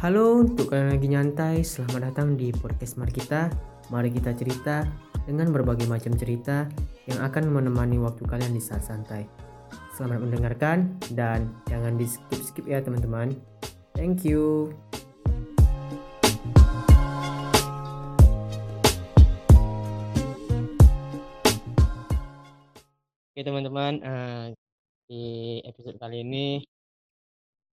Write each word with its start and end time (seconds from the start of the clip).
Halo 0.00 0.40
untuk 0.40 0.72
kalian 0.72 0.96
lagi 0.96 1.12
nyantai, 1.12 1.60
selamat 1.60 2.08
datang 2.08 2.32
di 2.32 2.48
podcast 2.56 2.96
Mari 2.96 3.20
Kita. 3.20 3.52
Mari 3.92 4.08
kita 4.08 4.32
cerita 4.32 4.88
dengan 5.28 5.52
berbagai 5.52 5.84
macam 5.84 6.16
cerita 6.16 6.64
yang 7.04 7.20
akan 7.20 7.52
menemani 7.52 8.00
waktu 8.00 8.24
kalian 8.24 8.56
di 8.56 8.64
saat 8.64 8.80
santai. 8.80 9.28
Selamat 9.92 10.24
mendengarkan 10.24 10.96
dan 11.12 11.52
jangan 11.68 12.00
di 12.00 12.08
skip-skip 12.08 12.64
ya 12.64 12.80
teman-teman. 12.80 13.36
Thank 13.92 14.24
you. 14.24 14.72
Oke 23.36 23.40
teman-teman, 23.44 24.00
uh, 24.00 24.48
di 25.12 25.60
episode 25.68 26.00
kali 26.00 26.24
ini 26.24 26.64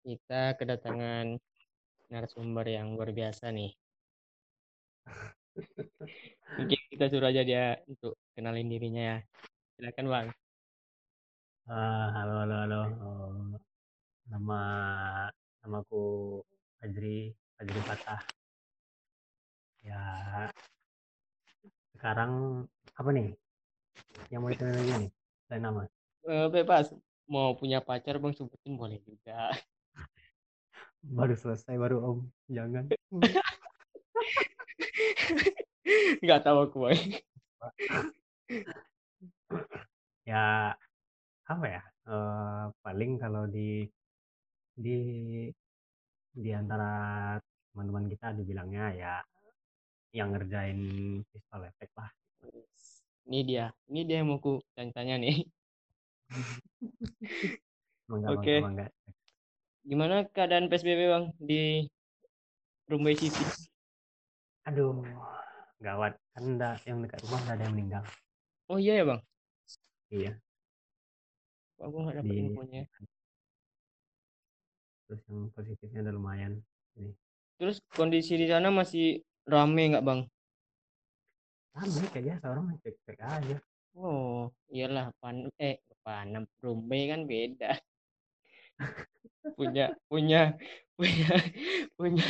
kita 0.08 0.56
kedatangan 0.56 1.36
narasumber 2.14 2.62
yang 2.70 2.94
luar 2.94 3.10
biasa 3.10 3.50
nih. 3.50 3.74
Mungkin 6.62 6.80
kita 6.94 7.10
suruh 7.10 7.26
aja 7.26 7.42
dia 7.42 7.82
untuk 7.90 8.14
kenalin 8.38 8.70
dirinya 8.70 9.02
ya. 9.02 9.18
Silakan 9.74 10.06
bang. 10.06 10.26
Uh, 11.66 12.06
halo 12.14 12.34
halo 12.46 12.56
halo. 12.62 12.80
Uh, 13.02 13.50
nama 14.30 14.60
namaku 15.66 16.02
Fajri 16.78 17.34
Fajri 17.58 17.80
Fatah. 17.82 18.22
Ya 19.82 20.02
sekarang 21.98 22.62
apa 22.94 23.10
nih? 23.10 23.34
Yang 24.30 24.38
mau 24.38 24.50
dikenal 24.54 24.74
lagi 24.78 24.92
nih? 25.02 25.10
Selain 25.50 25.62
nama? 25.66 25.82
Uh, 26.22 26.46
bebas. 26.46 26.94
Mau 27.26 27.58
punya 27.58 27.82
pacar 27.82 28.22
bang 28.22 28.36
sebutin 28.38 28.78
boleh 28.78 29.02
juga 29.02 29.50
baru 31.04 31.34
selesai 31.36 31.76
baru 31.76 32.00
om 32.00 32.18
jangan. 32.48 32.88
Nggak 36.24 36.40
tahu 36.44 36.58
aku 36.64 36.76
boy. 36.88 36.96
Ya 40.24 40.72
apa 41.44 41.66
ya 41.68 41.84
uh, 42.08 42.72
paling 42.80 43.20
kalau 43.20 43.44
di 43.44 43.84
di 44.72 44.96
di 46.32 46.50
antara 46.56 47.36
teman-teman 47.70 48.08
kita 48.08 48.32
dibilangnya 48.32 48.84
ya 48.96 49.14
yang 50.16 50.32
ngerjain 50.32 50.80
pistol 51.28 51.68
efek 51.68 51.92
lah. 51.92 52.08
Ini 53.28 53.38
dia 53.44 53.68
ini 53.92 54.08
dia 54.08 54.24
yang 54.24 54.32
mau 54.32 54.40
ku 54.40 54.64
tanya 54.72 55.20
nih. 55.20 55.44
Oke. 58.08 58.64
okay 58.64 58.64
gimana 59.84 60.24
keadaan 60.32 60.72
PSBB 60.72 61.00
bang 61.12 61.24
di 61.36 61.84
Rumbai 62.88 63.16
City? 63.20 63.44
Aduh, 64.64 65.04
gawat. 65.84 66.16
Kan 66.32 66.56
enggak, 66.56 66.80
yang 66.88 67.04
dekat 67.04 67.20
rumah 67.28 67.40
nggak 67.44 67.56
ada 67.60 67.64
yang 67.68 67.74
meninggal. 67.76 68.02
Oh 68.72 68.80
iya 68.80 68.92
ya 68.96 69.04
bang? 69.04 69.20
Iya. 70.08 70.32
Aku 71.84 71.96
nggak 72.00 72.16
dapat 72.24 72.34
infonya. 72.40 72.82
Terus 75.04 75.20
yang 75.28 75.52
positifnya 75.52 76.00
ada 76.00 76.12
lumayan. 76.16 76.64
Nih. 76.96 77.12
Terus 77.60 77.76
kondisi 77.92 78.40
di 78.40 78.48
sana 78.48 78.72
masih 78.72 79.20
rame 79.44 79.92
nggak 79.92 80.04
bang? 80.04 80.20
Rame 81.76 82.02
kayaknya 82.08 82.40
seorang 82.40 82.72
cek-cek 82.80 83.20
aja. 83.20 83.56
Oh, 83.94 84.48
iyalah 84.72 85.12
pan 85.20 85.52
eh 85.60 85.78
panam 86.00 86.48
Rumbai 86.64 87.12
kan 87.12 87.28
beda. 87.28 87.76
punya 89.52 89.92
punya 90.08 90.56
punya 90.98 91.28
punya 92.00 92.28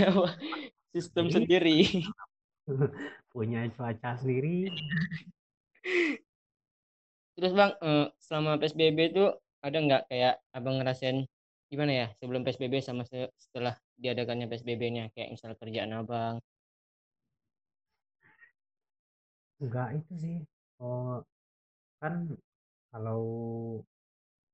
sistem 0.91 1.31
sendiri. 1.31 2.03
punya 3.34 3.66
cuaca 3.75 4.19
sendiri. 4.19 4.71
Terus 7.34 7.53
bang 7.55 7.72
eh, 7.83 8.06
selama 8.22 8.59
psbb 8.62 8.99
itu 9.11 9.25
ada 9.65 9.78
nggak 9.81 10.03
kayak 10.11 10.34
abang 10.55 10.78
ngerasain 10.78 11.27
gimana 11.71 11.93
ya 11.93 12.06
sebelum 12.22 12.47
psbb 12.47 12.78
sama 12.78 13.03
setelah 13.34 13.75
diadakannya 13.99 14.47
psbb-nya 14.47 15.11
kayak 15.15 15.34
misal 15.34 15.53
kerjaan 15.59 15.93
abang. 15.99 16.38
Enggak 19.59 19.99
itu 19.99 20.12
sih. 20.19 20.38
Oh 20.78 21.22
kan 21.99 22.37
kalau 22.93 23.22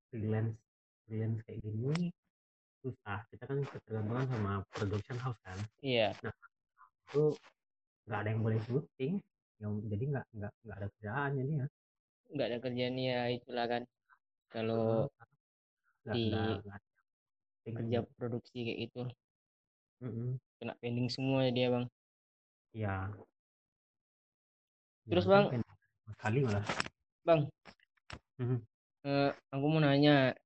freelance 0.09 0.55
freelance 1.05 1.43
kayak 1.45 1.61
gini 1.67 2.15
susah 2.81 3.21
kita 3.29 3.45
kan 3.45 3.59
ketergantungan 3.65 4.27
sama 4.29 4.53
production 4.73 5.19
house 5.21 5.41
kan. 5.45 5.59
Iya. 5.85 6.17
Nah 6.25 6.35
itu 7.11 7.25
nggak 8.09 8.19
ada 8.25 8.29
yang 8.33 8.43
boleh 8.43 8.61
syuting 8.65 9.15
yang 9.61 9.73
jadi 9.87 10.05
nggak 10.17 10.27
nggak 10.33 10.53
nggak 10.65 10.77
ada 10.81 10.89
kerjaan 10.97 11.31
jadi 11.37 11.51
ya 11.53 11.67
nggak 12.31 12.47
ada 12.47 12.59
kerjaan 12.63 12.95
ya 12.97 13.21
itulah 13.29 13.67
kan. 13.69 13.83
Kalau 14.51 15.07
uh, 15.07 16.13
di 16.15 16.35
gak, 16.35 16.83
kerja 17.71 17.99
produksi 18.19 18.67
kayak 18.67 18.79
gitu. 18.89 19.03
Mm 20.01 20.11
-hmm. 20.11 20.29
kena 20.57 20.75
pending 20.81 21.09
semua 21.13 21.45
ya 21.45 21.53
dia 21.53 21.69
bang 21.69 21.85
iya 22.77 23.11
terus 25.11 25.27
ya, 25.27 25.31
bang? 25.33 25.45
kali 26.21 26.39
malah. 26.45 26.65
Bang? 27.27 27.41
Mm 28.39 28.47
-hmm. 28.47 28.59
uh, 29.09 29.31
aku 29.51 29.65
mau 29.67 29.81
nanya 29.83 30.37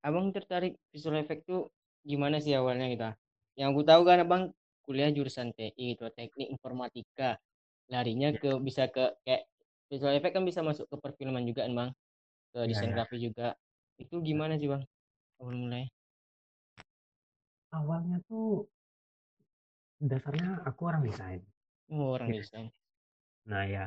abang 0.00 0.32
tertarik 0.32 0.76
visual 0.92 1.20
effect 1.20 1.44
tuh 1.44 1.68
gimana 2.04 2.40
sih 2.40 2.56
awalnya 2.56 2.88
kita? 2.88 3.10
Yang 3.56 3.68
aku 3.76 3.82
tahu 3.84 4.02
kan 4.08 4.18
abang 4.24 4.42
kuliah 4.84 5.12
jurusan 5.12 5.52
TI 5.52 5.96
itu 5.96 6.04
teknik 6.16 6.48
informatika. 6.48 7.36
Larinya 7.90 8.30
ke 8.32 8.56
bisa 8.62 8.86
ke 8.88 9.12
kayak 9.26 9.44
visual 9.90 10.14
effect 10.14 10.34
kan 10.38 10.44
bisa 10.46 10.62
masuk 10.62 10.86
ke 10.86 10.96
perfilman 10.96 11.42
juga 11.44 11.66
kan 11.66 11.74
bang, 11.74 11.90
ke 12.54 12.58
ya, 12.64 12.66
desain 12.70 12.90
ya. 12.90 12.94
grafis 13.02 13.20
juga. 13.20 13.48
Itu 13.98 14.22
gimana 14.22 14.56
sih 14.56 14.70
bang 14.70 14.82
awal 15.40 15.56
mulai? 15.56 15.84
Awalnya 17.72 18.20
tuh 18.28 18.68
dasarnya 20.00 20.60
aku 20.68 20.80
orang 20.84 21.02
desain. 21.08 21.40
Oh 21.90 22.14
orang 22.14 22.30
ya. 22.30 22.44
desain. 22.44 22.68
Nah 23.48 23.64
ya, 23.66 23.84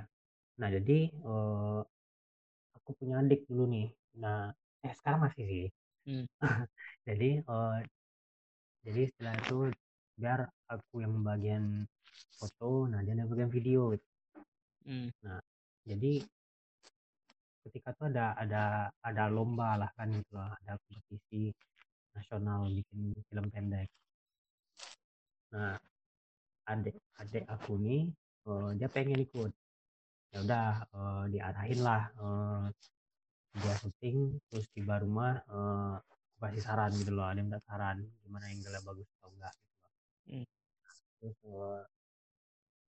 nah 0.60 0.68
jadi 0.68 1.14
uh, 1.24 1.82
aku 2.76 2.90
punya 2.98 3.22
adik 3.22 3.46
dulu 3.48 3.70
nih. 3.70 3.88
Nah 4.20 4.52
eh 4.84 4.94
sekarang 4.98 5.24
masih 5.24 5.44
sih 5.48 5.66
Hmm. 6.04 6.26
Jadi, 7.08 7.30
uh, 7.48 7.80
jadi 8.84 9.08
setelah 9.08 9.36
itu 9.40 9.58
biar 10.20 10.40
aku 10.68 11.00
yang 11.00 11.16
bagian 11.24 11.88
foto, 12.36 12.86
nah 12.92 13.00
dia 13.00 13.16
yang 13.16 13.32
bagian 13.32 13.52
video 13.52 13.96
gitu. 13.96 14.08
Hmm. 14.84 15.08
Nah, 15.24 15.40
jadi 15.88 16.20
ketika 17.64 17.96
itu 17.96 18.04
ada 18.12 18.36
ada 18.36 18.64
ada 19.00 19.24
lomba 19.32 19.80
lah 19.80 19.90
kan 19.96 20.12
gitu 20.12 20.36
lah, 20.36 20.52
ada 20.64 20.76
kompetisi 20.84 21.56
nasional 22.12 22.68
bikin 22.68 23.16
film 23.32 23.46
pendek. 23.48 23.88
Nah, 25.56 25.80
adik 26.68 27.00
adik 27.24 27.48
aku 27.48 27.80
nih, 27.80 28.12
uh, 28.52 28.76
dia 28.76 28.92
pengen 28.92 29.24
ikut. 29.24 29.52
Ya 30.34 30.38
udah, 30.44 30.70
uh, 30.92 31.24
diarahin 31.32 31.80
lah, 31.80 32.10
uh, 32.20 32.68
dia 33.62 33.74
syuting 33.78 34.42
terus 34.50 34.66
tiba 34.74 34.98
rumah 34.98 35.38
uh, 35.50 35.98
kasih 36.44 36.60
saran 36.60 36.92
gitu 37.00 37.16
loh 37.16 37.24
ada 37.24 37.40
yang 37.40 37.48
minta 37.48 37.64
saran 37.64 38.04
gimana 38.28 38.52
yang 38.52 38.60
gak 38.68 38.84
bagus 38.84 39.08
atau 39.20 39.32
enggak 39.32 39.54
gitu 39.56 39.80
loh. 39.80 39.94
Hmm. 40.28 40.46
terus 41.22 41.38
uh, 41.48 41.84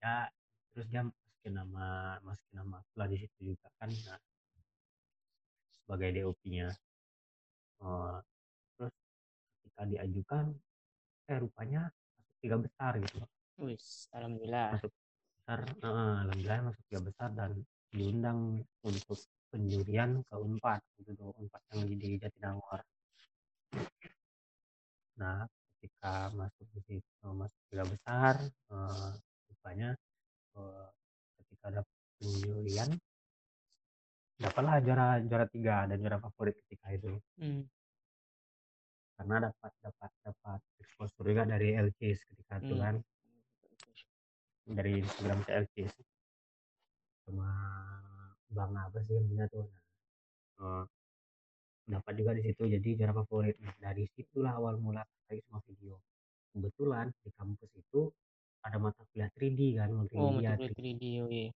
ya 0.04 0.16
terus 0.76 0.88
dia 0.92 1.02
masukin 1.08 1.54
nama 1.56 1.88
masukin 2.20 2.56
nama 2.60 2.78
setelah 2.92 3.08
di 3.08 3.18
situ 3.24 3.38
juga 3.56 3.68
kan 3.80 3.90
nah, 3.96 4.20
sebagai 5.72 6.10
DOP-nya 6.20 6.68
uh, 7.80 7.88
eh, 7.88 8.18
terus 8.76 8.94
ketika 9.64 9.82
diajukan 9.88 10.46
eh 11.32 11.38
rupanya 11.40 11.82
masuk 11.90 12.36
tiga 12.42 12.58
besar 12.62 12.92
gitu 13.02 13.16
loh. 13.22 13.30
Wis, 13.66 14.06
alhamdulillah. 14.14 14.78
Masuk 14.78 14.92
besar 14.92 15.60
uh, 15.82 16.16
alhamdulillah 16.26 16.60
masuk 16.70 16.82
tiga 16.90 17.02
besar 17.02 17.30
dan 17.34 17.52
diundang 17.94 18.62
untuk 18.84 19.18
penjurian 19.56 20.20
ke 20.28 20.36
Unpad 20.36 20.84
gitu 21.00 21.16
tuh 21.16 21.32
Unpad 21.40 21.64
yang 21.72 21.88
di 21.96 22.20
Jatinangor 22.20 22.84
nah 25.16 25.48
ketika 25.80 26.28
masuk 26.36 26.68
di 26.76 26.82
situ 26.84 27.28
masuk 27.32 27.62
tiga 27.72 27.88
besar 27.88 28.36
eh, 28.52 29.12
rupanya 29.48 29.96
eh, 30.60 30.88
ketika 31.40 31.66
ada 31.72 31.82
penjurian 32.20 32.92
dapatlah 34.36 34.84
juara 34.84 35.24
juara 35.24 35.48
tiga 35.48 35.88
dan 35.88 35.96
juara 36.04 36.20
favorit 36.20 36.60
ketika 36.68 36.92
itu 36.92 37.16
hmm. 37.40 37.64
karena 39.16 39.48
dapat 39.48 39.72
dapat 39.80 40.12
dapat 40.20 40.60
exposure 40.84 41.24
juga 41.32 41.48
dari 41.48 41.80
LCS 41.80 42.20
ketika 42.28 42.60
hmm. 42.60 42.64
itu 42.68 42.76
kan 42.76 42.96
dari 44.66 45.00
Instagram 45.00 45.40
ke 45.48 45.52
LCS 45.64 45.94
sama 47.24 47.50
bang 48.56 48.72
apa 48.80 48.98
sih 49.04 49.14
yang 49.20 49.28
punya 49.28 49.46
tuh? 49.52 49.68
Nah, 49.68 49.84
uh, 50.64 50.84
dapat 51.86 52.14
juga 52.18 52.32
di 52.40 52.42
situ. 52.48 52.64
Jadi 52.66 52.90
juara 52.98 53.14
favorit 53.14 53.56
nah, 53.62 53.76
dari 53.78 54.08
situlah 54.16 54.56
awal 54.58 54.80
mula 54.80 55.04
tertarik 55.04 55.44
sama 55.46 55.60
video. 55.68 56.00
Kebetulan 56.56 57.12
di 57.20 57.30
kampus 57.36 57.72
itu 57.76 58.02
ada 58.66 58.78
mata 58.82 59.04
kuliah 59.14 59.30
3D 59.38 59.62
kan 59.78 59.90
oh 59.94 60.02
mata 60.02 60.16
multimedia 60.16 60.52
kuliah 60.58 60.74
3D 60.74 61.04
oh 61.22 61.30
iya. 61.30 61.50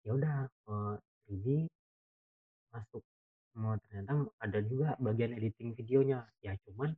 Ya 0.00 0.10
udah 0.16 0.36
eh, 0.48 0.96
3D 1.28 1.46
masuk. 2.72 3.02
Mau 3.58 3.74
ternyata 3.84 4.30
ada 4.38 4.58
juga 4.64 4.94
bagian 5.02 5.34
editing 5.36 5.74
videonya. 5.74 6.24
Ya 6.40 6.54
cuman 6.64 6.94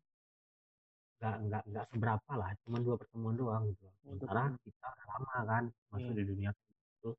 nggak 1.23 1.37
nggak 1.49 1.63
nggak 1.71 1.87
seberapa 1.95 2.33
lah 2.35 2.51
cuman 2.67 2.81
dua 2.83 2.97
pertemuan 2.99 3.35
doang 3.35 3.63
gitu. 3.71 3.87
Sementara 4.03 4.53
kita 4.63 4.89
lama 5.07 5.39
kan 5.47 5.65
masuk 5.91 6.13
Iya. 6.13 6.19
di 6.19 6.25
dunia 6.29 6.51
itu 6.99 7.11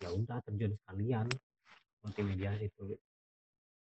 ya 0.00 0.08
udah 0.10 0.38
terjun 0.48 0.72
sekalian 0.80 1.26
multimedia 2.00 2.56
itu. 2.56 2.96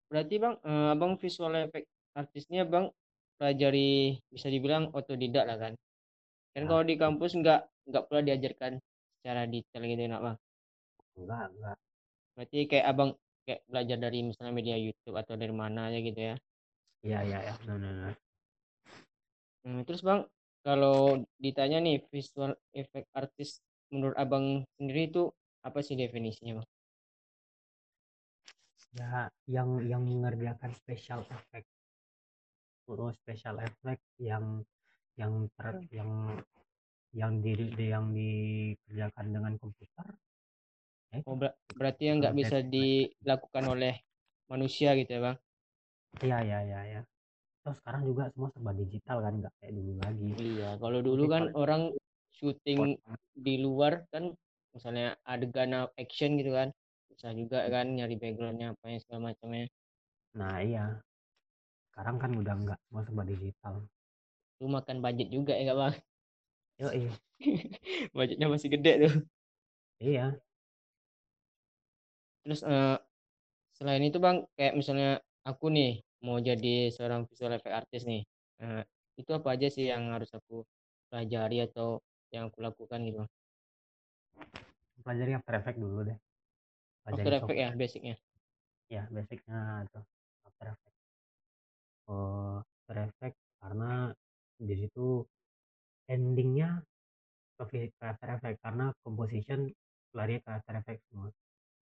Berarti 0.08 0.36
bang 0.40 0.56
eh, 0.64 0.94
abang 0.96 1.20
visual 1.20 1.54
effect 1.60 1.88
artisnya 2.16 2.64
bang 2.64 2.88
pelajari 3.36 4.16
bisa 4.32 4.48
dibilang 4.48 4.90
otodidak 4.96 5.44
lah 5.44 5.58
kan? 5.60 5.74
Kan 6.56 6.64
ya. 6.64 6.68
kalau 6.72 6.84
di 6.88 6.96
kampus 6.96 7.36
nggak 7.36 7.62
nggak 7.92 8.04
pula 8.08 8.24
diajarkan 8.24 8.80
secara 9.20 9.44
detail 9.46 9.84
gitu 9.84 10.04
nak 10.08 10.22
bang? 10.24 10.38
Enggak 11.20 11.46
enggak 11.52 11.78
berarti 12.36 12.68
kayak 12.68 12.86
abang 12.92 13.12
kayak 13.48 13.64
belajar 13.72 13.98
dari 14.00 14.20
misalnya 14.28 14.52
media 14.52 14.76
YouTube 14.76 15.16
atau 15.16 15.40
dari 15.40 15.56
mana 15.56 15.88
aja 15.88 16.00
gitu 16.04 16.20
ya? 16.20 16.36
Iya 17.06 17.20
iya 17.24 17.40
ya 17.52 17.54
benar 17.64 17.78
benar 17.80 18.14
Hmm, 19.66 19.82
terus 19.82 20.06
bang 20.06 20.22
kalau 20.62 21.26
ditanya 21.42 21.82
nih 21.82 21.98
visual 22.14 22.54
effect 22.70 23.10
artist 23.18 23.66
menurut 23.90 24.14
abang 24.14 24.62
sendiri 24.78 25.10
itu 25.10 25.34
apa 25.68 25.80
sih 25.86 25.96
definisinya 26.02 26.54
bang? 26.58 26.68
Ya 29.00 29.30
yang 29.56 29.70
yang 29.92 30.02
mengerjakan 30.10 30.72
special 30.82 31.22
effect. 31.36 31.68
Oh, 32.90 33.12
special 33.14 33.58
effect 33.68 34.02
yang 34.18 34.46
yang 35.22 35.34
ter, 35.58 35.76
yang 35.94 36.12
yang 37.20 37.34
di, 37.44 37.52
di- 37.58 37.90
yang 37.94 38.06
dikerjakan 38.18 39.26
dengan 39.36 39.54
komputer. 39.62 40.08
Itu 41.14 41.30
oh 41.30 41.36
ber- 41.42 41.58
berarti 41.78 42.04
yang 42.10 42.18
nggak 42.22 42.36
bisa 42.40 42.58
dilakukan 42.74 43.66
oleh 43.74 43.94
manusia 44.52 44.90
gitu 45.00 45.12
ya 45.18 45.22
bang? 45.26 45.38
Iya 46.26 46.38
iya 46.48 46.58
iya 46.68 46.80
ya 46.94 47.02
terus 47.62 47.78
sekarang 47.82 48.04
juga 48.10 48.24
semua 48.34 48.50
serba 48.54 48.72
digital 48.82 49.18
kan 49.26 49.34
nggak 49.42 49.54
kayak 49.60 49.74
dulu 49.78 49.94
lagi. 50.04 50.30
Iya 50.48 50.70
kalau 50.82 51.00
dulu 51.08 51.24
Mungkin 51.24 51.32
kan 51.34 51.44
orang 51.62 51.82
syuting 52.38 52.80
di 53.46 53.54
luar 53.66 53.94
kan 54.14 54.24
misalnya 54.76 55.16
adegan 55.24 55.88
action 55.96 56.36
gitu 56.36 56.52
kan 56.52 56.70
bisa 57.08 57.32
juga 57.32 57.64
kan 57.72 57.88
nyari 57.96 58.20
backgroundnya 58.20 58.76
apa 58.76 58.86
yang 58.92 59.00
segala 59.00 59.32
macamnya. 59.32 59.66
Nah 60.36 60.60
iya. 60.60 60.86
Sekarang 61.92 62.20
kan 62.20 62.32
udah 62.36 62.54
nggak 62.60 62.80
semua 62.84 63.02
serba 63.08 63.24
digital. 63.24 63.76
Itu 64.60 64.68
makan 64.68 64.98
budget 65.00 65.28
juga 65.32 65.56
ya 65.56 65.72
nggak 65.72 65.80
bang? 65.80 65.96
Yo 66.76 66.88
iya 66.92 67.12
budgetnya 68.16 68.48
masih 68.52 68.70
gede 68.76 68.92
tuh. 69.08 69.14
Iya. 70.04 70.36
Terus 72.44 72.62
eh, 72.68 72.98
selain 73.80 74.04
itu 74.04 74.20
bang 74.20 74.44
kayak 74.60 74.74
misalnya 74.76 75.24
aku 75.48 75.72
nih 75.72 76.04
mau 76.26 76.38
jadi 76.40 76.92
seorang 76.92 77.28
visual 77.32 77.56
effect 77.56 77.76
artist 77.76 78.06
nih 78.12 78.22
eh, 78.64 78.82
itu 79.16 79.32
apa 79.32 79.56
aja 79.56 79.68
sih 79.72 79.88
yang 79.88 80.12
harus 80.12 80.32
aku 80.36 80.68
pelajari 81.08 81.64
atau 81.64 82.04
yang 82.34 82.52
aku 82.52 82.60
lakukan 82.60 83.00
gitu 83.08 83.24
bang 83.24 83.32
pelajari 85.06 85.32
After 85.38 85.54
Effects 85.62 85.78
dulu 85.78 86.02
deh. 86.02 86.18
Pelajari 87.06 87.22
After 87.22 87.34
Effect 87.46 87.60
ya 87.62 87.70
basicnya? 87.78 88.16
Ya 88.90 89.04
basicnya 89.14 89.60
tuh 89.94 90.06
After 90.50 90.68
Effects. 90.74 91.02
Oh 92.10 92.58
After 92.62 92.98
Effects 93.06 93.42
karena 93.62 94.10
di 94.58 94.76
situ 94.78 95.22
endingnya 96.10 96.82
ke 97.56 97.90
After 98.02 98.30
Effects 98.36 98.62
karena 98.66 98.90
composition 99.06 99.70
lari 100.18 100.42
ke 100.42 100.50
After 100.50 100.76
Effects 100.82 101.06
semua. 101.10 101.30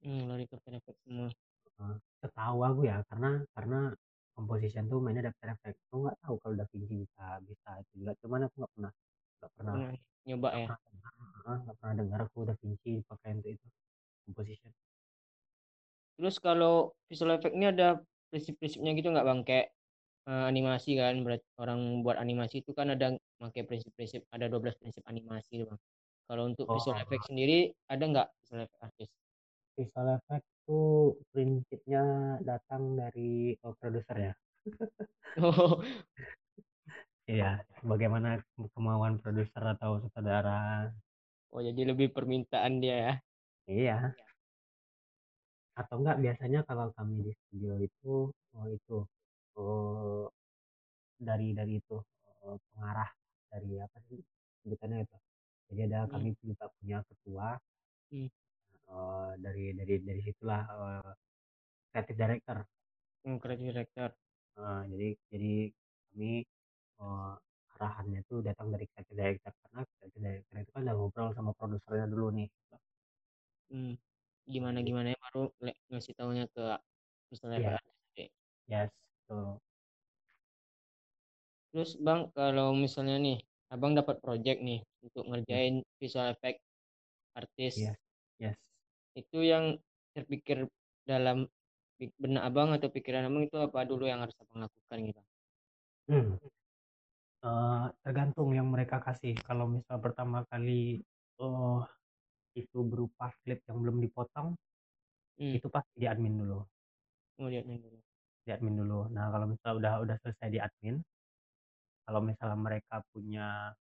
Hmm, 0.03 0.27
lari 0.27 0.43
ke 0.43 0.59
After 0.59 0.75
Effect 0.75 0.99
semua. 1.07 1.27
Setahu 2.19 2.59
aku 2.63 2.81
ya 2.87 3.03
karena 3.07 3.39
karena 3.55 3.91
composition 4.35 4.87
tuh 4.91 4.99
mainnya 4.99 5.31
After 5.31 5.47
Effects. 5.47 5.79
Aku 5.87 6.07
nggak 6.07 6.17
tahu 6.23 6.35
kalau 6.43 6.55
DaVinci 6.59 7.07
bisa 7.07 7.39
bisa 7.43 7.69
itu 7.79 8.03
juga 8.03 8.11
cuman 8.19 8.47
aku 8.47 8.55
nggak 8.63 8.73
pernah 8.75 8.91
nggak 9.43 9.51
pernah 9.59 9.75
nyoba 10.23 10.47
nggak 10.55 10.63
ya? 10.63 10.67
ah, 11.43 11.57
nggak 11.59 11.75
pernah 11.83 11.93
dengar 11.99 12.19
aku 12.23 12.39
DaVinci 12.47 12.91
pakai 13.11 13.29
untuk 13.35 13.51
itu 13.59 13.67
composition 14.23 14.71
terus 16.15 16.39
kalau 16.39 16.95
visual 17.11 17.35
effect 17.35 17.51
ini 17.51 17.67
ada 17.67 17.99
prinsip-prinsipnya 18.31 18.95
gitu 18.95 19.11
nggak 19.11 19.27
bang? 19.27 19.39
Kayak 19.43 19.67
eh, 20.31 20.45
animasi 20.47 20.95
kan 20.95 21.19
berarti 21.19 21.47
orang 21.59 21.79
buat 22.05 22.15
animasi 22.15 22.63
itu 22.63 22.71
kan 22.71 22.95
ada 22.95 23.19
pakai 23.41 23.67
prinsip-prinsip 23.67 24.23
ada 24.31 24.47
12 24.47 24.79
prinsip 24.79 25.03
animasi 25.03 25.67
bang. 25.67 25.79
Kalau 26.23 26.43
untuk 26.47 26.71
visual 26.71 26.95
Oh. 26.95 27.03
effect 27.03 27.27
sendiri 27.27 27.75
ada 27.91 28.03
nggak 28.07 28.27
visual 28.39 28.63
effect 28.63 28.81
artist 28.81 29.11
visual 29.75 30.07
effect 30.15 30.45
itu 30.63 30.81
prinsipnya 31.35 32.03
datang 32.45 32.95
dari 32.95 33.57
oh, 33.67 33.75
produser 33.75 34.31
ya. 34.31 34.33
Oh 35.43 35.81
iya 37.27 37.63
bagaimana 37.83 38.39
kemauan 38.75 39.19
produser 39.21 39.63
atau 39.75 39.99
sutradara 40.03 40.91
oh 41.53 41.61
jadi 41.61 41.81
lebih 41.93 42.09
permintaan 42.15 42.81
dia 42.83 42.95
ya? 43.07 43.13
Iya. 43.67 44.11
Atau 45.79 45.95
enggak 46.03 46.17
biasanya 46.21 46.59
kalau 46.67 46.91
kami 46.97 47.15
di 47.25 47.31
studio 47.33 47.73
itu 47.81 48.29
oh 48.53 48.67
itu 48.69 48.97
oh, 49.57 50.27
dari 51.17 51.55
dari 51.55 51.79
itu 51.81 51.97
oh, 52.45 52.57
pengarah 52.73 53.09
dari 53.49 53.79
apa 53.79 53.97
sih 54.09 54.19
sebutannya 54.61 55.05
itu? 55.07 55.17
Jadi 55.71 55.81
ada 55.89 55.99
Hmm. 56.05 56.11
kami 56.13 56.29
juga 56.43 56.65
punya 56.77 56.97
ketua. 57.07 57.47
Hmm. 58.11 58.29
eh, 58.93 59.31
dari 59.39 59.73
dari 59.73 59.95
dari 60.03 60.21
situlah 60.27 60.61
eh, 60.69 61.11
creative 61.91 62.17
director. 62.19 62.57
Hmm, 63.23 63.37
creative 63.41 63.67
director. 63.71 64.09
Eh, 64.59 64.81
jadi 64.91 65.09
jadi 65.31 65.53
kami 66.13 66.31
eh, 67.03 67.33
arahannya 67.75 68.21
tuh 68.31 68.39
datang 68.39 68.71
dari 68.71 68.87
creative 68.87 69.17
director 69.17 69.51
karena 69.59 69.81
creative 69.99 70.21
director 70.23 70.55
itu 70.63 70.71
kan 70.71 70.81
udah 70.87 70.95
ngobrol 70.95 71.29
sama 71.35 71.51
produsernya 71.57 72.07
dulu 72.07 72.27
nih 72.31 72.47
hmm. 73.73 73.93
gimana 74.47 74.79
Jadi, 74.79 74.87
gimana 74.87 75.07
ya 75.11 75.17
baru 75.19 75.43
le- 75.59 75.79
ngasih 75.91 76.13
taunya 76.15 76.45
ke 76.47 76.63
visual 77.27 77.51
Iya. 77.59 77.75
Oke. 77.81 78.25
yes 78.71 78.91
terus 81.73 81.97
bang 81.97 82.29
kalau 82.37 82.77
misalnya 82.77 83.17
nih 83.17 83.41
abang 83.73 83.97
dapat 83.97 84.21
project 84.21 84.61
nih 84.61 84.85
untuk 85.01 85.25
ngerjain 85.25 85.81
visual 85.97 86.29
effect 86.29 86.61
artis 87.33 87.81
yes 87.81 87.97
yes 88.37 88.57
itu 89.17 89.41
yang 89.41 89.81
terpikir 90.13 90.69
dalam 91.09 91.49
pik- 91.97 92.13
benak 92.21 92.45
abang 92.45 92.69
atau 92.77 92.93
pikiran 92.93 93.25
abang 93.25 93.49
itu 93.49 93.57
apa 93.57 93.89
dulu 93.89 94.05
yang 94.05 94.21
harus 94.21 94.37
abang 94.37 94.63
lakukan 94.69 94.99
gitu 95.09 95.21
Hmm. 96.03 96.35
Eh, 97.43 97.85
tergantung 98.07 98.55
yang 98.55 98.71
mereka 98.71 99.03
kasih 99.03 99.35
kalau 99.43 99.67
misal 99.67 99.99
pertama 99.99 100.47
kali 100.47 101.03
oh 101.43 101.83
itu 102.55 102.79
berupa 102.87 103.35
klip 103.43 103.59
yang 103.67 103.83
belum 103.83 103.99
dipotong 103.99 104.55
hmm. 105.35 105.59
itu 105.59 105.67
pasti 105.67 105.91
di 105.99 106.07
admin 106.07 106.39
dulu 106.39 106.63
mau 107.35 107.51
lihat 107.51 107.67
nih 107.67 107.83
dulu 107.83 107.99
di 108.47 108.49
admin 108.55 108.75
dulu 108.79 109.11
nah 109.11 109.27
kalau 109.27 109.51
misal 109.51 109.75
udah 109.75 109.99
udah 110.07 110.15
selesai 110.23 110.47
di 110.55 110.59
admin 110.63 111.03
kalau 112.07 112.23
misalnya 112.23 112.55
mereka 112.55 113.03
punya 113.11 113.75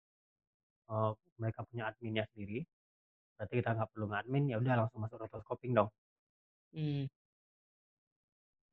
eh, 0.90 1.12
mereka 1.38 1.62
punya 1.70 1.94
adminnya 1.94 2.26
sendiri 2.34 2.66
berarti 3.38 3.54
kita 3.62 3.78
nggak 3.78 3.90
perlu 3.94 4.10
ngadmin 4.10 4.44
ya 4.50 4.58
udah 4.58 4.74
langsung 4.74 5.06
masuk 5.06 5.22
rotoscoping 5.22 5.78
dong 5.78 5.90
hmm. 6.74 7.06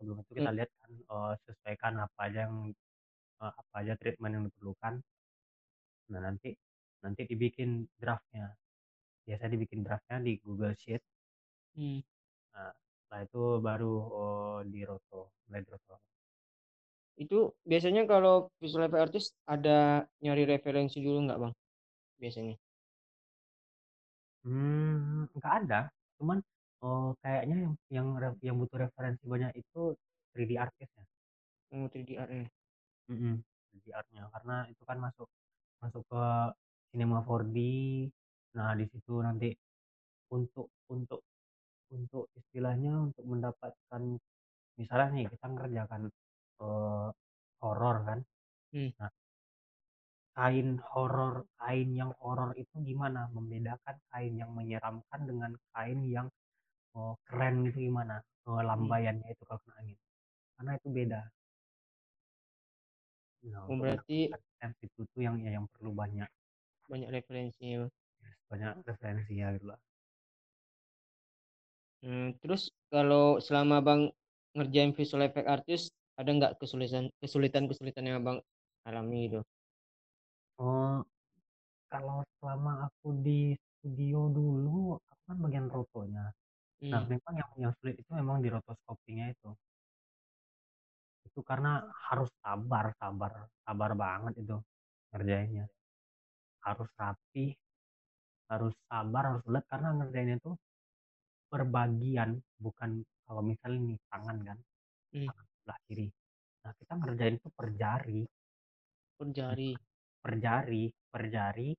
sebelum 0.01 0.25
itu 0.25 0.33
kita 0.33 0.49
Hmm. 0.49 0.57
lihat 0.57 0.71
kan 0.81 0.91
eh, 0.97 1.33
sesuaikan 1.45 1.93
apa 2.01 2.21
aja 2.25 2.49
yang 2.49 2.73
eh, 3.45 3.53
apa 3.61 3.75
aja 3.83 3.95
treatment 4.01 4.33
yang 4.37 4.45
diperlukan. 4.49 4.95
Nah 6.13 6.21
nanti 6.27 6.51
nanti 7.05 7.23
dibikin 7.31 7.87
draftnya. 8.01 8.47
Biasa 9.27 9.45
dibikin 9.53 9.81
draftnya 9.87 10.19
di 10.27 10.33
Google 10.43 10.75
Sheet. 10.75 11.03
Hmm. 11.79 12.03
nah 12.51 12.75
setelah 12.75 13.23
itu 13.23 13.43
baru 13.63 13.95
oh, 14.21 14.59
di 14.67 14.81
roto 14.83 15.31
mulai 15.47 15.63
di 15.63 15.71
roto. 15.71 15.95
Itu 17.23 17.55
biasanya 17.71 18.03
kalau 18.11 18.51
visual 18.63 18.87
effect 18.87 19.05
artist 19.07 19.29
ada 19.47 20.03
nyari 20.23 20.43
referensi 20.49 20.99
dulu 21.07 21.19
nggak 21.27 21.39
bang? 21.43 21.53
Biasanya. 22.23 22.57
Hmm 24.45 25.29
nggak 25.37 25.55
ada. 25.65 25.81
Cuman 26.19 26.39
oh, 26.83 27.15
kayaknya 27.23 27.57
yang 27.65 27.75
yang 27.97 28.09
re- 28.23 28.41
yang 28.47 28.57
butuh 28.61 28.79
referensi 28.87 29.25
banyak 29.27 29.53
itu 29.63 29.95
3D 30.35 30.53
artist 30.59 30.93
ya 30.99 31.05
mau 31.77 31.89
3D 31.93 32.11
art 32.17 32.31
Mm-mm, 33.09 33.35
3D 33.73 33.87
art-nya 33.99 34.23
karena 34.35 34.57
itu 34.73 34.83
kan 34.89 34.99
masuk 35.01 35.29
masuk 35.81 36.03
ke 36.11 36.23
Cinema 36.93 37.21
4D 37.25 37.59
nah 38.57 38.73
di 38.77 38.85
situ 38.89 39.13
nanti 39.21 39.53
untuk 40.37 40.69
untuk 40.93 41.21
untuk 41.93 42.29
istilahnya 42.37 42.93
untuk 43.09 43.25
mendapatkan 43.25 44.03
misalnya 44.79 45.09
nih 45.17 45.27
kita 45.33 45.47
ngerjakan 45.49 46.03
eh, 46.63 47.09
horor 47.63 47.97
kan. 48.09 48.19
Hmm. 48.73 48.91
nah 49.01 49.11
kain 50.39 50.69
horor 50.93 51.35
kain 51.59 51.89
yang 52.01 52.13
horor 52.23 52.53
itu 52.63 52.77
gimana? 52.85 53.27
Membedakan 53.35 53.97
kain 54.13 54.35
yang 54.39 54.53
menyeramkan 54.55 55.21
dengan 55.25 55.53
kain 55.75 56.01
yang 56.07 56.29
oh, 56.95 57.17
keren 57.27 57.67
itu 57.69 57.91
gimana? 57.91 58.21
Oh, 58.47 58.61
lambaiannya 58.63 59.29
itu 59.35 59.43
kalau 59.49 59.61
kena 59.65 59.75
angin. 59.83 59.99
Karena 60.57 60.73
itu 60.79 60.89
beda 60.99 61.21
nah, 63.47 63.65
untuk 63.71 63.81
berarti 63.81 64.19
itu 64.87 65.01
tuh 65.13 65.21
yang 65.27 65.37
ya, 65.45 65.51
yang 65.57 65.67
perlu 65.73 65.91
banyak 66.01 66.29
banyak 66.91 67.09
referensinya. 67.17 67.77
Bang. 67.87 67.93
banyak 68.51 68.73
referensi 68.89 69.33
ya 69.41 69.49
gitu 69.57 69.67
lah 69.73 69.81
Hmm, 72.03 72.29
terus 72.43 72.63
kalau 72.95 73.39
selama 73.47 73.77
Bang 73.87 74.03
ngerjain 74.57 74.93
visual 74.99 75.23
effect 75.27 75.49
artist, 75.51 75.85
ada 76.19 76.31
nggak 76.37 76.53
kesulitan 76.61 77.05
kesulitan 77.23 77.65
kesulitan 77.71 78.05
yang 78.07 78.17
Abang 78.23 78.39
alami 78.87 79.19
gitu? 79.27 79.41
oh 80.65 80.97
kalau 81.93 82.19
selama 82.39 82.73
aku 82.87 83.09
di 83.27 83.41
studio 83.79 84.21
dulu 84.39 84.79
aku 85.11 85.23
kan 85.29 85.37
bagian 85.45 85.67
rotonya 85.75 86.25
nah 86.93 87.01
Hmm, 87.01 87.09
memang 87.13 87.35
yang 87.41 87.51
yang 87.65 87.73
sulit 87.79 87.97
itu 88.03 88.11
memang 88.21 88.39
di 88.45 88.49
rotoskopinya 88.55 89.27
itu 89.35 89.49
itu 91.39 91.47
karena 91.47 91.79
harus 92.11 92.27
sabar 92.43 92.91
sabar 92.99 93.47
sabar 93.63 93.91
banget 93.95 94.43
itu 94.43 94.59
ngerjainnya. 95.15 95.71
Harus 96.67 96.91
rapi 96.99 97.55
harus 98.51 98.75
sabar 98.91 99.23
harus 99.31 99.47
lihat 99.47 99.63
karena 99.71 99.95
ngerjainnya 99.95 100.43
itu 100.43 100.59
perbagian 101.47 102.43
bukan 102.59 103.07
kalau 103.23 103.47
misalnya 103.47 103.95
nih 103.95 103.99
tangan 104.11 104.37
kan 104.43 104.59
hmm, 105.15 105.31
tangan 105.31 105.47
sebelah 105.47 105.79
kiri. 105.87 106.07
Nah 106.67 106.73
kita 106.75 106.93
ngerjain 106.99 107.35
itu 107.39 107.49
per 107.55 107.67
jari. 107.79 108.23
Per 109.15 109.29
jari. 109.31 109.71
per 110.19 110.35
jari 110.43 110.83
per 110.91 111.23
jari 111.31 111.71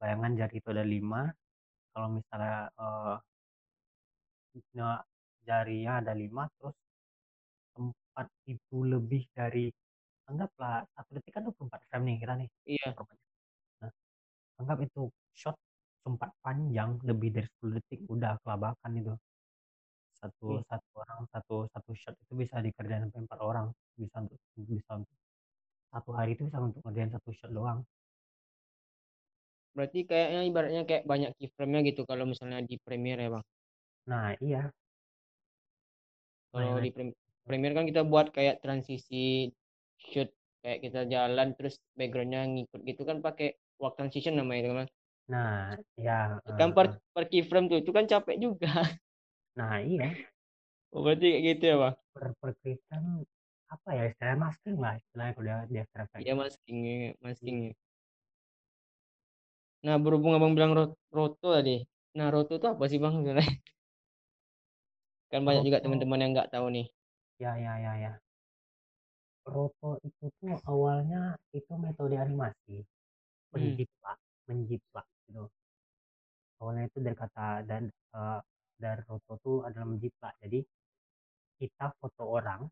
bayangan 0.00 0.32
jari 0.40 0.56
itu 0.56 0.68
ada 0.72 0.84
lima. 0.88 1.28
Kalau 1.92 2.08
misalnya 2.16 2.72
nah, 4.80 5.04
jarinya 5.44 6.00
ada 6.00 6.16
lima 6.16 6.48
terus 6.56 6.72
tempat 8.12 8.28
itu 8.44 8.76
lebih 8.92 9.22
dari 9.32 9.66
anggaplah 10.30 10.84
satu 10.94 11.10
detik 11.16 11.32
kan 11.36 11.42
24 11.46 11.80
frame 11.88 12.04
nih 12.08 12.16
kita 12.22 12.34
nih 12.40 12.48
Iya, 12.66 12.94
nah, 13.80 13.92
anggap 14.60 14.78
itu 14.86 15.02
shot 15.40 15.56
sempat 16.04 16.30
panjang 16.44 16.90
lebih 17.08 17.30
dari 17.34 17.46
10 17.50 17.74
detik 17.78 18.00
udah 18.14 18.32
kelabakan 18.44 18.92
itu. 19.00 19.12
Satu 20.20 20.48
Ih, 20.48 20.62
satu 20.68 20.88
orang 21.04 21.20
satu 21.32 21.56
satu 21.72 21.90
shot 22.00 22.14
itu 22.22 22.32
bisa 22.42 22.56
dikerjain 22.66 23.02
sampai 23.04 23.20
empat 23.28 23.40
orang 23.50 23.66
bisa 24.00 24.16
untuk 24.24 24.38
bisa 24.72 24.90
untuk 25.00 25.16
satu 25.92 26.10
hari 26.18 26.30
itu 26.36 26.42
bisa 26.48 26.58
untuk 26.68 26.80
ngerjain 26.84 27.12
satu 27.16 27.30
shot 27.38 27.52
doang. 27.58 27.80
Berarti 29.76 29.98
kayaknya 30.10 30.40
ibaratnya 30.50 30.82
kayak 30.88 31.04
banyak 31.12 31.30
keyframe-nya 31.38 31.80
gitu 31.88 32.02
kalau 32.10 32.24
misalnya 32.32 32.58
di 32.68 32.74
Premiere 32.84 33.20
ya 33.26 33.30
Bang. 33.34 33.44
nah 34.06 34.34
iya. 34.42 34.72
Kalau 36.52 36.74
banyak 36.74 36.76
di 36.84 36.90
Prem- 36.94 37.16
Premiere 37.46 37.74
kan 37.78 37.86
kita 37.90 38.02
buat 38.12 38.26
kayak 38.36 38.56
transisi 38.64 39.50
shoot 40.10 40.28
kayak 40.62 40.78
kita 40.84 41.00
jalan 41.14 41.48
terus 41.58 41.74
backgroundnya 41.98 42.40
ngikut 42.52 42.80
gitu 42.90 43.02
kan 43.08 43.18
pakai 43.26 43.48
walk 43.82 43.94
transition 43.98 44.34
namanya 44.38 44.60
itu 44.62 44.72
kan. 44.80 44.88
nah 45.30 45.76
ya 46.04 46.12
Kan 46.58 46.70
eh, 46.70 46.74
per, 46.76 46.86
per 47.14 47.24
keyframe 47.30 47.66
tuh 47.70 47.78
itu 47.82 47.90
kan 47.96 48.04
capek 48.12 48.36
juga. 48.44 48.68
nah 49.58 49.74
iya 49.90 50.04
Oh, 50.94 51.00
berarti 51.04 51.26
kayak 51.32 51.42
gitu 51.48 51.64
ya 51.70 51.76
Bang. 51.82 51.94
per 52.14 52.24
perkritan 52.40 53.04
apa 53.74 53.88
ya 53.98 54.02
istilah 54.10 54.36
masking 54.44 54.76
lah 54.84 54.92
istilahnya 55.00 55.32
kalau 55.36 55.46
dia 55.48 55.56
di 55.72 55.76
After 55.82 56.00
Effects 56.04 56.24
Iya 56.24 56.32
masking, 56.42 56.78
masking. 57.24 57.58
Nah, 59.86 59.96
berhubung 60.04 60.34
Abang 60.36 60.52
bilang 60.56 60.72
ro- 60.78 60.96
roto 61.16 61.46
tadi. 61.56 61.72
Nah, 62.18 62.26
roto 62.34 62.52
itu 62.58 62.66
apa 62.72 62.84
sih 62.90 62.98
Bang 63.02 63.12
sebenarnya? 63.18 63.46
Kan 65.32 65.40
banyak 65.46 65.62
juga 65.66 65.82
Roto 65.82 65.84
teman-teman 65.84 66.20
yang 66.22 66.30
nggak 66.34 66.50
tahu 66.54 66.66
nih. 66.76 66.86
Ya 67.42 67.52
ya 67.64 67.74
ya 67.84 67.92
ya. 68.04 68.12
Roto 69.54 69.90
itu 70.08 70.24
tuh 70.38 70.54
awalnya 70.72 71.22
itu 71.58 71.72
metode 71.84 72.16
animasi 72.24 72.76
Hmm, 73.54 73.76
penjiplak 73.76 74.18
menjiplak 74.48 75.06
gitu. 75.26 75.44
Awalnya 76.60 76.84
itu 76.88 76.98
dari 77.04 77.16
kata 77.22 77.48
dan 77.70 77.82
eh, 78.16 78.40
dari 78.82 79.00
Roto 79.08 79.32
tuh 79.44 79.56
adalah 79.68 79.86
menjiplak. 79.92 80.34
Jadi 80.42 80.58
kita 81.60 81.86
foto 82.00 82.24
orang 82.38 82.62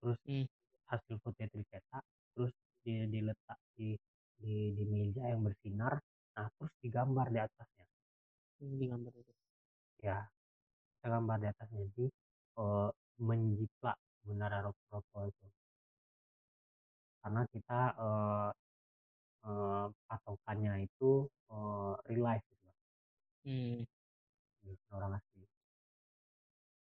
terus 0.00 0.20
hmm, 0.26 0.44
hasil 0.90 1.16
foto 1.24 1.38
itu 1.46 1.56
dicetak 1.62 2.04
terus 2.34 2.52
di, 2.84 2.94
diletak 3.12 3.58
di, 3.76 3.88
di 4.40 4.54
di 4.76 4.84
meja 4.92 5.24
yang 5.32 5.42
bersinar 5.46 5.94
nah 6.36 6.46
terus 6.56 6.72
digambar 6.84 7.26
di 7.34 7.38
atasnya. 7.46 7.86
Hmm, 8.60 8.74
di 8.80 8.86
gambar 8.90 9.12
itu. 9.22 9.32
ya 10.06 10.18
kita 10.98 11.06
gambar 11.14 11.36
di 11.42 11.48
atasnya. 11.52 11.80
Jadi 11.92 12.06
eh, 12.62 12.90
menjiplak 13.18 13.98
benar 14.26 14.52
Roto 14.62 15.20
itu 15.26 15.46
karena 17.20 17.42
kita 17.52 17.80
eh, 18.00 18.50
eh, 19.48 19.86
patokannya 20.08 20.74
itu 20.86 21.28
eh, 21.52 21.94
real 22.08 22.24
life 22.24 22.44
gitu 22.50 22.68
Hmm. 23.40 23.88
bukan 24.68 24.90
orang 24.92 25.12
asli. 25.16 25.48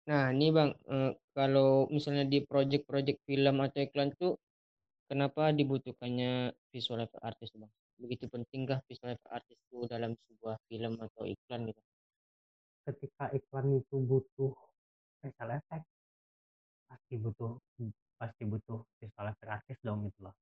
Nah, 0.09 0.33
ini 0.33 0.49
Bang, 0.55 0.71
eh, 0.89 1.13
kalau 1.37 1.85
misalnya 1.93 2.25
di 2.25 2.39
project-project 2.41 3.19
film 3.29 3.55
atau 3.61 3.79
iklan 3.83 4.09
tuh 4.17 4.39
kenapa 5.05 5.53
dibutuhkannya 5.53 6.55
visual 6.73 7.03
effect 7.05 7.21
artist 7.21 7.53
Bang? 7.59 7.69
Begitu 8.01 8.25
pentingkah 8.31 8.79
visual 8.89 9.13
effect 9.13 9.29
artist 9.29 9.59
itu 9.69 9.85
dalam 9.85 10.15
sebuah 10.15 10.57
film 10.71 10.97
atau 10.97 11.23
iklan 11.27 11.69
gitu? 11.69 11.81
Ketika 12.87 13.29
iklan 13.35 13.83
itu 13.83 13.95
butuh 13.99 14.53
special 15.19 15.49
effect, 15.59 15.85
pasti 16.87 17.13
butuh 17.19 17.51
pasti 18.17 18.43
butuh 18.49 18.79
visual 18.99 19.27
effect 19.29 19.51
artist 19.51 19.81
dong 19.85 19.99
gitu 20.09 20.19
loh. 20.25 20.35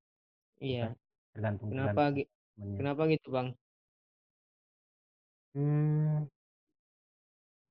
Iya. 0.62 0.96
Tergantung 1.34 1.68
Kenapa 1.70 2.02
tergantung 2.10 2.30
temennya. 2.56 2.78
kenapa 2.80 3.02
gitu 3.12 3.28
Bang? 3.34 3.48
Hmm, 5.56 6.28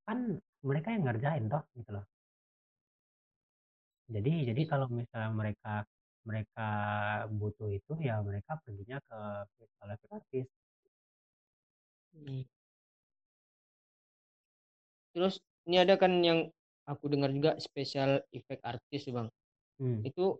kan 0.05 0.19
mereka 0.65 0.87
yang 0.93 1.03
ngerjain 1.05 1.45
toh 1.49 1.63
gitu 1.77 1.89
loh. 1.95 2.05
Jadi 4.05 4.33
jadi 4.49 4.61
kalau 4.69 4.87
misalnya 4.89 5.31
mereka 5.33 5.73
mereka 6.25 6.67
butuh 7.29 7.69
itu 7.73 7.93
ya 8.01 8.21
mereka 8.21 8.57
perginya 8.65 8.97
ke 9.01 9.19
visual 9.57 9.89
effect 9.93 10.13
artist. 10.13 10.51
Hmm. 12.13 12.45
Terus 15.13 15.35
ini 15.65 15.77
ada 15.81 15.95
kan 15.97 16.11
yang 16.21 16.39
aku 16.85 17.05
dengar 17.13 17.29
juga 17.33 17.51
special 17.57 18.21
effect 18.31 18.61
artist 18.65 19.05
Bang. 19.11 19.29
Hmm. 19.81 20.01
Itu 20.05 20.39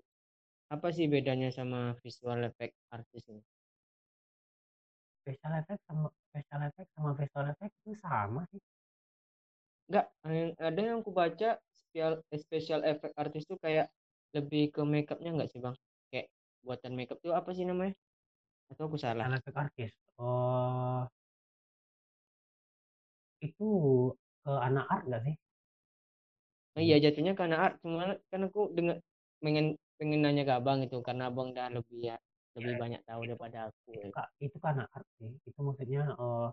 apa 0.72 0.90
sih 0.96 1.06
bedanya 1.10 1.50
sama 1.54 1.94
visual 2.02 2.40
effect 2.50 2.74
artist 2.94 3.26
ini? 3.30 3.44
Special 5.26 5.54
effect 5.58 5.82
sama 5.90 6.08
special 6.30 6.62
effect 6.70 6.90
sama 6.94 7.12
visual 7.18 7.46
effect 7.50 7.74
itu 7.82 7.92
sama 7.98 8.42
sih. 8.54 8.62
Enggak, 9.86 10.06
yang- 10.26 10.58
ada 10.58 10.80
yang 10.82 10.98
aku 11.02 11.12
baca 11.14 11.50
special 11.70 12.14
special 12.34 12.82
effect 12.90 13.14
artist 13.18 13.46
tuh 13.46 13.60
kayak 13.62 13.88
lebih 14.34 14.74
ke 14.74 14.82
makeupnya 14.82 15.32
enggak 15.34 15.50
sih 15.54 15.62
Bang? 15.62 15.78
Kayak 16.10 16.28
buatan 16.66 16.94
makeup 16.98 17.18
tuh 17.22 17.34
apa 17.34 17.50
sih 17.54 17.66
namanya? 17.70 17.94
Atau 18.74 18.90
aku 18.90 18.98
salah? 18.98 19.26
Special 19.30 19.38
effect 19.42 19.58
artist. 19.58 19.96
Oh, 20.18 21.06
itu 23.44 23.70
ke 24.42 24.52
anak 24.68 24.86
art 24.90 25.04
gak 25.12 25.22
sih? 25.26 25.36
Nah, 26.76 26.84
iya 26.88 26.96
jatuhnya 27.04 27.34
karena 27.40 27.56
art, 27.64 27.74
cuma 27.84 28.20
kan 28.32 28.42
aku 28.48 28.60
dengar 28.78 28.98
pengen 29.44 29.66
pengen 30.00 30.20
nanya 30.24 30.44
ke 30.48 30.54
Abang 30.60 30.80
itu 30.86 30.98
karena 31.08 31.24
Abang 31.32 31.48
udah 31.56 31.68
lebih 31.76 32.00
ya 32.10 32.16
lebih 32.56 32.74
Ya, 32.74 32.80
banyak 32.82 33.02
tahu 33.08 33.22
itu 33.24 33.28
daripada 33.30 33.58
aku. 33.72 33.90
itu 33.96 34.08
ya. 34.08 34.08
kak 34.16 34.28
itu 34.46 34.58
anak 34.72 34.88
art 34.96 35.08
sih. 35.18 35.32
Itu 35.48 35.60
maksudnya 35.68 36.02
eh 36.22 36.48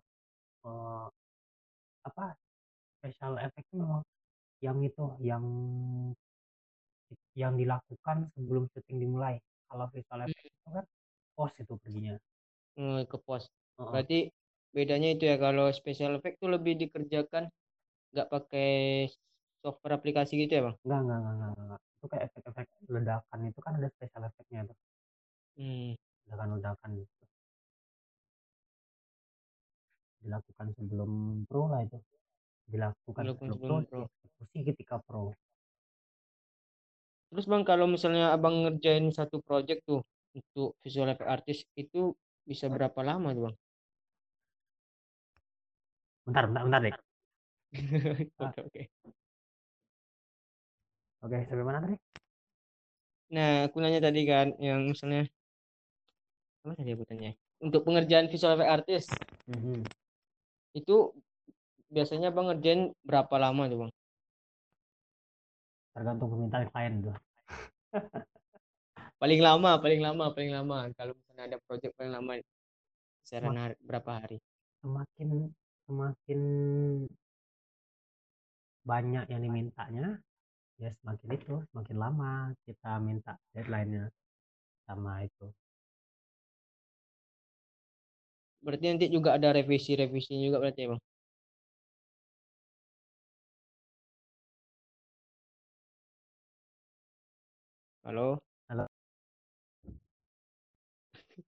eh, 0.67 1.05
apa 2.09 2.25
special 2.99 3.35
effect 3.47 3.67
itu 3.71 3.76
memang 3.83 4.02
yang 4.64 4.79
itu 4.88 5.05
yang 5.31 5.45
yang 7.37 7.55
dilakukan 7.61 8.29
sebelum 8.37 8.64
syuting 8.73 8.99
dimulai. 9.02 9.35
Kalau 9.69 9.87
visual 9.93 10.21
effect 10.29 10.47
itu 10.52 10.69
kan 10.69 10.85
post 11.37 11.55
itu 11.62 11.75
perginya. 11.81 12.14
Hmm, 12.76 13.05
ke 13.11 13.17
pos. 13.26 13.45
Heeh. 13.79 13.88
Berarti 13.93 14.19
bedanya 14.76 15.09
itu 15.14 15.25
ya 15.31 15.37
kalau 15.45 15.67
special 15.79 16.12
effect 16.17 16.37
tuh 16.43 16.50
lebih 16.55 16.75
dikerjakan 16.83 17.45
nggak 18.12 18.29
pakai 18.35 18.71
software 19.62 19.95
aplikasi 19.97 20.33
gitu 20.42 20.52
ya 20.59 20.62
Bang? 20.66 20.76
Enggak, 20.83 21.00
enggak, 21.00 21.19
enggak, 21.19 21.33
enggak, 21.33 21.52
enggak. 21.62 21.81
Itu 21.95 22.07
kayak 22.11 22.25
efek-efek 22.28 22.66
ledakan 22.90 23.38
itu 23.47 23.61
kan 23.62 23.73
ada 23.78 23.88
special 23.95 24.23
effectnya 24.26 24.61
tuh. 24.66 24.78
Hmm, 25.57 25.90
Ledakan-ledakan 26.26 26.90
gitu. 26.99 27.25
Dilakukan 30.23 30.66
sebelum 30.75 31.11
pro 31.47 31.62
lah 31.71 31.81
itu. 31.87 31.99
Dilakukan 32.66 33.25
sebelum 33.31 33.38
pro, 33.38 33.47
sebelum 33.47 33.78
pro. 33.87 34.02
dieksekusi 34.11 34.59
ketika 34.75 34.97
pro. 34.99 35.31
Terus 37.33 37.47
Bang 37.49 37.64
kalau 37.64 37.88
misalnya 37.88 38.35
Abang 38.37 38.66
ngerjain 38.66 39.09
satu 39.09 39.40
project 39.40 39.81
tuh 39.88 40.04
untuk 40.37 40.76
visual 40.85 41.09
effect 41.12 41.31
artist 41.31 41.62
itu 41.81 42.12
bisa 42.45 42.69
berapa 42.69 43.00
lama 43.00 43.33
tuh 43.33 43.42
bang? 43.49 43.57
Bentar, 46.26 46.45
bentar, 46.47 46.62
bentar, 46.66 46.81
Dek. 46.85 46.95
oke, 48.45 48.61
oke. 48.69 48.83
Oke, 51.23 51.38
sampai 51.47 51.62
mana 51.62 51.79
tadi? 51.79 51.95
Nah, 53.31 53.71
aku 53.71 53.79
nanya 53.79 54.02
tadi 54.02 54.26
kan, 54.26 54.59
yang 54.59 54.91
misalnya, 54.91 55.31
apa 56.67 56.75
tadi 56.75 56.91
aku 56.99 57.07
tanya? 57.07 57.31
Untuk 57.62 57.87
pengerjaan 57.87 58.26
visual 58.26 58.59
effect 58.59 58.73
artist, 58.75 59.09
Mhm. 59.47 59.87
itu 60.75 61.14
biasanya 61.95 62.35
bang 62.35 62.47
ngerjain 62.50 62.83
berapa 63.07 63.35
lama 63.38 63.62
tuh 63.71 63.79
bang? 63.87 63.93
Tergantung 65.95 66.29
permintaan 66.35 66.67
klien 66.75 66.95
tuh. 67.07 67.17
Paling 69.23 69.38
lama, 69.38 69.79
paling 69.79 70.00
lama, 70.02 70.25
paling 70.35 70.50
lama. 70.50 70.91
Kalau 70.99 71.14
misalnya 71.14 71.55
ada 71.55 71.59
project 71.62 71.95
paling 71.95 72.12
lama, 72.19 72.43
kisaran 73.23 73.55
hari, 73.55 73.75
berapa 73.79 74.11
hari? 74.11 74.37
Semakin 74.83 75.55
semakin 75.87 76.41
banyak 78.83 79.25
yang 79.31 79.41
dimintanya, 79.47 80.19
ya 80.83 80.91
semakin 80.99 81.29
itu, 81.39 81.55
semakin 81.71 81.97
lama 82.05 82.31
kita 82.67 82.99
minta 82.99 83.39
deadline-nya 83.55 84.11
sama 84.83 85.23
itu. 85.23 85.47
Berarti 88.62 88.85
nanti 88.91 89.07
juga 89.11 89.39
ada 89.39 89.55
revisi-revisi 89.55 90.35
juga 90.43 90.59
berarti 90.62 90.81
ya 90.87 90.89
bang? 90.95 91.03
Halo? 98.03 98.43
Halo. 98.67 98.85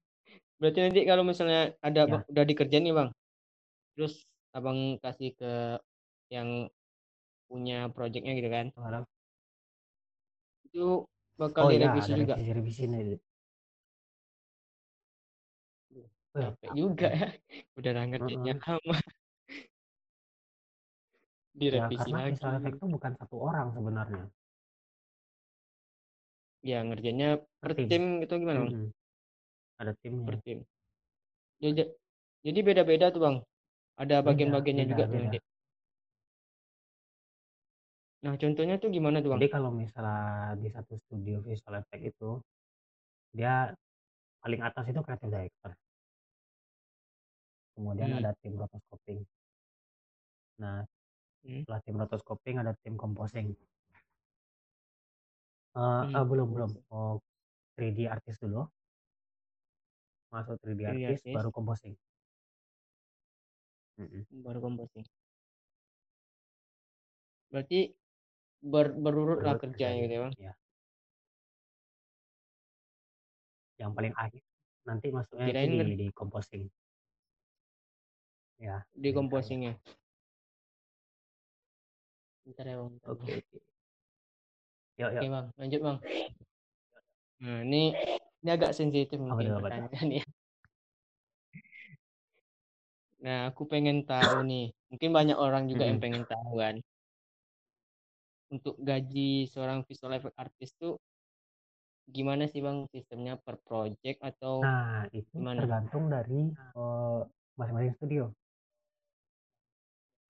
Berarti 0.62 0.78
nanti 0.78 1.00
kalau 1.10 1.26
misalnya 1.26 1.74
ada 1.82 2.02
Ya. 2.06 2.18
udah 2.30 2.44
dikerjain 2.46 2.86
nih 2.86 2.94
bang, 2.94 3.10
terus 3.98 4.22
abang 4.54 5.02
kasih 5.02 5.34
ke 5.34 5.82
yang 6.30 6.70
punya 7.50 7.90
projectnya 7.90 8.38
gitu 8.38 8.50
kan? 8.50 8.70
Halo. 8.78 9.02
Itu 10.74 11.06
bakal 11.38 11.62
Oh 11.62 11.70
iya, 11.70 11.86
direvisi 11.86 12.10
ada 12.10 12.18
juga. 12.18 12.34
revisi-revisi 12.34 12.82
nih. 12.90 13.22
Capek 16.34 16.70
juga 16.74 17.08
ya. 17.14 17.28
Udah 17.78 17.92
ngerjainnya 18.10 18.54
lama. 18.58 18.98
Ya, 21.54 21.86
Direvisi 21.86 22.10
karena 22.10 22.18
lagi. 22.18 22.34
effect 22.34 22.74
itu 22.82 22.86
bukan 22.90 23.12
satu 23.14 23.36
orang 23.38 23.66
sebenarnya. 23.70 24.24
Ya 26.66 26.82
ngerjainnya 26.82 27.30
per 27.62 27.78
tim. 27.78 27.86
tim 27.86 28.04
itu 28.26 28.34
gimana 28.34 28.58
bang? 28.66 28.90
Ada 29.78 29.92
timnya. 30.02 30.26
Per 30.26 30.36
tim. 30.42 30.58
Jadi, 31.62 31.82
jadi 32.42 32.58
beda-beda 32.66 33.14
tuh 33.14 33.22
bang. 33.22 33.36
Ada 33.94 34.26
bagian-bagiannya 34.26 34.84
juga 34.90 35.06
tuh 35.06 35.14
beda. 35.14 35.22
nanti. 35.30 35.53
Nah 38.24 38.40
contohnya 38.40 38.80
tuh 38.80 38.88
gimana 38.88 39.20
tuh 39.20 39.36
bang? 39.36 39.44
Jadi 39.44 39.52
kalau 39.52 39.68
misalnya 39.68 40.56
di 40.56 40.72
satu 40.72 40.96
studio 40.96 41.44
visual 41.44 41.76
effect 41.76 42.02
itu, 42.08 42.40
dia 43.36 43.68
paling 44.40 44.64
atas 44.64 44.84
itu 44.88 45.00
creative 45.04 45.28
director. 45.28 45.72
Kemudian 47.76 48.16
Hmm. 48.16 48.20
ada 48.24 48.32
tim 48.40 48.56
rotoscoping. 48.56 49.20
Nah, 50.56 50.88
Hmm. 51.44 51.68
setelah 51.68 51.80
tim 51.84 51.96
rotoscoping 52.00 52.56
ada 52.64 52.72
tim 52.80 52.96
composing. 52.96 53.52
Uh, 55.76 56.08
Hmm. 56.08 56.14
uh, 56.16 56.24
belum 56.24 56.48
belum. 56.54 56.70
Oh, 56.88 57.20
3D 57.76 58.08
artist 58.08 58.40
dulu. 58.40 58.64
Masuk 60.32 60.56
3D, 60.64 60.80
3D 60.80 61.04
artist, 61.12 61.28
baru 61.28 61.50
composing. 61.52 61.92
Mm-mm. 64.00 64.22
Baru 64.42 64.58
composing. 64.64 65.04
Berarti 67.50 67.94
ber, 68.64 68.96
berurut 68.96 69.44
lah 69.44 69.60
Berurut 69.60 69.62
kerjanya 69.68 70.00
kerjanya, 70.00 70.04
gitu 70.08 70.14
ya 70.14 70.20
bang? 70.24 70.32
Ya. 70.40 70.52
Yang 73.84 73.90
paling 73.92 74.14
akhir 74.16 74.42
nanti 74.84 75.06
masuknya 75.12 75.46
Kirain 75.48 75.70
di, 75.72 75.96
di 75.96 76.06
composing. 76.12 76.64
Ya. 78.60 78.80
di 78.96 79.00
paling 79.00 79.16
composingnya. 79.16 79.74
Bentar 82.44 82.64
ya 82.64 82.76
bang. 82.80 82.92
terakhir. 83.00 83.12
Oke, 83.12 83.32
oke. 83.40 83.58
Yuk, 84.94 85.10
yuk. 85.10 85.20
Oke 85.20 85.28
bang, 85.28 85.46
lanjut 85.58 85.80
bang. 85.84 85.98
Nah 87.44 87.58
ini 87.66 87.82
ini 88.40 88.50
agak 88.52 88.72
sensitif 88.72 89.18
mungkin 89.20 89.52
tuh? 89.52 89.60
pertanyaan 89.60 90.08
ya. 90.22 90.24
Nah 93.24 93.38
aku 93.48 93.64
pengen 93.64 94.04
tahu 94.04 94.44
nih, 94.44 94.68
mungkin 94.92 95.10
banyak 95.16 95.36
orang 95.40 95.64
juga 95.68 95.88
yang 95.88 95.98
pengen 96.00 96.28
tahu 96.28 96.60
kan. 96.60 96.76
Untuk 98.54 98.78
gaji 98.78 99.50
seorang 99.50 99.82
visual 99.82 100.14
effect 100.14 100.38
artist 100.38 100.78
tuh 100.78 100.94
gimana 102.06 102.44
sih 102.46 102.60
bang 102.62 102.86
sistemnya 102.94 103.34
per 103.34 103.58
project 103.66 104.22
atau 104.22 104.62
Nah, 104.62 105.10
itu 105.10 105.26
gimana? 105.34 105.58
tergantung 105.58 106.04
dari 106.06 106.40
eh, 106.54 107.20
masing-masing 107.58 107.94
studio. 107.98 108.24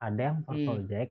Ada 0.00 0.20
yang 0.32 0.38
per 0.44 0.56
Hmm. 0.56 0.66
project, 0.68 1.10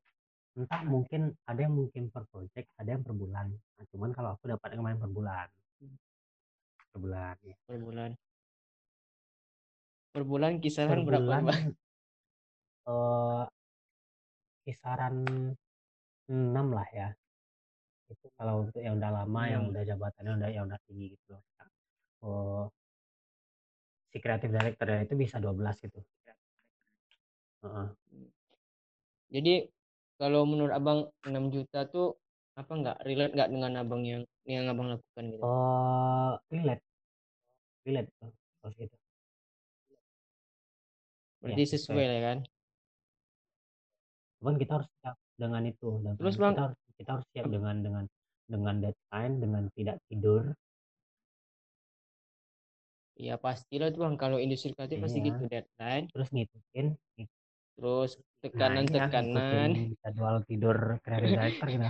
entah 0.57 0.81
mungkin 0.85 1.21
ada 1.49 1.59
yang 1.65 1.73
mungkin 1.73 2.09
per 2.13 2.23
project, 2.29 2.67
ada 2.77 2.89
yang 2.97 3.01
per 3.05 3.13
bulan. 3.13 3.53
Nah, 3.53 3.85
cuman 3.93 4.09
kalau 4.13 4.29
aku 4.33 4.49
dapat 4.53 4.73
kemarin 4.73 4.97
per 4.97 5.11
bulan. 5.13 5.47
Per 6.93 6.97
bulan. 6.97 7.35
ya. 7.45 7.55
Per 7.69 7.77
bulan. 7.81 8.11
Per 10.13 10.23
bulan 10.29 10.51
Per 10.57 10.61
kisaran 10.63 11.01
berapa 11.09 11.25
bulan 11.25 11.41
bang? 11.45 11.61
eh, 12.89 13.43
kisaran 14.63 15.15
6 16.29 16.67
lah 16.71 16.87
ya. 16.93 17.07
Itu 18.11 18.27
kalau 18.37 18.67
untuk 18.67 18.79
yang 18.79 18.95
udah 18.99 19.11
lama, 19.23 19.41
yang 19.49 19.63
Enam. 19.65 19.71
udah 19.73 19.83
jabatannya 19.83 20.31
udah 20.39 20.49
yang 20.53 20.63
udah 20.69 20.79
tinggi 20.87 21.05
gitu 21.15 21.25
loh. 21.35 21.43
Oh, 22.23 22.63
si 24.11 24.17
creative 24.23 24.53
director 24.53 24.87
itu 25.03 25.13
bisa 25.17 25.35
12 25.43 25.75
gitu. 25.83 25.99
Heeh. 27.63 27.87
Jadi 29.33 29.53
kalau 30.21 30.45
menurut 30.45 30.73
abang 30.77 30.99
6 31.25 31.49
juta 31.49 31.89
tuh 31.89 32.15
apa 32.53 32.69
nggak 32.69 32.97
relate 33.07 33.33
nggak 33.33 33.49
dengan 33.49 33.71
abang 33.81 34.03
yang 34.05 34.21
yang 34.45 34.69
abang 34.69 34.93
lakukan 34.93 35.23
gitu? 35.33 35.43
Oh, 35.43 36.37
relate. 36.53 36.83
Relate 37.87 38.09
tuh. 38.19 38.31
Terus 38.61 38.75
gitu. 38.77 38.95
Berarti 41.43 41.63
Ya, 41.63 41.71
sesuai 41.75 42.05
lah 42.07 42.15
ya 42.15 42.23
kan? 42.23 42.39
cuman 44.39 44.55
kita 44.59 44.71
harus 44.75 44.89
siap 44.99 45.15
dengan 45.37 45.63
itu 45.65 45.89
dengan 45.99 46.15
Terus, 46.19 46.35
Bang? 46.37 46.53
kita 46.53 46.63
harus 46.69 46.77
kita 46.97 47.09
harus 47.17 47.25
siap 47.33 47.47
dengan 47.49 47.75
dengan 47.81 48.03
dengan 48.47 48.75
deadline 48.83 49.33
dengan 49.41 49.63
tidak 49.73 49.97
tidur 50.09 50.43
Iya 53.13 53.37
pastilah 53.37 53.93
tuh 53.93 54.09
bang 54.09 54.15
kalau 54.17 54.41
industri 54.41 54.73
kreatif 54.73 54.97
pasti 54.97 55.21
Iya. 55.21 55.27
gitu 55.29 55.41
deadline, 55.45 56.05
terus 56.09 56.29
ngikutin 56.33 56.87
terus 57.77 58.11
nah 58.17 58.21
iya 58.25 58.33
tekanan-tekanan. 58.41 59.69
ngikutin 59.69 59.71
jadwal 60.01 60.35
tidur 60.49 60.77
creative 61.05 61.29
director 61.37 61.67
gitu 61.69 61.89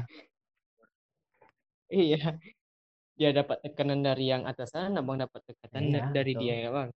Iya. 1.93 2.41
Dia 3.13 3.29
dapat 3.29 3.61
tekanan 3.61 4.01
dari 4.01 4.25
yang 4.33 4.43
atasan, 4.49 4.97
abang 4.97 5.21
dapat 5.21 5.37
tekanan 5.45 5.83
Iya, 5.93 6.03
dari 6.11 6.33
betul. 6.33 6.41
dia 6.43 6.55
ya 6.65 6.69
bang. 6.73 6.89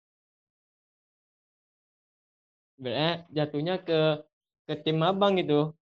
Berarti 2.80 3.30
jatuhnya 3.36 3.74
ke 3.84 4.00
ke 4.66 4.74
tim 4.82 4.98
abang 5.06 5.36
gitu. 5.38 5.75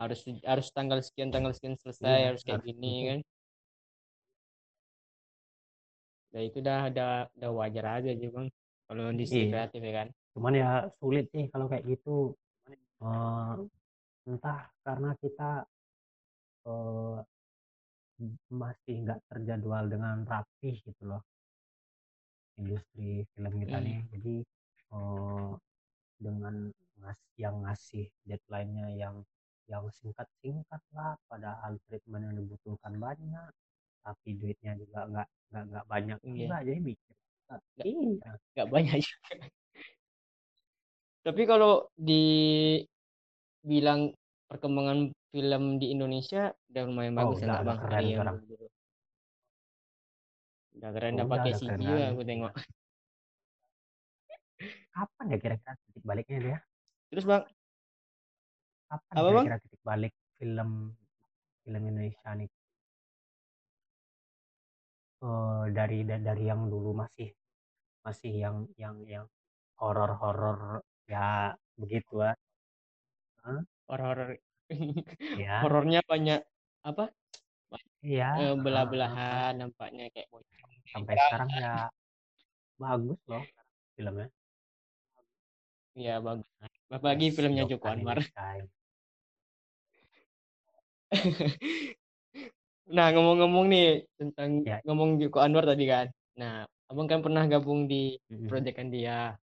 Harus 0.00 0.20
harus 0.50 0.66
tanggal 0.76 0.98
sekian 1.06 1.28
tanggal 1.34 1.52
sekian 1.56 1.76
selesai 1.82 2.08
Iya, 2.08 2.26
harus 2.28 2.42
kayak 2.46 2.60
harus 2.60 2.66
gini 2.68 2.92
gitu. 2.94 3.08
kan. 3.10 3.18
Ya 6.34 6.40
itu 6.48 6.58
dah 6.66 6.78
ada 6.88 7.02
udah 7.36 7.50
wajar 7.60 7.84
aja 8.00 8.08
aja 8.14 8.26
bang. 8.36 8.46
Kalau 8.86 9.02
industri 9.12 9.42
Iya. 9.46 9.50
kreatif 9.52 9.80
ya 9.88 9.92
kan. 10.00 10.08
cuman 10.34 10.54
ya 10.62 10.70
sulit 11.02 11.26
sih 11.34 11.44
kalau 11.52 11.66
kayak 11.70 11.84
gitu 11.90 12.10
Eh, 13.00 13.54
entah 14.28 14.60
karena 14.84 15.10
kita 15.22 15.50
eh, 16.68 17.18
masih 18.52 18.94
nggak 19.04 19.20
terjadwal 19.32 19.84
dengan 19.88 20.16
rapih 20.28 20.76
gitu 20.84 21.02
loh 21.08 21.22
industri 22.60 23.24
film 23.32 23.52
kita 23.64 23.76
Hmm. 23.80 23.84
nih 23.88 23.98
jadi 24.12 24.34
eh, 24.92 25.50
dengan 26.20 26.54
ngas 27.00 27.20
yang 27.40 27.56
ngasih 27.64 28.06
deadline-nya 28.28 28.86
yang 29.02 29.16
yang 29.70 29.86
singkat-singkat 29.94 30.82
lah 30.90 31.14
padahal 31.30 31.78
treatment 31.86 32.26
yang 32.26 32.34
dibutuhkan 32.36 32.92
banyak 32.98 33.50
tapi 34.02 34.28
duitnya 34.34 34.74
juga 34.74 35.06
nggak 35.06 35.28
nggak 35.50 35.64
nggak 35.70 35.84
banyak 35.86 36.18
Iya. 36.20 36.34
juga 36.34 36.56
jadi 36.66 36.80
mikir 36.82 37.14
Nggak- 37.50 37.86
iya 37.86 38.30
Nggak 38.54 38.68
banyak 38.70 38.96
juga. 39.06 39.30
Tapi 41.20 41.42
kalau 41.44 41.72
dibilang 42.00 42.90
perkembangan 44.48 44.98
film 45.30 45.62
di 45.78 45.86
Indonesia 45.94 46.50
udah 46.72 46.82
lumayan 46.88 47.14
Oh, 47.14 47.18
bagus 47.30 47.38
ya 47.38 47.46
udah, 47.46 47.54
udah 47.54 47.66
bang 47.68 47.78
keren 47.78 48.04
sekarang. 48.10 48.36
dulu. 48.42 48.66
udah 50.70 50.90
keren 50.90 51.12
udah, 51.12 51.20
udah 51.20 51.30
pakai 51.34 51.50
udah 51.52 51.58
CG 51.60 51.66
keren 51.68 51.80
juga 51.84 51.92
banget. 52.00 52.10
aku 52.10 52.22
tengok 52.26 52.52
kapan 54.90 55.24
ya 55.32 55.38
kira-kira 55.40 55.72
titik 55.86 56.04
baliknya 56.04 56.38
dia 56.42 56.58
terus 57.10 57.24
bang 57.24 57.42
Apa, 58.90 59.22
Bang? 59.22 59.46
kira-kira 59.46 59.56
titik 59.62 59.82
balik 59.86 60.12
film 60.38 60.70
film 61.62 61.82
Indonesia 61.86 62.30
nih 62.34 62.50
Eh, 65.20 65.64
dari 65.76 66.00
da- 66.08 66.16
dari 66.16 66.48
yang 66.48 66.72
dulu 66.72 66.96
masih 66.96 67.28
masih 68.00 68.32
yang 68.40 68.56
yang 68.80 68.96
yang 69.04 69.26
horor-horor 69.76 70.80
ya 71.04 71.52
begitu 71.76 72.24
ah 72.24 72.32
Hah? 73.44 73.60
horor 73.84 74.40
ya 75.44 75.60
horornya 75.60 76.00
banyak 76.08 76.40
apa 76.80 77.12
iya 78.00 78.32
eh, 78.32 78.40
ah, 78.40 78.48
ah, 78.48 78.52
ah. 78.56 78.60
belah-belahan 78.64 79.52
nampaknya 79.60 80.08
kayak 80.08 80.32
pocong 80.32 80.72
sampai 80.88 81.14
sekarang 81.20 81.50
ya 81.52 81.72
bagus 82.80 83.20
loh 83.28 83.44
filmnya 83.92 84.28
Iya 86.00 86.16
bagus 86.24 86.48
apalagi 86.88 87.28
Yes, 87.28 87.36
filmnya 87.36 87.64
Joko 87.68 87.92
Anwar. 87.92 88.24
nah 92.96 93.06
ngomong-ngomong 93.14 93.66
nih 93.70 94.06
tentang 94.18 94.50
Ya. 94.66 94.78
ngomong 94.86 95.18
Joko 95.22 95.38
Anwar 95.42 95.66
tadi 95.66 95.84
kan. 95.86 96.06
Nah 96.38 96.66
abang 96.90 97.06
kan 97.06 97.22
pernah 97.22 97.46
gabung 97.46 97.86
di 97.86 98.18
proyekan 98.50 98.90
dia 98.90 99.38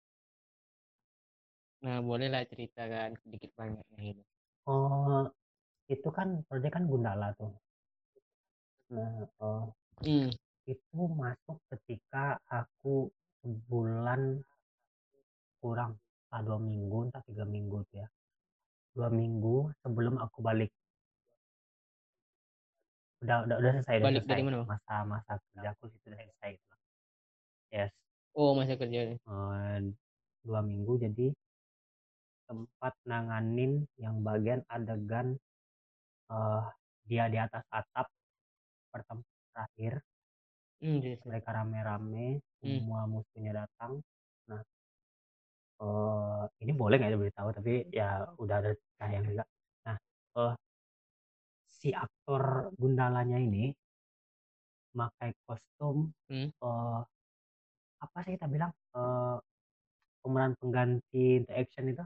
nah 1.86 2.02
bolehlah 2.02 2.42
cerita 2.50 2.90
kan 2.90 3.14
sedikit 3.22 3.54
banyak 3.54 3.86
gitu 4.02 4.26
oh 4.66 5.30
itu 5.86 6.10
kan 6.10 6.42
proyek 6.50 6.74
kan 6.74 6.90
Gundala 6.90 7.30
tuh. 7.38 7.54
Nah 8.90 9.30
oh, 9.38 9.70
hmm. 10.02 10.34
itu 10.66 11.02
masuk 11.14 11.62
ketika 11.70 12.42
aku 12.50 13.14
bulan 13.70 14.42
kurang 15.62 16.02
entah 16.26 16.42
dua 16.42 16.58
minggu 16.58 16.98
entah 17.06 17.22
tiga 17.30 17.46
minggu 17.46 17.86
tuh 17.94 18.02
ya. 18.02 18.08
Dua 18.98 19.14
minggu 19.14 19.70
sebelum 19.86 20.18
aku 20.18 20.42
balik 20.42 20.74
udah 23.26 23.38
udah 23.50 23.56
udah 23.58 23.72
selesai 23.82 23.96
udah 23.98 24.06
Balik 24.06 24.22
selesai 24.22 24.32
dari 24.38 24.44
mana, 24.46 24.56
Bang? 24.62 24.68
masa 24.70 24.96
masa 25.04 25.32
kerjaku 25.42 25.84
sih 25.92 26.00
udah 26.06 26.18
selesai 26.22 26.50
gitu. 26.56 26.74
yes 27.74 27.92
oh 28.38 28.52
masa 28.54 28.74
kerja 28.78 29.00
Eh, 29.18 29.78
dua 30.46 30.62
minggu 30.62 30.94
jadi 31.02 31.28
tempat 32.46 32.94
nanganin 33.10 33.90
yang 33.98 34.22
bagian 34.22 34.62
adegan 34.70 35.34
eh 36.30 36.64
dia 37.06 37.26
di 37.30 37.38
atas 37.38 37.62
atap 37.70 38.06
pertemuan 38.94 39.26
terakhir 39.54 39.94
hmm, 40.82 40.98
gitu. 41.02 41.24
mereka 41.30 41.50
rame-rame 41.58 42.42
Hmm. 42.66 42.82
semua 42.82 43.06
musuhnya 43.06 43.66
datang 43.66 44.02
nah 44.50 44.62
eh 45.82 46.44
ini 46.66 46.72
boleh 46.74 46.96
nggak 46.98 47.14
diberitahu 47.14 47.50
tapi 47.54 47.74
ya 47.94 48.26
udah 48.42 48.56
ada 48.62 48.72
tayang 48.98 49.26
juga 49.30 49.44
nah 49.86 49.98
eh 50.42 50.54
si 51.86 51.94
aktor 51.94 52.74
Gundalanya 52.82 53.38
ini 53.38 53.70
pakai 54.90 55.38
kostum 55.46 56.10
Hmm. 56.26 56.50
eh 56.50 57.02
apa 58.02 58.18
sih 58.26 58.34
kita 58.34 58.50
bilang 58.50 58.74
eh 58.98 59.38
pemeran 60.26 60.58
pengganti 60.58 61.46
The 61.46 61.54
Action 61.62 61.94
itu 61.94 62.02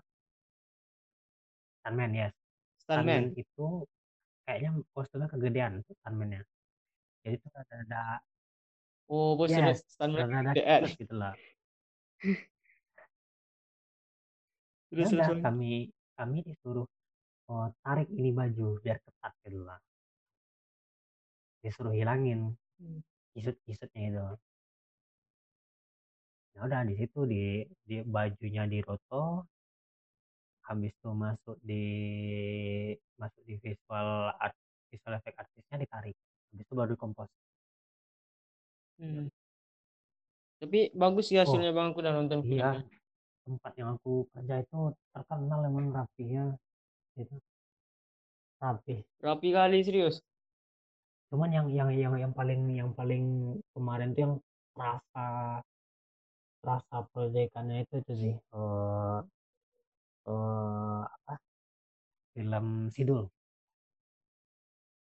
Stuntman 1.79 2.11
yes 2.11 2.35
stuntman 2.83 3.31
Stuntman 3.31 3.39
itu 3.39 3.87
kayaknya 4.43 4.83
kostumnya 4.91 5.31
kegedean 5.31 5.79
Stuntman-nya 5.87 6.43
jadi 7.23 7.39
itu 7.39 7.47
ada 7.55 7.75
ada 7.87 8.03
oh 9.07 9.39
bos 9.39 9.47
sudah 9.47 9.71
yes 9.71 9.87
stuntman 9.87 10.27
kegedean. 10.27 10.83
cepet 10.83 11.07
gitu 11.07 11.15
lah 11.15 11.31
terus 14.91 15.07
ya 15.07 15.07
terus 15.07 15.23
udah 15.23 15.39
Bang. 15.39 15.43
kami 15.47 15.87
kami 16.19 16.43
disuruh 16.43 16.83
oh, 17.49 17.67
tarik 17.83 18.09
ini 18.13 18.29
baju 18.31 18.77
biar 18.79 18.97
ketat 19.01 19.33
gitu 19.43 19.65
lah 19.65 19.79
disuruh 21.59 21.91
hilangin 21.91 22.55
Hmm. 22.79 23.03
kisut-kisutnya 23.35 24.01
itu 24.07 24.23
ya 26.55 26.59
udah 26.63 26.88
di 26.88 26.95
situ 26.95 27.19
di 27.27 27.67
di 27.83 27.99
bajunya 28.07 28.63
di 28.71 28.79
roto 28.79 29.43
habis 30.63 30.95
itu 30.95 31.12
masuk 31.12 31.59
di 31.59 31.83
masuk 33.19 33.43
di 33.43 33.59
visual 33.59 34.31
art 34.31 34.55
visual 34.88 35.19
effect 35.19 35.35
artisnya 35.43 35.75
ditarik 35.75 36.15
habis 36.55 36.63
itu 36.63 36.73
baru 36.77 36.95
kompos 36.95 37.27
Hmm. 38.99 39.31
tapi 40.59 40.91
bagus 40.91 41.31
sih 41.31 41.39
hasilnya 41.39 41.71
bang 41.71 41.91
aku 41.91 41.99
udah 42.03 42.15
nonton 42.15 42.39
iya. 42.47 42.79
filmnya 42.79 42.99
tempat 43.47 43.73
yang 43.79 43.89
aku 43.95 44.27
kerja 44.35 44.55
itu 44.59 44.79
terkenal 45.15 45.59
emang 45.67 45.91
rapinya 45.95 46.55
itu. 47.19 47.36
Rapi. 48.60 48.95
Rapi 49.23 49.47
kali 49.55 49.79
serius? 49.84 50.19
Cuman 51.32 51.53
yang 51.53 51.67
yang 51.71 51.89
yang 51.93 52.13
yang 52.17 52.34
paling 52.34 52.62
yang 52.73 52.91
paling 52.91 53.55
kemarin 53.71 54.12
tuh 54.12 54.21
yang 54.25 54.34
rasa 54.75 55.27
rasa 56.60 56.95
proyekannya 57.15 57.88
itu 57.88 57.93
itu 58.03 58.13
sih 58.19 58.36
eh 58.36 59.19
eh, 60.27 61.01
apa? 61.05 61.34
Film 62.36 62.65
Sidul. 62.91 63.29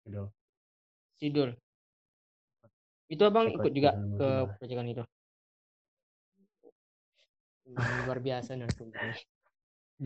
Sidul. 0.04 0.26
Sidul. 1.18 1.50
Itu 3.08 3.22
abang 3.24 3.48
Ikut 3.48 3.58
ikut 3.58 3.72
juga 3.72 3.90
ke 3.96 4.28
proyekan 4.60 4.86
itu? 4.92 5.04
Luar 7.68 8.18
biasa 8.20 8.56
narasumbernya 8.56 9.16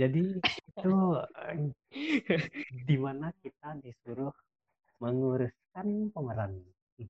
jadi 0.01 0.23
itu 0.41 0.93
eh, 1.45 1.57
di 2.89 2.97
mana 2.97 3.27
kita 3.45 3.69
disuruh 3.85 4.33
menguruskan 5.03 5.87
pemeran 6.15 6.53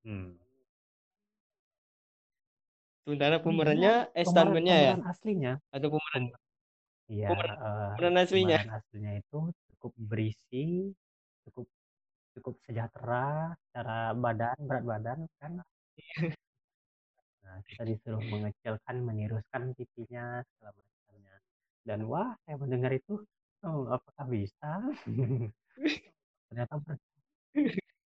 Hmm. 0.06 0.40
sementara 3.04 3.36
pemerannya 3.44 3.92
eh 4.18 4.24
stuntman-nya 4.24 4.76
ya 4.86 4.92
pemeran 4.94 5.04
aslinya 5.12 5.52
atau 5.74 5.88
pemeran 5.94 6.24
Iya, 7.12 7.28
Pemeran- 7.28 7.58
eh, 7.60 7.90
pemeran 7.98 8.14
aslinya 8.22 8.58
pemeran 8.58 8.70
aslinya 8.78 9.12
itu 9.20 9.38
cukup 9.68 9.92
berisi, 10.10 10.64
cukup 11.44 11.66
cukup 12.34 12.54
sejahtera 12.64 13.52
secara 13.68 13.96
badan, 14.16 14.56
berat 14.68 14.84
badan 14.92 15.18
kan. 15.40 15.52
Nah, 17.44 17.58
kita 17.68 17.82
disuruh 17.90 18.22
mengecilkan, 18.32 18.96
meniruskan 19.08 19.62
pipinya 19.76 20.40
segala 20.48 20.72
macamnya. 20.78 20.91
Dan 21.82 22.06
wah, 22.06 22.30
saya 22.46 22.56
mendengar 22.62 22.94
itu, 22.94 23.18
oh, 23.66 23.90
apakah 23.90 24.26
bisa? 24.30 24.70
Ternyata 26.48 26.74
ber 26.78 26.96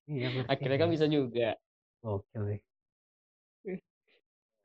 iya 0.06 0.30
bersih 0.30 0.50
akhirnya 0.54 0.78
kan 0.78 0.90
bisa 0.94 1.06
juga 1.10 1.58
Oke, 2.06 2.38
weh. 2.38 2.60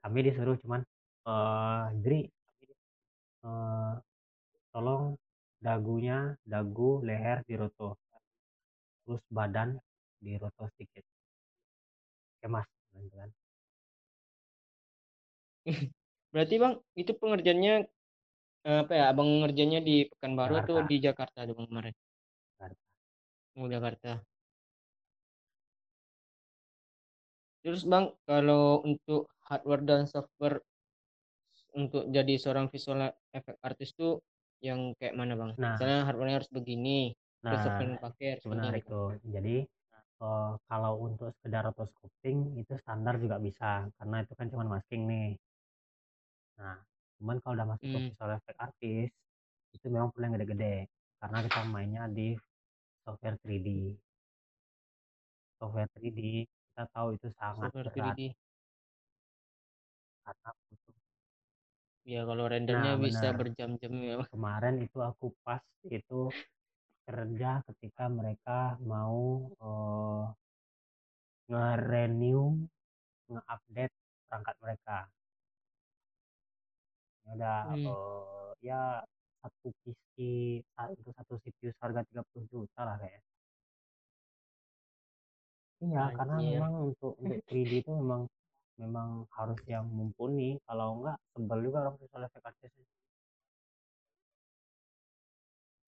Kami 0.05 0.19
disuruh 0.21 0.53
cuman, 0.61 0.81
eh 1.25 1.85
Dri, 2.05 2.21
eh, 3.41 3.93
tolong 4.69 5.17
dagunya, 5.57 6.37
dagu, 6.45 7.01
leher 7.01 7.41
diroto. 7.49 7.97
Terus 9.05 9.21
badan 9.33 9.81
diroto 10.21 10.69
sedikit. 10.77 11.01
Oke 12.37 12.47
mas, 12.53 12.69
gitu 12.93 13.09
kan. 13.17 13.29
berarti 16.33 16.55
bang 16.61 16.73
itu 16.97 17.11
pengerjaannya 17.17 17.75
eh, 18.67 18.79
apa 18.83 18.93
ya 18.99 19.03
abang 19.11 19.29
ngerjainnya 19.41 19.81
di 19.89 19.95
Pekanbaru 20.11 20.53
atau 20.61 20.75
Jakarta. 20.77 20.89
di 20.91 20.95
Jakarta 21.05 21.39
tuh 21.47 21.55
bang 21.57 21.67
kemarin 21.69 21.93
Jakarta. 22.59 22.75
oh 23.57 23.67
Jakarta 23.75 24.11
terus 27.63 27.83
bang 27.91 28.05
kalau 28.29 28.81
untuk 28.89 29.21
hardware 29.47 29.83
dan 29.89 30.01
software 30.13 30.57
untuk 31.71 32.03
jadi 32.11 32.33
seorang 32.35 32.67
visual 32.73 32.99
effect 33.37 33.59
artist 33.63 33.93
tuh 33.95 34.19
yang 34.61 34.93
kayak 34.99 35.15
mana 35.19 35.33
bang 35.39 35.51
Nah. 35.57 35.73
misalnya 35.73 35.99
hardware 36.07 36.35
harus 36.37 36.51
begini 36.51 37.15
terus 37.41 37.59
Nah, 37.59 37.63
software 37.65 37.87
yang 37.89 37.97
pakai 38.05 38.27
harus 38.37 38.43
itu 38.43 38.49
begini 38.51 38.61
menarik 38.61 38.81
gitu. 38.85 38.91
tuh. 38.93 39.07
Jadi 39.35 39.55
eh, 40.21 40.51
kalau 40.69 40.93
untuk 41.07 41.27
sekedar 41.41 41.61
rotoscoping 41.67 42.37
itu 42.61 42.73
standar 42.83 43.15
juga 43.17 43.37
bisa 43.41 43.69
karena 43.97 44.15
itu 44.23 44.33
kan 44.37 44.47
cuma 44.53 44.65
masking 44.77 45.01
nih. 45.09 45.27
Nah, 46.61 46.77
cuman 47.21 47.37
kalau 47.45 47.53
udah 47.53 47.67
masuk 47.69 47.85
ke 47.93 47.99
Hmm. 48.01 48.09
visual 48.09 48.31
effect 48.33 48.57
artist 48.57 49.13
itu 49.77 49.85
memang 49.93 50.09
perlu 50.11 50.23
yang 50.25 50.35
gede-gede. 50.41 50.89
Karena 51.21 51.37
kita 51.45 51.61
mainnya 51.69 52.03
di 52.09 52.33
software 53.05 53.37
3D. 53.45 53.69
Software 55.61 55.89
3D 55.93 56.19
kita 56.49 56.83
tahu 56.89 57.07
itu 57.13 57.27
sangat 57.37 57.69
software 57.69 57.85
berat. 57.85 58.17
3D 58.17 58.33
karena 60.25 60.49
butuh 60.69 60.95
ya 62.05 62.21
kalau 62.25 62.45
rendernya 62.49 62.93
Nah, 62.97 63.03
bisa 63.05 63.27
berjam-jam 63.37 63.93
ya 64.01 64.15
kemarin 64.33 64.75
itu 64.85 64.97
aku 65.01 65.25
pas 65.45 65.61
itu 65.89 66.21
kerja 67.05 67.61
ketika 67.67 68.05
mereka 68.09 68.77
mau 68.81 69.49
eh, 69.61 70.23
nge-renew 71.51 72.41
nge-update 73.31 73.93
perangkat 74.27 74.55
mereka 74.63 74.97
ya 77.31 77.37
udah 77.39 77.59
hmm. 77.71 77.87
uh, 77.87 78.51
ya 78.59 78.81
satu 79.39 79.71
PC 79.87 80.15
untuk 80.91 81.15
satu 81.15 81.33
CPU 81.39 81.71
harga 81.79 82.03
30 82.11 82.51
juta 82.51 82.81
lah 82.83 82.99
kayak. 82.99 83.23
Iya 85.81 86.03
karena 86.13 86.35
memang 86.43 86.73
untuk 86.91 87.15
untuk 87.17 87.39
3D 87.49 87.87
itu 87.87 87.91
memang 87.95 88.27
memang 88.75 89.23
harus 89.31 89.59
yang 89.63 89.87
mumpuni. 89.87 90.59
Kalau 90.67 90.99
enggak 90.99 91.17
sebel 91.31 91.59
juga 91.63 91.77
orang 91.87 91.95
visual 91.97 92.27
effect 92.27 92.45
artist 92.45 92.75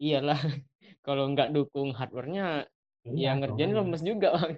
iyalah 0.03 0.35
kalau 1.05 1.31
nggak 1.31 1.55
dukung 1.55 1.95
hardwarenya 1.95 2.67
iya, 3.07 3.31
ya 3.31 3.39
ngerjain 3.39 3.71
lemes 3.71 4.03
juga 4.03 4.35
bang. 4.35 4.53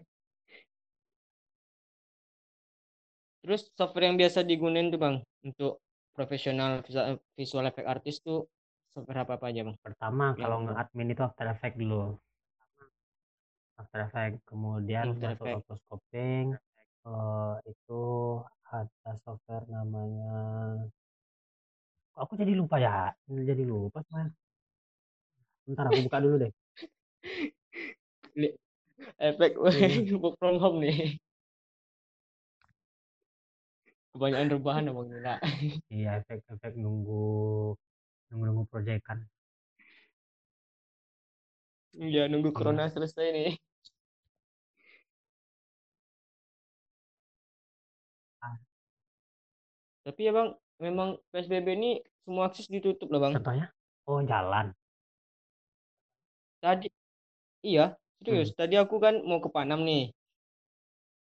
Terus 3.46 3.70
software 3.78 4.10
yang 4.10 4.18
biasa 4.18 4.42
digunain 4.42 4.90
tuh 4.90 4.98
bang 4.98 5.16
untuk 5.46 5.85
profesional 6.16 6.80
visual 7.36 7.68
effect 7.68 7.86
artist 7.86 8.24
tuh 8.24 8.48
software 8.96 9.28
apa 9.28 9.36
aja 9.44 9.68
bang? 9.68 9.76
Pertama 9.84 10.32
yang 10.34 10.48
kalau 10.48 10.58
nge-admin 10.64 11.12
itu 11.12 11.22
After 11.22 11.46
Effects 11.52 11.78
dulu. 11.78 12.16
After 13.76 14.00
Effects 14.08 14.40
kemudian 14.48 15.04
After 15.12 15.20
masuk 15.20 15.36
Effect. 15.36 15.56
rotoscoping 15.60 16.46
uh, 17.04 17.60
itu 17.68 18.04
ada 18.72 19.12
software 19.22 19.68
namanya 19.68 20.40
aku 22.16 22.40
jadi 22.40 22.56
lupa 22.56 22.80
ya 22.80 23.12
jadi 23.28 23.64
lupa 23.68 24.00
mas. 24.08 24.32
Ntar 25.68 25.92
aku 25.92 26.08
buka 26.08 26.24
dulu 26.24 26.36
deh. 26.48 26.52
Efek 29.20 29.60
iya. 29.76 30.16
work 30.24 30.36
from 30.40 30.56
home 30.60 30.80
nih 30.80 31.20
kebanyakan 34.16 34.48
rebahan 34.56 34.88
abang 34.88 35.12
gila 35.12 35.36
iya 35.92 36.24
efek-efek 36.24 36.80
nunggu 36.80 37.76
nunggu 38.32 38.44
nunggu 38.48 38.64
proyekan 38.72 39.28
iya 42.00 42.32
nunggu 42.32 42.50
iya. 42.52 42.56
corona 42.56 42.88
selesai 42.88 43.28
nih. 43.36 43.52
Ah. 48.40 48.56
tapi 50.08 50.22
ya 50.24 50.32
bang 50.32 50.50
memang 50.80 51.20
psbb 51.36 51.68
ini 51.76 52.00
semua 52.26 52.50
akses 52.50 52.72
ditutup 52.72 53.12
lah 53.14 53.20
bang. 53.22 53.34
Contohnya? 53.38 53.68
Oh 54.10 54.20
jalan. 54.26 54.74
Tadi 56.64 56.90
iya 57.62 57.94
serius. 58.24 58.50
Hmm. 58.56 58.58
tadi 58.66 58.76
aku 58.82 58.96
kan 58.98 59.22
mau 59.22 59.38
ke 59.38 59.50
Panam 59.54 59.86
nih. 59.86 60.10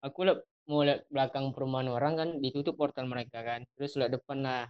Aku 0.02 0.24
mau 0.70 0.86
lihat 0.86 1.10
belakang 1.10 1.50
perumahan 1.50 1.90
orang 1.90 2.14
kan 2.14 2.30
ditutup 2.38 2.78
portal 2.78 3.10
mereka 3.10 3.42
kan. 3.42 3.66
Terus 3.74 3.98
lihat 3.98 4.14
depan 4.14 4.46
lah. 4.46 4.64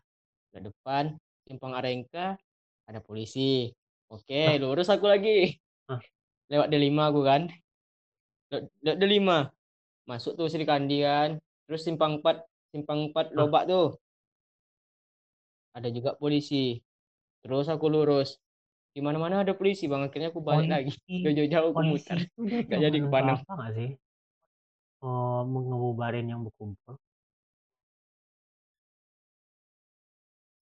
Lihat 0.56 0.64
depan 0.72 1.04
simpang 1.44 1.76
Arengka 1.76 2.40
ada 2.88 3.00
polisi. 3.04 3.68
Oke 4.08 4.56
lurus 4.58 4.88
aku 4.88 5.12
lagi. 5.12 5.60
Hah? 5.92 6.00
lewat 6.50 6.68
D5 6.74 6.98
aku 6.98 7.22
kan. 7.22 7.42
Lewat 8.82 8.98
D5 8.98 9.30
masuk 10.10 10.34
tuh 10.34 10.50
Sri 10.50 10.66
Kandi 10.66 11.06
kan. 11.06 11.38
Terus 11.70 11.86
simpang 11.86 12.18
4 12.20 12.42
simpang 12.74 13.14
4 13.14 13.38
lobak 13.38 13.70
tuh. 13.70 13.94
Ada 15.78 15.94
juga 15.94 16.18
polisi. 16.18 16.82
Terus 17.46 17.70
aku 17.70 17.86
lurus. 17.88 18.42
Di 18.90 19.06
mana-mana 19.06 19.46
ada 19.46 19.54
polisi 19.54 19.86
bang. 19.86 20.10
Akhirnya 20.10 20.34
aku 20.34 20.42
balik 20.42 20.68
lagi. 20.68 20.94
Jauh-jauh 21.38 21.70
aku 21.72 21.82
muter. 21.86 22.26
Gak 22.66 22.80
jadi 22.82 22.98
ke 22.98 23.08
oh, 25.06 25.42
ngebubarin 25.48 26.28
yang 26.32 26.42
berkumpul. 26.46 26.96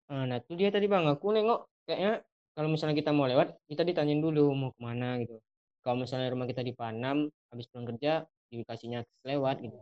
Nah, 0.08 0.24
nah 0.24 0.36
itu 0.40 0.52
dia 0.56 0.68
tadi 0.72 0.86
bang. 0.88 1.04
Aku 1.12 1.26
nengok 1.36 1.60
kayaknya 1.84 2.24
kalau 2.56 2.68
misalnya 2.72 2.96
kita 3.00 3.10
mau 3.12 3.26
lewat 3.28 3.48
kita 3.70 3.82
ditanyain 3.88 4.20
dulu 4.24 4.50
mau 4.56 4.70
ke 4.72 4.80
mana 4.80 5.20
gitu. 5.22 5.36
Kalau 5.84 5.96
misalnya 6.02 6.28
rumah 6.32 6.48
kita 6.48 6.62
di 6.64 6.72
Panam 6.72 7.28
habis 7.52 7.66
pulang 7.70 7.86
kerja 7.92 8.24
dikasihnya 8.50 9.04
lewat 9.28 9.56
gitu. 9.64 9.76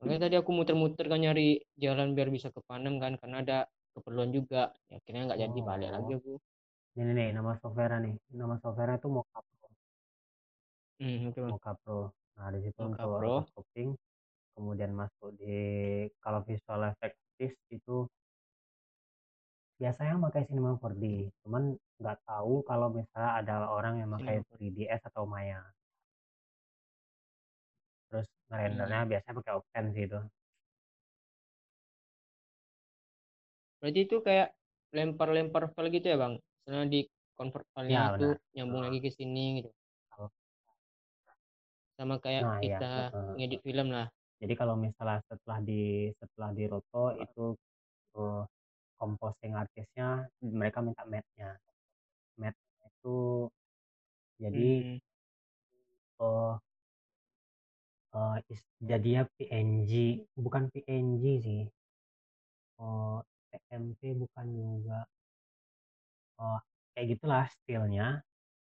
Makanya 0.00 0.20
tadi 0.26 0.34
aku 0.40 0.50
muter-muter 0.56 1.06
kan 1.12 1.20
nyari 1.20 1.60
jalan 1.76 2.16
biar 2.16 2.32
bisa 2.32 2.48
ke 2.48 2.60
Panam 2.64 2.96
kan 3.02 3.20
karena 3.20 3.36
ada 3.44 3.58
keperluan 3.92 4.30
juga. 4.32 4.72
Ya 4.88 4.96
akhirnya 5.02 5.22
nggak 5.28 5.40
jadi 5.44 5.60
balik 5.60 5.88
oh. 5.90 5.92
lagi 5.98 6.12
aku. 6.16 6.32
Ini 6.96 7.10
nih 7.14 7.28
nama 7.36 7.52
software 7.60 8.00
nih. 8.00 8.14
Nama 8.32 8.54
software 8.62 8.96
itu 8.96 9.08
mau 9.12 9.24
Pro 11.00 11.08
hmm, 11.08 11.32
okay, 11.32 11.42
Mocha 11.48 11.72
Pro 11.80 12.12
nah 12.36 12.52
di 12.52 12.60
situ 12.60 12.80
Mocha 12.84 13.04
untuk 13.08 13.64
Pro. 13.72 13.88
kemudian 14.52 14.92
masuk 14.92 15.32
di 15.40 15.56
kalau 16.20 16.44
visual 16.44 16.92
effects 16.92 17.56
itu 17.72 18.04
biasanya 19.80 20.20
pakai 20.20 20.44
Cinema 20.44 20.76
4D 20.76 21.32
cuman 21.40 21.72
nggak 21.96 22.18
tahu 22.28 22.60
kalau 22.68 22.92
misalnya 22.92 23.40
ada 23.40 23.54
orang 23.72 24.04
yang 24.04 24.12
pakai 24.12 24.44
3ds 24.44 25.00
atau 25.08 25.24
Maya 25.24 25.64
terus 28.12 28.28
ngerendernya 28.52 29.00
hmm. 29.00 29.10
biasanya 29.16 29.34
pakai 29.40 29.52
Opten 29.56 29.86
sih 29.96 30.04
itu 30.04 30.20
Berarti 33.80 34.00
itu 34.04 34.20
kayak 34.20 34.52
lempar-lempar 34.92 35.72
file 35.72 35.88
gitu 35.88 36.12
ya 36.12 36.20
bang? 36.20 36.36
Misalnya 36.36 36.86
di 36.92 37.00
convert 37.32 37.64
filenya 37.72 37.96
ya, 37.96 38.04
itu 38.12 38.28
benar. 38.36 38.52
nyambung 38.52 38.80
lagi 38.84 38.98
ke 39.00 39.08
sini 39.08 39.64
gitu. 39.64 39.70
Sama 42.00 42.16
kayak 42.16 42.42
nah, 42.48 42.56
iya. 42.64 42.80
kita 42.80 42.92
ya. 43.12 43.20
ngedit 43.36 43.60
film 43.60 43.92
lah. 43.92 44.08
Jadi 44.40 44.56
kalau 44.56 44.72
misalnya 44.80 45.20
setelah 45.28 45.60
di 45.60 46.08
setelah 46.16 46.50
di 46.56 46.64
roto 46.64 47.12
itu 47.12 47.52
uh, 48.16 48.48
composing 48.96 49.52
artisnya 49.52 50.24
mereka 50.40 50.80
minta 50.80 51.04
matnya. 51.04 51.60
Mat 52.40 52.56
itu 52.88 53.52
jadi 54.40 54.96
hmm. 54.96 56.24
uh, 56.24 56.56
uh, 58.16 58.36
jadi 58.80 59.08
ya 59.20 59.22
PNG 59.36 60.24
bukan 60.40 60.72
PNG 60.72 61.24
sih. 61.44 61.62
Uh, 62.80 63.20
bukan 64.00 64.46
juga 64.56 65.04
oh 66.40 66.58
kayak 66.96 67.06
gitulah 67.16 67.44
stylenya 67.52 68.24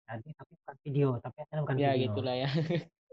tadi 0.05 0.29
tapi 0.37 0.53
bukan 0.61 0.77
video 0.85 1.09
tapi 1.19 1.39
bukan 1.49 1.77
ya 1.81 1.97
video 1.97 2.03
gitulah 2.13 2.35
ya 2.37 2.51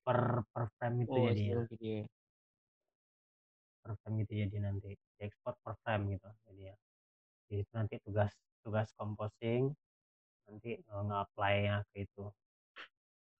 per 0.00 0.44
per 0.50 0.64
frame 0.76 1.06
itu 1.06 1.14
oh, 1.14 1.24
jadi 1.30 1.42
ya. 1.42 1.54
video. 1.68 1.96
per 3.80 3.92
frame 4.00 4.16
gitu 4.24 4.32
jadi 4.44 4.56
nanti 4.60 4.90
di 4.92 5.20
export 5.24 5.56
per 5.64 5.74
frame 5.80 6.16
gitu 6.16 6.28
jadi 6.50 6.62
ya 6.72 6.76
jadi 7.48 7.60
itu 7.64 7.72
nanti 7.74 7.94
tugas 8.04 8.32
tugas 8.60 8.88
composing 8.94 9.72
nanti 10.50 10.82
uh, 10.90 11.02
nge-apply 11.06 11.54
nya 11.64 11.76
ke 11.94 12.04
itu 12.04 12.26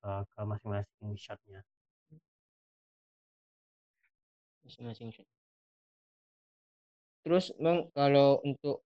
ke, 0.01 0.11
ke 0.31 0.41
masing-masing 0.47 1.13
shotnya 1.19 1.61
masing-masing 4.65 5.11
shot 5.13 5.29
Terus 7.21 7.53
Bang 7.61 7.93
kalau 7.93 8.41
untuk 8.45 8.81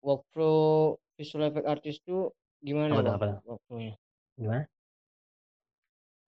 workflow 0.00 0.96
visual 1.20 1.52
effect 1.52 1.68
artist 1.68 2.00
itu 2.00 2.32
gimana 2.64 2.96
apa, 2.96 3.04
Bang 3.04 3.16
apa? 3.20 3.28
workflow-nya? 3.44 3.94
Gimana? 4.40 4.64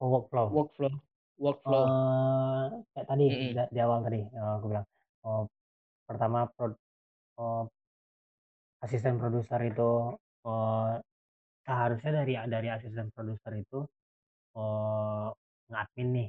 Oh, 0.03 0.11
workflow. 0.11 0.51
Workflow. 0.51 0.93
Workflow. 1.39 1.85
Uh, 1.87 2.83
kayak 2.91 3.07
tadi 3.07 3.25
mm 3.31 3.39
-hmm. 3.55 3.71
di, 3.71 3.79
awal 3.79 3.99
tadi 4.03 4.21
uh, 4.35 4.59
aku 4.59 4.67
bilang 4.75 4.87
uh, 5.23 5.47
pertama 6.11 6.51
pro, 6.51 6.75
uh, 7.39 7.65
asisten 8.83 9.23
produser 9.23 9.63
itu 9.63 10.19
uh, 10.43 10.99
seharusnya 11.63 12.27
dari 12.27 12.35
dari 12.51 12.69
asisten 12.75 13.15
produser 13.15 13.55
itu 13.63 13.87
uh, 14.59 15.31
ngadmin 15.71 16.09
nih 16.19 16.29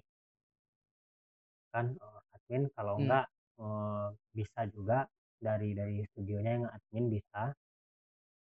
kan 1.73 1.97
uh, 1.97 2.21
admin 2.37 2.69
kalau 2.77 3.01
hmm. 3.01 3.09
enggak 3.09 3.25
uh, 3.57 4.13
bisa 4.37 4.69
juga 4.69 5.09
dari 5.41 5.73
dari 5.73 6.05
studionya 6.13 6.61
yang 6.61 6.65
admin 6.69 7.09
bisa 7.09 7.49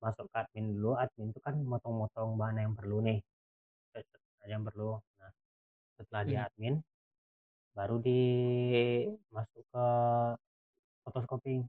masuk 0.01 0.25
ke 0.33 0.37
admin 0.41 0.73
dulu 0.73 0.97
admin 0.97 1.29
itu 1.29 1.39
kan 1.45 1.53
motong-motong 1.61 2.33
bahan 2.33 2.57
yang 2.65 2.73
perlu 2.73 3.05
nih 3.05 3.21
yang 4.47 4.63
perlu. 4.63 4.95
Nah 5.19 5.31
setelah 5.99 6.23
hmm. 6.23 6.29
di 6.29 6.35
admin 6.39 6.75
baru 7.75 7.95
di 8.01 8.21
masuk 9.31 9.63
ke 9.71 9.87
rotoscoping 11.07 11.63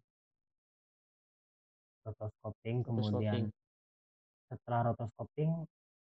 rotoscoping 2.02 2.76
kemudian 2.82 3.52
setelah 4.50 4.90
rotoscoping 4.90 5.50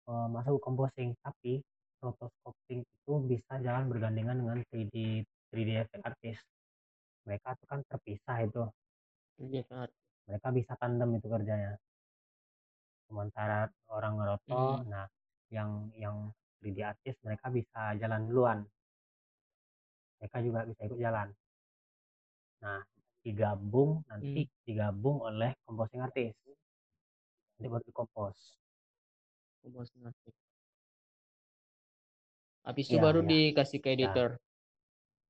uh, 0.09 0.27
masuk 0.27 0.59
composing 0.59 1.15
tapi 1.23 1.63
rotoscoping 2.03 2.83
itu 2.83 3.13
bisa 3.23 3.61
jalan 3.63 3.87
bergandengan 3.87 4.35
dengan 4.35 4.59
3D 4.67 5.23
3D 5.53 5.69
effect 5.79 6.03
artist 6.03 6.43
mereka 7.25 7.57
tuh 7.57 7.67
kan 7.67 7.79
terpisah 7.89 8.37
itu. 8.45 8.63
Iya 9.41 9.89
mereka 10.25 10.47
bisa 10.53 10.73
tandem 10.77 11.17
itu 11.17 11.27
kerjanya. 11.27 11.73
Sementara 13.09 13.69
orang 13.89 14.13
ngeroto 14.17 14.81
hmm. 14.81 14.89
nah 14.89 15.05
yang 15.49 15.89
yang 15.97 16.29
3D 16.65 16.81
artis 16.81 17.13
mereka 17.21 17.53
bisa 17.53 17.93
jalan 18.01 18.25
duluan 18.25 18.59
mereka 20.17 20.37
juga 20.41 20.65
bisa 20.65 20.81
ikut 20.89 20.97
jalan 20.97 21.29
nah 22.65 22.81
digabung 23.21 24.01
nanti 24.09 24.49
Hmm. 24.49 24.63
digabung 24.65 25.21
oleh 25.21 25.53
composing 25.69 26.01
artis 26.01 26.33
nanti 27.55 27.67
baru 27.69 27.85
dikompos 27.85 28.57
Composing 29.65 30.05
artis. 30.05 30.37
Habis 32.69 32.85
itu 32.85 32.97
Iya, 32.97 33.01
baru 33.01 33.19
iya. 33.25 33.29
dikasih 33.33 33.79
ke 33.81 33.89
Ya. 33.89 33.93
editor. 33.97 34.29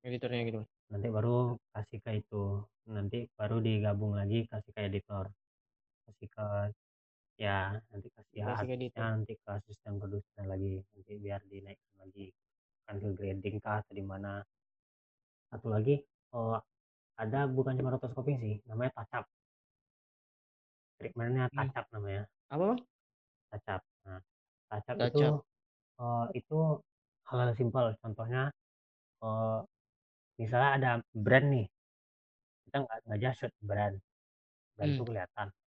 Editornya 0.04 0.44
gitu. 0.44 0.62
nanti 0.92 1.08
baru 1.10 1.58
kasih 1.74 1.98
ke 2.04 2.12
itu 2.22 2.62
nanti 2.86 3.26
baru 3.34 3.58
digabung 3.58 4.14
lagi 4.14 4.46
kasih 4.46 4.70
ke 4.70 4.86
editor 4.86 5.34
kasih 6.06 6.28
ke 6.30 6.46
ya 7.36 7.76
nanti 7.92 8.08
kasih 8.16 8.36
ya 8.40 8.46
artisnya 8.56 8.76
editor. 8.80 9.02
nanti 9.04 9.34
ke 9.36 9.50
asisten 9.52 9.94
produser 10.00 10.44
lagi 10.48 10.80
nanti 10.80 11.14
biar 11.20 11.42
dinaikkan 11.48 11.96
lagi. 12.00 12.28
Kan 12.88 12.96
ke 13.02 13.08
grading 13.18 13.56
kah 13.60 13.82
atau 13.84 13.94
di 13.94 14.04
mana. 14.06 14.40
Satu 15.52 15.68
lagi 15.72 16.00
oh, 16.36 16.58
ada 17.16 17.48
bukan 17.48 17.76
cuma 17.80 17.96
rotoscoping 17.96 18.38
sih 18.44 18.56
namanya 18.68 18.92
touch 18.98 19.14
up 19.16 19.26
treatmentnya 21.00 21.48
Hmm. 21.52 21.58
touch 21.68 21.76
up 21.76 21.86
namanya. 21.92 22.24
Apa 22.52 22.64
bang? 22.72 22.80
touch 23.52 23.68
up 23.72 23.82
nah 24.06 24.20
touch 24.72 24.88
up 24.92 24.96
Touch 25.00 25.12
itu 25.16 25.28
eh, 26.00 26.26
itu 26.40 26.60
hal-hal 27.28 27.52
simpel. 27.56 27.86
Contohnya 28.04 28.52
eh, 29.24 29.60
misalnya 30.40 30.70
ada 30.78 30.92
brand 31.16 31.48
nih. 31.52 31.68
Kita 32.68 32.78
nggak 32.84 32.98
nggak 33.08 33.20
just 33.24 33.38
shoot 33.44 33.54
brand. 33.64 33.96
Brand 34.76 34.92
Hmm. 34.92 34.98
itu 35.00 35.04
kelihatan. 35.08 35.48
nah 35.52 35.65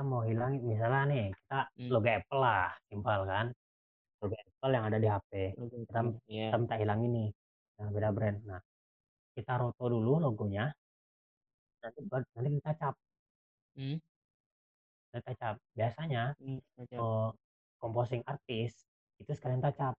kita 0.00 0.08
mau 0.08 0.24
hilangin 0.24 0.64
misalnya 0.64 1.02
nih 1.12 1.24
kita 1.28 1.60
Hmm. 1.76 1.90
logo 1.92 2.08
Apple 2.08 2.40
lah 2.40 2.72
simpel 2.88 3.20
kan 3.28 3.46
logo 4.16 4.32
Apple 4.32 4.72
yang 4.72 4.84
ada 4.88 4.96
di 4.96 5.04
HP 5.04 5.30
Logo 5.60 5.76
kita. 5.76 6.00
Iya. 6.24 6.46
kita 6.48 6.56
minta 6.56 6.76
hilangin 6.80 7.10
nih 7.12 7.28
yang 7.76 7.88
beda 7.92 8.08
brand 8.08 8.38
nah 8.48 8.60
kita 9.36 9.60
roto 9.60 9.84
dulu 9.92 10.16
logonya 10.16 10.72
nanti 11.84 12.00
baru- 12.08 12.32
nanti 12.32 12.48
kita 12.56 12.72
cap 12.80 12.94
Hmm. 13.76 14.00
kita 15.12 15.32
cap 15.36 15.56
biasanya 15.76 16.32
Hmm. 16.40 16.64
eh, 16.80 17.28
composing 17.76 18.24
artis 18.24 18.72
itu 19.20 19.32
sekalian 19.36 19.60
up 19.60 19.92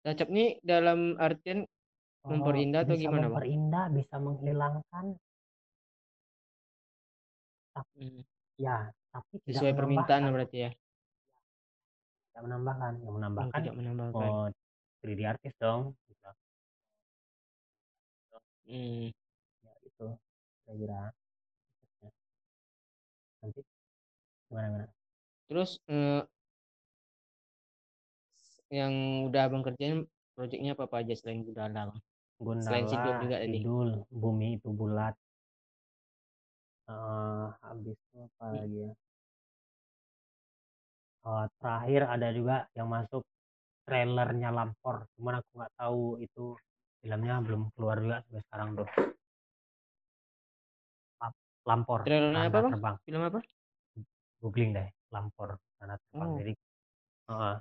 Touch 0.00 0.24
up 0.24 0.28
ini 0.32 0.56
dalam 0.64 1.20
artian 1.20 1.68
Memperindah 2.26 2.80
atau 2.82 2.94
bisa 2.96 3.02
gimana, 3.06 3.26
Bang? 3.30 3.38
memperindah 3.38 3.84
bisa 3.94 4.14
menghilangkan 4.18 5.04
hmm. 7.94 8.20
ya 8.58 8.90
tapi 9.14 9.32
tidak 9.46 9.54
sesuai 9.54 9.72
permintaan 9.78 10.26
menambahkan 10.26 10.34
berarti 10.34 10.56
ya. 10.66 10.70
tidak 12.28 12.42
menambahkan 12.44 12.92
yang 12.98 13.06
Hmm, 13.06 13.16
menambahkan 13.16 13.58
tidak 13.62 13.76
menambahkan. 13.78 14.28
oh 14.28 14.46
3D 14.98 15.20
artis 15.24 15.54
dong 15.62 15.80
gitu. 16.10 16.28
Hmm. 18.68 19.08
ya 19.64 19.72
itu 19.86 20.06
kira-kira 20.66 21.00
nanti 23.40 23.60
gimana 24.50 24.66
gimana 24.68 24.86
Terus 25.48 25.80
eh, 25.88 26.20
yang 28.68 28.92
udah 29.32 29.48
abang 29.48 29.64
kerjain 29.64 30.04
proyeknya 30.36 30.76
apa, 30.76 30.84
apa 30.84 31.00
aja 31.00 31.16
selain 31.16 31.40
Gundala 31.40 31.88
bang? 31.88 31.98
Selain 32.38 32.86
Sidul 32.86 33.02
Gundala 33.02 33.22
juga 33.22 33.36
tadi. 33.38 33.50
Sidul 33.58 33.88
bumi 34.08 34.48
itu 34.56 34.68
bulat 34.70 35.14
Eh, 36.88 37.46
habis 37.60 37.98
itu 38.00 38.16
apa 38.16 38.44
Hmm. 38.48 38.56
lagi 38.56 38.78
ya 38.80 38.92
Eh, 41.18 41.46
terakhir 41.60 42.02
ada 42.08 42.28
juga 42.32 42.56
yang 42.72 42.88
masuk 42.88 43.20
trailernya 43.84 44.48
Lampor 44.48 45.04
cuman 45.12 45.42
aku 45.42 45.50
nggak 45.52 45.72
tahu 45.76 46.02
itu 46.18 46.56
filmnya 46.98 47.44
belum 47.44 47.68
keluar 47.76 48.00
juga 48.00 48.16
sampai 48.24 48.40
sekarang 48.40 48.68
tuh 48.72 48.88
Lam- 51.20 51.40
Lampor 51.68 52.00
Trailernya 52.04 52.40
apa 52.48 52.56
bang? 52.56 52.70
terbang 52.72 52.96
Film 53.04 53.22
apa? 53.28 53.40
googling 54.40 54.70
deh 54.72 54.88
Lampor 55.12 55.50
Tanda 55.76 56.00
terbang 56.00 56.28
Oh. 56.32 56.36
jadi 56.38 56.52
eh, 57.28 57.56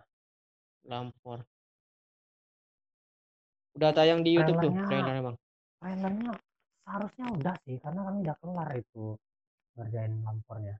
Lampor. 0.87 1.39
Udah 3.77 3.93
tayang 3.93 4.25
di 4.25 4.33
YouTube 4.33 4.57
tuh 4.57 4.73
Trailernya- 4.89 5.23
bang. 5.23 5.37
trailernya 5.77 6.31
seharusnya 6.81 7.25
udah 7.29 7.55
sih 7.61 7.77
karena 7.77 8.01
kami 8.01 8.17
udah 8.25 8.35
kelar 8.41 8.69
itu 8.73 9.05
ngerjain 9.77 10.13
Lampornya 10.25 10.75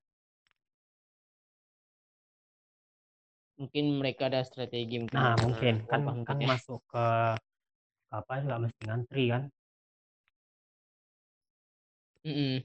Mungkin 3.58 3.86
mereka 3.98 4.30
ada 4.30 4.42
strategi 4.42 5.02
mungkin. 5.02 5.18
nah 5.18 5.34
mungkin 5.38 5.76
kan 5.86 6.02
mungkin 6.06 6.26
kan 6.26 6.38
ya. 6.42 6.48
masuk 6.54 6.82
ke 6.90 7.06
ke 8.08 8.14
apa 8.14 8.34
juga 8.42 8.56
mesti 8.62 8.82
ngantri 8.86 9.26
kan 9.30 9.44
Mm-mm. 12.22 12.60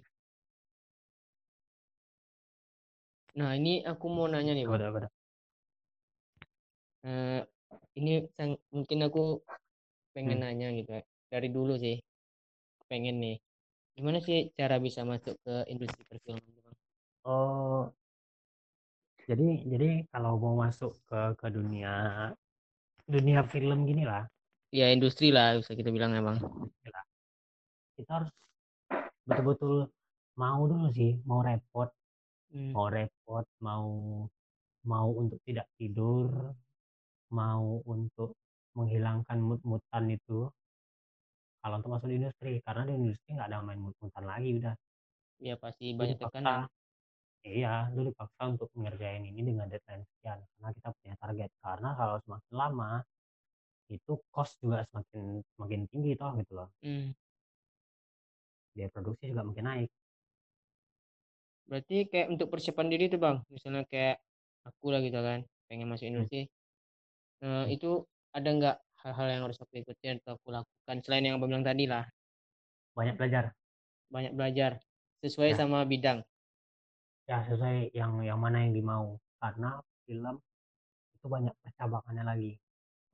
Nah 3.33 3.51
ini 3.55 3.81
aku 3.81 4.07
mau 4.11 4.27
nanya 4.27 4.53
nih 4.53 4.67
bang. 4.67 4.75
Udah, 4.77 4.89
udah. 4.93 5.11
Eh, 7.03 7.41
ini 7.97 8.27
mungkin 8.69 8.99
aku 9.07 9.39
pengen 10.15 10.39
Hmm. 10.39 10.45
nanya 10.45 10.69
gitu 10.79 10.91
ya. 10.99 11.03
Dari 11.33 11.49
dulu 11.57 11.73
sih 11.85 11.97
pengen 12.91 13.17
nih. 13.25 13.37
Gimana 13.97 14.19
sih 14.27 14.39
cara 14.59 14.77
bisa 14.87 15.01
masuk 15.13 15.35
ke 15.45 15.55
industri 15.73 16.03
perfilman 16.11 16.53
bang? 16.65 16.77
Oh, 17.25 17.93
jadi 19.29 19.47
jadi 19.73 19.89
kalau 20.13 20.33
mau 20.43 20.55
masuk 20.65 20.93
ke 21.09 21.21
ke 21.41 21.47
dunia 21.57 21.95
dunia 23.07 23.41
film 23.47 23.87
gini 23.87 24.03
lah, 24.11 24.27
Ya 24.79 24.87
industri 24.95 25.29
lah 25.37 25.49
bisa 25.61 25.73
kita 25.79 25.91
bilang 25.97 26.13
ya 26.17 26.23
bang. 26.29 26.39
kita 27.97 28.11
harus 28.17 28.31
betul-betul 29.29 29.75
mau 30.43 30.61
dulu 30.71 30.87
sih, 30.99 31.11
mau 31.29 31.41
repot, 31.49 31.89
Hmm. 32.53 32.73
mau 32.75 32.87
repot, 32.97 33.45
mau 33.67 33.87
mau 34.91 35.09
untuk 35.23 35.39
tidak 35.47 35.67
tidur, 35.79 36.29
mau 37.39 37.83
untuk 37.95 38.31
menghilangkan 38.79 39.39
mood-moodan 39.41 40.05
itu. 40.13 40.49
Kalau 41.63 41.79
untuk 41.79 41.91
masuk 41.95 42.09
di 42.11 42.17
industri, 42.19 42.53
karena 42.67 42.83
di 42.91 42.95
industri 42.99 43.29
nggak 43.39 43.49
ada 43.51 43.59
main 43.63 43.79
mood-moodan 43.79 44.25
lagi 44.27 44.51
udah. 44.59 44.75
Ya 45.41 45.55
pasti 45.61 45.93
Lu 45.99 45.99
banyak 46.01 46.17
dipaksa, 46.17 46.33
tekanan. 46.33 46.69
iya, 47.47 47.91
lu 47.95 48.01
dipaksa 48.11 48.43
untuk 48.53 48.69
mengerjain 48.77 49.23
ini 49.31 49.41
dengan 49.47 49.67
deadline 49.71 50.05
sekian, 50.09 50.39
karena 50.57 50.69
kita 50.77 50.89
punya 50.99 51.15
target. 51.23 51.51
Karena 51.63 51.89
kalau 51.99 52.17
semakin 52.25 52.55
lama, 52.55 52.91
itu 53.93 54.13
cost 54.35 54.55
juga 54.63 54.83
semakin 54.91 55.23
semakin 55.55 55.81
tinggi 55.91 56.13
toh 56.19 56.33
gitu 56.41 56.53
loh. 56.59 56.69
Hmm. 56.83 57.13
Biaya 58.75 58.89
produksi 58.89 59.29
juga 59.31 59.45
makin 59.45 59.65
naik. 59.69 59.91
Berarti 61.69 61.97
kayak 62.11 62.29
untuk 62.35 62.49
persiapan 62.53 62.87
diri 62.93 63.05
tuh 63.13 63.21
bang, 63.23 63.39
misalnya 63.55 63.83
kayak 63.87 64.19
aku 64.67 64.87
lah 64.93 65.01
gitu 65.03 65.19
kan, 65.23 65.41
pengen 65.71 65.87
masuk 65.91 66.07
Hmm. 66.11 66.11
industri, 66.11 66.51
Eh, 67.43 67.67
Hmm. 67.67 67.75
itu 67.75 68.07
ada 68.37 68.49
nggak 68.59 68.77
hal-hal 69.03 69.27
yang 69.33 69.43
harus 69.49 69.59
aku 69.63 69.75
ikutin 69.83 70.21
atau 70.23 70.37
aku 70.39 70.49
lakukan 70.57 70.97
selain 71.05 71.25
yang 71.27 71.37
abang 71.39 71.51
bilang 71.53 71.67
tadi 71.67 71.85
lah, 71.89 72.05
Banyak 72.97 73.17
belajar. 73.19 73.45
banyak 74.13 74.33
belajar 74.37 74.73
sesuai 75.25 75.51
Ya. 75.53 75.57
sama 75.57 75.79
bidang. 75.89 76.21
Ya 77.31 77.39
sesuai 77.47 77.95
yang 77.95 78.13
yang 78.29 78.39
mana 78.45 78.63
yang 78.67 78.73
dimau. 78.77 79.05
Karena 79.41 79.79
film 80.07 80.37
itu 81.17 81.27
banyak 81.31 81.55
percabangannya 81.63 82.25
lagi. 82.27 82.53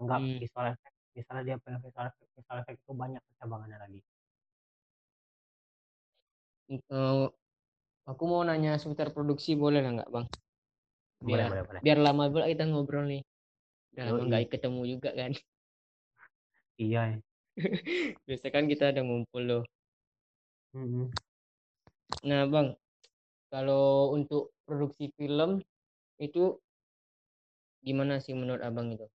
Enggak 0.00 0.20
Hmm. 0.20 0.38
visual 0.40 0.66
effect. 0.72 0.94
Misalnya 1.16 1.42
dia 1.48 1.56
pengen 1.62 1.80
visual 1.84 2.06
effect, 2.10 2.30
visual 2.36 2.58
effect 2.62 2.78
itu 2.84 2.92
banyak 2.94 3.22
percabangannya 3.28 3.78
lagi. 3.84 4.00
Eh, 6.68 7.24
aku 8.10 8.24
mau 8.30 8.42
nanya 8.48 8.72
seputar 8.82 9.08
produksi 9.16 9.50
boleh 9.62 9.80
nggak 9.94 10.10
bang? 10.14 10.26
Boleh, 11.22 11.26
Biar 11.26 11.50
boleh, 11.50 11.64
boleh. 11.68 11.82
biar 11.84 11.98
lama 12.06 12.24
pula 12.32 12.46
kita 12.52 12.64
ngobrol 12.70 13.04
nih. 13.12 13.22
Udah 13.92 14.04
lama 14.08 14.22
nggak 14.28 14.42
ketemu 14.52 14.80
juga 14.98 15.10
kan. 15.20 15.32
Iya. 16.78 17.00
ya. 17.10 17.18
Biasa 18.26 18.46
kan 18.54 18.64
kita 18.70 18.84
ada 18.94 19.00
ngumpul 19.02 19.42
loh. 19.50 19.62
Mm-mm. 20.74 21.10
Nah 22.28 22.42
bang, 22.52 22.68
kalau 23.52 24.14
untuk 24.16 24.54
produksi 24.66 25.10
film 25.18 25.50
itu 26.22 26.58
gimana 27.86 28.14
sih 28.24 28.34
menurut 28.40 28.62
abang 28.68 28.88
itu? 28.94 29.06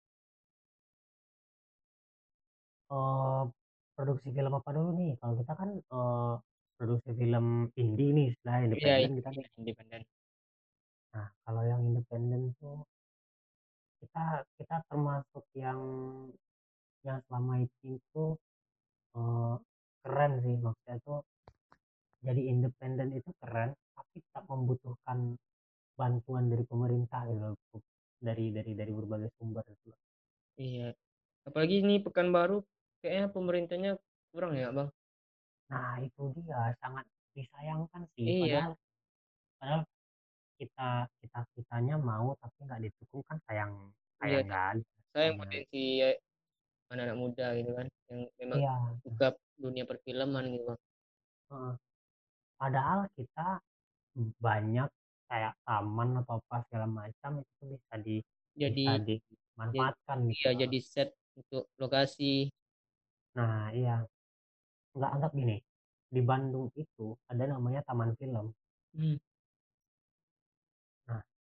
Eh, 2.92 3.42
produksi 3.96 4.28
film 4.36 4.52
apa 4.58 4.70
dulu 4.76 4.90
nih? 4.98 5.10
Kalau 5.20 5.34
kita 5.40 5.52
kan 5.60 5.70
eh, 5.78 6.32
produksi 6.76 7.10
film 7.20 7.46
indie 7.80 8.10
nih, 8.16 8.26
istilah 8.32 8.56
Iya, 8.76 8.94
independen 9.04 9.10
kita 9.18 9.30
ini 9.32 9.38
nih. 9.38 9.48
independen. 9.60 10.02
Nah, 11.12 11.28
kalau 11.44 11.62
yang 11.70 11.82
independen 11.88 12.42
tuh 12.60 12.76
kita 14.02 14.42
kita 14.58 14.76
termasuk 14.90 15.46
yang 15.54 15.78
yang 17.06 17.22
selama 17.30 17.62
itu 17.62 18.02
itu 18.02 18.24
keren 20.02 20.32
sih 20.42 20.58
maksudnya 20.58 20.98
tuh 21.06 21.22
jadi 22.22 22.42
independen 22.50 23.14
itu 23.14 23.30
keren 23.38 23.70
tapi 23.94 24.18
tak 24.34 24.42
membutuhkan 24.50 25.38
bantuan 25.94 26.50
dari 26.50 26.64
pemerintah 26.66 27.22
gitu 27.30 27.54
loh. 27.54 27.82
dari 28.22 28.50
dari 28.50 28.72
dari 28.74 28.92
berbagai 28.94 29.30
sumber 29.38 29.62
itu 29.70 29.90
iya 30.58 30.90
apalagi 31.46 31.82
ini 31.82 32.02
Pekanbaru 32.02 32.62
kayaknya 33.02 33.26
pemerintahnya 33.30 33.92
kurang 34.34 34.58
ya 34.58 34.74
bang 34.74 34.90
nah 35.70 35.94
itu 36.02 36.22
dia 36.42 36.74
sangat 36.82 37.06
disayangkan 37.38 38.02
sih 38.18 38.26
iya 38.26 38.66
padahal 38.66 38.72
padahal 39.58 39.80
kita 40.62 41.10
kita 41.18 41.38
kitanya 41.58 41.98
mau 41.98 42.38
tapi 42.38 42.58
nggak 42.62 42.80
didukung 42.86 43.22
kan 43.26 43.36
sayang 43.50 43.72
iya 44.22 44.38
sayang 44.38 44.46
nggak 44.46 44.70
sayang 45.10 45.34
namanya 45.34 45.42
potensi 45.42 45.82
anak-anak 46.92 47.18
muda 47.18 47.46
gitu 47.58 47.70
kan 47.74 47.86
yang 48.12 48.20
memang 48.38 48.58
iya 48.62 48.74
suka 49.02 49.28
dunia 49.58 49.84
perfilman 49.88 50.44
gitu 50.54 50.64
bang 50.70 50.80
Heeh. 51.50 51.74
padahal 52.60 52.98
kita 53.18 53.48
banyak 54.38 54.88
kayak 55.26 55.52
taman 55.66 56.08
atau 56.20 56.38
apa 56.38 56.56
segala 56.68 56.86
macam 56.86 57.40
itu 57.40 57.62
bisa 57.74 57.94
di 57.98 58.16
jadi 58.52 58.84
bisa 58.86 58.92
jadi 59.02 59.14
dimanfaatkan 59.26 60.18
gitu 60.28 60.36
iya 60.38 60.50
loh. 60.52 60.58
jadi 60.62 60.78
set 60.78 61.10
untuk 61.32 61.64
lokasi 61.80 62.52
Nah, 63.32 63.72
iya. 63.72 64.04
Nggak 64.92 65.10
anggap 65.16 65.30
gini. 65.32 65.56
Di 66.12 66.20
Bandung 66.20 66.68
itu 66.76 67.16
ada 67.28 67.44
namanya 67.48 67.80
Taman 67.88 68.12
Film. 68.20 68.52
hmm. 68.92 69.16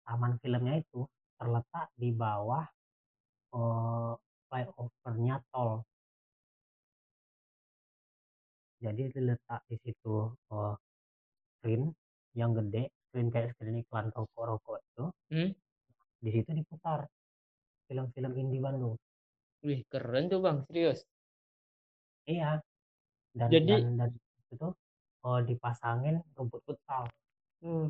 Taman 0.09 0.41
Filmnya 0.41 0.81
itu 0.81 1.05
terletak 1.37 1.93
di 1.93 2.09
bawah 2.09 2.65
eh, 3.53 4.13
flyovernya 4.49 5.37
tol. 5.53 5.85
Jadi 8.81 9.13
diletak 9.13 9.61
di 9.69 9.77
situ 9.77 10.33
eh, 10.49 10.75
screen 11.61 11.93
yang 12.33 12.57
gede, 12.57 12.89
screen 13.05 13.29
kayak 13.29 13.53
screen 13.53 13.85
iklan 13.85 14.09
rokok-rokok 14.09 14.81
itu. 14.81 15.05
Hmm? 15.29 15.49
Di 16.17 16.29
situ 16.33 16.49
diputar 16.57 17.05
film-film 17.85 18.33
indie 18.33 18.57
Bandung. 18.57 18.97
Wih 19.61 19.85
keren 19.91 20.31
tuh 20.31 20.39
bang 20.39 20.63
serius 20.71 21.03
Iya, 22.29 22.61
dan 23.33 23.49
jadi 23.49 23.75
dan 23.81 23.97
dan 23.97 24.11
itu 24.53 24.67
oh, 25.25 25.39
dipasangin 25.41 26.21
rumput 26.37 26.61
futsal. 26.61 27.09
hmm, 27.65 27.89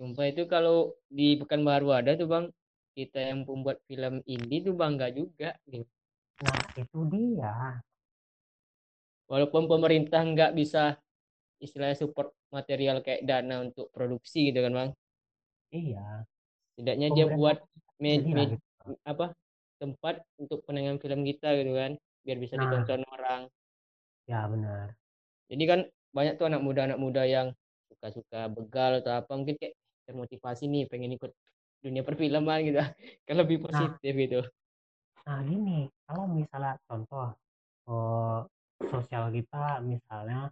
sumpah 0.00 0.32
itu 0.32 0.48
kalau 0.48 0.96
di 1.12 1.36
Pekanbaru 1.36 1.92
ada 1.92 2.16
tuh 2.16 2.24
bang 2.24 2.46
kita 2.96 3.20
yang 3.20 3.44
pembuat 3.44 3.84
film 3.84 4.24
indie 4.24 4.64
tuh 4.64 4.72
bangga 4.72 5.12
juga 5.12 5.52
gitu 5.68 5.84
Nah, 6.40 6.56
itu 6.72 6.98
dia. 7.12 7.84
walaupun 9.28 9.68
pemerintah 9.68 10.24
nggak 10.24 10.56
bisa 10.56 10.96
istilahnya 11.60 12.00
support 12.00 12.32
material 12.48 13.04
kayak 13.04 13.28
dana 13.28 13.60
untuk 13.60 13.92
produksi 13.92 14.48
gitu 14.48 14.64
kan 14.64 14.72
bang 14.72 14.90
Iya, 15.70 16.24
setidaknya 16.74 17.08
dia 17.12 17.26
buat 17.28 17.60
med, 18.00 18.24
med- 18.24 18.56
gitu. 18.56 18.96
apa 19.04 19.36
tempat 19.76 20.24
untuk 20.40 20.64
penayangan 20.64 20.96
film 20.96 21.20
kita 21.28 21.52
gitu 21.60 21.76
kan 21.76 21.92
biar 22.24 22.38
bisa 22.40 22.56
Nah, 22.56 22.64
ditonton 22.64 23.04
orang 23.12 23.42
ya 24.24 24.48
benar. 24.48 24.96
jadi 25.52 25.64
kan 25.68 25.80
banyak 26.16 26.34
tuh 26.40 26.46
anak 26.48 26.64
muda 26.64 26.88
anak 26.88 26.98
muda 26.98 27.22
yang 27.28 27.52
suka-suka 27.92 28.48
begal 28.48 29.04
atau 29.04 29.12
apa 29.20 29.32
mungkin 29.36 29.60
kayak 29.60 29.76
termotivasi 30.10 30.66
nih 30.66 30.90
pengen 30.90 31.14
ikut 31.14 31.30
dunia 31.80 32.02
perfilman 32.02 32.66
gitu 32.66 32.82
kan 33.26 33.36
lebih 33.38 33.62
Nah, 33.62 33.70
positif 33.70 34.12
gitu 34.18 34.40
nah 35.20 35.38
gini, 35.46 35.86
kalau 36.08 36.26
misalnya 36.26 36.74
contoh 36.90 37.30
eh, 37.86 38.40
sosial 38.88 39.30
kita 39.30 39.78
misalnya 39.84 40.50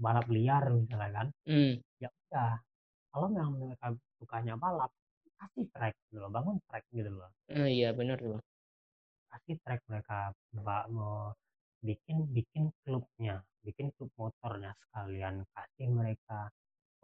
balap 0.00 0.26
liar 0.32 0.64
misalnya 0.72 1.10
kan, 1.12 1.26
hmm. 1.46 1.72
ya 2.00 2.08
udah. 2.08 2.52
Kalau 3.10 3.26
memang 3.28 3.54
mereka 3.58 3.86
sukanya 4.16 4.54
balap, 4.56 4.90
kasih 5.36 5.66
track 5.74 5.94
gitu 6.08 6.18
loh, 6.24 6.30
bangun 6.32 6.56
track 6.70 6.84
gitu 6.94 7.10
loh. 7.10 7.30
Ah, 7.52 7.68
iya 7.68 7.92
benar 7.92 8.16
tuh. 8.16 8.40
Kasih 9.30 9.56
track 9.62 9.80
mereka, 9.90 10.32
mbak 10.56 10.84
mau 10.90 11.36
bikin 11.84 12.28
bikin 12.32 12.72
klubnya, 12.82 13.44
bikin 13.64 13.92
klub 13.94 14.10
motornya 14.16 14.72
sekalian, 14.88 15.44
kasih 15.52 15.88
mereka 15.90 16.48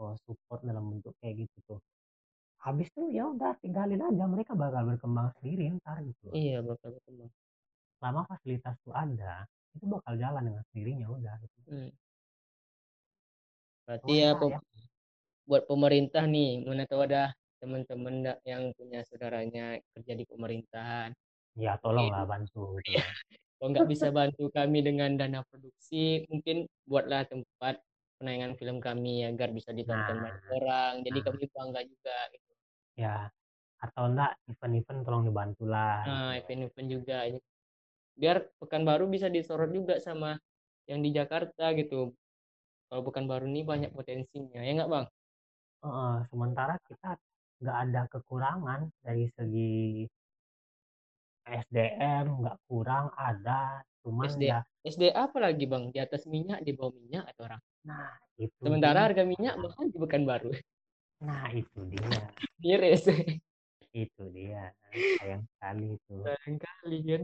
oh, 0.00 0.14
support 0.24 0.60
dalam 0.64 0.84
bentuk 0.92 1.12
kayak 1.20 1.46
gitu 1.46 1.58
tuh. 1.66 1.80
Habis 2.62 2.88
tuh 2.92 3.06
ya 3.12 3.30
udah 3.30 3.54
tinggalin 3.62 4.02
aja 4.02 4.24
mereka 4.26 4.52
bakal 4.58 4.82
berkembang 4.90 5.30
sendiri 5.38 5.70
ntar 5.78 6.02
gitu 6.02 6.20
loh. 6.30 6.34
iya 6.34 6.58
bakal 6.64 6.92
berkembang 6.96 7.30
Selama 7.96 8.20
fasilitas 8.28 8.76
tuh 8.84 8.92
ada, 8.92 9.48
itu 9.72 9.84
bakal 9.88 10.14
jalan 10.20 10.42
dengan 10.52 10.62
sendirinya 10.72 11.06
udah 11.08 11.34
gitu. 11.40 11.58
hmm. 11.72 11.90
berarti 13.86 14.12
ya 14.18 14.30
Pemerintah 14.34 14.40
pe- 14.40 14.52
ya, 14.52 14.60
buat 15.46 15.62
pemerintah 15.70 16.24
nih 16.26 16.50
mana 16.66 16.82
tahu 16.90 17.00
ada 17.06 17.30
teman-teman 17.62 18.14
da- 18.26 18.40
yang 18.42 18.74
punya 18.74 19.00
saudaranya 19.06 19.78
kerja 19.94 20.12
di 20.18 20.24
pemerintahan 20.26 21.10
ya 21.56 21.78
tolonglah 21.80 22.26
bantu 22.28 22.76
gitu 22.82 22.98
loh. 22.98 23.06
kalau 23.56 23.68
nggak 23.72 23.88
bisa 23.88 24.08
bantu 24.12 24.52
kami 24.52 24.78
dengan 24.84 25.14
dana 25.16 25.40
produksi 25.48 26.26
mungkin 26.28 26.66
buatlah 26.84 27.24
tempat 27.30 27.80
penayangan 28.18 28.52
film 28.60 28.78
kami 28.80 29.24
agar 29.28 29.48
bisa 29.52 29.70
ditonton 29.76 30.16
Nah, 30.16 30.24
banyak 30.24 30.44
orang. 30.52 30.92
Jadi 31.06 31.18
nah, 31.20 31.24
kami 31.26 31.44
bangga 31.52 31.80
juga 31.84 32.16
gitu. 32.32 32.50
ya 32.96 33.16
atau 33.76 34.08
enggak 34.08 34.32
event-event 34.48 35.00
tolong 35.04 35.24
dibantu 35.28 35.64
lah 35.68 36.00
gitu. 36.00 36.08
nah 36.08 36.32
loh. 36.32 36.38
event-event 36.40 36.88
juga 36.88 37.18
biar 38.16 38.36
Pekanbaru 38.60 39.04
bisa 39.12 39.28
disorot 39.28 39.68
juga 39.68 40.00
sama 40.00 40.40
yang 40.88 41.04
di 41.04 41.10
Jakarta 41.12 41.76
gitu. 41.76 42.16
Kalau 42.88 43.02
Pekanbaru 43.04 43.44
ini 43.50 43.62
banyak 43.66 43.90
potensinya 43.92 44.60
ya 44.64 44.72
nggak 44.80 44.90
bang? 44.90 45.06
Heeh, 45.84 46.14
sementara 46.32 46.74
kita 46.88 47.10
nggak 47.60 47.76
ada 47.88 48.02
kekurangan 48.12 48.80
dari 49.04 49.28
segi 49.36 50.06
SDM 51.46 52.24
nggak 52.42 52.58
kurang 52.66 53.12
ada. 53.14 53.84
Cuman 54.02 54.26
SD 54.30 54.42
ya 54.48 54.60
SD 54.86 55.10
apa 55.12 55.36
lagi 55.42 55.64
bang? 55.66 55.90
Di 55.92 55.98
atas 56.00 56.24
minyak 56.30 56.62
di 56.64 56.72
bawah 56.72 56.94
minyak 56.94 57.26
atau 57.34 57.42
orang 57.50 57.62
nah 57.86 58.10
itu 58.36 58.52
sementara 58.58 58.98
dia. 58.98 59.04
harga 59.08 59.22
minyak 59.22 59.54
mahal 59.56 59.86
di 59.88 59.98
Pekanbaru 60.02 60.50
nah 61.22 61.48
itu 61.54 61.80
dia. 61.88 62.28
Miris. 62.60 63.08
Itu 63.96 64.22
dia. 64.32 64.68
Sayang 64.92 65.48
sekali 65.48 65.96
itu. 65.96 66.14
Sayang 66.20 66.56
kali 66.60 66.98
kan 67.08 67.22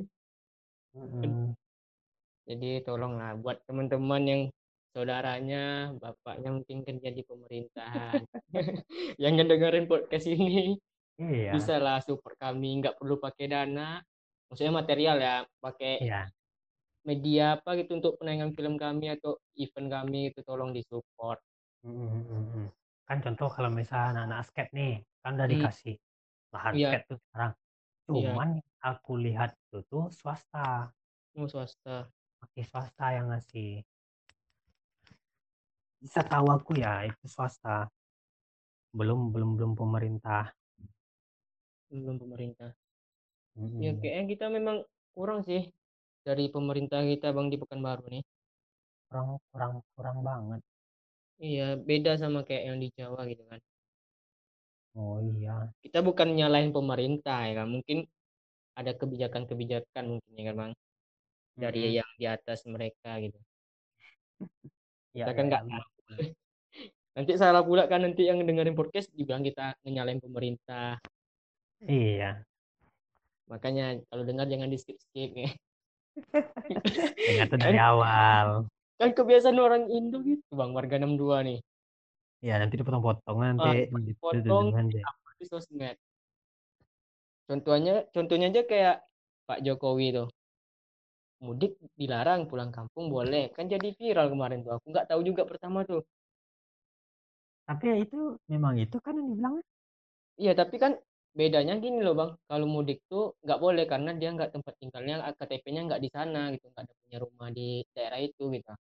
jadi 2.43 2.85
tolonglah 2.85 3.39
buat 3.41 3.65
teman-teman 3.65 4.23
yang 4.29 4.43
saudaranya 4.93 5.95
bapaknya 5.97 6.53
mungkin 6.53 6.85
kerja 6.85 7.09
di 7.09 7.23
pemerintahan. 7.25 8.21
Yang 9.23 9.33
ngedengerin 9.41 9.87
podcast 9.89 10.29
ini 10.29 10.77
iya. 11.17 11.57
bisa 11.57 11.81
lah 11.81 12.03
support 12.05 12.37
kami. 12.37 12.83
Nggak 12.83 13.01
perlu 13.01 13.17
pakai 13.17 13.47
dana. 13.49 14.05
Maksudnya 14.53 14.75
material 14.75 15.17
ya 15.17 15.37
pakai 15.65 15.93
iya 16.03 16.29
media 17.03 17.59
apa 17.59 17.75
gitu 17.79 17.99
untuk 17.99 18.15
penayangan 18.23 18.55
film 18.55 18.75
kami 18.79 19.11
atau 19.11 19.39
event 19.59 19.89
kami 19.91 20.31
itu 20.31 20.41
tolong 20.47 20.71
disupport. 20.71 21.39
Mm, 21.83 21.99
mm, 21.99 22.23
mm. 22.31 22.67
kan 23.03 23.19
contoh 23.19 23.51
kalau 23.51 23.69
misalnya 23.75 24.15
anak-anak 24.15 24.47
skate 24.47 24.73
nih 24.73 24.95
kan 25.19 25.35
udah 25.35 25.47
hmm, 25.51 25.55
dikasih 25.59 25.95
lahan 26.55 26.73
iya. 26.79 26.89
skate 26.95 27.07
tuh 27.11 27.19
sekarang. 27.27 27.53
Iya. 28.13 28.31
Cuman 28.31 28.49
yang 28.63 28.79
aku 28.83 29.13
lihat 29.19 29.51
itu 29.59 29.79
tuh 29.91 30.05
swasta. 30.15 30.95
Mau 31.35 31.51
swasta. 31.51 32.07
Masih 32.39 32.65
swasta 32.71 33.07
yang 33.11 33.35
ngasih. 33.35 33.83
Bisa 35.99 36.23
tahu 36.23 36.47
aku 36.55 36.79
ya 36.79 37.07
itu 37.07 37.27
swasta. 37.27 37.91
Belum 38.95 39.35
belum 39.35 39.59
belum 39.59 39.73
pemerintah. 39.75 40.55
Belum 41.91 42.19
pemerintah. 42.19 42.71
Ya 43.83 43.93
Mm-mm. 43.93 44.01
kayaknya 44.01 44.25
kita 44.31 44.47
memang 44.49 44.87
kurang 45.13 45.45
sih 45.45 45.69
dari 46.27 46.45
pemerintah 46.55 47.01
kita 47.11 47.29
bang 47.37 47.49
di 47.53 47.57
Pekanbaru 47.63 48.05
nih? 48.15 48.23
Kurang 49.09 49.29
kurang 49.51 49.75
kurang 49.95 50.19
banget. 50.29 50.61
Iya 51.47 51.63
beda 51.89 52.11
sama 52.23 52.39
kayak 52.47 52.65
yang 52.69 52.79
di 52.83 52.89
Jawa 52.99 53.21
gitu 53.31 53.43
kan? 53.51 53.61
Oh 54.99 55.17
iya. 55.33 55.51
Kita 55.85 55.99
bukan 56.09 56.29
nyalahin 56.39 56.73
pemerintah 56.77 57.37
ya 57.49 57.53
kan? 57.59 57.69
Mungkin 57.75 57.99
ada 58.81 58.93
kebijakan-kebijakan 59.01 60.05
mungkin 60.13 60.33
ya 60.39 60.45
kan 60.49 60.57
bang? 60.61 60.73
Dari 61.63 61.81
Mm-mm. 61.81 61.97
yang 61.99 62.11
di 62.21 62.27
atas 62.37 62.59
mereka 62.75 63.11
gitu. 63.25 63.39
Ya 65.15 65.25
kita 65.25 65.33
ya 65.37 65.37
kan 65.37 65.45
ya 65.51 65.51
nggak 65.51 65.65
benar. 65.65 65.83
tahu. 65.83 65.89
Nanti 67.17 67.33
salah 67.43 67.63
pula 67.69 67.83
kan 67.91 68.01
nanti 68.05 68.23
yang 68.29 68.39
dengerin 68.49 68.77
podcast 68.79 69.09
dibilang 69.13 69.45
kita 69.45 69.77
nyalain 69.85 70.21
pemerintah. 70.25 70.97
Iya. 71.81 72.45
Makanya 73.51 73.83
kalau 74.09 74.23
dengar 74.29 74.47
jangan 74.53 74.69
di 74.73 74.79
skip 74.83 74.99
skip 75.05 75.31
ya 75.45 75.51
ingat 77.33 77.49
kan 77.53 77.61
dari 77.61 77.79
awal. 77.81 78.69
kan 79.01 79.11
kebiasaan 79.11 79.59
orang 79.59 79.91
Indo 79.91 80.23
gitu 80.23 80.53
bang 80.55 80.71
warga 80.71 81.01
62 81.01 81.49
nih. 81.49 81.59
Ya 82.43 82.59
nanti 82.59 82.75
dipotong-potong 82.79 83.39
nanti 83.39 83.91
ah, 83.91 84.15
potong 84.19 84.75
di 85.39 85.47
sosmed. 85.47 85.99
Contohnya 87.51 88.07
contohnya 88.15 88.47
aja 88.55 88.63
kayak 88.63 88.97
Pak 89.47 89.63
Jokowi 89.67 90.15
tuh. 90.15 90.29
Mudik 91.43 91.75
dilarang 91.99 92.47
pulang 92.47 92.71
kampung 92.71 93.11
boleh. 93.11 93.51
Kan 93.51 93.67
jadi 93.67 93.91
viral 93.99 94.31
kemarin 94.31 94.63
tuh 94.63 94.79
aku 94.79 94.87
nggak 94.95 95.11
tahu 95.11 95.21
juga 95.27 95.43
pertama 95.43 95.83
tuh. 95.83 96.07
Tapi 97.67 97.85
ya 97.91 97.97
itu 97.99 98.39
memang 98.47 98.79
itu 98.79 98.97
kan 99.03 99.19
yang 99.19 99.29
dibilang 99.35 99.55
Iya, 100.41 100.53
tapi 100.57 100.77
kan 100.81 100.97
bedanya 101.39 101.75
gini 101.85 101.99
loh 102.07 102.15
bang, 102.21 102.31
kalau 102.51 102.67
mudik 102.75 102.99
tuh 103.11 103.25
nggak 103.45 103.59
boleh 103.65 103.85
karena 103.93 104.11
dia 104.21 104.29
nggak 104.37 104.51
tempat 104.55 104.75
tinggalnya, 104.81 105.15
KTP-nya 105.39 105.81
nggak 105.89 106.01
di 106.05 106.11
sana 106.17 106.41
gitu, 106.55 106.67
nggak 106.73 106.85
ada 106.85 106.95
punya 107.03 107.19
rumah 107.25 107.49
di 107.59 107.69
daerah 107.97 108.21
itu 108.21 108.43
gitu. 108.57 108.71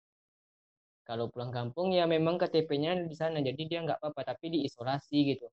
Kalau 1.09 1.27
pulang 1.33 1.51
kampung 1.51 1.89
ya 1.99 2.05
memang 2.15 2.39
KTP-nya 2.41 2.91
di 3.11 3.17
sana, 3.19 3.39
jadi 3.43 3.63
dia 3.71 3.79
nggak 3.85 3.99
apa-apa, 4.01 4.23
tapi 4.35 4.47
diisolasi 4.55 5.17
gitu. 5.35 5.47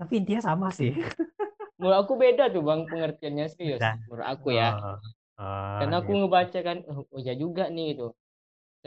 Tapi 0.00 0.12
intinya 0.18 0.42
sama 0.42 0.68
sih. 0.72 0.90
Menurut 1.78 1.98
aku 2.06 2.14
beda 2.14 2.44
tuh 2.54 2.62
bang 2.62 2.86
pengertiannya 2.86 3.46
serius, 3.50 3.82
Beda. 3.82 3.98
menurut 4.06 4.26
aku 4.26 4.48
ya. 4.54 4.70
Oh, 4.78 4.98
oh, 5.42 5.78
Karena 5.82 5.94
aku 5.98 6.10
gitu. 6.14 6.18
ngebaca 6.22 6.58
kan, 6.62 6.78
oh, 6.86 7.02
oh 7.10 7.20
ya 7.20 7.34
juga 7.34 7.64
nih 7.74 7.84
gitu. 7.94 8.06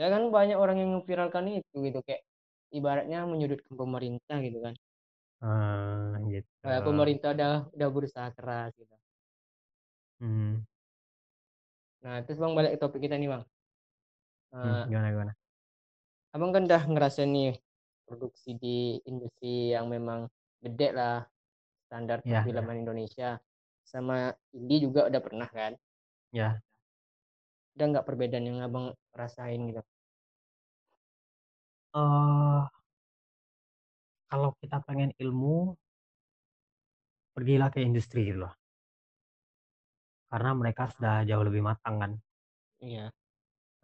Ya 0.00 0.06
kan 0.12 0.22
banyak 0.32 0.56
orang 0.56 0.76
yang 0.80 0.90
memviralkan 0.96 1.44
itu 1.60 1.76
gitu, 1.84 1.98
kayak 2.06 2.22
ibaratnya 2.72 3.18
menyudutkan 3.28 3.74
pemerintah 3.76 4.36
gitu 4.40 4.58
kan. 4.64 4.74
Hmm, 5.40 6.28
gitu. 6.32 6.50
Kayak 6.62 6.82
pemerintah 6.88 7.30
udah 7.36 7.52
udah 7.76 7.88
berusaha 7.94 8.28
keras 8.36 8.70
gitu. 8.80 8.94
Hmm, 10.20 10.66
Nah, 12.04 12.16
terus 12.24 12.38
bang 12.42 12.52
balik 12.56 12.72
ke 12.74 12.78
topik 12.82 13.00
kita 13.04 13.16
nih 13.20 13.28
bang. 13.32 13.42
hmm, 14.62 14.76
Eh, 14.78 14.86
gimana 14.88 15.10
gimana? 15.10 15.32
abang 16.34 16.50
kan 16.54 16.62
udah 16.68 16.82
ngerasain 16.92 17.30
nih 17.36 17.50
produksi 18.06 18.50
di 18.62 18.76
industri 19.10 19.74
yang 19.74 19.86
memang 19.94 20.20
gede 20.64 20.88
lah 20.98 21.16
standar 21.86 22.18
Ya, 22.24 22.46
ya, 22.52 22.66
perfilman 22.66 22.82
Indonesia. 22.84 23.30
Sama 23.92 24.16
indie 24.56 24.80
juga 24.86 25.00
udah 25.10 25.22
pernah 25.26 25.48
kan. 25.58 25.72
ya. 26.32 26.62
Ada 27.78 27.84
nggak 27.90 28.06
perbedaan 28.08 28.48
yang 28.50 28.58
abang 28.66 28.86
rasain 29.20 29.60
gitu? 29.70 29.82
Eh, 31.94 32.60
kalau 34.26 34.50
kita 34.58 34.82
pengen 34.82 35.10
ilmu, 35.16 35.74
pergilah 37.34 37.68
ke 37.70 37.80
industri 37.82 38.30
gitu 38.30 38.46
loh. 38.46 38.54
Karena 40.26 40.50
mereka 40.58 40.90
sudah 40.90 41.22
jauh 41.22 41.44
lebih 41.46 41.62
matang 41.62 41.96
kan. 42.02 42.12
Iya. 42.82 43.14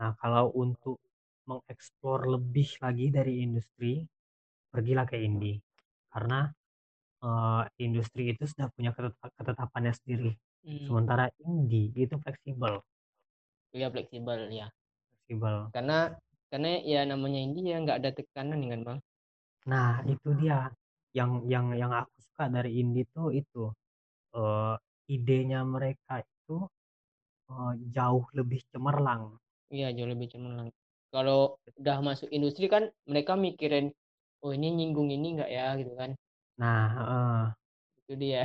Nah, 0.03 0.13
kalau 0.19 0.51
untuk 0.59 0.99
mengeksplor 1.47 2.27
lebih 2.27 2.69
lagi 2.83 3.07
dari 3.15 3.47
industri, 3.47 4.03
pergilah 4.73 5.07
ke 5.07 5.21
indie. 5.23 5.63
Karena 6.11 6.51
eh, 7.23 7.63
industri 7.79 8.35
itu 8.35 8.43
sudah 8.51 8.67
punya 8.75 8.91
ketet- 8.91 9.35
ketetapannya 9.39 9.95
sendiri. 9.95 10.35
Hmm. 10.67 10.83
Sementara 10.87 11.31
indie 11.43 11.91
itu 11.95 12.15
fleksibel, 12.19 12.83
Iya 13.71 13.89
fleksibel 13.95 14.51
ya. 14.51 14.67
fleksibel. 15.23 15.71
Karena 15.71 16.15
karena 16.51 16.83
ya 16.83 17.01
namanya 17.07 17.41
indie 17.41 17.73
ya 17.73 17.79
nggak 17.79 17.99
ada 18.03 18.11
tekanan 18.11 18.61
kan 18.67 18.81
bang. 18.83 18.99
Nah, 19.71 20.03
itu 20.13 20.29
dia 20.41 20.59
yang 21.19 21.31
yang 21.53 21.67
yang 21.81 21.93
aku 22.01 22.15
suka 22.27 22.45
dari 22.55 22.71
indie 22.81 23.07
tuh 23.15 23.29
itu 23.41 23.71
eh, 24.37 24.75
idenya 25.15 25.61
mereka 25.75 26.15
itu 26.25 26.57
eh, 27.53 27.73
jauh 27.97 28.25
lebih 28.39 28.61
cemerlang. 28.73 29.25
Iya 29.75 29.87
jauh 29.97 30.11
lebih 30.13 30.29
cemerlang. 30.33 30.69
Kalau 31.13 31.39
udah 31.81 31.97
masuk 32.09 32.29
industri 32.37 32.67
kan 32.75 32.83
mereka 33.11 33.33
mikirin, 33.47 33.87
oh 34.45 34.53
ini 34.57 34.67
nyinggung 34.77 35.09
ini 35.17 35.27
nggak 35.37 35.51
ya 35.57 35.65
gitu 35.81 35.93
kan. 36.01 36.11
Nah, 36.61 36.85
eh, 37.13 37.43
Itu 38.05 38.15
dia. 38.19 38.45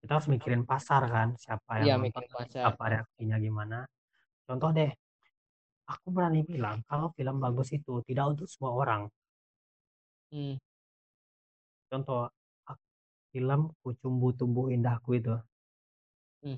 kita 0.00 0.12
harus 0.16 0.28
mikirin 0.32 0.62
pasar 0.70 1.02
kan, 1.14 1.28
siapa 1.44 1.72
yang 1.80 1.88
Iya 1.88 1.94
nonton, 2.00 2.22
mikirin 2.24 2.32
pasar. 2.38 2.70
siapa 2.72 2.82
reaksinya 2.92 3.36
gimana. 3.46 3.76
Contoh 4.48 4.70
deh, 4.78 4.90
aku 5.92 6.06
berani 6.16 6.40
bilang 6.50 6.76
kalau 6.88 7.08
film 7.16 7.36
bagus 7.44 7.68
itu 7.78 7.92
tidak 8.08 8.24
untuk 8.32 8.46
semua 8.52 8.72
orang. 8.80 9.02
Hmm. 10.32 10.54
Contoh, 11.90 12.22
ak- 12.70 12.82
film 13.32 13.60
Kucumbu 13.82 14.28
Tumbuh 14.38 14.66
Indahku 14.74 15.10
itu, 15.20 15.34
Hmm. 16.42 16.56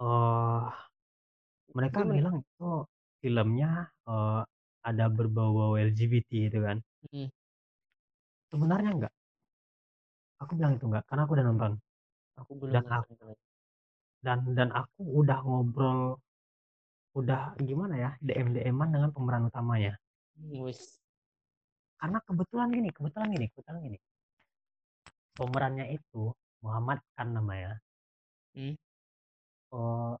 eh 0.00 0.86
mereka 1.76 1.98
Itu 2.02 2.08
men 2.08 2.16
bilang 2.18 2.36
itu 2.42 2.68
filmnya 3.22 3.70
eh, 4.10 4.40
ada 4.88 5.04
berbau-bau 5.16 5.74
LGBT 5.88 6.30
gitu 6.46 6.58
kan. 6.66 6.78
hmm. 7.12 7.26
Sebenarnya 8.50 8.90
enggak. 8.96 9.12
Aku 10.42 10.52
bilang 10.58 10.72
itu 10.76 10.84
enggak, 10.88 11.04
karena 11.08 11.22
aku 11.24 11.32
udah 11.36 11.46
nonton. 11.48 11.72
Aku 12.40 12.52
belum 12.60 12.72
Dan 12.74 12.84
aku, 12.96 13.12
nonton 13.12 13.36
dan 14.26 14.38
dan 14.58 14.68
aku 14.80 15.00
udah 15.20 15.38
ngobrol, 15.46 16.00
udah 17.20 17.42
gimana 17.68 17.94
ya, 18.04 18.10
DM 18.26 18.48
DM-an 18.54 18.88
dengan 18.94 19.10
pemeran 19.14 19.48
utamanya. 19.50 19.92
Hmm, 20.38 20.60
Wis. 20.62 20.98
Karena 21.96 22.18
kebetulan 22.24 22.68
gini, 22.72 22.88
kebetulan 22.92 23.28
gini, 23.32 23.46
kebetulan 23.52 23.80
gini. 23.82 23.98
Pemerannya 25.36 25.86
itu 25.92 26.32
Muhammad 26.64 27.00
kan 27.16 27.28
namanya. 27.32 27.76
Hmm. 28.56 28.72
eh, 29.76 30.14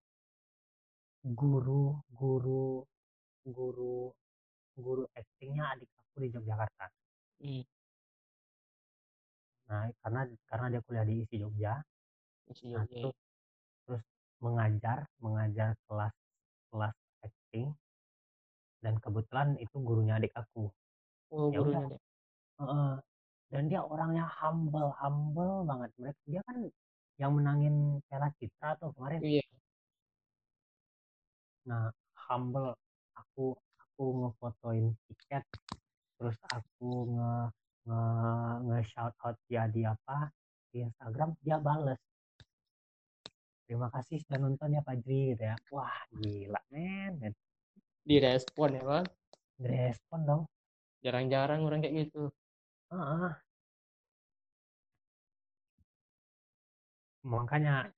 guru, 1.24 1.96
guru, 2.12 2.84
guru, 3.48 4.12
guru 4.76 5.02
actingnya 5.16 5.72
adik 5.72 5.88
aku 5.96 6.16
di 6.20 6.28
Yogyakarta. 6.36 6.86
Hmm. 7.40 7.64
Nah, 9.66 9.90
karena 10.04 10.20
karena 10.46 10.66
dia 10.70 10.80
kuliah 10.86 11.04
di 11.08 11.14
ISI 11.26 11.36
Jogja, 11.42 11.74
Isi 12.46 12.70
nah 12.70 12.86
Jogja. 12.86 13.10
terus 13.10 13.18
terus 13.82 14.02
mengajar, 14.38 14.98
mengajar 15.18 15.74
kelas 15.90 16.14
kelas 16.70 16.96
acting 17.26 17.74
dan 18.84 18.94
kebetulan 19.02 19.58
itu 19.58 19.76
gurunya 19.82 20.20
adik 20.22 20.30
aku. 20.38 20.70
Oh 21.36 21.52
Ya 21.52 21.60
udah, 21.60 21.84
gurunya 21.84 21.92
deh. 21.92 22.00
heeh. 22.64 22.92
dan 23.52 23.62
dia 23.70 23.80
orangnya 23.84 24.24
humble, 24.26 24.90
humble 24.96 25.62
banget. 25.68 25.90
Mereka 26.00 26.20
dia 26.26 26.40
kan 26.48 26.56
yang 27.20 27.32
menangin 27.36 28.00
Piala 28.08 28.28
Citra 28.40 28.74
tuh 28.80 28.90
kemarin. 28.96 29.20
Iya. 29.22 29.44
Nah, 31.68 31.92
humble. 32.26 32.74
Aku 33.16 33.52
aku 33.80 34.04
ngefotoin 34.24 34.92
tiket, 35.08 35.44
terus 36.20 36.36
aku 36.52 37.12
nge 37.16 37.32
nge 37.86 38.02
nge 38.66 38.78
shout 38.92 39.14
out 39.24 39.36
dia 39.48 39.64
di 39.70 39.86
apa 39.86 40.28
di 40.72 40.84
Instagram, 40.84 41.32
dia 41.40 41.56
bales. 41.60 42.00
Terima 43.66 43.88
kasih 43.90 44.20
sudah 44.22 44.38
nonton 44.40 44.76
ya 44.76 44.82
Fajri 44.84 45.32
gitu 45.34 45.42
ya. 45.42 45.56
Wah, 45.72 45.96
gila 46.12 46.60
men. 46.70 47.12
men. 47.18 47.32
Direspon 48.06 48.78
ya 48.78 48.82
bang. 48.84 49.06
Direspon 49.58 50.20
dong. 50.22 50.42
Jarang-jarang 51.04 51.60
orang 51.66 51.80
kayak 51.82 51.96
gitu. 52.08 52.22
Heeh. 52.92 53.32
Makanya 57.26 57.90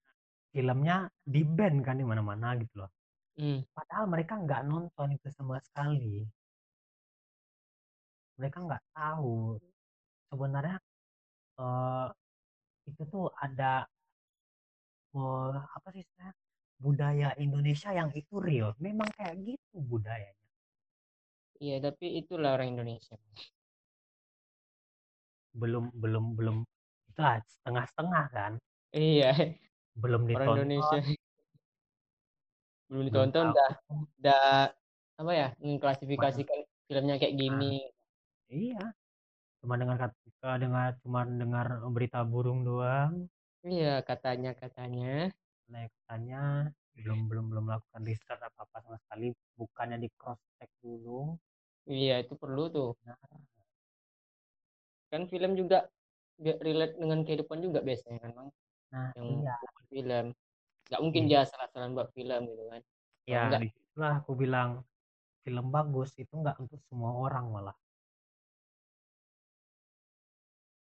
filmnya 0.52 0.96
di 1.34 1.40
band 1.56 1.78
kan 1.86 1.96
di 2.00 2.04
mana-mana 2.10 2.56
gitu 2.60 2.74
loh. 2.80 2.90
Hmm. 3.38 3.62
Padahal 3.76 4.06
mereka 4.12 4.34
nggak 4.44 4.62
nonton 4.70 5.08
itu 5.16 5.28
sama 5.36 5.56
sekali. 5.62 6.26
Mereka 8.38 8.58
nggak 8.66 8.82
tahu 8.96 9.58
sebenarnya 10.30 10.76
eh, 11.60 12.06
itu 12.90 13.02
tuh 13.12 13.26
ada 13.44 13.86
eh, 15.16 15.54
apa 15.76 15.88
sih 15.94 16.00
istilahnya, 16.04 16.32
budaya 16.84 17.28
Indonesia 17.44 17.90
yang 17.98 18.10
itu 18.20 18.34
real. 18.48 18.70
Memang 18.86 19.08
kayak 19.16 19.34
gitu 19.46 19.76
budayanya. 19.90 20.37
Iya 21.58 21.82
tapi 21.82 22.22
itulah 22.22 22.54
orang 22.54 22.78
Indonesia. 22.78 23.18
Belum 25.58 25.90
belum 25.90 26.38
belum 26.38 26.56
itulah 27.10 27.42
setengah-setengah 27.42 28.24
kan. 28.30 28.52
Iya. 28.94 29.34
Belum 29.98 30.22
Orang 30.30 30.54
Indonesia 30.54 30.98
ditonton, 31.02 31.18
belum 32.88 33.02
belum 33.02 33.06
ditonton 33.10 33.46
tahu. 33.50 33.52
udah 33.52 33.70
udah 34.22 34.46
apa 35.18 35.32
ya 35.34 35.48
mengklasifikasikan 35.58 36.58
filmnya 36.86 37.18
kayak 37.18 37.34
gini. 37.34 37.82
nah, 37.82 38.54
iya, 38.54 38.84
cuma 39.58 39.74
dengar 39.74 39.98
kata 39.98 40.62
dengar 40.62 40.94
cuma 41.02 41.26
dengar 41.26 41.66
berita 41.90 42.22
burung 42.22 42.62
doang. 42.62 43.26
Iya 43.66 43.98
katanya 44.06 44.54
katanya. 44.54 45.34
Nah, 45.66 45.84
katanya 45.90 46.70
belum 46.94 47.26
belum 47.26 47.44
belum 47.50 47.64
melakukan 47.66 48.02
riset 48.06 48.38
apa 48.38 48.62
apa 48.62 48.76
sama 48.86 48.96
sekali. 49.02 49.34
Bukannya 49.58 49.98
di 49.98 50.08
cross 50.14 50.38
check 50.56 50.70
dulu. 50.78 51.34
Iya 51.88 52.14
itu 52.20 52.34
perlu 52.36 52.68
tuh. 52.68 52.90
Nah, 53.08 53.16
Kan 55.08 55.24
film 55.32 55.56
juga 55.56 55.88
relate 56.38 57.00
dengan 57.00 57.24
kehidupan 57.24 57.58
juga 57.64 57.80
biasanya 57.80 58.18
kan 58.20 58.30
bang. 58.36 58.48
nah 58.92 59.08
Yang 59.16 59.28
iya. 59.40 59.54
buat 59.56 59.86
film. 59.88 60.26
Gak 60.88 61.00
mungkin 61.04 61.22
Di, 61.24 61.28
dia 61.32 61.38
asal-asalan 61.48 61.90
buat 61.96 62.08
film 62.12 62.40
gitu 62.44 62.64
kan. 62.68 62.82
Ya 63.24 63.40
enggak 63.48 63.60
di 63.64 63.68
situlah 63.72 64.12
aku 64.20 64.32
bilang 64.36 64.70
film 65.44 65.66
bagus 65.72 66.12
itu 66.20 66.32
nggak 66.32 66.56
untuk 66.60 66.80
semua 66.88 67.12
orang 67.16 67.48
malah. 67.48 67.76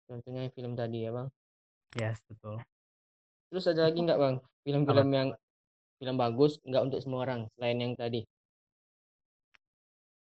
contohnya 0.08 0.48
film 0.56 0.72
tadi 0.80 1.04
ya 1.04 1.12
bang. 1.12 1.28
Yes, 2.00 2.24
betul. 2.32 2.64
Terus 3.52 3.66
ada 3.68 3.92
lagi 3.92 4.00
nggak 4.00 4.20
bang 4.20 4.36
film-film 4.64 5.10
yang 5.12 5.30
film 6.00 6.16
bagus 6.16 6.60
nggak 6.64 6.84
untuk 6.88 7.00
semua 7.04 7.28
orang 7.28 7.48
selain 7.56 7.80
yang 7.80 7.94
tadi 7.96 8.24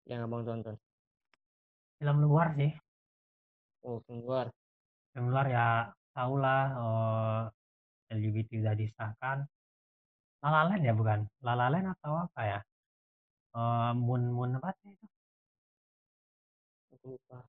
yang 0.06 0.24
abang 0.24 0.46
tonton. 0.46 0.76
Film 2.00 2.16
luar 2.24 2.56
sih. 2.56 2.72
Oh 3.84 4.00
film 4.04 4.24
luar. 4.24 4.48
yang 5.10 5.26
luar 5.26 5.46
ya 5.50 5.90
tau 6.14 6.38
lah 6.38 6.62
uh, 6.78 7.40
LGBT 8.14 8.62
udah 8.62 8.74
disahkan. 8.78 9.38
Lalalen 10.40 10.80
ya 10.86 10.94
bukan? 10.94 11.26
Lalalen 11.42 11.90
atau 11.90 12.30
apa 12.30 12.40
ya? 12.46 12.60
Uh, 13.50 13.92
Moon 13.98 14.30
Moon 14.30 14.54
apa 14.56 14.70
sih 14.80 14.94
itu? 14.94 15.06
Aku 16.94 17.18
lupa. 17.18 17.42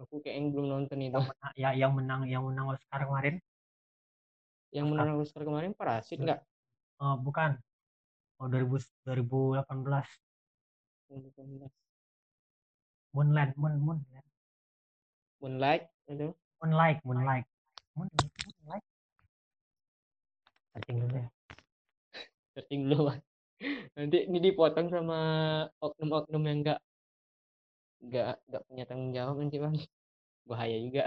Aku 0.00 0.18
kayaknya 0.24 0.48
belum 0.50 0.66
nonton 0.72 0.98
itu. 1.04 1.12
Yang 1.12 1.28
menang, 1.28 1.52
ya 1.54 1.70
yang 1.76 1.92
menang 1.92 2.20
yang 2.24 2.42
menang 2.48 2.66
Oscar 2.72 3.04
kemarin. 3.04 3.36
Yang 4.72 4.86
Oscar. 4.88 4.96
menang 4.96 5.20
Oscar 5.20 5.42
kemarin 5.44 5.70
Parasit 5.76 6.18
enggak 6.18 6.40
oh 7.04 7.16
bukan. 7.18 7.60
Oh 8.42 8.50
2000, 8.50 8.90
2018 9.06 9.62
2018 11.12 11.83
Moonland 13.14 13.54
Moon 13.54 13.74
Moonland 13.78 14.26
Moonlight 15.38 15.84
itu 16.10 16.34
Moonlight 16.58 16.98
Moonlight. 17.06 17.46
Moon, 17.94 18.10
Moonlight. 18.10 18.84
Searching 20.74 20.98
dulu 20.98 21.14
ya. 21.14 21.28
Searching 22.58 22.80
dulu 22.90 23.00
Bang. 23.06 23.20
nanti 23.94 24.26
ini 24.26 24.38
dipotong 24.42 24.90
sama 24.90 25.18
oknum-oknum 25.78 26.42
yang 26.42 26.58
enggak 26.66 26.80
enggak 28.02 28.34
enggak 28.50 28.62
punya 28.66 28.84
tanggung 28.88 29.12
jawab 29.14 29.34
nanti 29.38 29.56
bang. 29.62 29.76
Bahaya 30.50 30.76
juga. 30.82 31.04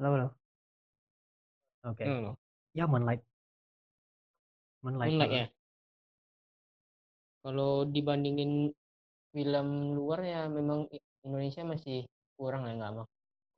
Halo 0.00 0.08
halo. 0.14 0.28
Oke. 1.84 2.02
Okay. 2.02 2.06
halo. 2.08 2.32
ya 2.72 2.84
Moonlight 2.88 3.22
Moonlight, 4.82 5.10
Moonlight 5.10 5.32
ya. 5.34 5.46
Kalau 7.42 7.86
dibandingin 7.86 8.70
film 9.34 9.68
luar 9.94 10.20
ya 10.22 10.46
memang 10.46 10.86
Indonesia 11.22 11.62
masih 11.66 12.06
kurang 12.38 12.66
ya 12.66 12.74
nggak 12.78 12.92
bang? 13.02 13.08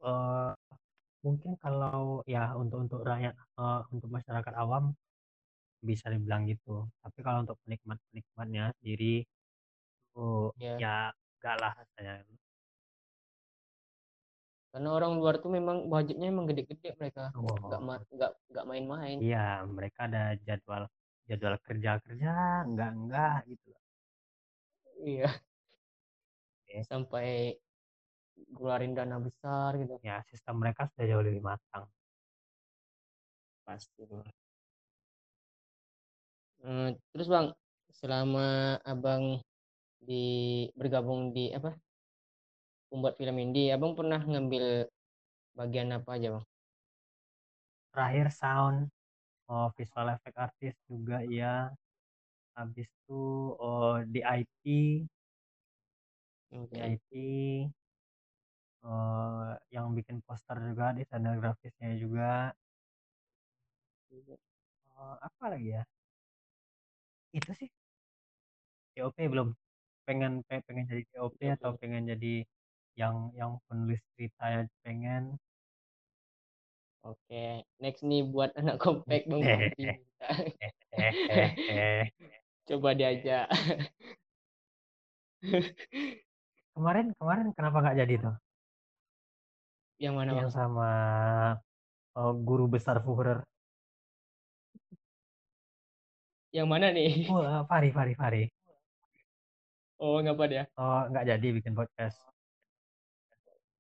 Uh, 0.01 0.53
mungkin 1.21 1.53
kalau 1.61 2.25
ya 2.25 2.57
untuk 2.57 2.89
untuk 2.89 3.01
rakyat 3.05 3.37
uh, 3.61 3.85
untuk 3.93 4.09
masyarakat 4.09 4.55
awam 4.57 4.97
bisa 5.85 6.09
dibilang 6.09 6.49
gitu. 6.49 6.89
Tapi 7.05 7.19
kalau 7.21 7.45
untuk 7.45 7.61
penikmat 7.65 8.01
penikmatnya 8.13 8.73
sendiri 8.81 9.25
oh 10.17 10.53
ya, 10.57 10.77
ya 10.81 10.97
enggak 11.41 11.57
lah 11.61 11.73
rasanya. 11.77 12.15
Karena 14.71 14.89
orang 14.95 15.19
luar 15.19 15.43
tuh 15.43 15.51
memang 15.51 15.91
budgetnya 15.91 16.31
emang 16.31 16.47
gede-gede 16.47 16.95
mereka. 16.97 17.35
Oh. 17.35 17.45
nggak 17.45 17.81
ma 17.83 17.95
nggak 18.09 18.33
nggak 18.55 18.65
main-main. 18.65 19.19
Iya 19.21 19.67
mereka 19.69 20.07
ada 20.09 20.39
jadwal 20.47 20.89
jadwal 21.31 21.57
kerja 21.63 22.03
kerja 22.03 22.33
enggak 22.67 22.91
enggak 22.99 23.37
gitu 23.47 23.71
iya. 25.05 25.31
Okay. 26.69 26.83
sampai 26.87 27.57
keluarin 28.55 28.93
dana 28.97 29.17
besar 29.21 29.77
gitu. 29.81 29.97
Ya 30.05 30.23
sistem 30.31 30.61
mereka 30.63 30.89
sudah 30.93 31.07
jauh 31.09 31.25
lebih 31.25 31.43
matang. 31.43 31.85
Pasti 33.67 34.03
hmm, 36.61 36.89
terus 37.15 37.29
bang 37.31 37.47
selama 38.01 38.79
abang 38.85 39.41
di 40.01 40.67
bergabung 40.79 41.33
di 41.37 41.53
apa 41.53 41.77
membuat 42.91 43.15
film 43.21 43.37
indie 43.39 43.71
abang 43.71 43.93
pernah 43.95 44.19
ngambil 44.23 44.89
bagian 45.55 45.91
apa 45.95 46.11
aja 46.17 46.29
bang? 46.39 46.45
Terakhir 47.91 48.27
sound 48.31 48.79
oh, 49.51 49.69
visual 49.75 50.09
effect 50.15 50.37
artist 50.39 50.79
juga 50.87 51.21
ya 51.27 51.69
habis 52.55 52.87
itu 52.87 53.23
oh, 53.59 53.99
di 54.07 54.21
IT 54.23 54.65
okay. 56.55 56.67
di 56.71 56.79
IT 56.95 57.11
uh, 58.85 59.57
yang 59.75 59.93
bikin 59.97 60.21
poster 60.25 60.57
juga 60.61 60.93
desainer 60.97 61.37
grafisnya 61.41 61.97
juga. 61.97 62.53
Uh, 64.11 65.17
apa 65.21 65.45
lagi 65.57 65.77
ya? 65.77 65.83
Itu 67.33 67.51
sih. 67.57 67.71
DOP 68.99 69.17
belum. 69.31 69.55
Pengen 70.05 70.43
pengen 70.49 70.85
jadi 70.91 71.05
DOP 71.15 71.39
atau 71.57 71.79
pengen 71.79 72.11
jadi 72.11 72.45
yang 72.99 73.31
yang 73.39 73.57
penulis 73.71 74.03
ceritanya 74.19 74.67
pengen 74.83 75.39
Oke, 77.01 77.65
next 77.81 78.05
nih 78.05 78.21
buat 78.29 78.53
anak 78.61 78.77
kompak 78.83 79.25
Bang. 79.25 79.41
Coba 82.69 82.93
diajak. 82.93 83.49
kemarin 86.77 87.17
kemarin 87.17 87.49
kenapa 87.57 87.77
nggak 87.81 87.99
jadi 88.05 88.15
tuh? 88.21 88.37
Yang 89.97 90.15
mana? 90.17 90.31
Yang 90.37 90.53
sama 90.53 90.91
oh, 92.21 92.33
guru 92.37 92.69
besar 92.69 93.01
Fuhrer. 93.01 93.41
Yang 96.53 96.69
mana 96.69 96.87
nih? 96.93 97.31
Oh, 97.31 97.41
uh, 97.41 97.63
Fari, 97.65 97.95
Fari, 97.95 98.13
Fari. 98.19 98.43
Oh, 100.01 100.19
ngapa 100.21 100.45
dia? 100.49 100.65
Oh, 100.77 101.07
nggak 101.09 101.29
jadi 101.29 101.49
bikin 101.61 101.77
podcast. 101.77 102.17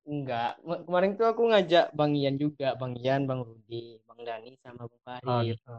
Enggak. 0.09 0.57
Kemarin 0.64 1.12
tuh 1.18 1.26
aku 1.28 1.42
ngajak 1.53 1.92
Bang 1.92 2.16
Ian 2.16 2.40
juga, 2.40 2.72
Bang 2.80 2.96
Ian, 2.96 3.28
Bang 3.28 3.44
Rudi, 3.44 4.01
Bang 4.09 4.20
Dani 4.24 4.57
sama 4.64 4.88
Bang 4.88 5.03
Fari. 5.05 5.26
Oh, 5.28 5.40
gitu. 5.44 5.74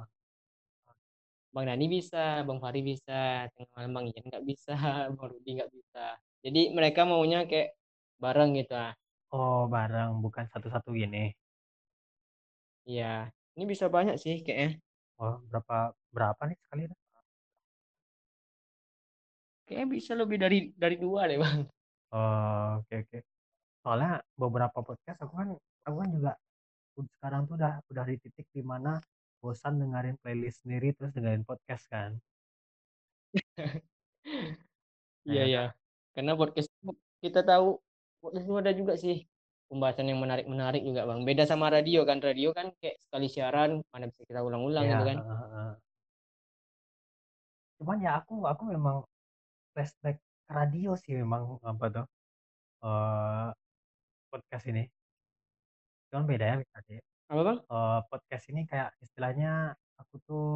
Bang 1.51 1.65
Dani 1.67 1.85
bisa, 1.89 2.45
Bang 2.45 2.61
Fari 2.61 2.79
bisa, 2.85 3.49
tengah 3.51 3.69
malam 3.73 3.91
Bang 3.97 4.05
Ian 4.13 4.25
nggak 4.29 4.45
bisa, 4.45 4.73
Bang 5.17 5.27
Rudi 5.31 5.49
nggak 5.57 5.71
bisa. 5.73 6.15
Jadi 6.41 6.73
mereka 6.73 7.05
maunya 7.05 7.45
kayak 7.49 7.73
bareng 8.21 8.57
gitu 8.57 8.73
ah. 8.77 8.93
Oh, 9.31 9.65
bareng, 9.65 10.21
bukan 10.21 10.45
satu-satu 10.51 10.91
gini. 10.93 11.33
Iya, 12.85 13.29
ini 13.55 13.63
bisa 13.69 13.85
banyak 13.87 14.15
sih 14.17 14.41
kayaknya. 14.45 14.81
Oh, 15.21 15.37
berapa 15.49 15.93
berapa 16.09 16.41
nih 16.49 16.57
sekali? 16.65 16.81
Kayaknya 19.69 19.87
bisa 19.87 20.11
lebih 20.17 20.37
dari 20.41 20.57
dari 20.75 20.97
dua 20.99 21.29
deh 21.29 21.39
bang. 21.39 21.61
Oh, 22.11 22.81
oke 22.81 22.91
okay, 22.91 22.97
oke. 23.05 23.07
Okay. 23.07 23.21
Soalnya 23.81 24.21
beberapa 24.37 24.79
podcast 24.85 25.17
aku 25.21 25.33
kan 25.33 25.49
aku 25.89 25.95
kan 25.97 26.09
juga 26.13 26.31
sekarang 27.17 27.49
tuh 27.49 27.55
udah 27.57 27.81
udah 27.89 28.03
di 28.05 28.15
titik 28.21 28.47
di 28.53 28.61
mana 28.61 29.01
bosan 29.41 29.81
dengerin 29.81 30.21
playlist 30.21 30.61
sendiri 30.61 30.93
terus 30.93 31.11
dengerin 31.17 31.43
podcast 31.45 31.85
kan. 31.89 32.11
Iya 35.21 35.43
ya. 35.45 35.63
Karena 36.17 36.33
podcast 36.33 36.65
kita 37.21 37.45
tahu 37.45 37.77
podcast 38.25 38.45
itu 38.45 38.55
ada 38.57 38.73
juga 38.73 38.93
sih 38.97 39.21
pembahasan 39.69 40.09
yang 40.09 40.17
menarik-menarik 40.17 40.81
juga 40.81 41.05
bang. 41.05 41.21
Beda 41.21 41.45
sama 41.45 41.69
radio 41.69 42.03
kan, 42.03 42.17
radio 42.19 42.51
kan 42.57 42.73
kayak 42.81 42.97
sekali 43.05 43.29
siaran 43.29 43.85
mana 43.93 44.09
bisa 44.09 44.25
kita 44.25 44.41
ulang-ulang 44.41 44.85
ya, 44.85 44.91
gitu 44.97 45.03
kan. 45.13 45.17
Uh, 45.21 45.31
uh. 45.31 45.71
Cuman 47.79 47.97
ya 48.01 48.17
aku 48.17 48.49
aku 48.49 48.63
memang 48.65 49.05
flashback 49.77 50.17
ke 50.19 50.51
radio 50.51 50.97
sih 50.97 51.15
memang 51.15 51.61
apa 51.63 51.85
tuh 51.87 52.05
uh, 52.83 53.49
podcast 54.31 54.65
ini. 54.71 54.87
Cuman 56.07 56.23
beda 56.23 56.45
ya 56.47 56.55
tadi. 56.71 56.95
Apa 57.27 57.41
bang? 57.43 57.59
Uh, 57.67 57.99
podcast 58.07 58.47
ini 58.47 58.63
kayak 58.63 58.95
istilahnya 59.03 59.75
aku 59.99 60.15
tuh 60.23 60.49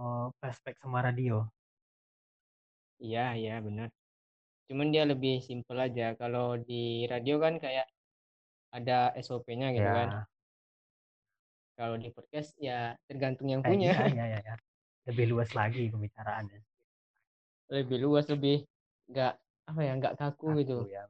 uh, 0.00 0.32
flashback 0.40 0.80
sama 0.80 1.04
radio. 1.04 1.44
Iya, 2.98 3.36
iya 3.36 3.54
benar. 3.60 3.88
Cuman 4.68 4.90
dia 4.90 5.04
lebih 5.04 5.44
simpel 5.44 5.78
aja. 5.78 6.16
Kalau 6.16 6.56
di 6.58 7.04
radio 7.06 7.38
kan 7.38 7.60
kayak 7.60 7.86
ada 8.74 9.12
SOP-nya 9.16 9.72
gitu 9.72 9.86
ya. 9.86 9.96
kan. 9.96 10.08
Kalau 11.78 11.94
di 11.94 12.10
podcast 12.10 12.52
ya 12.58 12.92
tergantung 13.06 13.48
yang 13.48 13.62
eh, 13.62 13.68
punya. 13.70 13.94
Iya, 13.94 14.04
iya, 14.12 14.24
iya, 14.34 14.38
iya. 14.42 14.54
Lebih 15.08 15.32
luas 15.32 15.54
lagi 15.54 15.88
pembicaraannya. 15.88 16.60
Lebih 17.72 17.98
luas, 18.04 18.26
lebih 18.28 18.64
nggak 19.08 19.34
apa 19.68 19.80
ya, 19.80 19.92
nggak 19.96 20.14
kaku, 20.20 20.52
kaku 20.52 20.58
gitu. 20.64 20.78
Ya. 20.92 21.04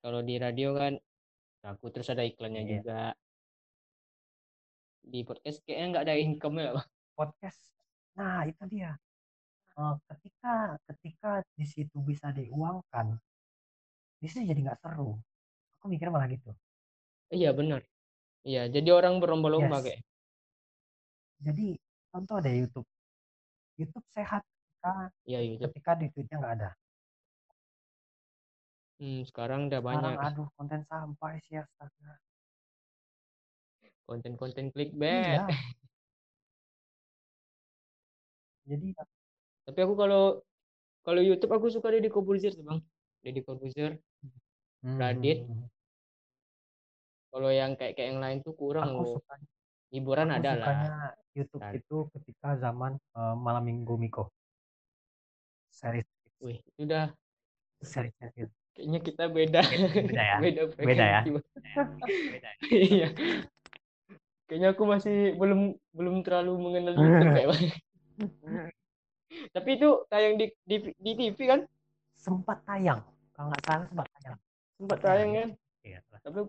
Kalau 0.00 0.20
di 0.24 0.34
radio 0.40 0.76
kan 0.76 0.96
kaku 1.60 1.86
terus 1.92 2.08
ada 2.12 2.24
iklannya 2.24 2.64
iya. 2.64 2.70
juga. 2.76 3.00
Di 5.00 5.20
podcast 5.24 5.60
kayaknya 5.64 5.86
nggak 5.92 6.04
ada 6.08 6.14
income 6.16 6.56
ya, 6.60 6.70
Bang. 6.76 6.88
Podcast. 7.16 7.60
Nah, 8.16 8.44
itu 8.48 8.64
dia 8.68 8.96
uh, 9.80 9.96
ketika 10.12 10.76
ketika 10.92 11.30
di 11.56 11.64
situ 11.64 11.96
bisa 12.04 12.28
diuangkan 12.34 13.16
di 14.20 14.26
situ 14.28 14.44
jadi 14.44 14.60
nggak 14.60 14.80
seru 14.84 15.16
aku 15.78 15.84
mikir 15.88 16.12
malah 16.12 16.28
gitu 16.28 16.52
iya 17.32 17.56
benar 17.56 17.80
iya 18.44 18.68
jadi 18.68 18.92
orang 18.92 19.16
berlomba-lomba 19.22 19.80
yes. 19.80 19.84
kayak 19.88 20.00
jadi 21.40 21.66
contoh 22.12 22.36
deh 22.44 22.54
YouTube 22.60 22.88
YouTube 23.80 24.06
sehat 24.12 24.44
ketika 24.44 25.08
iya, 25.24 25.40
YouTube. 25.40 25.72
ketika 25.72 25.90
di 25.96 26.06
tweetnya 26.12 26.36
nggak 26.36 26.54
ada 26.60 26.70
hmm, 29.00 29.26
sekarang 29.26 29.72
udah 29.72 29.80
sekarang, 29.80 30.14
banyak 30.14 30.20
aduh 30.20 30.48
konten 30.54 30.80
sampai 30.86 31.40
sih 31.48 31.56
astaga 31.58 32.20
konten-konten 34.04 34.68
clickbait 34.74 35.40
iya. 35.40 35.46
jadi 38.70 38.86
tapi 39.66 39.78
aku 39.82 39.94
kalau 39.98 40.44
kalau 41.00 41.20
YouTube 41.24 41.50
aku 41.56 41.72
suka 41.72 41.90
Deddy 41.90 42.12
Corbuzier 42.12 42.52
sih 42.52 42.62
bang 42.62 42.78
Deddy 43.24 43.40
Corbuzier 43.42 43.96
Hmm, 44.80 44.96
Radit 44.96 45.44
hmm, 45.44 45.52
hmm. 45.60 45.68
kalau 47.28 47.52
yang 47.52 47.76
kayak 47.76 48.00
kayak 48.00 48.16
yang 48.16 48.20
lain 48.24 48.40
tuh 48.40 48.56
kurang 48.56 48.96
Aku 48.96 49.04
loh 49.04 49.20
suka 49.20 49.36
hiburan 49.92 50.32
aku 50.32 50.40
ada 50.40 50.52
lah 50.56 50.72
sukanya 50.72 50.96
YouTube 51.36 51.60
Kan. 51.60 51.72
itu 51.76 51.96
ketika 52.16 52.48
zaman 52.56 52.92
eh, 52.96 53.36
malam 53.36 53.68
minggu 53.68 53.94
Miko. 54.00 54.32
Series 55.68 56.08
wih 56.40 56.64
itu 56.64 56.80
udah 56.88 57.12
series 57.84 58.16
series. 58.16 58.59
Kayaknya 58.72 59.00
kita 59.00 59.24
beda 59.26 59.60
Beda 59.66 60.22
ya? 60.22 60.36
beda 60.38 60.62
Beda 60.74 61.04
ya? 61.04 61.20
frekuensi, 61.26 61.30
Bang. 62.40 62.56
iya 62.94 63.08
kayaknya 64.46 64.68
aku 64.74 64.82
masih 64.84 65.16
belum 65.34 65.60
belum 65.92 66.14
terlalu 66.22 66.52
mengenal 66.58 66.94
YouTube 66.94 67.34
Bang. 67.34 67.62
tapi 69.54 69.68
itu 69.78 69.88
tayang 70.06 70.34
di, 70.36 70.46
di 70.64 70.76
di 70.94 71.12
TV 71.14 71.38
kan 71.46 71.60
Sempat 72.12 72.60
tayang. 72.68 73.00
Kalau 73.32 73.48
nggak 73.48 73.64
salah 73.64 73.86
sempat 73.88 74.06
tayang. 74.12 74.36
sempat 74.76 74.98
tayang 75.00 75.30
kan 75.32 75.48
Iya. 75.80 75.98
tapi 76.20 76.44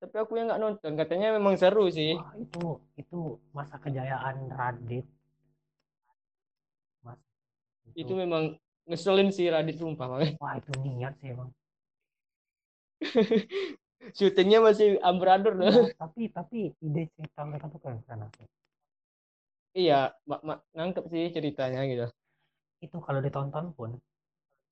tapi 0.00 0.16
aku 0.16 0.32
yang 0.34 0.50
nggak 0.50 0.58
nonton 0.58 0.92
katanya 0.96 1.36
memang 1.36 1.54
seru 1.54 1.86
sih 1.86 2.18
Wah, 2.18 2.34
itu 2.34 2.62
itu 2.96 3.18
masa 3.52 3.76
kejayaan 3.76 4.48
Radit. 4.50 5.06
Mas 7.00 7.20
itu 7.94 8.10
memang 8.10 8.56
ngeselin 8.90 9.28
sih 9.30 9.46
Radit 9.54 9.76
sumpah 9.78 10.06
Bang. 10.10 10.20
wah 10.42 10.54
itu 10.58 10.70
niat 10.82 11.14
sih 11.22 11.30
emang. 11.34 11.50
syutingnya 14.18 14.58
masih 14.64 14.98
amburadul 15.00 15.54
loh 15.60 15.70
Iya, 15.70 15.94
tapi 16.02 16.22
tapi 16.32 16.58
ide 16.82 17.02
cerita 17.14 17.40
mereka 17.48 17.66
tuh 17.72 17.80
keren 17.80 18.00
keren 18.04 18.26
iya 19.76 20.10
mak 20.26 20.40
mak 20.48 20.58
nangkep 20.76 21.04
sih 21.12 21.24
ceritanya 21.36 21.80
gitu 21.86 22.06
Itu 22.80 22.96
kalau 23.04 23.20
ditonton 23.20 23.66
pun 23.76 23.90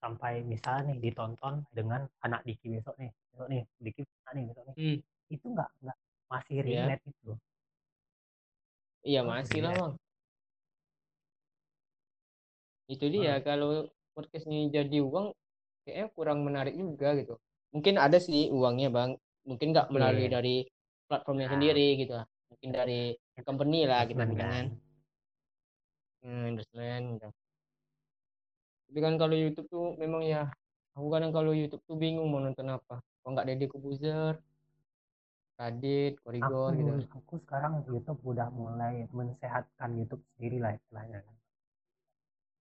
sampai 0.01 0.41
misalnya 0.47 0.95
nih 0.95 0.99
ditonton 1.11 1.55
dengan 1.75 2.07
anak 2.25 2.41
Diki 2.47 2.67
besok 2.73 2.95
nih, 2.97 3.11
besok 3.31 3.47
nih 3.53 3.63
Diki 3.85 4.01
besok 4.07 4.31
nih 4.37 4.45
besok 4.49 4.65
nih. 4.69 4.75
hmm. 4.79 4.97
Itu 5.35 5.47
nggak 5.55 5.69
nggak 5.85 5.97
masih 6.33 6.57
Iya. 6.65 6.83
relate 6.89 7.05
itu. 7.11 7.31
iya 9.09 9.21
Oh, 9.23 9.29
masih 9.29 9.61
lah 9.65 9.73
bang 9.77 9.95
itu 12.89 13.05
dia 13.15 13.35
kalau 13.45 13.85
podcast 14.19 14.51
ini 14.51 14.67
jadi 14.75 14.99
uang 14.99 15.31
kayaknya 15.87 16.07
kurang 16.11 16.43
menarik 16.43 16.75
juga 16.75 17.15
gitu 17.15 17.39
mungkin 17.71 17.95
ada 18.03 18.19
sih 18.19 18.51
uangnya 18.51 18.91
bang 18.91 19.11
mungkin 19.47 19.67
nggak 19.71 19.95
melalui 19.95 20.27
Mungkin. 20.27 20.35
dari 20.35 20.57
platformnya 21.07 21.47
Nah. 21.47 21.55
sendiri 21.55 21.87
gitu 22.03 22.15
mungkin 22.51 22.69
dari 22.75 23.01
company 23.47 23.87
lah 23.87 24.03
Investment 24.03 24.11
bilang 24.11 24.31
kan. 24.35 24.51
kan 24.51 24.67
hmm, 26.27 26.45
investment 26.51 27.05
gitu. 27.15 27.29
tapi 28.91 28.99
kan 28.99 29.15
kalau 29.15 29.37
YouTube 29.39 29.69
tuh 29.71 29.87
memang 29.95 30.27
ya 30.27 30.51
aku 30.99 31.07
kadang 31.15 31.31
kalau 31.31 31.55
YouTube 31.55 31.87
tuh 31.87 31.95
bingung 31.95 32.27
mau 32.27 32.43
nonton 32.43 32.67
apa 32.67 32.99
kalau 33.23 33.31
nggak 33.39 33.47
Deddy 33.47 33.67
Corbuzier 33.71 34.35
Radit 35.59 36.15
Aku 36.19 36.31
Korigor 36.31 36.71
gitu 36.75 36.93
aku 37.15 37.35
sekarang 37.43 37.83
YouTube 37.87 38.21
udah 38.27 38.47
mulai 38.55 39.07
mensehatkan 39.11 39.91
YouTube 39.99 40.23
sendiri 40.35 40.63
lah 40.63 40.79
istilahnya. 40.79 41.19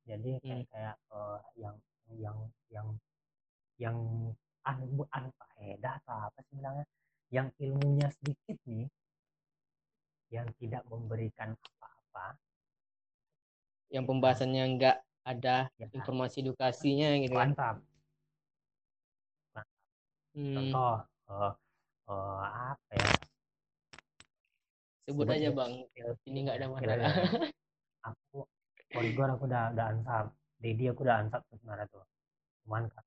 Jadi 0.07 0.39
kayak 0.39 0.63
Hmm. 0.63 0.71
kayak 0.71 0.95
eh, 1.11 1.39
yang 1.59 1.75
yang 2.15 2.37
yang 2.71 2.87
yang 3.77 3.97
anu 4.63 4.85
bukan 4.95 5.23
faedah 5.35 5.99
atau 6.03 6.15
apa 6.31 6.39
sih 6.47 6.55
bilangnya 6.59 6.85
yang 7.27 7.47
ilmunya 7.59 8.07
sedikit 8.15 8.57
nih 8.63 8.87
yang 10.31 10.47
tidak 10.59 10.83
memberikan 10.87 11.55
apa-apa. 11.55 12.39
Yang 13.91 14.05
pembahasannya 14.07 14.63
nggak 14.79 14.97
ada 15.27 15.57
ya. 15.75 15.87
informasi 15.91 16.43
edukasinya 16.43 17.19
gitu 17.19 17.35
kan? 17.35 17.51
Mantap. 17.51 17.75
Hmm, 20.37 20.53
contoh 20.55 20.95
eh, 21.27 21.53
eh, 22.11 22.43
apa 22.47 22.91
ya? 22.95 23.11
Sebut 25.07 25.23
sebut 25.23 25.35
aja 25.35 25.49
bang. 25.51 25.71
ini 26.27 26.37
nggak 26.47 26.57
ada 26.59 26.67
masalah. 26.71 27.11
aku 28.07 28.47
koridor 28.97 29.27
aku 29.37 29.43
udah 29.49 29.63
udah 29.77 29.85
ansap. 29.93 30.25
Dedi 30.57 30.83
aku 30.91 31.01
udah 31.05 31.17
ansap 31.21 31.41
tuh 31.49 31.55
sebenarnya 31.61 31.87
tuh. 31.93 32.03
Cuman 32.65 32.83
kan 32.89 33.05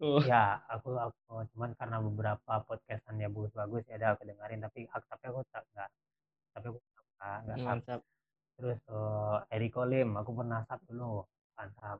oh, 0.00 0.20
ya 0.24 0.42
aku 0.72 0.88
aku 0.96 1.44
cuman 1.54 1.70
karena 1.78 1.96
beberapa 2.00 2.52
podcastannya 2.64 3.28
bagus-bagus 3.28 3.82
ya 3.90 3.94
udah 4.00 4.10
aku 4.16 4.22
dengerin. 4.28 4.60
Tapi 4.64 4.80
tapi 4.88 5.24
aku 5.30 5.40
tak 5.52 5.64
nggak 5.74 5.90
tapi 6.56 6.66
aku 6.72 6.78
nggak 6.80 7.36
nggak 7.44 7.58
sap 7.58 7.66
mantap 7.68 8.00
terus 8.58 8.78
eh 8.90 9.36
Eriko 9.54 9.82
Lim 9.86 10.10
aku 10.20 10.30
pernah 10.38 10.60
sap 10.66 10.80
dulu 10.88 11.22
ansap. 11.60 11.98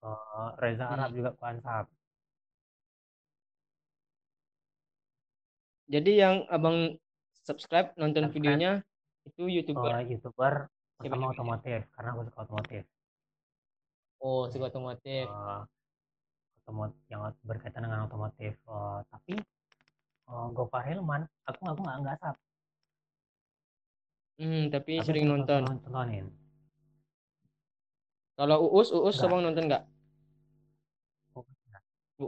Eh, 0.00 0.48
Reza 0.62 0.84
Hmm. 0.88 0.94
Arab 0.96 1.10
juga 1.16 1.28
aku 1.34 1.44
ansap. 1.44 1.84
Jadi 5.90 6.12
yang 6.22 6.46
abang 6.46 6.94
subscribe 7.42 7.90
nonton 7.98 8.30
Subscribe. 8.30 8.34
videonya 8.38 8.72
itu 9.26 9.42
youtuber. 9.50 9.90
Eh, 9.98 10.14
youtuber 10.14 10.54
Siapa 11.00 11.16
sama 11.16 11.32
otomotif 11.32 11.80
karena 11.96 12.08
aku 12.12 12.22
suka 12.28 12.38
otomotif. 12.44 12.82
Oh 14.20 14.44
suka 14.52 14.68
otomotif. 14.68 15.24
Eh, 15.26 15.60
otomotif 16.60 17.02
yang 17.08 17.22
berkaitan 17.48 17.82
dengan 17.88 18.04
otomotif. 18.04 18.52
Eh, 18.52 18.98
tapi 19.08 19.34
eh, 20.28 20.46
Gofar 20.52 20.84
Hilman 20.84 21.24
aku 21.48 21.60
aku 21.64 21.80
nggak 21.80 21.96
nggak 22.04 22.16
sap 22.20 22.36
hmm, 24.36 24.68
tapi 24.68 24.92
tapi 25.00 25.06
sering 25.08 25.24
nonton. 25.24 25.62
tontonin 25.64 26.26
kalau 28.36 28.56
uus 28.72 28.88
uus 28.92 29.20
abang 29.20 29.40
nonton 29.44 29.68
nggak? 29.68 29.84
Oh, 31.36 31.44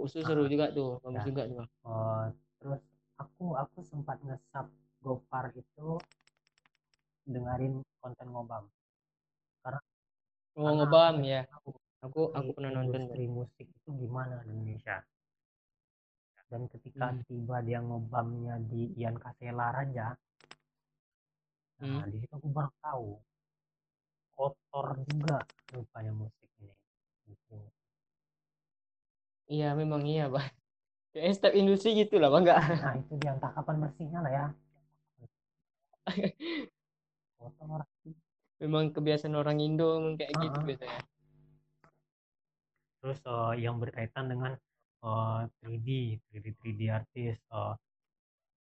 uus 0.00 0.12
tuh 0.16 0.24
seru 0.24 0.44
Ah, 0.44 0.48
juga 0.48 0.66
tuh 0.72 0.96
bagus 1.04 1.20
ya. 1.20 1.24
juga 1.28 1.42
tuh. 1.48 1.64
Eh, 1.64 2.24
terus 2.60 2.80
aku 3.20 3.44
aku 3.56 3.78
sempat 3.84 4.16
ngesap 4.24 4.66
Gofar 5.04 5.52
itu 5.56 5.88
dengerin 7.26 7.74
konten 7.98 8.28
ngobam. 8.30 8.64
Oh 10.52 10.68
Karena 10.68 10.76
ngebam 10.76 11.14
aku 11.16 11.24
ya. 11.24 11.42
aku 11.48 11.70
aku 12.04 12.20
industri- 12.28 12.54
pernah 12.56 12.70
nonton 12.76 13.00
industri 13.08 13.24
musik 13.24 13.66
itu 13.68 13.88
gimana 13.96 14.34
di 14.44 14.50
Indonesia. 14.52 14.96
Dan 16.52 16.68
ketika 16.68 17.06
Hmm. 17.08 17.24
tiba 17.24 17.56
dia 17.64 17.80
ngobamnya 17.80 18.60
di 18.60 18.92
Ian 19.00 19.16
Kasela 19.16 19.72
Raja 19.72 20.12
nah 21.82 22.04
Hmm. 22.04 22.14
di 22.14 22.22
situ 22.22 22.30
aku 22.36 22.46
baru 22.46 22.70
tahu. 22.78 23.08
Kotor 24.32 24.86
juga 25.02 25.42
rupanya 25.72 26.12
musik 26.14 26.48
ini 26.60 26.70
musik. 27.26 27.72
iya 29.48 29.72
memang 29.74 30.04
iya 30.06 30.28
bang 30.28 30.46
kayak 31.12 31.32
setiap 31.36 31.54
industri 31.56 31.92
gitu 31.96 32.16
lah 32.22 32.28
bang 32.28 32.42
nggak? 32.46 32.58
Nah 32.80 32.94
itu 32.96 33.12
dia 33.18 33.30
entah 33.34 33.50
kapan 33.56 33.76
bersihnya 33.82 34.20
lah 34.22 34.32
ya 34.32 34.46
memang 38.62 38.94
kebiasaan 38.94 39.34
orang 39.34 39.58
Indo 39.58 39.98
memang 39.98 40.14
kayak 40.20 40.32
gitu 40.38 40.58
Ah, 40.58 40.62
ah. 40.62 40.66
biasanya 40.66 41.00
terus 43.02 43.18
eh, 43.26 43.52
yang 43.66 43.76
berkaitan 43.82 44.30
dengan 44.30 44.52
eh, 45.02 45.38
3D 45.62 45.88
3D 46.30 46.46
3D 46.62 46.80
artis 46.88 47.36
eh, 47.38 47.74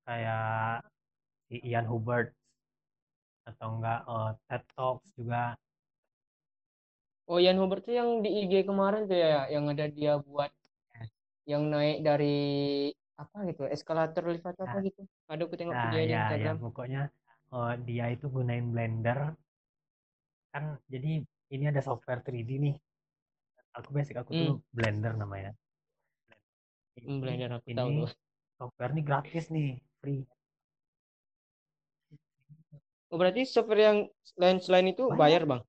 kayak 0.06 0.82
Ian 1.52 1.86
Hubert 1.86 2.34
atau 3.46 3.68
enggak 3.78 4.00
eh, 4.06 4.32
TED 4.50 4.64
Talks 4.74 5.10
juga 5.18 5.54
Oh, 7.32 7.40
Ian 7.40 7.56
Hubert 7.64 7.88
tuh 7.88 7.96
yang 7.96 8.20
di 8.20 8.44
IG 8.44 8.68
kemarin 8.68 9.08
tuh 9.08 9.16
ya, 9.16 9.48
yang 9.48 9.64
ada 9.72 9.88
dia 9.88 10.20
buat 10.20 10.52
yang 11.48 11.64
naik 11.72 12.04
dari 12.04 12.38
apa 13.16 13.38
gitu, 13.48 13.64
eskalator 13.72 14.28
lift 14.28 14.44
atau 14.44 14.68
apa 14.68 14.84
gitu. 14.84 15.08
Ada 15.32 15.48
aku 15.48 15.56
tengok 15.56 15.72
nah 15.72 15.84
video 15.88 16.02
di 16.04 16.12
ya 16.12 16.28
ya 16.36 16.52
Instagram. 16.52 16.56
pokoknya 16.60 17.02
eh, 17.56 17.74
dia 17.88 18.06
itu 18.16 18.26
gunain 18.36 18.66
Blender. 18.74 19.20
Kan 20.54 20.64
jadi 20.94 21.12
ini 21.56 21.64
ada 21.72 21.82
software 21.88 22.22
3D 22.26 22.50
nih. 22.66 22.76
Aku 23.78 23.90
basic 23.96 24.16
aku 24.22 24.32
tuh 24.42 24.52
Blender 24.76 25.14
namanya. 25.22 25.52
Hmm, 27.00 27.20
Blender 27.24 27.52
aku 27.58 27.68
ini 27.72 27.80
tahu 27.80 27.92
software 28.60 28.92
ini 28.94 29.02
gratis 29.10 29.46
nih 29.56 29.70
free. 30.00 30.22
Oh, 33.12 33.18
berarti 33.20 33.42
software 33.44 33.82
yang 33.88 33.98
lain 34.40 34.58
selain 34.64 34.88
itu 34.94 35.04
Bayar. 35.12 35.20
bayar, 35.20 35.44
Bang? 35.50 35.62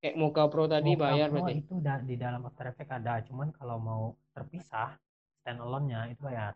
Kayak 0.00 0.16
Mocha 0.20 0.44
Pro 0.52 0.64
tadi 0.68 0.90
Mocha 0.92 1.04
bayar 1.04 1.28
Pro 1.28 1.36
berarti. 1.44 1.54
itu 1.60 1.74
da- 1.86 2.04
di 2.10 2.16
dalam 2.16 2.40
After 2.48 2.66
Effects 2.72 2.92
ada. 2.98 3.14
Cuman 3.28 3.48
kalau 3.52 3.76
mau 3.80 4.02
terpisah 4.36 4.96
standalone-nya 5.40 6.00
itu 6.12 6.20
bayar. 6.24 6.52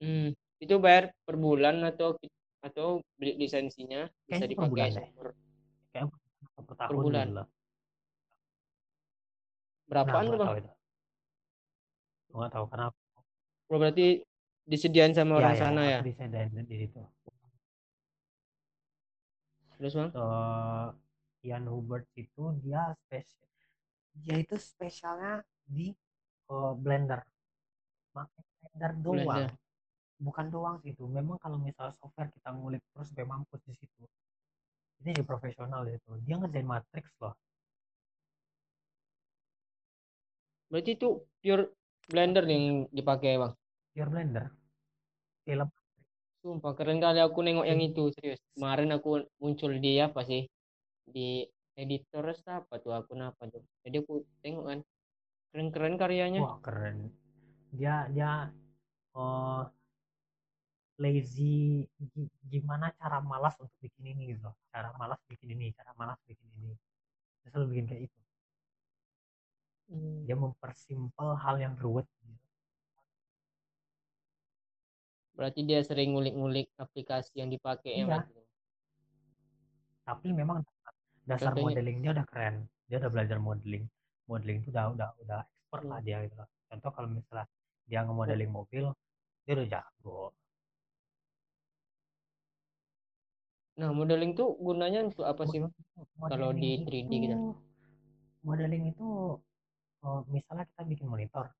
Hmm, 0.00 0.32
itu 0.64 0.74
bayar 0.80 1.12
per 1.28 1.36
bulan 1.36 1.84
atau 1.84 2.16
atau 2.64 3.04
beli 3.20 3.36
lisensinya 3.36 4.08
bisa 4.24 4.48
Kayaknya 4.48 4.56
per 4.56 4.66
bulan 4.72 4.88
dipakai 4.88 4.96
seumur 4.96 5.26
kayak 5.92 6.06
per 6.64 6.74
tahun 6.80 6.96
bulan. 6.96 7.26
gitu. 7.28 7.36
Nah, 7.36 7.46
berapaan 9.90 10.24
gua 10.24 10.32
tuh, 10.32 10.38
nggak 10.40 10.48
Bang? 10.48 10.66
nggak 12.34 12.50
tahu 12.50 12.66
karena 12.72 12.86
Oh, 13.72 13.78
berarti 13.80 14.06
disediain 14.68 15.12
sama 15.16 15.34
ya, 15.34 15.38
orang 15.40 15.54
ya, 15.56 15.60
sana 15.60 15.82
ya. 15.88 16.00
disediain 16.04 16.50
di 16.68 16.76
situ. 16.84 17.00
Terus, 19.80 19.92
Bang? 19.98 20.10
Eh, 20.14 20.88
Ian 21.48 21.64
Hubert 21.68 22.08
itu 22.16 22.42
dia 22.64 22.96
spesial 23.04 23.44
dia 24.14 24.36
itu 24.38 24.54
spesialnya 24.56 25.42
di 25.66 25.90
uh, 26.48 26.72
Blender 26.78 27.20
pakai 28.14 28.42
Blender 28.62 28.92
doang 29.02 29.26
Blender. 29.26 29.50
Bukan 30.24 30.48
doang 30.48 30.76
sih 30.80 30.96
itu 30.96 31.04
memang 31.04 31.36
kalau 31.36 31.60
misal 31.60 31.92
software 32.00 32.32
kita 32.32 32.48
ngulik 32.56 32.80
terus 32.96 33.12
sampai 33.12 33.28
mampus 33.28 33.60
di 33.68 33.76
situ 33.76 34.02
ini 35.04 35.12
jadi 35.12 35.22
profesional 35.28 35.84
itu 35.84 36.16
dia 36.24 36.40
ngerjain 36.40 36.64
matrix 36.64 37.04
loh 37.20 37.36
berarti 40.72 40.96
itu 40.96 41.08
pure 41.44 41.68
Blender 42.04 42.44
yang 42.48 42.88
dipakai 42.88 43.36
bang 43.36 43.52
pure 43.92 44.08
Blender 44.08 44.44
film 45.44 45.68
Sumpah 46.44 46.76
keren 46.76 47.00
kali 47.00 47.24
aku 47.24 47.40
nengok 47.40 47.64
yang 47.64 47.80
itu 47.80 48.12
serius. 48.12 48.36
Kemarin 48.52 48.92
aku 48.92 49.24
muncul 49.40 49.80
di 49.80 49.96
apa 49.96 50.20
sih? 50.28 50.44
Di 51.08 51.40
editor 51.72 52.36
apa 52.44 52.76
tuh 52.84 52.92
akun 52.92 53.24
apa 53.24 53.48
tuh. 53.48 53.64
Jadi 53.80 54.04
aku 54.04 54.20
tengok 54.44 54.64
kan. 54.68 54.78
Keren-keren 55.48 55.96
karyanya. 55.96 56.44
Wah, 56.44 56.60
keren. 56.60 57.08
Dia 57.72 58.12
dia 58.12 58.52
oh 59.16 59.64
lazy 60.94 61.82
gimana 62.46 62.94
cara 62.94 63.18
malas 63.18 63.58
untuk 63.58 63.74
bikin 63.82 64.14
ini 64.14 64.38
gitu 64.38 64.46
Cara 64.70 64.94
malas 64.98 65.18
bikin 65.26 65.54
ini, 65.54 65.70
cara 65.74 65.94
malas 65.94 66.18
bikin 66.26 66.46
ini. 66.62 66.74
Dia 67.42 67.48
selalu 67.54 67.66
bikin 67.74 67.86
kayak 67.86 68.02
itu. 68.10 68.20
Hmm. 69.90 70.18
Dia 70.26 70.36
mempersimpel 70.38 71.28
hal 71.38 71.56
yang 71.62 71.74
ruwet 71.78 72.06
gitu. 72.18 72.34
Berarti 75.34 75.60
dia 75.66 75.82
sering 75.82 76.14
ngulik-ngulik 76.14 76.70
aplikasi 76.78 77.42
yang 77.42 77.50
dipakai 77.50 78.02
iya. 78.02 78.22
ya. 78.22 78.42
Tapi 80.06 80.30
memang 80.30 80.62
dasar 81.22 81.54
Contohnya, 81.54 81.78
modelingnya 81.78 82.10
udah 82.18 82.26
keren. 82.26 82.56
Dia 82.90 82.98
udah 83.02 83.10
belajar 83.10 83.38
modeling. 83.38 83.84
Modeling 84.30 84.62
itu 84.62 84.68
udah 84.74 84.90
udah 84.94 85.08
udah 85.22 85.40
expert 85.42 85.82
hmm. 85.86 85.90
lah 85.90 86.00
dia 86.02 86.18
gitu. 86.26 86.34
Contoh 86.70 86.90
kalau 86.90 87.08
misalnya 87.10 87.46
dia 87.86 88.00
ngemodeling 88.02 88.50
hmm. 88.50 88.58
mobil, 88.58 88.84
dia 89.46 89.52
udah 89.54 89.68
jago. 89.70 90.34
Nah, 93.74 93.90
modeling 93.90 94.38
tuh 94.38 94.54
gunanya 94.62 95.02
untuk 95.02 95.26
apa 95.26 95.42
sih, 95.50 95.58
Kalau 96.30 96.54
di 96.54 96.78
3D 96.86 97.10
itu, 97.10 97.14
gitu. 97.26 97.36
Modeling 98.46 98.94
itu 98.94 99.06
oh, 100.04 100.20
misalnya 100.30 100.64
kita 100.70 100.82
bikin 100.86 101.06
monitor. 101.10 101.50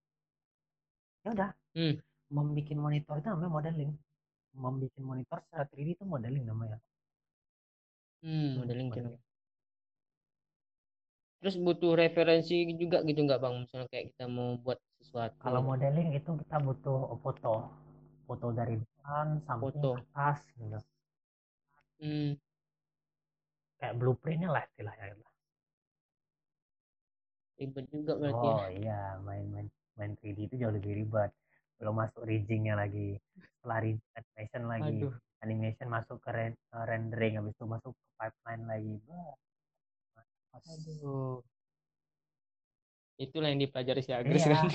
Ya 1.27 1.35
udah. 1.35 1.51
Hmm. 1.75 1.99
Membuat 2.31 2.71
monitor 2.79 3.15
itu 3.19 3.29
namanya 3.31 3.51
modeling. 3.51 3.93
Membuat 4.55 4.95
monitor 5.03 5.39
secara 5.43 5.65
3D 5.67 5.99
itu 5.99 6.05
modeling 6.07 6.45
namanya. 6.47 6.79
Hmm, 8.23 8.63
modeling 8.63 8.89
gitu 8.95 9.19
terus 11.45 11.61
butuh 11.61 11.93
referensi 11.93 12.65
juga 12.73 13.05
gitu 13.05 13.21
nggak 13.21 13.37
bang? 13.37 13.69
Misalnya 13.69 13.85
kayak 13.93 14.17
kita 14.17 14.25
mau 14.33 14.57
buat 14.65 14.81
sesuatu. 14.97 15.45
Kalau 15.45 15.61
modeling 15.61 16.17
itu 16.17 16.41
kita 16.41 16.57
butuh 16.57 17.21
foto. 17.21 17.69
Foto 18.25 18.47
dari 18.57 18.81
depan 18.81 19.45
samping 19.45 19.77
foto. 19.77 20.01
atas 20.01 20.41
gitu 20.57 20.81
hmm. 22.05 22.33
kayak 23.81 23.95
blueprintnya 23.97 24.53
lah 24.53 24.63
istilahnya 24.69 25.17
gitu. 25.17 25.25
ribet 27.55 27.87
juga 27.89 28.13
berarti 28.21 28.47
ya. 28.47 28.53
oh 28.53 28.61
ya. 28.61 28.69
iya 28.77 29.03
main 29.25 29.45
main 29.49 29.67
main 29.97 30.13
3D 30.21 30.53
itu 30.53 30.55
jauh 30.61 30.75
lebih 30.75 30.93
ribet 30.93 31.31
belum 31.79 31.95
masuk 31.97 32.23
riggingnya 32.23 32.79
lagi 32.79 33.19
setelah 33.59 33.79
rigging 33.83 34.11
animation 34.15 34.63
lagi 34.69 34.91
Aduh. 35.01 35.15
animation 35.43 35.89
masuk 35.91 36.19
ke 36.23 36.31
re 36.31 36.47
uh, 36.75 36.85
rendering 36.87 37.41
habis 37.41 37.55
itu 37.57 37.65
masuk 37.67 37.93
ke 37.95 38.05
pipeline 38.21 38.65
lagi 38.69 38.95
bah. 39.09 39.35
Aduh. 40.55 41.43
itulah 43.19 43.49
yang 43.51 43.63
dipelajari 43.63 44.03
si 44.03 44.11
Agres 44.15 44.43
iya. 44.47 44.55
kan 44.55 44.67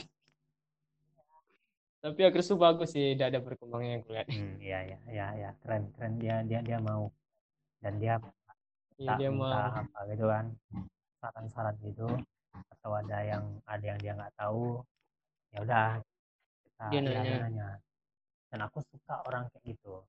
tapi 2.00 2.20
Agres 2.24 2.48
tuh 2.48 2.56
bagus 2.56 2.96
sih 2.96 3.16
tidak 3.16 3.36
ada 3.36 3.40
perkembangannya 3.44 4.00
gue 4.08 4.14
lihat 4.16 4.28
hmm, 4.32 4.56
iya 4.64 4.80
iya 4.88 4.98
iya 5.12 5.28
ya. 5.36 5.50
keren 5.60 5.92
keren 5.96 6.16
dia 6.16 6.36
dia 6.48 6.64
dia 6.64 6.80
mau 6.80 7.12
dan 7.80 7.94
dia 8.00 8.16
iya, 9.00 9.16
dia 9.16 9.30
minta 9.32 9.72
mau. 9.72 9.80
apa 9.84 10.00
gitu 10.12 10.26
kan 10.28 10.46
saran-saran 11.20 11.76
gitu 11.84 12.08
atau 12.80 12.92
ada 12.96 13.18
yang 13.24 13.44
ada 13.68 13.86
yang 13.86 14.00
dia 14.00 14.14
nggak 14.16 14.34
tahu 14.40 14.84
ya 15.52 15.60
udah 15.66 15.88
nah, 16.80 16.90
dia 16.92 17.00
nanya. 17.04 17.24
Ya, 17.24 17.38
nanya. 17.48 17.68
Dan 18.50 18.60
aku 18.66 18.82
suka 18.82 19.22
orang 19.30 19.46
kayak 19.54 19.78
gitu. 19.78 20.02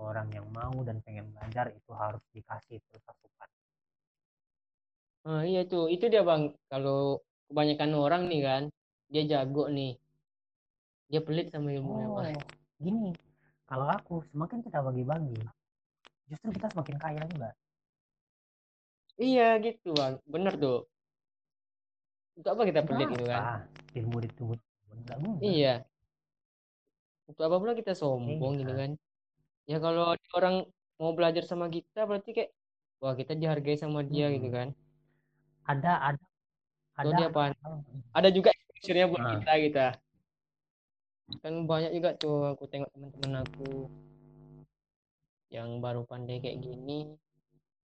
Orang 0.00 0.32
yang 0.32 0.48
mau 0.48 0.72
dan 0.86 1.02
pengen 1.04 1.28
belajar 1.34 1.68
itu 1.74 1.92
harus 1.92 2.22
dikasih 2.32 2.80
terus 2.88 3.04
asupan. 3.04 3.48
Oh, 5.28 5.42
iya 5.44 5.68
tuh 5.68 5.92
itu 5.92 6.08
dia 6.08 6.24
bang. 6.24 6.54
Kalau 6.72 7.20
kebanyakan 7.50 7.90
orang 7.98 8.22
nih 8.30 8.40
kan 8.40 8.62
dia 9.10 9.22
jago 9.26 9.68
nih. 9.68 9.98
Dia 11.10 11.20
pelit 11.20 11.50
sama 11.50 11.74
ilmu 11.74 12.16
oh, 12.16 12.22
gini. 12.78 13.12
Kalau 13.66 13.86
aku 13.90 14.22
semakin 14.30 14.62
kita 14.62 14.78
bagi-bagi 14.80 15.36
justru 16.30 16.54
kita 16.54 16.70
semakin 16.70 16.96
kaya 17.02 17.22
juga 17.26 17.50
iya 19.20 19.60
gitu 19.60 19.92
bang. 19.92 20.16
Bener 20.24 20.56
tuh. 20.56 20.88
Untuk 22.40 22.50
apa 22.56 22.62
kita 22.64 22.80
pelit 22.88 23.12
gitu 23.12 23.28
kan? 23.28 23.68
Ilmu 23.92 24.16
ditunggu 24.24 24.56
iya. 25.44 25.84
Untuk 27.28 27.44
apa 27.44 27.56
pula 27.60 27.76
kita 27.76 27.92
sombong 27.92 28.64
gitu 28.64 28.72
kan? 28.72 28.90
Ya 29.68 29.76
kalau 29.78 30.16
orang 30.34 30.66
mau 30.96 31.12
belajar 31.12 31.44
sama 31.44 31.68
kita 31.68 32.08
berarti 32.08 32.32
kayak 32.32 32.50
wah 33.04 33.12
kita 33.12 33.36
dihargai 33.36 33.76
sama 33.76 34.00
dia 34.00 34.32
hmm. 34.32 34.34
gitu 34.40 34.48
kan? 34.48 34.68
Ada 35.68 36.16
ada 36.16 36.24
ada 36.96 37.10
dia 37.16 37.28
apa 37.32 37.56
ada 38.12 38.28
juga 38.28 38.52
exposure 38.52 39.08
buat 39.08 39.20
nah. 39.20 39.32
kita 39.40 39.52
kita 39.68 39.86
kan 41.40 41.54
banyak 41.64 41.94
juga 41.94 42.10
tuh 42.18 42.52
aku 42.52 42.66
tengok 42.66 42.90
teman-teman 42.90 43.46
aku 43.46 43.86
yang 45.50 45.82
baru 45.82 46.06
pandai 46.06 46.38
kayak 46.38 46.62
gini 46.62 47.18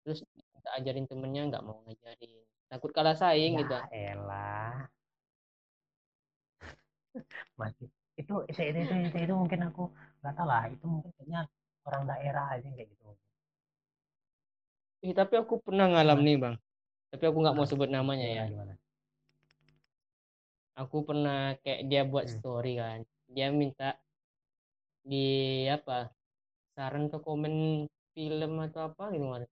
terus 0.03 0.23
kita 0.55 0.69
ajarin 0.79 1.05
temennya 1.07 1.47
nggak 1.51 1.63
mau 1.63 1.83
ngajarin. 1.85 2.43
Takut 2.69 2.91
kalah 2.93 3.17
saing 3.17 3.57
ya, 3.57 3.59
gitu. 3.63 3.75
elah. 3.91 4.87
Masih 7.59 7.87
itu 8.19 8.35
itu 8.51 8.59
itu, 8.59 8.79
itu, 8.83 8.95
itu, 9.07 9.17
itu 9.23 9.33
mungkin 9.35 9.59
aku 9.71 9.91
nggak 10.23 10.33
tahu 10.35 10.47
lah. 10.47 10.63
Itu 10.71 10.85
mungkin 10.87 11.11
kayaknya 11.15 11.47
orang 11.87 12.03
daerah 12.07 12.45
aja 12.55 12.67
kayak 12.67 12.87
gitu. 12.91 13.03
Eh, 14.99 15.15
tapi 15.15 15.39
aku 15.39 15.63
pernah 15.63 15.87
ngalam 15.87 16.19
nih 16.19 16.37
bang. 16.39 16.55
Tapi 17.09 17.23
aku 17.23 17.37
nggak 17.39 17.55
mau 17.55 17.67
sebut 17.67 17.87
namanya 17.87 18.27
ya. 18.27 18.45
Gimana? 18.51 18.75
aku 20.79 21.03
pernah 21.03 21.59
kayak 21.59 21.91
dia 21.91 22.01
buat 22.07 22.31
hmm. 22.31 22.35
story 22.39 22.73
kan. 22.79 22.99
Dia 23.27 23.51
minta 23.51 23.99
di 25.03 25.67
apa 25.67 26.11
saran 26.79 27.11
ke 27.11 27.19
komen 27.19 27.83
film 28.15 28.53
atau 28.63 28.87
apa 28.87 29.11
gitu 29.11 29.27
kan 29.27 29.43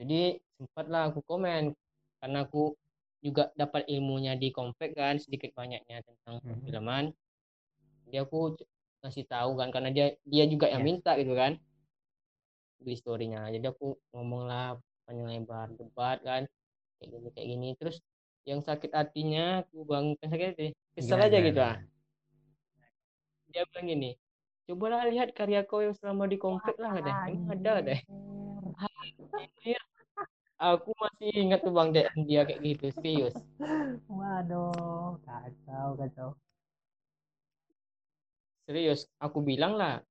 jadi 0.00 0.40
sempatlah 0.56 1.12
aku 1.12 1.20
komen 1.24 1.76
karena 2.24 2.48
aku 2.48 2.72
juga 3.20 3.52
dapat 3.52 3.84
ilmunya 3.84 4.32
di 4.32 4.48
Kompak 4.48 4.96
kan 4.96 5.20
sedikit 5.20 5.52
banyaknya 5.52 6.00
tentang 6.00 6.40
hmm. 6.40 6.44
perfilman. 6.48 7.04
Dia 8.08 8.24
aku 8.24 8.56
ngasih 9.04 9.28
tahu 9.28 9.60
kan 9.60 9.68
karena 9.68 9.92
dia 9.92 10.16
dia 10.24 10.48
juga 10.48 10.72
yang 10.72 10.80
yeah. 10.80 10.88
minta 10.88 11.12
gitu 11.20 11.36
kan. 11.36 11.60
Di 12.80 12.96
storynya. 12.96 13.52
Jadi 13.52 13.68
aku 13.68 13.92
ngomong 14.16 14.48
lah 14.48 14.80
panjang 15.04 15.28
lebar 15.36 15.68
debat 15.76 16.16
kan 16.24 16.48
kayak 16.96 17.08
gini 17.12 17.28
kayak 17.36 17.48
gini. 17.52 17.68
Terus 17.76 17.96
yang 18.48 18.64
sakit 18.64 18.96
hatinya 18.96 19.68
aku 19.68 19.84
bang 19.84 20.16
sakit 20.16 20.46
hati? 20.56 20.68
Kesel 20.96 21.20
aja 21.20 21.38
gitu 21.44 21.60
ah. 21.60 21.76
Dia 23.52 23.68
bilang 23.68 23.84
gini 23.84 24.16
cobalah 24.70 25.02
lihat 25.10 25.34
karya 25.34 25.66
kau 25.66 25.82
yang 25.82 25.98
selama 25.98 26.30
di 26.30 26.38
Kompak 26.38 26.78
lah 26.78 26.94
deh. 27.02 27.16
Emang 27.34 27.58
ada 27.58 27.82
deh. 27.82 28.00
aku 30.60 30.94
masih 30.94 31.32
ingat 31.50 31.64
tuh 31.66 31.72
bang 31.74 31.88
DM 31.90 32.18
dia 32.28 32.44
kayak 32.44 32.60
gitu 32.60 32.86
serius 33.00 33.32
waduh 34.06 35.16
kacau 35.24 35.96
kacau. 35.96 36.28
Serius 38.68 39.08
aku 39.18 39.42
bilang 39.42 39.74
lah 39.74 40.04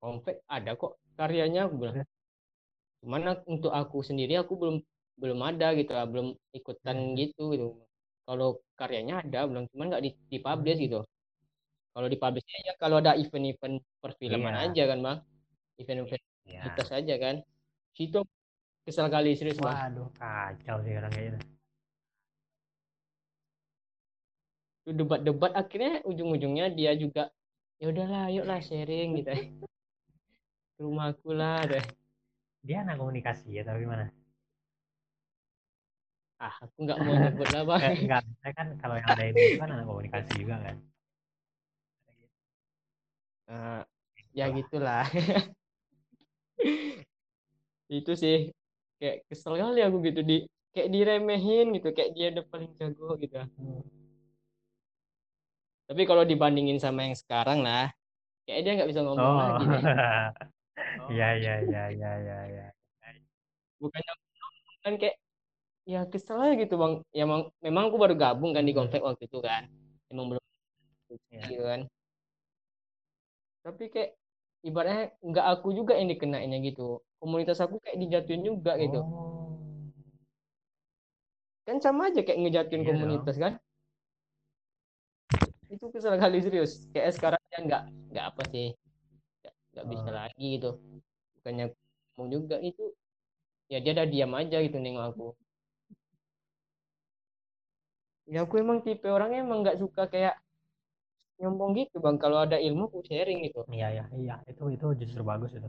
komplek 0.00 0.40
ada 0.48 0.78
kok 0.78 0.96
karyanya 1.18 1.68
aku 1.68 1.74
bilang. 1.76 1.96
Cuman 3.02 3.36
untuk 3.44 3.74
aku 3.74 4.00
sendiri 4.00 4.38
aku 4.40 4.56
belum 4.56 4.76
belum 5.20 5.40
ada 5.42 5.74
gitu 5.76 5.92
lah 5.92 6.06
belum 6.08 6.32
ikutan 6.56 6.96
hmm. 6.96 7.14
gitu 7.20 7.42
gitu. 7.52 7.66
Kalau 8.24 8.62
karyanya 8.78 9.26
ada 9.26 9.44
belum 9.44 9.68
cuman 9.74 9.86
nggak 9.92 10.02
di, 10.06 10.38
publish 10.38 10.80
gitu 10.80 11.02
kalau 11.96 12.12
di 12.12 12.20
publish 12.20 12.44
aja 12.60 12.76
kalau 12.76 13.00
ada 13.00 13.16
event-event 13.16 13.80
perfilman 14.04 14.52
yeah. 14.52 14.64
aja 14.68 14.82
kan 14.92 14.98
bang 15.00 15.18
event-event 15.80 16.24
yeah. 16.44 16.64
kita 16.68 16.82
saja 16.84 17.14
kan 17.16 17.40
situ 17.96 18.20
Kesal 18.86 19.10
kali 19.10 19.34
serius 19.34 19.58
bang. 19.58 19.74
Waduh 19.74 20.08
kacau 20.14 20.78
sih 20.86 20.94
orang 20.94 21.10
kayak 21.10 21.26
gitu. 21.34 21.38
Debat-debat 24.94 25.52
akhirnya 25.58 26.06
ujung-ujungnya 26.06 26.70
dia 26.70 26.94
juga 26.94 27.34
ya 27.82 27.90
udahlah 27.90 28.30
yuklah 28.30 28.62
sharing 28.62 29.18
gitu. 29.18 29.34
Ke 30.78 30.80
rumahku 30.86 31.34
lah 31.34 31.66
deh. 31.66 31.82
Dia 32.62 32.86
anak 32.86 33.02
komunikasi 33.02 33.58
ya 33.58 33.66
tapi 33.66 33.82
gimana? 33.82 34.06
ah 36.36 36.52
aku 36.60 36.84
nggak 36.84 37.00
mau 37.00 37.16
nyebut 37.16 37.48
lah 37.48 37.62
bang 37.64 37.80
enggak 38.04 38.20
saya 38.44 38.52
kan 38.52 38.68
kalau 38.76 39.00
yang 39.00 39.08
ada 39.08 39.24
itu 39.24 39.56
kan 39.56 39.72
anak 39.72 39.88
komunikasi 39.88 40.32
juga 40.36 40.60
kan 40.60 40.76
uh, 43.50 43.80
ya 44.36 44.46
Itulah. 44.52 44.56
gitulah 44.58 45.04
itu 47.96 48.12
sih 48.18 48.36
kayak 48.98 49.22
kesel 49.30 49.54
kali 49.60 49.80
aku 49.86 50.02
gitu 50.02 50.20
di 50.26 50.36
kayak 50.74 50.90
diremehin 50.92 51.70
gitu 51.76 51.88
kayak 51.94 52.10
dia 52.16 52.26
udah 52.34 52.44
paling 52.50 52.70
jago 52.76 53.14
gitu 53.22 53.38
tapi 55.86 56.02
kalau 56.02 56.26
dibandingin 56.26 56.82
sama 56.82 57.06
yang 57.06 57.14
sekarang 57.14 57.62
lah 57.62 57.94
kayak 58.44 58.60
dia 58.66 58.72
nggak 58.76 58.90
bisa 58.90 59.00
ngomong 59.06 59.22
oh 59.22 59.38
lagi 59.38 59.64
deh 59.70 59.82
iya 61.14 61.28
iya 61.38 61.54
iya 61.62 61.82
iya 61.94 62.10
iya 62.20 62.38
ya. 62.50 62.66
bukannya 63.78 64.12
kan 64.82 64.94
kayak 64.98 65.16
ya 65.86 66.02
kesel 66.10 66.42
aja 66.42 66.54
gitu 66.58 66.74
bang 66.74 66.92
ya 67.14 67.22
memang, 67.26 67.42
memang 67.62 67.82
aku 67.90 67.96
baru 68.02 68.14
gabung 68.18 68.50
kan 68.50 68.66
di 68.66 68.74
Hmm. 68.74 68.82
Gonfek 68.82 69.02
waktu 69.06 69.30
itu 69.30 69.38
kan 69.38 69.70
emang 70.10 70.34
belum 70.34 70.42
Iya. 71.30 71.42
gitu 71.46 71.62
kan 71.62 71.80
tapi 73.66 73.90
kayak 73.90 74.10
ibaratnya 74.62 75.10
nggak 75.26 75.46
aku 75.58 75.74
juga 75.74 75.98
yang 75.98 76.06
dikenainnya 76.14 76.62
gitu. 76.62 77.02
Komunitas 77.18 77.58
aku 77.58 77.82
kayak 77.82 77.98
dijatuhin 77.98 78.46
juga 78.46 78.78
gitu. 78.78 79.02
Oh 79.02 79.36
kan 81.66 81.82
sama 81.82 82.08
aja 82.08 82.22
kayak 82.22 82.38
ngejatuhin 82.46 82.86
dong. 82.86 82.90
komunitas 82.94 83.36
kan? 83.42 83.52
Itu 85.66 85.90
kesel 85.90 86.14
kali 86.14 86.38
serius. 86.38 86.86
Kayak 86.94 87.18
sekarang 87.18 87.42
kan 87.50 87.62
nggak 87.66 87.82
nggak 88.14 88.26
apa 88.30 88.42
sih. 88.54 88.68
Nggak 89.42 89.54
nggak 89.74 89.86
bisa 89.90 90.08
Oh. 90.08 90.14
lagi 90.14 90.46
gitu. 90.56 90.70
Bukannya 91.36 91.64
ngomong 92.14 92.28
juga 92.30 92.56
itu 92.62 92.94
ya 93.66 93.82
dia 93.82 93.92
udah 93.98 94.06
diam 94.06 94.32
aja 94.38 94.56
gitu 94.62 94.78
nengok 94.78 95.04
aku. 95.10 95.26
Ya 98.30 98.46
aku 98.46 98.54
emang 98.62 98.78
tipe 98.86 99.10
orangnya 99.10 99.42
emang 99.42 99.66
nggak 99.66 99.78
suka 99.82 100.06
kayak 100.06 100.38
nyombong 101.40 101.72
gitu 101.80 101.96
bang. 102.04 102.16
Kalau 102.22 102.38
ada 102.44 102.56
ilmu 102.66 102.82
aku 102.88 102.98
sharing 103.08 103.38
gitu. 103.46 103.60
Iya 103.76 103.86
iya 103.94 104.04
iya. 104.22 104.34
Itu 104.50 104.62
itu 104.74 104.86
justru 105.00 105.20
bagus 105.30 105.52
itu. 105.58 105.68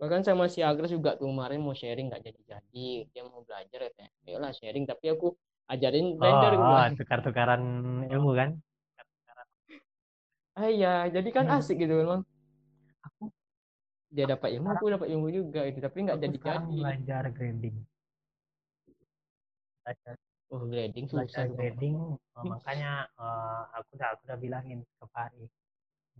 Bahkan 0.00 0.22
sama 0.26 0.44
si 0.50 0.60
Agres 0.66 0.90
juga 0.90 1.14
tuh 1.14 1.30
kemarin 1.30 1.62
mau 1.62 1.74
sharing 1.78 2.06
nggak 2.10 2.22
jadi 2.26 2.40
jadi 2.52 2.86
dia 3.12 3.22
mau 3.22 3.40
belajar 3.46 3.78
katanya 3.86 4.10
ayolah 4.26 4.52
sharing. 4.58 4.84
Tapi 4.90 5.04
aku 5.14 5.26
ajarin 5.72 6.06
oh, 6.10 6.18
blender 6.18 6.52
gue 6.58 6.66
oh 6.66 6.86
tukar-tukaran 6.98 7.62
ilmu 8.10 8.30
kan? 8.34 8.50
Ah 10.58 10.68
iya. 10.68 11.06
Jadi 11.14 11.28
kan 11.36 11.44
Hmm. 11.46 11.56
asik 11.58 11.76
gitu 11.82 11.94
memang 12.02 12.20
aku 13.06 13.24
dia 14.12 14.26
dapat 14.28 14.48
ilmu 14.58 14.68
aku 14.74 14.86
dapat 14.92 15.08
ilmu 15.14 15.28
juga 15.32 15.60
itu 15.64 15.78
tapi 15.80 15.96
nggak 16.04 16.16
aku 16.18 16.24
jadi 16.28 16.36
sekarang 16.36 16.64
jadi 16.68 16.80
belajar 16.82 17.22
grading. 17.36 17.76
Belajar 19.82 20.14
oh 20.52 20.62
grading 20.72 21.06
susah 21.12 21.44
grading 21.56 21.96
eh, 22.38 22.44
makanya 22.52 22.92
eh, 23.22 23.62
aku 23.76 23.88
udah 23.96 24.08
aku 24.14 24.22
udah 24.28 24.38
bilangin 24.44 24.78
ke 24.98 25.06
Fahri 25.14 25.44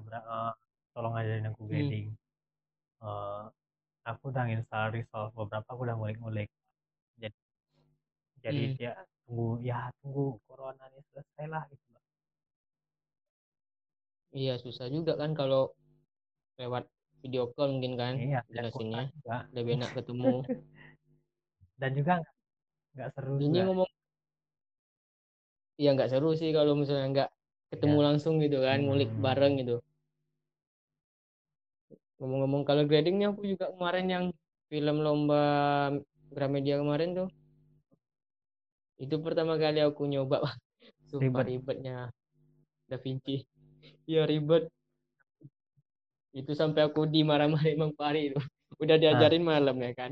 Bra- 0.07 0.27
eh, 0.37 0.53
tolong 0.95 1.15
ajarin 1.21 1.49
aku 1.51 1.63
hmm. 1.69 1.71
grading. 1.71 2.07
Eh, 3.07 3.43
aku 4.11 4.23
udah 4.33 4.45
install 4.55 4.87
Resolve 4.97 5.33
beberapa 5.39 5.69
aku 5.73 5.83
udah 5.87 5.97
ngulik-ngulik. 5.99 6.49
Jadi 7.23 7.39
jadi 8.45 8.63
Hmm. 8.67 8.77
dia 8.79 8.93
tunggu 9.25 9.49
ya 9.71 9.79
tunggu 10.03 10.25
corona 10.47 10.85
ini 10.91 11.01
selesai 11.11 11.47
lah 11.53 11.63
gitu 11.71 11.87
iya 14.41 14.55
susah 14.65 14.87
juga 14.97 15.13
kan 15.21 15.31
kalau 15.41 15.63
lewat 16.61 16.85
video 17.23 17.45
call 17.55 17.69
mungkin 17.75 17.95
kan 18.03 18.15
iya 18.27 18.41
jelasinnya 18.55 19.03
juga 19.15 19.37
lebih 19.57 19.73
enak 19.79 19.91
ketemu. 19.97 20.33
Dan 21.81 21.91
juga 21.99 22.15
nggak 22.95 23.09
seru 23.15 23.35
ini 23.45 23.59
juga. 23.59 23.63
ngomong 23.67 23.91
ya 25.83 25.89
nggak 25.95 26.11
seru 26.13 26.31
sih 26.41 26.51
kalau 26.57 26.73
misalnya 26.81 27.07
nggak 27.15 27.29
ketemu 27.73 27.99
ya. 27.99 28.05
langsung 28.07 28.35
gitu 28.45 28.59
kan 28.67 28.79
ngulik 28.85 29.11
Hmm. 29.11 29.23
bareng 29.25 29.53
gitu. 29.61 29.75
Ngomong-ngomong 32.19 32.63
kalau 32.69 32.83
gradingnya 32.89 33.27
aku 33.33 33.43
juga 33.53 33.67
kemarin 33.75 34.07
yang 34.15 34.25
film 34.71 34.97
lomba 35.05 35.43
Gramedia 36.35 36.77
kemarin 36.83 37.11
tuh. 37.19 37.29
Itu 39.05 39.17
pertama 39.25 39.55
kali 39.63 39.79
aku 39.89 40.03
nyoba 40.13 40.37
sumpah 41.11 41.43
ribet. 41.43 41.47
ribetnya. 41.49 41.97
Da 42.91 42.97
Vinci. 43.05 43.37
Iya 44.11 44.23
ribet. 44.31 44.65
Itu 46.41 46.53
sampai 46.61 46.81
aku 46.89 47.01
dimarah-marahin 47.15 47.79
Bang 47.83 47.95
Pari 48.01 48.21
itu. 48.33 48.41
Udah 48.83 48.97
nah 49.11 49.29
diajarin 49.29 49.45
malam 49.53 49.77
ya 49.87 49.93
kan. 50.01 50.11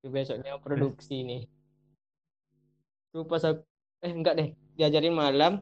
Itu 0.00 0.06
besoknya 0.14 0.52
terus? 0.74 0.90
produksi 0.90 1.16
nih. 1.28 1.40
Itu 3.10 3.18
pas 3.30 3.42
aku 3.48 3.62
eh 4.06 4.12
enggak 4.16 4.34
deh 4.38 4.48
diajarin 4.80 5.12
malam 5.12 5.60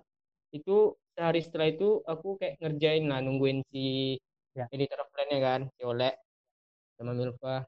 itu 0.55 0.95
sehari 1.19 1.43
setelah 1.43 1.67
itu 1.67 1.99
aku 2.07 2.39
kayak 2.39 2.63
ngerjain 2.63 3.11
lah 3.11 3.19
nungguin 3.19 3.67
si 3.75 4.15
ya. 4.55 4.71
editor 4.71 5.03
plan-nya 5.11 5.39
kan 5.43 5.61
si 5.75 5.83
Olek 5.83 6.15
sama 6.95 7.19
Milva. 7.19 7.67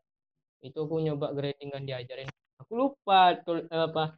Itu 0.62 0.86
aku 0.86 1.02
nyoba 1.02 1.34
grading 1.34 1.74
kan 1.74 1.82
diajarin. 1.82 2.30
Aku 2.62 2.78
lupa 2.78 3.34
tul, 3.42 3.66
apa 3.66 4.14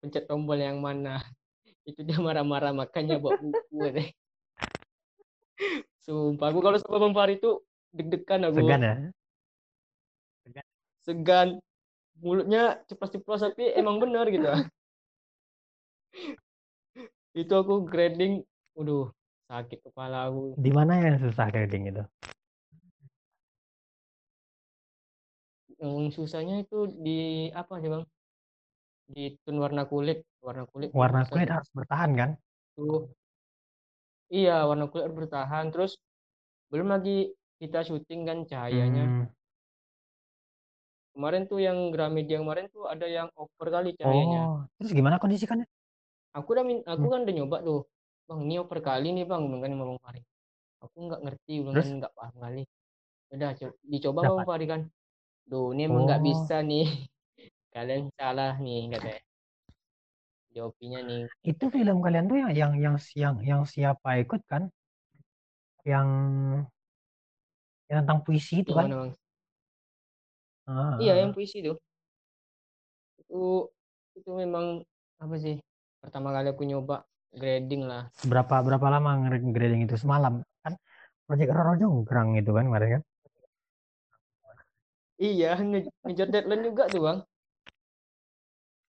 pencet 0.00 0.24
tombol 0.24 0.56
yang 0.56 0.80
mana. 0.80 1.20
Itu 1.88 2.00
dia 2.06 2.16
marah-marah 2.16 2.72
makanya 2.72 3.18
bawa 3.18 3.42
buku 3.42 3.90
deh 3.90 4.08
sumpah 6.06 6.50
aku 6.50 6.58
kalau 6.62 6.78
sama 6.78 6.98
Bang 7.02 7.14
Fahri 7.14 7.38
itu 7.38 7.58
deg-degan 7.94 8.46
aku. 8.46 8.62
Segan 8.62 8.82
ya? 8.82 8.94
Segan. 10.42 10.66
Segan. 11.02 11.48
Mulutnya 12.22 12.78
ceplos-ceplos 12.86 13.42
tapi 13.42 13.74
emang 13.74 13.98
bener 13.98 14.30
gitu 14.30 14.46
itu 17.32 17.52
aku 17.56 17.88
grading 17.88 18.44
waduh 18.76 19.08
sakit 19.48 19.84
kepala 19.88 20.28
aku. 20.28 20.56
Di 20.56 20.70
mana 20.72 21.00
yang 21.00 21.16
susah 21.20 21.48
grading 21.48 21.88
itu? 21.88 22.04
Yang 25.80 26.16
susahnya 26.16 26.62
itu 26.62 26.88
di 27.00 27.48
apa 27.52 27.80
sih 27.80 27.88
bang? 27.88 28.04
Di 29.12 29.24
tone 29.44 29.58
warna 29.60 29.84
kulit 29.88 30.24
warna 30.40 30.64
kulit 30.68 30.90
warna 30.92 31.24
kulit 31.28 31.48
harus 31.48 31.68
bertahan 31.72 32.10
kan? 32.16 32.30
Tuh. 32.76 33.08
Iya 34.32 34.64
warna 34.68 34.88
kulit 34.88 35.08
harus 35.08 35.18
bertahan 35.24 35.72
terus 35.72 35.92
belum 36.68 36.92
lagi 36.92 37.32
kita 37.60 37.84
syuting 37.84 38.28
kan 38.28 38.38
cahayanya. 38.48 39.04
Hmm. 39.08 39.26
kemarin 41.12 41.44
tuh 41.44 41.60
yang 41.60 41.92
Gramedia 41.92 42.40
kemarin 42.40 42.72
tuh 42.72 42.88
ada 42.88 43.04
yang 43.04 43.28
over 43.36 43.68
kali 43.68 43.92
cahayanya. 44.00 44.48
Oh 44.48 44.64
terus 44.80 44.96
gimana 44.96 45.20
kondisikannya 45.20 45.68
aku 46.36 46.48
udah 46.54 46.64
min- 46.68 46.86
aku 46.92 47.04
Hmm. 47.04 47.12
kan 47.12 47.20
udah 47.24 47.34
nyoba 47.38 47.56
tuh 47.68 47.78
bang 48.28 48.40
ini 48.46 48.54
over 48.62 48.78
kali 48.88 49.06
nih 49.16 49.24
bang 49.30 49.42
bilang 49.48 49.62
kan 49.64 49.72
bang 49.80 49.92
Fahri. 50.04 50.20
Aku 50.84 50.96
nggak 51.06 51.20
ngerti 51.24 51.52
bilang 51.62 51.76
kan 51.80 51.88
nggak 52.00 52.12
paham 52.18 52.36
kali. 52.44 52.62
Udah 53.34 53.50
co- 53.58 53.78
dicoba 53.92 54.20
dapat 54.22 54.28
bang 54.28 54.48
Fahri 54.48 54.66
kan. 54.72 54.82
Duh 55.50 55.66
ini 55.74 55.82
emang 55.88 56.02
nggak 56.08 56.22
oh. 56.24 56.26
bisa 56.28 56.56
nih 56.70 56.84
kalian 57.74 58.02
salah 58.18 58.52
nih 58.64 58.80
katanya 58.94 59.22
DOP-nya 60.52 61.00
nih. 61.08 61.24
Itu 61.50 61.64
film 61.74 61.96
kalian 62.04 62.26
tuh 62.30 62.36
yang 62.42 62.52
yang 62.60 62.72
yang 62.84 62.96
yang 63.22 63.34
yang 63.50 63.62
siapa 63.72 64.08
ikut 64.22 64.40
kan? 64.50 64.62
Yang 65.84 66.08
yang 67.90 67.98
tentang 68.06 68.20
puisi 68.26 68.62
itu 68.62 68.70
yang 68.70 68.78
kan? 68.78 68.86
mana 68.90 68.94
bang? 69.00 69.12
Ah, 70.66 70.96
iya 71.02 71.12
yang 71.20 71.30
puisi 71.34 71.58
tuh. 71.66 71.76
Itu 73.20 73.36
itu 74.18 74.30
memang 74.42 74.66
apa 75.22 75.34
sih 75.44 75.56
pertama 76.02 76.34
kali 76.34 76.50
aku 76.50 76.66
nyoba 76.66 77.06
grading 77.30 77.86
lah. 77.86 78.10
Berapa 78.26 78.60
berapa 78.60 78.86
lama 78.90 79.30
grading 79.30 79.86
itu? 79.86 79.94
Semalam 79.94 80.42
kan? 80.66 80.74
Project 81.24 81.54
Roro 81.54 81.72
Jonggrang 81.78 82.34
itu 82.36 82.50
kan 82.50 82.66
kemarin 82.66 82.88
kan? 82.98 83.02
Iya 85.22 85.54
nge- 85.62 85.94
ngejar 86.02 86.28
deadline 86.28 86.66
juga 86.66 86.90
tuh 86.90 87.00
bang. 87.06 87.18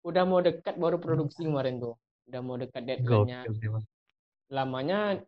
Udah 0.04 0.22
mau 0.28 0.44
dekat 0.44 0.76
baru 0.76 1.00
produksi 1.00 1.48
kemarin 1.48 1.80
tuh. 1.80 1.96
Udah 2.28 2.40
mau 2.44 2.60
dekat 2.60 2.84
deadline-nya. 2.84 3.48
Lamanya 4.52 5.24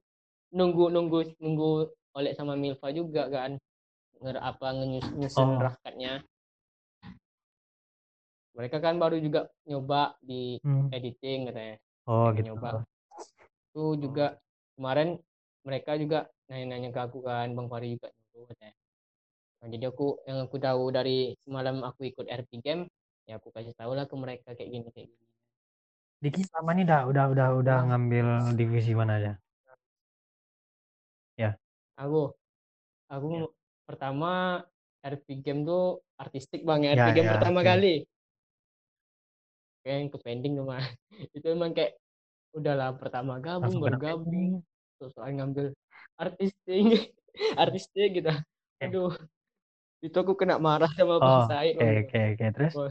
nunggu 0.53 0.93
nunggu 0.93 1.41
nunggu 1.41 1.89
oleh 2.12 2.37
sama 2.37 2.53
Milva 2.55 2.93
juga 2.93 3.26
kan. 3.33 3.57
Nger 4.20 4.37
apa 4.37 4.66
ngenyus- 4.76 5.16
nyusun 5.16 5.49
oh. 5.49 5.57
draft 5.57 5.81
cut-nya 5.81 6.20
mereka 8.61 8.76
kan 8.84 9.00
baru 9.00 9.16
juga 9.16 9.48
nyoba 9.64 10.20
di 10.20 10.61
hmm. 10.61 10.92
editing 10.92 11.48
katanya 11.48 11.76
oh 12.04 12.28
mereka 12.28 12.36
gitu. 12.36 12.46
nyoba. 12.52 12.70
Itu 13.72 13.84
juga 13.96 14.26
kemarin 14.76 15.08
mereka 15.64 15.96
juga 15.96 16.28
nanya-nanya 16.52 16.92
ke 16.92 17.00
aku 17.00 17.18
kan 17.24 17.48
Bang 17.56 17.72
Fari 17.72 17.96
juga 17.96 18.12
nyuruh 18.12 18.46
katanya. 18.52 18.76
Nah, 19.61 19.68
jadi 19.68 19.84
aku 19.88 20.06
yang 20.28 20.38
aku 20.44 20.56
tahu 20.61 20.82
dari 20.92 21.32
semalam 21.40 21.80
aku 21.84 22.08
ikut 22.08 22.28
RP 22.28 22.61
game 22.61 22.84
ya 23.24 23.40
aku 23.40 23.48
kasih 23.52 23.72
tahu 23.76 23.96
lah 23.96 24.04
ke 24.04 24.16
mereka 24.16 24.52
kayak 24.52 24.68
gini 24.68 24.88
kayak 24.92 25.08
gini. 25.08 25.26
Diki 26.20 26.44
selama 26.44 26.76
ini 26.76 26.84
udah 26.84 27.00
udah 27.08 27.24
udah 27.32 27.48
udah 27.64 27.78
ngambil 27.88 28.26
divisi 28.52 28.92
mana 28.92 29.16
aja? 29.16 29.32
Ya. 31.40 31.56
Aku 31.96 32.36
aku 33.08 33.28
Ya. 33.32 33.48
pertama 33.88 34.61
RP 35.00 35.40
game 35.40 35.64
tuh 35.64 36.04
artistik 36.20 36.61
bang. 36.68 36.84
Ya 36.84 36.92
Ya, 36.92 36.94
RP 37.08 37.08
game 37.16 37.28
ya, 37.28 37.32
pertama 37.40 37.61
oke. 37.64 37.68
kali 37.68 37.94
kayak 39.81 40.12
ke 40.12 40.18
pending 40.20 40.61
cuma 40.61 40.81
itu 41.37 41.47
emang 41.49 41.72
kayak 41.72 41.97
udahlah 42.51 42.93
pertama 42.99 43.39
gabung 43.39 43.70
langsung 43.70 43.83
baru 43.83 43.99
gabung. 43.99 44.26
pending 44.26 44.53
terus 44.99 45.12
soal 45.16 45.31
ngambil 45.33 45.66
artisting 46.20 47.09
artistik 47.62 48.11
gitu. 48.20 48.31
Eh. 48.83 48.89
aduh 48.91 49.14
itu 50.01 50.16
aku 50.16 50.33
kena 50.37 50.57
marah 50.57 50.91
sama 50.97 51.20
oh 51.20 51.45
Said 51.49 51.76
oke 51.76 51.89
oke 52.09 52.20
oke. 52.37 52.47
Terus? 52.57 52.74
Oh. 52.76 52.91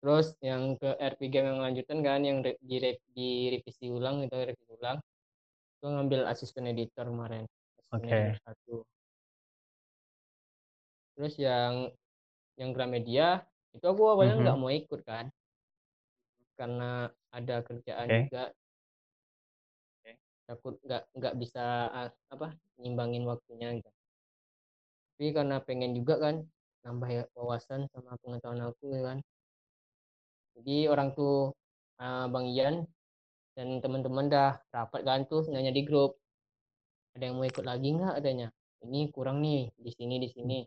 terus 0.00 0.32
yang 0.40 0.80
ke 0.80 0.96
RPG 0.96 1.44
yang 1.44 1.60
lanjutan 1.60 2.00
kan 2.00 2.24
yang 2.24 2.40
di, 2.40 2.56
di 3.12 3.52
revisi 3.52 3.92
ulang 3.92 4.24
itu 4.24 4.32
revisi 4.32 4.72
ulang. 4.80 4.96
Itu 5.76 5.92
ngambil 5.92 6.24
asisten 6.28 6.68
editor 6.68 7.08
kemarin 7.08 7.44
Oke. 7.90 8.38
satu. 8.46 8.86
Terus 11.16 11.34
yang 11.36 11.90
yang 12.54 12.70
Gramedia 12.70 13.44
itu 13.76 13.84
aku 13.92 14.02
awalnya 14.12 14.34
Mhm. 14.36 14.42
nggak 14.42 14.58
mau 14.60 14.70
ikut 14.80 15.00
kan. 15.06 15.26
Karena 16.58 17.08
ada 17.32 17.56
kerjaan 17.66 18.08
Oke. 18.10 18.18
juga. 18.26 18.42
Takut 20.50 20.74
nggak 20.82 21.02
nggak 21.14 21.34
bisa 21.38 21.62
ah, 21.94 22.08
apa 22.34 22.46
nyimbangin 22.82 23.22
waktunya 23.22 23.70
gitu. 23.78 23.90
Tapi 25.14 25.26
karena 25.36 25.56
pengen 25.62 25.92
juga 25.98 26.14
kan 26.18 26.34
nambah 26.82 27.30
wawasan 27.36 27.86
sama 27.92 28.16
pengetahuan 28.24 28.60
aku 28.66 28.84
ya 28.90 29.00
kan. 29.08 29.18
Jadi 30.58 30.90
orang 30.90 31.08
tuh 31.14 31.54
ah, 32.02 32.26
Bang 32.32 32.50
Ian 32.50 32.82
dan 33.54 33.78
teman-teman 33.84 34.26
dah 34.26 34.58
rapat 34.74 35.00
kan 35.06 35.20
tuh 35.30 35.46
nanya 35.54 35.70
di 35.70 35.86
grup. 35.86 36.18
Ada 37.14 37.30
yang 37.30 37.36
mau 37.38 37.46
ikut 37.46 37.62
lagi 37.62 37.88
nggak 37.94 38.14
adanya 38.18 38.48
ini 38.82 39.06
kurang 39.14 39.38
nih 39.44 39.70
di 39.76 39.90
sini 39.94 40.16
di 40.18 40.28
sini. 40.34 40.58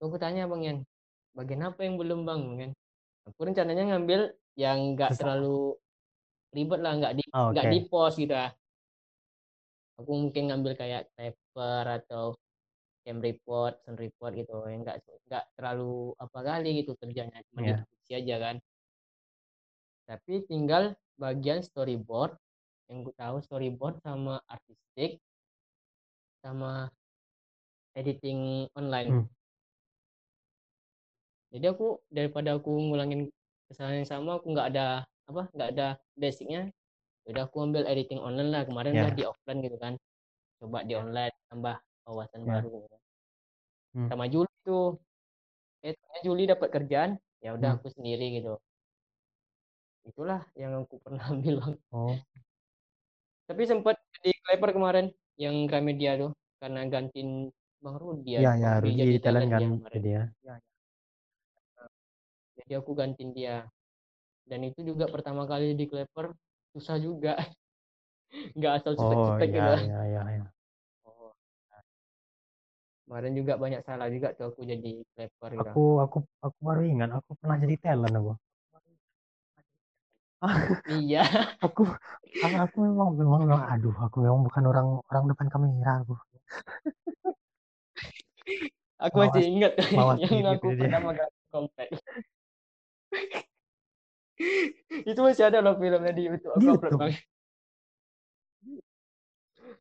Aku 0.00 0.16
tanya 0.16 0.48
Bang 0.48 0.64
Ian 0.64 0.78
bagian 1.36 1.62
apa 1.68 1.80
yang 1.86 1.96
belum 2.00 2.20
Bang 2.28 2.42
kan 2.60 2.70
aku 3.28 3.40
rencananya 3.48 3.84
ngambil 3.94 4.20
yang 4.58 4.78
nggak 4.96 5.12
terlalu 5.20 5.76
ribet 6.56 6.80
lah 6.84 6.92
nggak 6.98 7.14
di 7.18 7.22
Oh, 7.34 7.52
nggak 7.52 7.66
oke. 7.66 7.72
di 7.72 7.78
post 7.90 8.16
gitu 8.20 8.34
lah 8.34 8.50
aku 9.98 10.10
mungkin 10.14 10.42
ngambil 10.48 10.72
kayak 10.78 11.10
paper 11.18 11.84
atau 12.02 12.24
cam 13.02 13.18
report, 13.24 13.80
sound 13.82 13.98
report 13.98 14.32
gitu 14.36 14.52
yang 14.68 14.84
nggak 14.86 15.00
nggak 15.26 15.44
terlalu 15.56 16.12
apa 16.20 16.38
kali 16.44 16.68
gitu 16.84 16.92
kerjanya 17.00 17.40
cuma 17.50 17.60
Iya. 17.64 17.76
diskusi 17.82 18.12
aja 18.14 18.36
kan 18.38 18.56
tapi 20.08 20.40
tinggal 20.48 20.96
bagian 21.20 21.60
storyboard 21.60 22.38
yang 22.88 23.04
gue 23.04 23.12
tahu 23.16 23.36
storyboard 23.44 24.00
sama 24.00 24.40
artistik 24.48 25.20
sama 26.44 26.88
editing 27.98 28.70
online 28.78 29.10
Hmm. 29.10 29.26
Jadi 31.48 31.72
aku 31.72 32.00
daripada 32.08 32.56
aku 32.56 32.70
ngulangin 32.70 33.32
kesalahan 33.68 34.04
yang 34.04 34.08
sama 34.08 34.36
aku 34.40 34.52
nggak 34.52 34.68
ada 34.74 34.86
apa 35.28 35.42
nggak 35.52 35.68
ada 35.76 35.86
basicnya 36.16 36.68
udah 37.28 37.44
aku 37.44 37.56
ambil 37.60 37.84
editing 37.84 38.20
online 38.20 38.48
lah 38.48 38.62
kemarin 38.64 38.96
Ya. 38.96 39.04
udah 39.04 39.12
di 39.12 39.24
offline 39.28 39.60
gitu 39.60 39.76
kan 39.76 39.94
coba 40.58 40.78
di 40.84 40.96
online 40.96 41.34
tambah 41.52 41.76
wawasan 42.08 42.40
Ya. 42.42 42.52
baru 42.56 42.68
gitu 42.72 42.86
kan. 42.88 43.00
Hmm. 43.88 44.08
sama 44.08 44.24
Juli 44.28 44.52
tuh 44.64 44.84
eh 45.84 45.92
Juli 46.24 46.44
dapat 46.44 46.68
kerjaan 46.68 47.10
ya 47.40 47.52
udah 47.52 47.76
Hmm. 47.76 47.78
aku 47.80 47.88
sendiri 47.92 48.40
gitu 48.40 48.56
itulah 50.04 50.40
yang 50.56 50.72
aku 50.84 50.96
pernah 51.04 51.24
ambil 51.28 51.54
bang 51.60 51.74
Oh. 51.92 52.16
tapi 53.44 53.62
sempat 53.64 53.96
di 54.20 54.32
Kleper 54.44 54.72
kemarin 54.72 55.06
yang 55.36 55.68
Gramedia 55.68 56.16
tuh 56.16 56.32
karena 56.58 56.84
gantiin 56.88 57.48
Bang 57.78 57.94
Rudi 57.94 58.34
ya 58.34 58.40
Iya, 58.42 58.52
ya, 58.58 58.70
Rudi 58.82 58.92
jadi 58.98 59.12
di 59.14 59.20
talent 59.22 59.46
kan 59.46 59.60
dia 59.62 59.68
jadi 59.94 60.10
ya. 60.10 60.24
Jadi 62.68 62.84
aku 62.84 62.92
gantiin 62.92 63.32
dia 63.32 63.64
dan 64.44 64.60
itu 64.60 64.84
juga 64.84 65.08
pertama 65.08 65.48
kali 65.48 65.72
di 65.72 65.88
Kleper 65.88 66.36
susah 66.76 67.00
juga 67.00 67.32
nggak 68.60 68.72
asal 68.76 68.92
Oh, 68.92 69.08
cetek-cetek 69.08 69.48
iya, 69.56 69.56
gitu 69.56 69.72
iya, 69.88 70.00
iya, 70.04 70.22
iya. 70.36 70.46
oh. 71.08 71.32
kemarin 73.08 73.32
juga 73.32 73.56
banyak 73.56 73.80
salah 73.88 74.12
juga 74.12 74.36
tuh 74.36 74.52
aku 74.52 74.68
jadi 74.68 75.00
Kleper 75.16 75.50
gitu 75.56 75.64
Aku 75.64 75.82
aku 76.04 76.16
aku 76.44 76.58
baru 76.60 76.82
ingat 76.84 77.08
aku 77.16 77.30
pernah 77.40 77.56
jadi 77.56 77.74
talent 77.80 78.14
aku. 78.20 78.32
iya 80.92 81.24
Aku 81.64 81.88
aku, 82.44 82.76
memang 82.84 83.16
memang 83.16 83.42
aduh, 83.64 83.96
aku 83.96 84.22
memang 84.22 84.44
bukan 84.44 84.62
orang 84.70 84.86
orang 85.08 85.24
depan 85.24 85.46
kamera 85.48 86.04
aku. 86.04 86.14
aku 88.98 89.16
masih 89.24 89.44
ingat 89.56 89.72
yang 90.22 90.52
aku 90.52 90.68
pertama 90.76 91.10
kali 91.16 91.32
komplek 91.48 91.88
itu 95.10 95.20
masih 95.20 95.44
ada 95.50 95.58
loh 95.64 95.74
filmnya 95.76 96.12
di 96.14 96.22
YouTube 96.30 96.52
aku 96.54 96.60
Di 96.62 96.68
upload 96.70 96.94
bang 96.98 97.12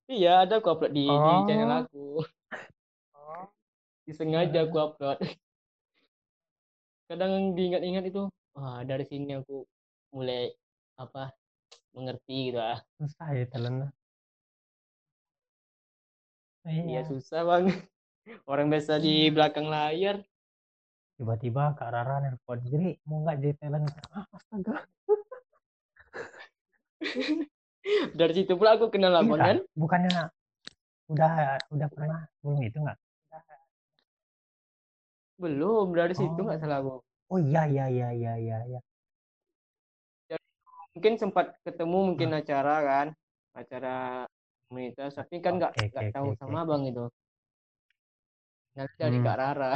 iya 0.07 0.47
ada 0.47 0.59
aku 0.59 0.67
upload 0.71 0.91
di, 0.95 1.05
di 1.05 1.34
channel 1.47 1.71
Oh. 1.71 1.80
aku 1.84 2.05
disengaja 4.07 4.59
aku 4.65 4.78
upload 4.80 5.17
kadang 7.11 7.53
diingat-ingat 7.55 8.03
itu 8.07 8.28
wah 8.55 8.82
dari 8.84 9.03
sini 9.07 9.38
aku 9.39 9.63
mulai 10.15 10.51
apa 10.97 11.32
mengerti 11.93 12.53
gitu 12.53 12.59
ah. 12.61 12.78
Susah 13.01 13.34
ya 13.34 13.45
talent. 13.49 13.89
iya 16.67 17.01
Iya. 17.01 17.01
susah 17.09 17.41
bang. 17.41 17.65
Orang 18.49 18.67
biasa 18.67 18.99
di 18.99 19.32
belakang 19.32 19.65
layar 19.71 20.19
Tiba-tiba 21.18 21.74
Kak 21.74 21.89
Rara 21.89 22.22
nelfon, 22.22 22.61
jadi 22.61 22.93
mau 23.09 23.26
nggak 23.26 23.38
jadi 23.41 23.53
talent? 23.57 23.89
Ah, 24.13 24.26
astaga. 24.30 24.86
dari 28.20 28.34
situ 28.36 28.53
pula 28.53 28.76
aku 28.76 28.91
kenal 28.91 29.15
abang 29.15 29.39
kan? 29.39 29.57
kan 29.57 29.57
Bukannya 29.74 30.11
udah 31.07 31.55
udah 31.72 31.88
pernah 31.88 32.20
belum 32.41 32.59
itu 32.61 32.78
nggak? 32.78 32.97
belum 35.38 35.93
dari 35.93 36.18
situ 36.18 36.34
Oh. 36.34 36.49
nggak 36.49 36.57
salah 36.59 36.82
aku 36.82 36.97
Oh 37.30 37.38
iya 37.38 37.70
iya 37.70 37.86
iya 37.88 38.09
iya 38.11 38.34
iya. 38.36 38.58
iya. 38.66 38.79
mungkin 40.92 41.13
sempat 41.16 41.54
ketemu 41.62 41.97
mungkin 42.12 42.33
Ah. 42.33 42.42
acara 42.42 42.75
kan 42.82 43.08
acara 43.54 43.96
komunitas 44.66 45.13
tapi 45.13 45.37
kan 45.37 45.62
nggak 45.62 45.78
Oke, 45.78 45.86
nggak 45.93 46.05
oke, 46.09 46.16
tahu 46.17 46.28
oke, 46.33 46.37
sama 46.42 46.58
oke. 46.58 46.63
abang 46.66 46.83
itu 46.83 47.05
nanti 48.74 48.93
dari 48.97 49.17
Hmm. 49.17 49.25
Kak 49.29 49.37
Rara 49.37 49.74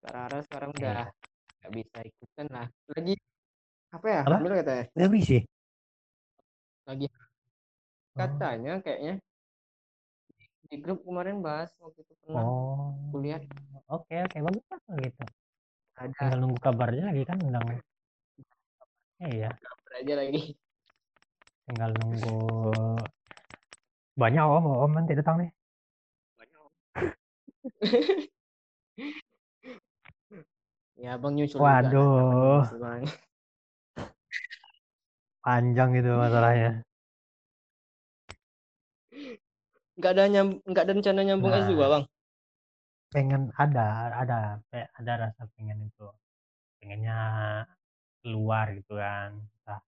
Rara 0.00 0.38
sekarang 0.42 0.70
Oke. 0.72 0.80
udah 0.80 1.06
nggak 1.60 1.72
bisa 1.72 1.98
ikutan 2.02 2.46
lah 2.48 2.66
lagi 2.88 3.14
apa 3.90 4.06
ya 4.06 4.20
Apa? 4.24 4.36
hamil 4.38 4.52
katanya 4.56 4.84
Udah 4.90 5.08
berisi? 5.08 5.38
lagi 6.84 7.06
Oh. 8.10 8.18
katanya 8.18 8.72
kayaknya 8.80 9.14
di 10.66 10.76
grup 10.78 11.02
kemarin 11.02 11.38
bahas 11.40 11.70
waktu 11.78 12.00
itu 12.00 12.14
pernah 12.18 12.42
Oh. 12.42 12.90
kuliah 13.10 13.38
Oke 13.86 14.18
oke 14.18 14.36
bagus 14.40 14.64
lah 14.66 14.78
kalau 14.82 14.98
gitu. 14.98 15.22
ada 15.94 16.10
Tinggal 16.10 16.38
nunggu 16.38 16.58
kabarnya 16.58 17.04
lagi 17.06 17.22
kan 17.24 17.38
undang. 17.38 17.66
Iya. 19.20 19.50
kabar 19.52 19.90
aja 19.98 20.14
lagi 20.16 20.42
Tinggal 21.66 21.90
nunggu. 21.92 22.38
Banyak 24.14 24.42
om 24.42 24.66
om 24.80 24.90
nanti 24.90 25.12
datang 25.14 25.36
nih. 25.44 25.50
ya 31.00 31.16
abang 31.16 31.32
nyusul 31.36 31.58
Waduh. 31.64 32.68
juga 32.68 32.76
bang. 32.76 33.02
Panjang 35.44 35.88
gitu 35.96 36.10
masalahnya. 36.20 36.84
nggak 40.00 40.12
ada 40.16 40.24
nyam 40.32 40.48
nggak 40.64 40.84
ada 40.88 40.92
rencana 40.96 41.20
nyambung 41.28 41.52
Nah. 41.52 41.60
S2 41.60 41.76
bang 41.92 42.04
Pengen 43.10 43.42
ada 43.58 44.14
ada 44.22 44.38
ada 44.70 45.12
rasa 45.18 45.42
pengen 45.58 45.82
itu. 45.82 46.06
Pengennya 46.78 47.18
keluar 48.22 48.70
gitu 48.70 48.94
kan. 48.96 49.34
Entah 49.34 49.82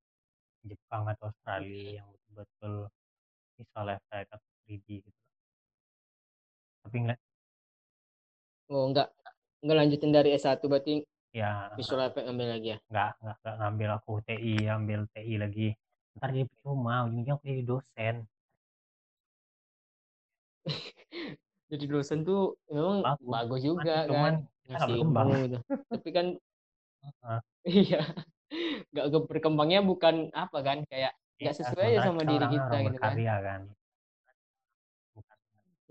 Jepang 0.66 1.06
atau 1.06 1.30
Australia 1.30 2.02
yang 2.02 2.08
betul-betul 2.10 2.90
visual 3.62 3.88
effect 3.94 4.28
atau 4.34 4.50
3D 4.66 4.88
gitu. 5.06 5.22
Tapi 6.82 6.98
nggak 7.06 7.20
oh 8.74 8.90
nggak 8.90 9.10
nggak 9.62 9.78
lanjutin 9.78 10.12
dari 10.12 10.30
S1 10.34 10.66
berarti 10.66 11.06
ya 11.32 11.72
visual 11.78 12.02
effect 12.10 12.28
ambil 12.28 12.48
lagi 12.52 12.76
ya? 12.76 12.78
Nggak 12.92 13.10
nggak 13.22 13.36
nggak 13.42 13.56
ngambil 13.62 13.90
aku 13.98 14.12
TI 14.26 14.56
ambil 14.68 15.00
TI 15.14 15.36
lagi. 15.40 15.68
Ntar 16.18 16.30
jadi 16.36 16.46
percuma 16.50 17.08
ujungnya 17.08 17.34
aku 17.38 17.44
jadi 17.48 17.64
dosen. 17.64 18.16
Jadi 21.72 21.88
dosen 21.88 22.28
tuh 22.28 22.60
memang 22.68 23.00
Bagus. 23.00 23.24
bagus 23.32 23.62
juga 23.64 24.04
cuman 24.04 24.44
kan 24.44 24.76
ngasih 24.76 24.92
berkembang. 24.92 25.28
gitu. 25.48 25.58
Tapi 25.88 26.10
kan 26.12 26.26
iya 27.64 28.02
nggak 28.92 29.06
ke- 29.08 29.26
berkembangnya 29.32 29.80
bukan 29.80 30.28
apa 30.36 30.60
kan 30.60 30.84
kayak 30.84 31.16
nggak 31.40 31.56
sesuai 31.56 31.96
sementara 31.96 32.06
sama 32.12 32.22
diri 32.28 32.46
kita 32.52 32.60
orang 32.68 32.84
gitu 32.84 32.98
kan. 33.00 33.14
berkarya 33.16 33.36
kan 33.40 33.62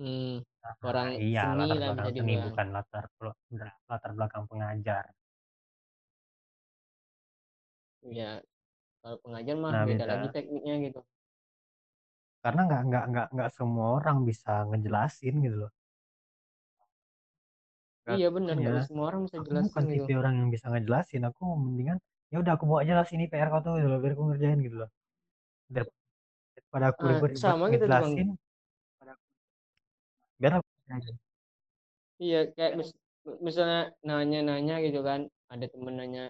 Hmm, 0.01 0.31
Nah, 0.62 0.74
orang 0.89 1.09
iya 1.24 1.40
seni 1.40 1.60
latar 1.60 1.78
lah 1.81 1.89
belakang 1.89 2.09
bisa 2.09 2.10
seni 2.16 2.32
dibilang 2.32 2.43
bukan 2.44 2.66
latar 2.77 3.05
latar 3.90 4.10
belakang 4.16 4.44
pengajar. 4.51 5.05
ya 8.18 8.31
kalau 9.02 9.18
pengajar 9.24 9.56
mah 9.64 9.74
Nah, 9.74 9.86
beda 9.86 10.05
beda. 10.06 10.12
lagi 10.12 10.27
tekniknya 10.35 10.74
gitu 10.86 11.01
Karena 12.44 12.60
nggak 12.68 12.82
nggak 12.89 13.05
nggak 13.10 13.27
nggak 13.35 13.51
semua 13.56 13.86
orang 13.98 14.18
bisa 14.28 14.52
ngejelasin 14.68 15.35
gitu 15.44 15.56
loh. 15.62 15.70
Nggak 18.05 18.18
iya 18.18 18.27
benar 18.36 18.56
nggak 18.60 18.85
semua 18.86 19.05
orang 19.09 19.22
bisa 19.27 19.39
aku 19.40 19.48
jelasin 19.48 19.64
bukan 19.64 19.85
gitu 19.93 19.93
tipe 19.93 20.10
orang 20.20 20.35
yang 20.40 20.48
bisa 20.55 20.66
ngejelasin. 20.72 21.22
Aku 21.31 21.43
mendingan 21.64 21.98
ya 22.32 22.36
udah 22.43 22.52
aku 22.56 22.64
bawa 22.70 22.81
aja 22.85 22.94
lah 22.98 23.06
sini 23.10 23.24
PR 23.31 23.48
kau 23.52 23.60
tuh 23.66 23.72
gitu 23.78 23.89
loh, 23.93 23.98
biar 24.02 24.12
aku 24.16 24.24
ngerjain 24.31 24.59
gitu 24.66 24.77
loh. 24.82 24.90
Daripada 26.47 26.86
aku 26.93 27.02
ah, 27.06 27.12
ribet-ribet 27.12 27.43
sama 27.43 27.64
gitu 27.74 27.86
bang 28.01 28.14
ngejelasin, 28.14 28.28
biar 30.41 30.53
aku 30.59 30.69
iya 32.25 32.39
kayak 32.57 32.73
mis 32.79 32.91
misalnya 33.47 33.81
nanya-nanya 34.07 34.75
gitu 34.87 35.01
kan 35.09 35.21
ada 35.53 35.67
temen 35.73 35.95
nanya 35.99 36.23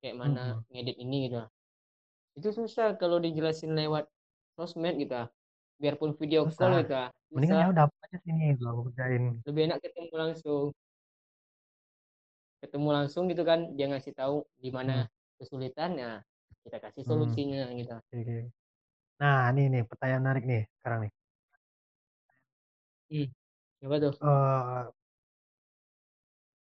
kayak 0.00 0.16
mana 0.22 0.40
Mm-mm. 0.42 0.64
ngedit 0.72 0.96
ini 1.04 1.16
gitu 1.28 1.38
itu 2.38 2.48
susah 2.58 2.88
kalau 3.00 3.18
dijelasin 3.24 3.72
lewat 3.80 4.04
sosmed 4.56 4.94
gitu 5.02 5.14
ah. 5.24 5.28
biarpun 5.82 6.12
video 6.20 6.40
call 6.56 6.72
Susah. 6.72 6.80
gitu 6.84 6.94
ah, 6.96 7.08
Mendingan 7.34 7.56
susah 7.56 7.62
ya 7.62 7.68
udah 7.74 7.84
aja 8.04 8.18
sini 8.24 8.42
gitu 8.54 8.62
loh, 8.64 8.72
aku 8.72 8.82
kerjain. 8.92 9.24
lebih 9.46 9.62
enak 9.68 9.78
ketemu 9.84 10.12
langsung 10.22 10.62
ketemu 12.60 12.88
langsung 12.96 13.24
gitu 13.30 13.42
kan 13.50 13.60
dia 13.76 13.86
ngasih 13.90 14.12
tahu 14.16 14.36
di 14.60 14.68
mana 14.76 15.04
Hmm. 15.04 15.08
kesulitannya 15.40 16.10
kita 16.64 16.78
kasih 16.84 17.02
Hmm. 17.04 17.08
solusinya 17.08 17.62
gitu 17.76 17.94
Oke, 17.96 18.16
oke. 18.22 18.36
Nah, 19.20 19.38
ini 19.52 19.62
nih 19.74 19.82
pertanyaan 19.90 20.22
menarik 20.24 20.44
nih 20.50 20.62
sekarang 20.80 21.00
nih. 21.06 21.12
hmm. 23.10 23.30
Coba 23.80 23.96
tuh 24.00 24.14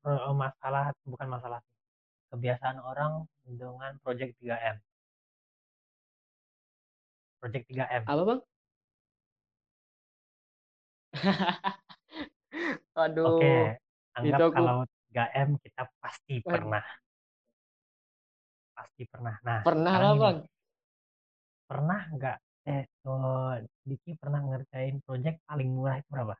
Eh 0.02 0.10
eh, 0.10 0.34
masalah 0.34 0.84
bukan 1.06 1.28
masalah 1.30 1.60
kebiasaan 2.34 2.78
orang 2.82 3.22
dengan 3.46 3.92
project 4.02 4.34
3M. 4.40 4.76
Project 7.38 7.64
3M. 7.70 8.02
apa 8.06 8.22
bang 8.24 8.40
Oke, 12.96 12.98
aduh 13.02 13.60
itu 14.20 14.32
anggap 14.34 14.38
aku 14.42 14.54
kalau 14.56 14.76
3M 15.12 15.48
kita 15.60 15.82
pasti 16.00 16.34
waduh, 16.42 16.52
pernah, 16.56 16.84
pasti 18.76 19.02
pernah. 19.06 19.34
Nah, 19.44 19.60
pernah 19.62 19.92
sekarang 19.92 20.08
lah 20.08 20.18
bang 20.18 20.38
pernah 21.72 22.00
nggak 22.12 22.36
eh 22.68 22.84
oh, 23.08 23.56
Diki 23.88 24.12
pernah 24.20 24.40
ngerjain 24.44 25.00
project 25.02 25.40
paling 25.48 25.68
murah 25.72 25.96
itu 25.98 26.08
berapa? 26.12 26.34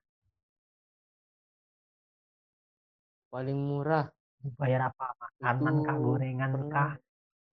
Paling 3.32 3.56
murah 3.56 4.04
Dibayar 4.42 4.90
apa? 4.90 5.06
Makanan 5.38 5.74
kah, 5.86 5.96
gorengan 6.02 6.50
pernah 6.50 6.70
kah, 6.74 6.92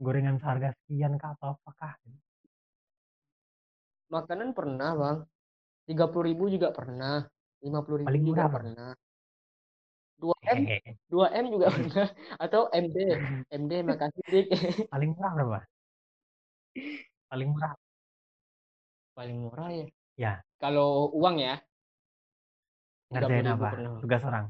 gorengan 0.02 0.36
seharga 0.42 0.70
sekian 0.74 1.14
kah 1.22 1.32
atau 1.38 1.54
apakah? 1.56 1.94
makanan 4.10 4.58
pernah 4.58 4.90
bang 4.98 5.18
tiga 5.86 6.10
puluh 6.10 6.34
ribu 6.34 6.50
juga 6.50 6.74
pernah 6.74 7.22
lima 7.62 7.80
puluh 7.86 8.02
ribu 8.02 8.10
Paling 8.10 8.24
juga 8.26 8.42
murah 8.42 8.50
pernah 8.50 8.90
dua 10.18 10.36
m 10.50 10.58
Hehehe. 10.66 10.92
dua 11.14 11.28
m 11.30 11.46
juga 11.54 11.68
pernah 11.78 12.08
atau 12.42 12.62
MD 12.74 12.98
MD 13.62 13.72
makasih 13.86 14.24
dik 14.34 14.48
Paling 14.94 15.10
murah 15.14 15.32
berapa? 15.38 15.60
Paling 17.30 17.50
murah. 17.54 17.74
paling 19.14 19.38
murah 19.46 19.70
ya 19.70 19.86
Ya, 20.20 20.34
kalau 20.58 21.14
uang 21.16 21.38
ya 21.38 21.62
tiga 23.14 23.30
puluh 23.30 23.40
ngerjain 23.40 23.46
ribu 23.46 23.62
apa? 23.62 23.70
pernah. 23.72 23.92
Tugas 24.02 24.22
orang. 24.26 24.46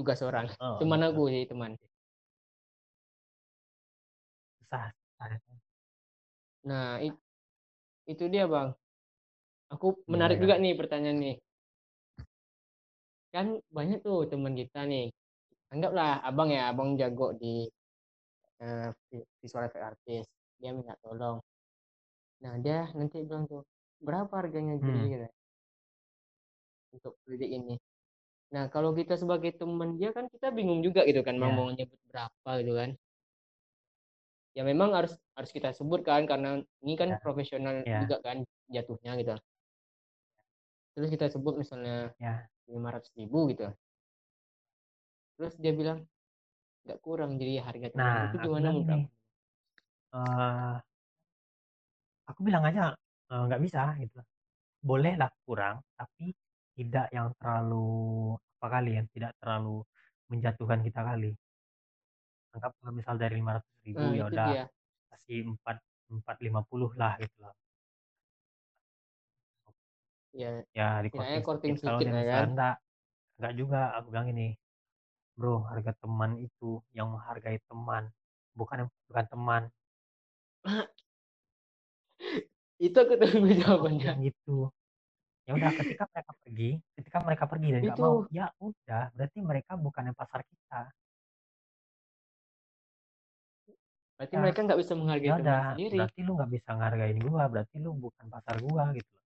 Tugas 0.00 0.20
orang. 0.24 0.46
Oh, 0.56 0.80
teman 0.80 1.00
gitu. 1.04 1.08
aku 1.12 1.22
sih 1.28 1.44
teman 1.44 1.70
Susah. 4.64 4.88
nah 6.64 6.96
it- 7.04 7.20
itu 8.08 8.24
dia 8.32 8.44
bang. 8.48 8.72
Aku 9.70 9.86
Gimana, 9.94 10.08
menarik 10.12 10.36
gimana? 10.40 10.44
juga 10.44 10.54
nih 10.64 10.74
pertanyaan 10.80 11.18
nih. 11.20 11.36
Kan 13.34 13.46
banyak 13.70 13.98
tuh 14.02 14.26
teman 14.26 14.54
kita 14.58 14.80
nih. 14.88 15.06
Anggaplah 15.70 16.18
abang 16.26 16.50
ya 16.50 16.62
abang 16.72 16.98
jago 16.98 17.30
di 17.36 17.70
eh, 18.60 18.88
vi- 19.08 19.28
visual 19.40 19.64
effect 19.68 19.84
artist. 19.84 20.28
Dia 20.58 20.70
minta 20.74 20.96
tolong. 21.04 21.38
Nah 22.42 22.54
dia 22.64 22.88
nanti 22.98 23.20
bilang 23.22 23.44
tuh 23.46 23.62
berapa 24.00 24.32
harganya 24.32 24.80
jadi 24.80 25.02
Hmm, 25.04 25.12
gitu, 25.12 25.28
untuk 26.96 27.12
proyek 27.22 27.50
ini 27.52 27.74
nah 28.54 28.64
kalau 28.74 28.90
kita 28.98 29.14
sebagai 29.22 29.50
teman 29.60 29.90
dia 29.98 30.10
kan 30.16 30.24
kita 30.34 30.46
bingung 30.56 30.80
juga 30.86 31.00
gitu 31.08 31.20
kan 31.26 31.36
ya, 31.38 31.46
mau 31.54 31.70
nyebut 31.76 32.00
berapa 32.10 32.50
gitu 32.60 32.72
kan 32.80 32.90
ya 34.56 34.62
memang 34.70 34.90
harus 34.96 35.12
harus 35.38 35.50
kita 35.56 35.70
sebut 35.78 36.00
kan 36.02 36.22
karena 36.30 36.48
ini 36.82 36.94
kan 37.00 37.08
ya, 37.14 37.18
profesional 37.22 37.74
ya, 37.86 38.00
juga 38.02 38.16
kan 38.26 38.36
jatuhnya 38.74 39.12
gitu 39.20 39.34
terus 40.94 41.08
kita 41.14 41.26
sebut 41.34 41.54
misalnya 41.62 41.96
ya. 42.18 42.46
lima 42.70 42.88
ratus 42.94 43.10
ribu 43.18 43.38
gitu 43.52 43.66
terus 45.36 45.54
dia 45.62 45.72
bilang 45.80 45.98
nggak 46.86 47.00
kurang 47.06 47.32
jadi 47.40 47.54
harga 47.66 47.88
teman 47.94 48.14
Nah, 48.14 48.24
itu 48.26 48.36
aku 48.44 48.44
gimana 48.44 48.60
bilang 48.60 48.74
menurut 48.74 48.88
ini, 48.88 48.98
abang? 48.98 49.02
eh 50.14 50.74
aku 52.30 52.40
bilang 52.46 52.64
aja 52.68 52.82
eh, 53.32 53.42
nggak 53.46 53.60
bisa 53.64 53.80
gitu. 54.02 54.18
Bolehlah 54.88 55.30
kurang, 55.46 55.76
tapi 55.98 56.32
tidak 56.80 57.06
yang 57.12 57.28
terlalu 57.36 57.92
apa 58.56 58.66
kali 58.72 58.90
ya, 58.96 59.02
tidak 59.12 59.32
terlalu 59.36 59.84
menjatuhkan 60.32 60.80
kita 60.80 61.00
kali. 61.04 61.30
Anggap 62.56 62.72
kalau 62.80 62.92
misal 62.96 63.14
dari 63.20 63.34
lima 63.36 63.60
ratus 63.60 63.72
ribu 63.84 64.00
nah 64.00 64.16
ya 64.16 64.24
itu 64.24 64.32
udah 64.32 64.48
dia 64.48 64.64
kasih 65.12 65.38
empat 65.52 65.76
empat 66.08 66.36
lima 66.40 66.60
puluh 66.64 66.90
lah 66.96 67.20
gitu 67.20 67.36
loh. 67.44 67.52
ya 70.32 70.50
Ya 70.72 71.02
di 71.04 71.10
setidaknya 71.12 71.42
korting 71.44 71.44
sedikit. 71.44 71.82
Kalau 71.84 72.00
sedikit 72.00 72.06
dia 72.06 72.14
lah 72.16 72.24
misal 72.24 72.42
kan 72.42 72.48
enggak, 72.54 72.74
enggak 73.38 73.52
juga. 73.60 73.80
Aku 73.98 74.06
bilang 74.14 74.28
ini, 74.32 74.46
bro, 75.38 75.54
harga 75.70 75.92
teman 76.02 76.32
itu 76.40 76.70
yang 76.96 77.08
menghargai 77.12 77.58
teman, 77.68 78.04
bukan 78.58 78.76
yang 78.86 78.90
bukan 79.10 79.26
teman. 79.32 79.62
itu 82.86 82.96
aku 83.02 83.14
tunggu 83.20 83.50
Aku 83.50 83.56
jawabannya 83.62 84.00
bilang 84.00 84.18
gitu. 84.24 84.70
Ya 85.50 85.58
udah, 85.58 85.70
ketika 85.82 86.06
mereka 86.14 86.32
pergi, 86.38 86.70
ketika 86.94 87.18
mereka 87.26 87.44
pergi 87.50 87.68
dan 87.74 87.82
nggak 87.82 87.98
mau, 87.98 88.16
itu. 88.22 88.30
ya 88.38 88.46
udah, 88.62 89.04
berarti 89.18 89.38
mereka 89.42 89.72
bukan 89.74 90.02
yang 90.06 90.14
pasar 90.14 90.40
kita. 90.46 90.80
berarti 94.14 94.34
Ya, 94.36 94.40
mereka 94.46 94.58
nggak 94.62 94.78
bisa 94.78 94.92
ya 94.94 94.98
menghargai 95.00 95.32
udah, 95.42 95.58
teman 95.58 95.66
sendiri. 95.74 95.96
berarti 95.98 96.18
lu 96.22 96.30
nggak 96.38 96.50
bisa 96.54 96.70
ngargain 96.78 97.18
gua, 97.18 97.42
berarti 97.50 97.76
lu 97.82 97.90
bukan 97.98 98.26
pasar 98.30 98.56
gua 98.62 98.84
gitu 98.94 99.10
loh. 99.10 99.26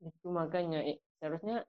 itu 0.00 0.26
makanya 0.32 0.80
eh, 0.88 0.96
seharusnya 1.20 1.60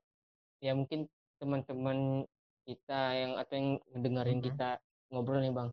ya 0.63 0.71
mungkin 0.71 1.11
teman-teman 1.43 2.23
kita 2.63 3.01
yang 3.19 3.31
atau 3.35 3.53
yang 3.59 3.69
mendengarin 3.91 4.39
Mm-mm. 4.39 4.47
kita 4.47 4.69
ngobrol 5.11 5.43
nih 5.43 5.51
bang. 5.51 5.69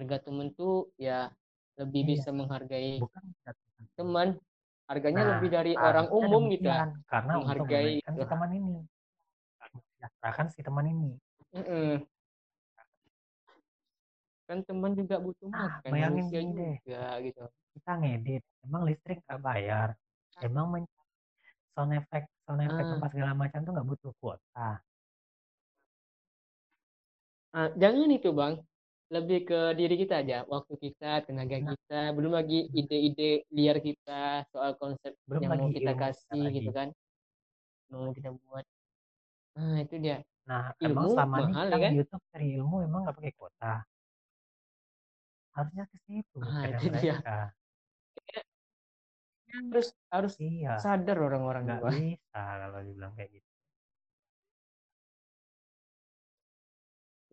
Harga 0.00 0.16
temen 0.24 0.48
tuh 0.56 0.88
ya 0.96 1.28
lebih 1.76 2.02
Iya, 2.06 2.10
bisa 2.16 2.30
menghargai 2.32 3.02
bukan 3.02 3.22
teman 3.98 4.28
harganya 4.84 5.22
Nah, 5.24 5.30
lebih 5.36 5.50
dari 5.50 5.72
orang 5.76 6.06
umum 6.12 6.42
gitu 6.52 6.68
ya. 6.68 6.84
karena 7.08 7.32
untuk 7.40 7.66
menghargai 7.66 7.72
menaikkan 7.72 8.12
gitu 8.14 8.22
si 8.24 8.30
teman 8.30 8.50
ini, 8.52 8.76
mensejahterakan 9.74 10.46
si 10.52 10.60
teman 10.60 10.86
ini. 10.86 11.10
Mm-mm. 11.54 11.90
kan 14.44 14.60
teman 14.68 14.92
juga 14.92 15.16
butuh 15.24 15.48
Nah, 15.48 15.80
makan 15.80 15.88
bayangin 15.88 16.26
gini 16.28 16.52
deh, 16.52 16.74
juga 16.84 17.04
gitu. 17.24 17.42
Kita 17.72 17.92
ngedit, 17.96 18.42
emang 18.68 18.82
listrik 18.84 19.18
nggak 19.24 19.40
bayar, 19.40 19.88
emang 20.44 20.66
men- 20.68 20.92
sound 21.72 21.96
effect, 21.96 22.28
sound 22.44 22.60
effect 22.60 22.86
ah, 22.92 22.96
apa 23.00 23.06
segala 23.08 23.32
macam 23.32 23.58
tuh 23.64 23.72
nggak 23.72 23.88
butuh 23.88 24.12
kuota. 24.20 24.68
ah, 27.56 27.68
jangan 27.80 28.10
itu 28.12 28.30
bang 28.36 28.54
lebih 29.12 29.38
ke 29.44 29.60
diri 29.76 29.94
kita 30.00 30.24
aja 30.24 30.38
waktu 30.48 30.74
kita 30.80 31.28
tenaga 31.28 31.56
Nah, 31.60 31.76
kita 31.76 32.00
belum 32.16 32.32
lagi 32.32 32.58
ide-ide 32.72 33.44
liar 33.52 33.78
kita 33.84 34.48
soal 34.48 34.74
konsep 34.80 35.12
belum 35.28 35.40
yang 35.44 35.52
mau 35.52 35.68
kita 35.68 35.68
ilmu 35.68 35.76
kita 35.76 35.92
kasih 36.00 36.40
lagi. 36.40 36.56
gitu 36.56 36.70
kan. 36.72 36.88
Mau 37.92 38.10
kita 38.16 38.30
buat. 38.32 38.64
Nah 39.54 39.76
itu 39.84 39.94
dia. 40.00 40.18
Nah, 40.44 40.72
emang 40.80 41.08
ilmu 41.08 41.08
selama 41.12 41.36
ini 41.40 41.52
kita 41.52 41.60
ya 41.64 41.68
kan? 41.68 41.90
nge-YouTube 41.92 42.22
cari 42.32 42.46
ilmu 42.58 42.76
emang 42.84 43.00
nggak 43.04 43.16
pakai 43.16 43.32
kuota. 43.36 43.74
Harusnya 45.54 45.84
ke 45.86 45.96
situ 46.08 46.38
ah 46.42 46.46
mikirnya 46.64 46.78
itu 46.80 46.88
dia. 46.98 47.16
harus 49.54 49.86
harus 50.10 50.34
Iya, 50.42 50.82
sadar 50.82 51.14
orang-orang 51.22 51.62
nggak 51.62 51.82
bisa 51.94 52.40
kalau 52.42 52.78
dibilang 52.82 53.12
kayak 53.14 53.30
gitu. 53.38 53.53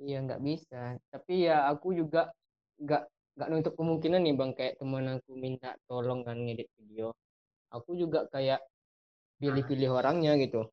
Iya 0.01 0.17
nggak 0.25 0.41
bisa. 0.41 0.97
Tapi 1.13 1.33
ya 1.47 1.69
aku 1.69 1.93
juga 1.93 2.33
nggak 2.81 3.03
nggak 3.37 3.49
nutup 3.49 3.73
kemungkinan 3.77 4.21
nih 4.25 4.35
bang 4.35 4.51
kayak 4.57 4.73
teman 4.81 5.05
aku 5.17 5.31
minta 5.37 5.77
tolong 5.85 6.25
kan 6.25 6.37
ngedit 6.41 6.67
video. 6.77 7.13
Aku 7.71 7.95
juga 7.95 8.27
kayak 8.27 8.59
pilih-pilih 9.39 9.89
orangnya 9.95 10.35
gitu. 10.41 10.67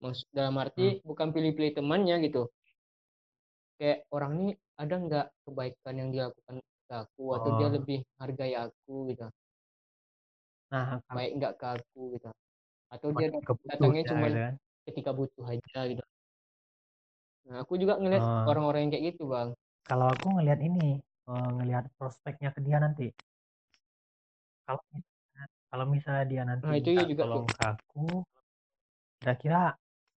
Maksud 0.00 0.28
dalam 0.30 0.54
arti 0.60 1.00
hmm. 1.00 1.02
bukan 1.02 1.28
pilih-pilih 1.34 1.72
temannya 1.74 2.16
gitu. 2.28 2.48
Kayak 3.76 4.08
orang 4.12 4.32
ini 4.40 4.52
ada 4.76 4.94
nggak 4.96 5.26
kebaikan 5.44 5.94
yang 5.96 6.08
dilakukan 6.12 6.56
ke 6.86 6.94
aku 6.94 7.24
atau 7.34 7.50
dia 7.58 7.68
oh. 7.68 7.72
lebih 7.74 7.98
hargai 8.20 8.54
aku 8.54 8.94
gitu? 9.10 9.26
Nah 10.70 11.02
baik 11.10 11.32
nggak 11.40 11.54
ke 11.58 11.66
aku 11.80 12.00
gitu. 12.14 12.30
Atau 12.86 13.10
cuma 13.10 13.18
dia 13.18 13.28
datangnya 13.66 14.02
ya 14.06 14.08
cuman 14.14 14.30
gitu 14.30 14.38
kan. 14.38 14.54
ketika 14.86 15.10
butuh 15.10 15.44
aja 15.50 15.80
gitu 15.90 16.02
nah 17.46 17.62
aku 17.62 17.78
juga 17.78 17.94
ngeliat 18.02 18.22
oh. 18.22 18.50
orang-orang 18.50 18.80
yang 18.86 18.92
kayak 18.92 19.04
gitu 19.14 19.30
bang. 19.30 19.54
Kalau 19.86 20.06
aku 20.10 20.26
ngelihat 20.34 20.60
ini 20.66 20.98
eh, 21.02 21.50
ngelihat 21.62 21.84
prospeknya 21.94 22.50
ke 22.50 22.60
dia 22.62 22.82
nanti. 22.82 23.06
Kalau 24.66 24.82
misalnya, 24.90 25.44
kalau 25.70 25.84
misalnya 25.86 26.24
dia 26.26 26.42
nanti 26.42 26.64
nah 26.66 26.74
itu 26.74 26.90
minta 26.90 27.06
juga 27.06 27.22
tolong 27.22 27.46
ke 27.46 27.62
aku 27.62 28.06
kira-kira 29.16 29.62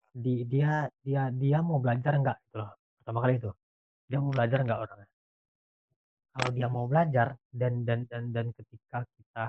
di 0.09 0.35
dia 0.49 0.89
dia 1.05 1.23
dia 1.31 1.59
mau 1.61 1.79
belajar 1.79 2.17
nggak 2.17 2.37
gitu 2.49 2.57
loh 2.65 2.73
pertama 3.01 3.19
kali 3.25 3.35
itu. 3.37 3.51
Dia 4.09 4.19
mau 4.25 4.33
belajar 4.33 4.59
nggak 4.65 4.81
orangnya? 4.81 5.09
Kalau 6.33 6.51
dia 6.55 6.69
mau 6.73 6.85
belajar 6.89 7.29
dan 7.53 7.85
dan 7.85 8.01
dan 8.09 8.25
dan 8.33 8.47
ketika 8.57 9.05
kita 9.05 9.45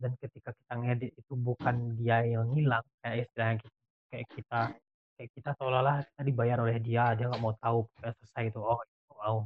dan 0.00 0.12
ketika 0.20 0.50
kita 0.52 0.74
ngedit 0.76 1.12
itu 1.16 1.32
bukan 1.36 1.96
dia 1.96 2.20
yang 2.24 2.52
hilang 2.52 2.84
kayak 3.00 3.28
istilahnya 3.28 3.56
kayak 4.12 4.26
kita 4.32 4.60
kayak 5.14 5.30
kita 5.34 5.50
seolah-olah 5.58 6.02
kita 6.02 6.22
dibayar 6.26 6.58
oleh 6.62 6.78
dia 6.82 7.14
dia 7.14 7.26
nggak 7.30 7.42
mau 7.42 7.54
tahu 7.58 7.86
pokoknya 7.90 8.12
selesai 8.18 8.42
itu 8.50 8.58
oh 8.60 8.80
itu 8.82 9.12
mau 9.14 9.36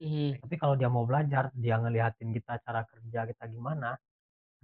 hmm. 0.00 0.30
tapi 0.46 0.54
kalau 0.56 0.74
dia 0.78 0.88
mau 0.90 1.04
belajar 1.04 1.50
dia 1.54 1.76
ngeliatin 1.78 2.30
kita 2.30 2.62
cara 2.62 2.86
kerja 2.86 3.20
kita 3.30 3.44
gimana 3.50 3.98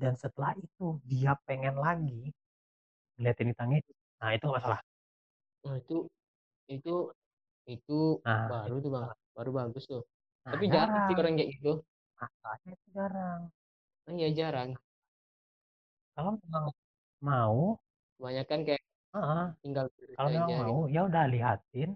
dan 0.01 0.15
setelah 0.17 0.55
itu 0.57 0.97
dia 1.05 1.37
pengen 1.45 1.77
lagi 1.77 2.31
ngeliatin 3.19 3.53
kita 3.53 3.65
ngedit 3.67 3.97
nah 4.21 4.31
itu 4.37 4.45
nggak 4.45 4.61
masalah. 4.61 4.81
Nah 5.65 5.77
itu 5.81 5.97
itu 6.69 6.95
itu 7.69 7.99
nah 8.25 8.49
baru 8.49 8.77
itu 8.79 8.85
tuh 8.85 8.91
bang. 8.93 9.03
masalah 9.05 9.19
baru 9.37 9.51
bagus 9.53 9.85
tuh. 9.89 10.03
Nah 10.45 10.53
tapi 10.57 10.65
jarang 10.69 10.89
sih 10.89 11.15
jarang. 11.17 11.21
orang 11.21 11.35
kayak 11.37 11.51
gitu. 11.57 11.73
Masalahnya 12.21 12.71
itu 12.77 12.87
jarang. 12.93 13.41
Nah, 14.05 14.13
ya 14.17 14.29
jarang. 14.37 14.71
Kalau 16.13 16.33
memang 16.37 16.65
mau 17.25 17.61
kebanyakan 18.17 18.61
kayak 18.69 18.83
uh 19.11 19.51
tinggal 19.65 19.87
kalau 20.15 20.29
memang 20.31 20.49
aja 20.49 20.63
mau 20.63 20.79
gitu. 20.87 20.95
ya 20.95 21.01
udah 21.11 21.25
lihatin 21.27 21.91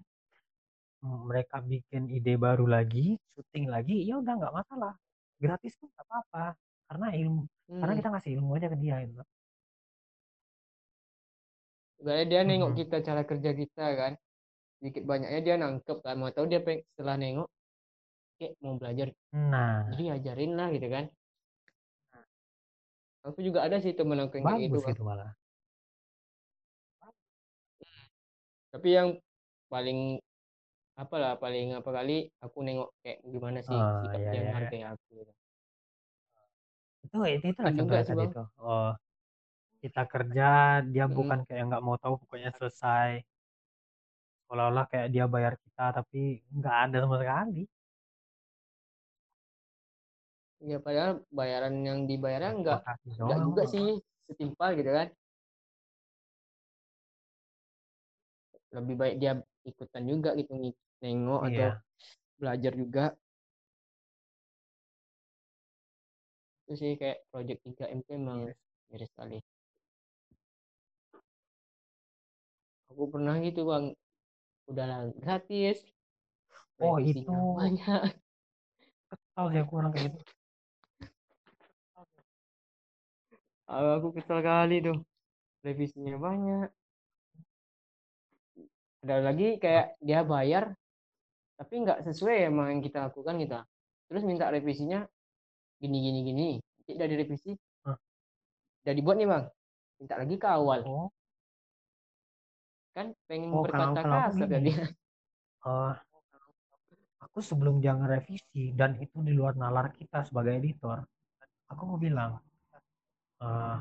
mereka 1.05 1.61
bikin 1.61 2.09
ide 2.09 2.33
baru 2.35 2.65
lagi 2.65 3.15
syuting 3.37 3.69
lagi 3.69 4.01
ya 4.09 4.17
udah 4.17 4.33
nggak 4.41 4.55
masalah. 4.55 4.93
Gratis 5.37 5.77
pun 5.77 5.91
nggak 5.93 6.05
apa-apa 6.09 6.45
karena 6.89 7.07
ilmu 7.13 7.43
karena 7.65 7.93
hmm. 7.93 7.99
kita 8.01 8.09
ngasih 8.13 8.31
ilmu 8.39 8.49
aja 8.57 8.67
ke 8.69 8.77
dia 8.77 8.95
itu 9.01 9.23
Sebenarnya 11.95 12.25
dia 12.29 12.41
nengok 12.45 12.71
Mhm. 12.73 12.79
kita 12.85 12.97
cara 13.01 13.21
kerja 13.25 13.51
kita 13.55 13.85
kan. 13.97 14.13
Sedikit 14.77 15.03
banyaknya 15.07 15.41
dia 15.41 15.55
nangkep 15.57 15.97
kan 16.03 16.15
mau 16.19 16.29
tahu 16.29 16.45
dia 16.51 16.61
pengen 16.61 16.83
setelah 16.93 17.15
nengok 17.17 17.49
kayak 18.35 18.53
mau 18.59 18.75
belajar. 18.75 19.07
Nah. 19.31 19.87
jadi 19.95 20.19
ajarin 20.19 20.51
lah 20.59 20.67
gitu 20.75 20.87
kan. 20.91 21.05
Aku 23.25 23.39
juga 23.41 23.65
ada 23.65 23.81
sih 23.81 23.97
temen 23.97 24.21
aku 24.21 24.37
yang 24.37 24.45
kayak 24.45 24.69
gitu 24.69 24.77
bagus 24.77 24.85
bang. 24.85 24.95
itu 24.97 25.03
malah 25.05 25.31
tapi 28.75 28.91
yang 28.91 29.15
paling 29.71 30.19
apalah 30.99 31.39
paling 31.39 31.79
apa 31.79 31.89
kali 31.95 32.27
aku 32.43 32.59
nengok 32.59 32.91
kayak 32.99 33.23
gimana 33.23 33.63
sih 33.63 33.71
oh 33.71 34.03
sikap 34.03 34.19
ya 34.19 34.27
dia 34.27 34.35
ya 34.35 34.35
ya. 34.35 34.43
menghargai 34.51 34.83
aku 34.83 35.05
gitu. 35.15 35.33
itu 37.07 37.47
itu 37.55 37.71
juga 37.79 37.97
sih 38.03 38.11
tadi 38.11 38.19
bang? 38.19 38.31
itu 38.35 38.43
oh 38.59 38.91
kita 39.79 40.03
kerja 40.09 40.49
dia 40.83 41.05
Mm, 41.05 41.13
bukan 41.13 41.39
kayak 41.45 41.63
nggak 41.69 41.83
mau 41.85 41.95
tahu 42.01 42.17
pokoknya 42.25 42.49
selesai. 42.57 43.21
Seolah-olah 44.49 44.85
kayak 44.89 45.13
dia 45.13 45.29
bayar 45.29 45.53
kita 45.61 45.93
tapi 45.93 46.41
nggak 46.57 46.75
ada 46.89 46.97
sama 47.05 47.15
sekali. 47.21 47.63
Ya 50.65 50.81
padahal 50.81 51.21
bayaran 51.29 51.85
yang 51.85 52.09
dibayarnya 52.09 52.49
ya, 52.49 52.57
enggak 52.57 52.79
doang 53.21 53.53
juga 53.53 53.63
sih 53.69 54.01
setimpal 54.25 54.73
gitu 54.73 54.89
kan 54.89 55.07
lebih 58.75 58.95
baik 58.99 59.15
dia 59.21 59.33
ikutan 59.63 60.03
juga 60.03 60.35
gitu 60.35 60.51
nih 60.59 60.73
nengok 61.01 61.41
atau 61.47 61.69
iya 61.71 61.71
belajar 62.35 62.73
juga. 62.75 63.05
Itu 66.65 66.73
sih 66.75 66.91
kayak 66.99 67.29
project 67.31 67.59
3M 67.63 67.99
tuh 68.03 68.13
emang 68.17 68.39
Yes. 68.49 68.57
miris 68.91 69.09
sekali. 69.13 69.37
Aku 72.91 73.03
pernah 73.09 73.35
gitu 73.41 73.61
bang. 73.65 73.85
Udahlah 74.69 75.09
gratis. 75.21 75.81
Oh 76.81 76.99
itu. 76.99 77.23
banyak 77.25 78.11
kesal 79.09 79.45
sih 79.53 79.59
aku 79.63 79.73
orang 79.79 79.91
kayak 79.95 80.05
gitu. 80.11 80.19
Aku 83.65 84.07
kesel 84.13 84.39
kali 84.43 84.83
tuh. 84.83 84.97
Revisinya 85.65 86.15
banyak 86.21 86.69
ada 89.05 89.21
lagi 89.21 89.61
kayak 89.61 90.01
dia 90.01 90.25
bayar 90.25 90.73
tapi 91.55 91.73
nggak 91.85 92.03
sesuai 92.09 92.49
emang 92.49 92.67
yang 92.73 92.81
kita 92.81 93.05
lakukan 93.07 93.37
kita 93.37 93.59
terus 94.09 94.25
minta 94.25 94.49
revisinya 94.49 95.05
gini 95.79 95.97
gini 96.01 96.19
gini. 96.25 96.49
Nanti 96.57 96.91
udah 96.97 97.07
direvisi 97.09 97.51
Hah? 97.85 97.97
udah 98.85 98.93
dibuat 98.93 99.15
nih 99.21 99.27
bang. 99.29 99.45
Minta 100.01 100.15
lagi 100.19 100.35
ke 100.35 100.47
awal. 100.47 100.79
Oh. 100.85 101.07
Kan 102.95 103.11
pengen 103.27 103.51
oh 103.51 103.63
berkata 103.63 104.01
kasar 104.01 104.47
tadi 104.47 104.71
eh 105.65 105.93
aku 107.25 107.41
sebelum 107.41 107.81
dia 107.81 107.97
ngerevisi 107.97 108.71
dan 108.77 108.95
itu 109.01 109.19
di 109.25 109.33
luar 109.33 109.57
nalar 109.57 109.91
kita 109.91 110.23
sebagai 110.23 110.55
editor 110.61 111.01
aku 111.67 111.81
mau 111.89 111.97
bilang 111.97 112.37
eh 113.41 113.77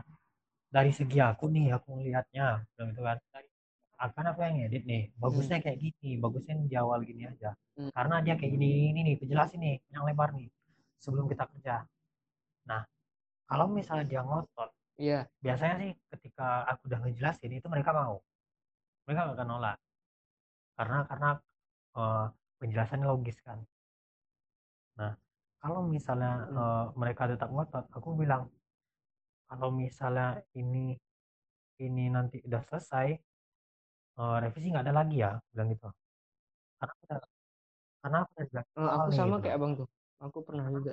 dari 0.72 0.90
segi 0.90 1.22
aku 1.22 1.52
nih 1.52 1.76
aku 1.76 2.01
ngelihatnya 2.01 2.66
bilang 2.74 2.88
gitu 2.90 3.02
kan 3.05 3.18
akan 3.99 4.25
aku 4.35 4.41
yang 4.43 4.57
edit 4.66 4.83
nih 4.85 5.03
hmm. 5.11 5.21
bagusnya 5.23 5.59
kayak 5.62 5.79
gini 5.79 6.19
bagusnya 6.19 6.55
di 6.66 6.77
awal 6.77 7.01
gini 7.05 7.25
aja 7.29 7.53
Hmm. 7.75 7.91
karena 7.91 8.23
dia 8.23 8.39
kayak 8.39 8.55
gini 8.55 8.95
ini 8.95 9.01
nih 9.03 9.15
penjelasin 9.19 9.59
nih 9.59 9.77
yang 9.91 10.07
lebar 10.07 10.31
nih 10.31 10.47
sebelum 11.03 11.27
kita 11.27 11.43
kerja 11.51 11.83
nah 12.71 12.87
kalau 13.51 13.66
misalnya 13.66 14.07
dia 14.07 14.23
ngotot 14.23 14.71
iya 14.95 15.27
biasanya 15.43 15.75
sih 15.83 15.91
ketika 16.15 16.71
aku 16.71 16.87
udah 16.87 16.99
ngejelasin 17.03 17.51
itu 17.51 17.66
mereka 17.66 17.91
mau 17.91 18.23
mereka 19.11 19.21
nggak 19.27 19.37
akan 19.43 19.49
nolak 19.51 19.77
karena 20.79 20.99
karena 21.11 21.31
eh, 21.99 22.27
penjelasannya 22.62 23.07
logis 23.11 23.39
kan 23.43 23.59
nah 24.95 25.12
kalau 25.59 25.83
misalnya 25.91 26.47
Hmm. 26.47 26.55
eh, 26.55 26.87
mereka 26.95 27.27
tetap 27.27 27.51
ngotot 27.51 27.91
aku 27.91 28.15
bilang 28.15 28.47
kalau 29.51 29.75
misalnya 29.75 30.39
ini 30.55 30.95
ini 31.83 32.05
nanti 32.07 32.39
udah 32.47 32.62
selesai 32.71 33.19
eh, 34.20 34.36
revisi 34.43 34.66
nggak 34.73 34.85
ada 34.86 34.95
lagi 35.01 35.16
ya? 35.24 35.31
Bilang 35.53 35.69
gitu. 35.74 35.86
Karena 36.81 36.93
aku 36.95 37.03
udah, 37.09 37.20
karena 38.03 38.19
aku 38.24 38.32
udah 38.53 38.65
Eh, 38.81 38.91
awal 38.93 39.07
aku 39.07 39.09
nih 39.12 39.19
sama 39.19 39.35
gitu 39.35 39.43
kayak 39.43 39.57
abang 39.59 39.73
tuh. 39.78 39.89
Aku 40.24 40.39
pernah 40.47 40.66
juga 40.77 40.91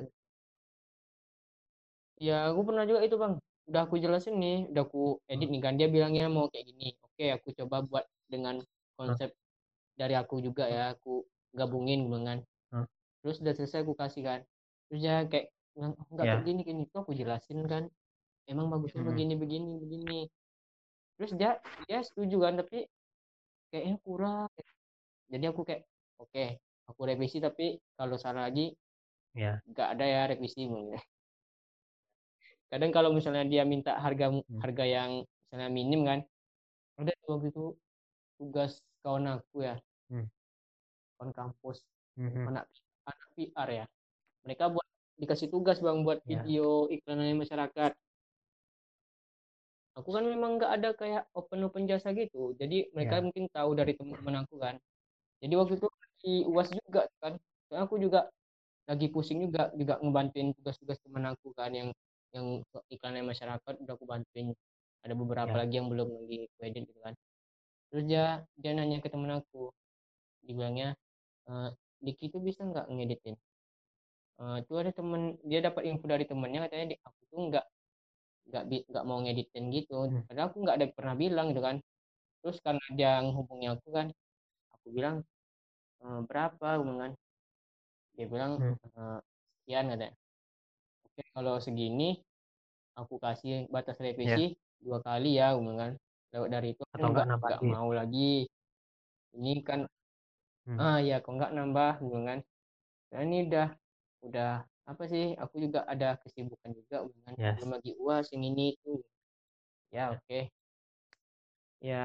ya 2.27 2.33
aku 2.49 2.61
pernah 2.67 2.83
juga 2.89 3.01
itu 3.07 3.15
bang. 3.23 3.33
Udah 3.69 3.81
aku 3.87 3.95
jelasin 4.03 4.35
nih 4.43 4.55
udah 4.71 4.83
aku 4.87 4.99
edit 5.31 5.47
Hmm, 5.47 5.51
nih 5.53 5.61
kan. 5.65 5.73
Dia 5.79 5.87
bilangnya 5.95 6.25
mau 6.35 6.45
kayak 6.51 6.65
gini. 6.69 6.85
Oke 7.05 7.23
aku 7.35 7.47
coba 7.59 7.75
buat 7.89 8.05
dengan 8.33 8.55
hmm, 9.05 9.15
konsep 9.15 9.29
dari 9.99 10.15
aku 10.21 10.35
juga 10.47 10.65
ya. 10.75 10.81
Aku 10.95 11.09
gabungin 11.59 11.99
dengan 12.13 12.37
hmm. 12.71 12.83
terus 13.21 13.37
udah 13.43 13.53
selesai 13.57 13.79
aku 13.85 13.95
kasih 14.01 14.23
kan. 14.29 14.41
Terus 14.89 14.99
dia 15.05 15.15
kayak 15.31 15.45
bilang, 15.75 15.93
"Oh, 15.99 16.07
nggak 16.13 16.27
kayak 16.31 16.43
ya. 16.43 16.47
gini 16.47 16.61
gini 16.69 16.81
tuh 16.91 16.99
aku 17.03 17.13
jelasin 17.21 17.59
kan. 17.71 17.83
Emang 18.51 18.67
bagusnya 18.73 19.01
hmm, 19.01 19.07
begini 19.09 19.33
begini 19.41 19.69
begini. 19.83 20.19
Terus 21.17 21.31
dia 21.39 21.51
dia 21.87 21.99
setuju 22.07 22.35
kan 22.45 22.53
tapi 22.61 22.77
kayaknya 23.71 23.97
kurang. 24.03 24.51
Jadi 25.31 25.45
aku 25.47 25.61
kayak 25.63 25.87
oke 26.19 26.45
aku 26.91 27.01
revisi 27.07 27.39
tapi 27.39 27.79
kalau 27.95 28.19
salah 28.19 28.51
lagi 28.51 28.75
ya 29.31 29.63
nggak 29.63 29.87
ada 29.95 30.05
ya 30.05 30.21
revisi 30.27 30.67
kadang 32.67 32.91
kalau 32.91 33.15
misalnya 33.15 33.47
dia 33.47 33.63
minta 33.63 33.95
harga 33.95 34.31
hmm, 34.31 34.59
harga 34.59 34.83
yang 34.83 35.11
misalnya 35.47 35.69
minim 35.71 36.03
kan 36.03 36.19
ada 36.99 37.11
waktu 37.27 37.49
itu 37.49 37.75
tugas 38.37 38.77
kawan 39.01 39.41
aku 39.41 39.65
ya. 39.65 39.75
Hmm, 40.13 40.27
kawan 41.17 41.31
kampus. 41.33 41.81
Hmm, 42.15 42.29
hmm. 42.29 42.45
anak 42.53 42.65
anak 43.09 43.27
PR 43.33 43.69
ya. 43.69 43.85
Mereka 44.45 44.63
buat 44.69 44.87
dikasih 45.21 45.49
tugas 45.53 45.77
bang 45.81 46.01
buat 46.01 46.21
ya 46.25 46.41
video 46.41 46.89
iklanannya 46.89 47.45
masyarakat 47.45 47.91
aku 50.01 50.09
kan 50.11 50.25
memang 50.25 50.57
nggak 50.57 50.71
ada 50.81 50.89
kayak 50.97 51.23
open 51.37 51.63
open 51.65 51.85
jasa 51.85 52.11
gitu. 52.17 52.57
Jadi 52.57 52.89
mereka 52.91 53.21
ya. 53.21 53.23
mungkin 53.25 53.43
tahu 53.53 53.71
dari 53.77 53.93
teman-teman 53.95 54.43
aku 54.45 54.55
kan. 54.57 54.75
Jadi 55.41 55.53
waktu 55.57 55.73
itu 55.79 55.87
di 56.21 56.33
uas 56.49 56.69
juga 56.73 57.07
kan. 57.21 57.37
Soalnya 57.69 57.83
aku 57.87 57.95
juga 58.01 58.27
lagi 58.89 59.07
pusing 59.13 59.47
juga 59.47 59.71
juga 59.77 60.01
ngebantuin 60.01 60.51
tugas-tugas 60.57 60.97
teman 61.05 61.29
aku 61.31 61.53
kan 61.55 61.71
yang 61.71 61.89
yang 62.35 62.63
iklannya 62.91 63.23
masyarakat 63.23 63.73
udah 63.81 63.93
aku 63.95 64.05
bantuin. 64.09 64.51
Ada 65.01 65.13
beberapa 65.17 65.55
Ya. 65.55 65.59
lagi 65.65 65.73
yang 65.81 65.87
belum 65.89 66.09
lagi 66.25 66.45
aku 66.45 66.59
edit 66.65 66.83
gitu 66.89 67.01
kan. 67.01 67.13
Terus 67.89 68.03
dia 68.09 68.25
dia 68.57 68.71
nanya 68.75 68.99
ke 68.99 69.09
temen 69.09 69.31
aku. 69.33 69.73
Dibilangnya 70.41 70.97
e, 71.45 71.53
Diki 72.01 72.33
itu 72.33 72.41
bisa 72.41 72.65
nggak 72.65 72.89
ngeditin? 72.89 73.37
Uh, 74.41 74.57
itu 74.57 74.73
ada 74.73 74.89
temen 74.89 75.37
dia 75.45 75.61
dapat 75.61 75.85
info 75.85 76.09
dari 76.09 76.25
temennya 76.25 76.65
katanya 76.65 76.85
di 76.89 76.97
aku 77.05 77.21
tuh 77.29 77.39
nggak 77.45 77.65
nggak 78.51 78.63
nggak 78.91 79.05
mau 79.07 79.19
ngeditin 79.23 79.65
gitu. 79.71 79.95
Hmm. 80.11 80.21
padahal 80.27 80.47
aku 80.51 80.57
nggak 80.63 80.77
ada 80.77 80.87
pernah 80.91 81.15
bilang 81.15 81.45
gitu 81.55 81.61
kan. 81.63 81.77
Terus 82.43 82.57
karena 82.65 82.83
dia 82.97 83.11
menghubungi 83.23 83.67
aku 83.71 83.87
kan 83.95 84.07
aku 84.75 84.87
bilang 84.91 85.15
e, 86.03 86.05
berapa? 86.27 86.69
Kan. 86.83 87.11
Dia 88.19 88.25
bilang 88.27 88.51
Hmm. 88.59 88.75
e, 88.75 89.01
sekian 89.63 89.85
katanya. 89.91 90.13
Oke 91.07 91.21
kalau 91.35 91.55
segini 91.63 92.19
aku 92.99 93.15
kasih 93.23 93.67
batas 93.71 93.97
Ya. 93.99 94.03
revisi 94.11 94.43
dua 94.83 94.99
kali 95.05 95.39
ya 95.39 95.55
kan. 95.79 95.91
Lewat 96.31 96.49
dari 96.51 96.67
itu 96.75 96.83
Atau 96.91 97.07
nggak 97.11 97.25
nggak 97.39 97.61
mau 97.71 97.89
lagi. 97.95 98.47
Ini 99.37 99.53
kan 99.63 99.87
Hmm. 100.61 100.77
ah 100.77 100.97
ya 101.01 101.17
kok 101.23 101.33
nggak 101.33 101.51
nambah? 101.57 101.93
Bilang 102.05 102.25
kan. 102.29 102.39
Nah 103.11 103.19
ini 103.25 103.37
udah 103.49 103.67
udah 104.21 104.51
apa 104.91 105.03
sih 105.11 105.25
aku 105.43 105.55
juga 105.65 105.79
ada 105.87 106.19
kesibukan 106.21 106.71
juga 106.79 106.95
kan 107.25 107.33
Yes. 107.39 107.55
belum 107.57 107.71
lagi 107.75 107.91
uas 108.03 108.25
yang 108.35 108.43
ini 108.51 108.75
itu 108.75 108.91
ya 109.95 110.03
oke 110.15 110.39
ya 111.81 112.01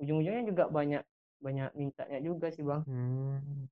ujung-ujungnya 0.00 0.42
juga 0.50 0.64
banyak 0.68 1.02
banyak 1.44 1.70
mintanya 1.80 2.18
juga 2.28 2.46
sih 2.54 2.64
bang 2.68 2.82
Hmm. 2.84 3.66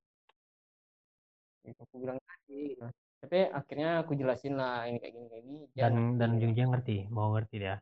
itu 1.67 1.79
aku 1.83 1.95
bilang 1.99 2.17
tadi 2.23 2.57
gitu. 2.73 2.83
tapi 3.21 3.37
akhirnya 3.59 3.89
aku 4.01 4.11
jelasin 4.19 4.53
lah 4.59 4.87
ini 4.89 4.97
kayak 5.01 5.13
gini 5.15 5.27
kayak 5.31 5.43
gini 5.47 5.57
Dan 5.77 5.93
ngerti 5.93 6.17
dan 6.19 6.29
gitu. 6.29 6.35
ujung-ujungnya 6.37 6.67
ngerti, 6.73 6.95
mau 7.13 7.27
ngerti 7.35 7.55
dia. 7.63 7.75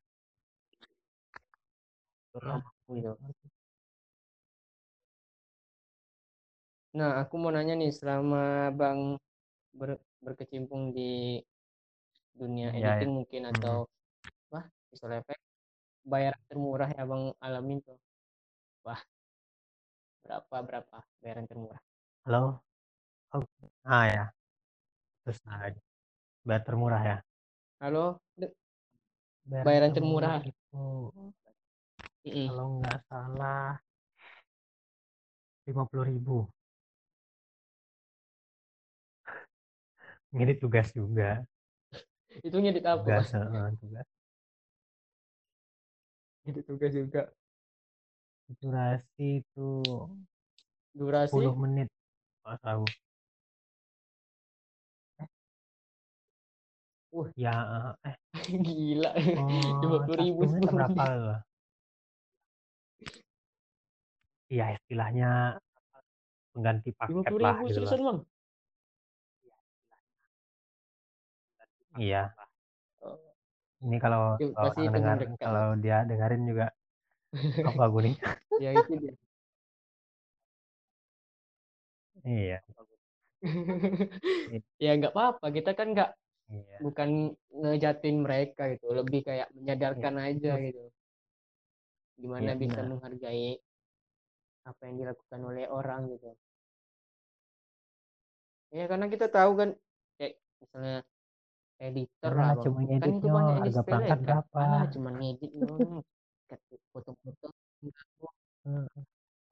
Gitu. 2.91 3.11
Nah, 6.97 7.11
aku 7.21 7.33
mau 7.41 7.51
nanya 7.55 7.73
nih, 7.75 7.91
selama 7.91 8.71
Bang 8.79 8.99
ber, 9.79 9.89
berkecimpung 10.25 10.89
di 10.89 11.37
dunia 12.33 12.73
Ya, 12.73 12.97
editing 12.97 13.13
ya. 13.13 13.15
mungkin 13.21 13.41
Hmm. 13.45 13.51
atau 13.53 13.75
wah 14.49 14.65
visual 14.89 15.13
effect, 15.21 15.39
bayaran 16.01 16.41
termurah 16.49 16.89
ya 16.89 17.05
Bang 17.05 17.31
alamin 17.39 17.79
tuh. 17.85 18.01
Wah, 18.81 18.97
berapa 20.25 20.55
berapa 20.65 20.97
bayaran 21.21 21.45
termurah? 21.45 21.79
Halo? 22.25 22.59
Oh. 23.37 23.45
Ah 23.85 24.05
ya. 24.09 24.25
Terus 25.21 25.37
nah, 25.45 25.69
bayar 26.41 26.63
termurah 26.65 27.01
ya. 27.05 27.17
Halo, 27.81 28.17
De- 28.33 28.53
Bayaran, 29.45 29.65
bayaran 29.69 29.91
termurah 29.93 30.35
termurah. 30.41 30.49
itu 30.49 30.85
kalau 32.49 32.81
nggak 32.81 32.99
salah 33.05 33.77
lima 35.69 35.83
puluh 35.85 36.05
ribu. 36.09 36.37
Ngedit 40.35 40.59
tugas 40.59 40.91
juga. 40.91 41.47
Itu 42.43 42.59
ngedit 42.59 42.83
apa? 42.83 43.07
Tugas, 43.07 43.31
uh, 43.31 43.71
tugas. 43.79 44.07
Ngedit 46.43 46.65
tugas 46.67 46.91
juga. 46.91 47.21
Durasi 48.59 49.41
itu 49.41 49.69
Durasi 50.91 51.39
10 51.39 51.55
menit. 51.55 51.87
Nggak 52.43 52.59
tahu. 52.59 52.83
Wah. 57.15 57.29
Ya, 57.39 57.55
eh. 58.03 58.15
gila. 58.67 59.11
Oh, 59.39 60.03
50 60.03 60.19
ribu 60.19 60.39
satu 60.43 60.51
menit 60.51 60.67
10 60.67 60.75
berapa 60.75 61.03
loh? 61.15 61.39
Iya, 64.51 64.65
istilahnya 64.75 65.57
pengganti 66.51 66.91
paket 66.91 67.23
50 67.23 67.39
lah 67.39 67.55
ribu 67.55 67.65
gitu 67.71 67.75
seriusan 67.87 68.01
Bang? 68.03 68.19
Iya. 71.99 72.35
Oh, 73.03 73.17
Ini 73.85 73.97
kalau, 74.03 74.21
ya, 74.39 74.45
kalau 74.55 74.71
pasti 74.71 74.81
dengar, 74.95 75.17
kalau 75.45 75.65
dia 75.83 75.97
dengerin 76.09 76.43
juga 76.49 76.65
apa 77.69 77.99
nih? 78.05 78.15
ya 78.63 78.71
itu 78.79 78.93
dia. 79.01 79.13
Iya. 82.25 82.57
ya 84.85 84.91
nggak 84.97 85.13
apa-apa 85.13 85.47
kita 85.57 85.71
kan 85.77 85.87
nggak 85.93 86.09
Iya. 86.49 86.77
bukan 86.85 87.09
ngejatin 87.61 88.17
mereka 88.25 88.61
gitu 88.73 88.85
lebih 88.99 89.21
kayak 89.27 89.47
menyadarkan 89.57 90.15
Iya, 90.17 90.25
aja 90.29 90.51
betul. 90.55 90.65
gitu 90.65 90.81
gimana 92.21 92.51
Iya, 92.51 92.59
bisa 92.61 92.79
benar. 92.81 92.89
menghargai 92.91 93.47
apa 94.69 94.81
yang 94.87 94.95
dilakukan 95.01 95.41
oleh 95.49 95.65
orang 95.79 96.01
gitu 96.13 96.27
ya 98.77 98.83
karena 98.91 99.05
kita 99.13 99.27
tahu 99.35 99.51
kan 99.59 99.69
kayak 100.17 100.33
misalnya 100.61 100.95
editor 101.89 102.31
Karena 102.31 102.41
lah 102.45 102.55
cuma 102.63 102.79
kan 102.79 102.83
itu 102.85 102.89
ngeditnya 102.91 103.31
banyak 103.35 103.53
yang 103.55 103.61
harga 103.63 103.81
perangkat 103.85 104.17
disepelekan 104.17 104.19
berapa? 104.25 104.57
alah 104.65 104.83
cuma 104.93 105.09
ngedit 105.17 105.51
foto-foto. 106.91 107.47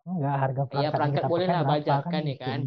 Enggak, 0.03 0.35
harga 0.43 0.63
ya 0.67 0.89
perangkat 0.91 1.23
boleh 1.31 1.47
pakai 1.47 1.53
lah 1.55 1.61
berapa 1.63 1.95
kan 2.03 2.11
bajakan 2.11 2.23
ya 2.27 2.33
itu 2.33 2.41
kan. 2.41 2.59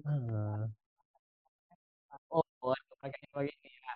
Hmm. 0.00 0.70
oh, 2.30 2.42
oh 2.62 2.74
makanya 3.02 3.28
begini 3.34 3.68
ya 3.68 3.92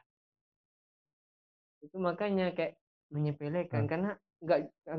itu 1.84 1.96
makanya 2.00 2.46
kayak 2.56 2.72
menyepelekan 3.14 3.84
Hmm. 3.84 3.90
karena 3.90 4.10
nggak 4.44 4.58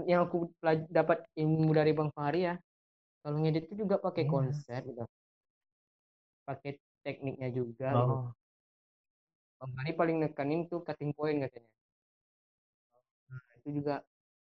yang 0.10 0.22
aku 0.26 0.50
dapat 0.90 1.18
ilmu 1.38 1.70
dari 1.76 1.92
bang 1.94 2.10
Fahri 2.16 2.42
ya 2.50 2.56
kalau 3.22 3.38
ngedit 3.42 3.70
itu 3.70 3.86
juga 3.86 3.96
pakai 4.02 4.24
Iya. 4.26 4.32
konsep 4.32 4.82
gitu 4.86 5.04
pakai 6.46 6.72
tekniknya 7.06 7.50
juga 7.54 7.90
gitu 7.94 8.16
Oh, 8.16 8.26
Fahri 9.74 9.92
paling 9.98 10.18
nekanin 10.22 10.70
tuh 10.70 10.86
cutting 10.86 11.12
point 11.18 11.38
katanya. 11.42 11.72
Nah, 13.30 13.42
itu 13.58 13.70
juga 13.82 13.96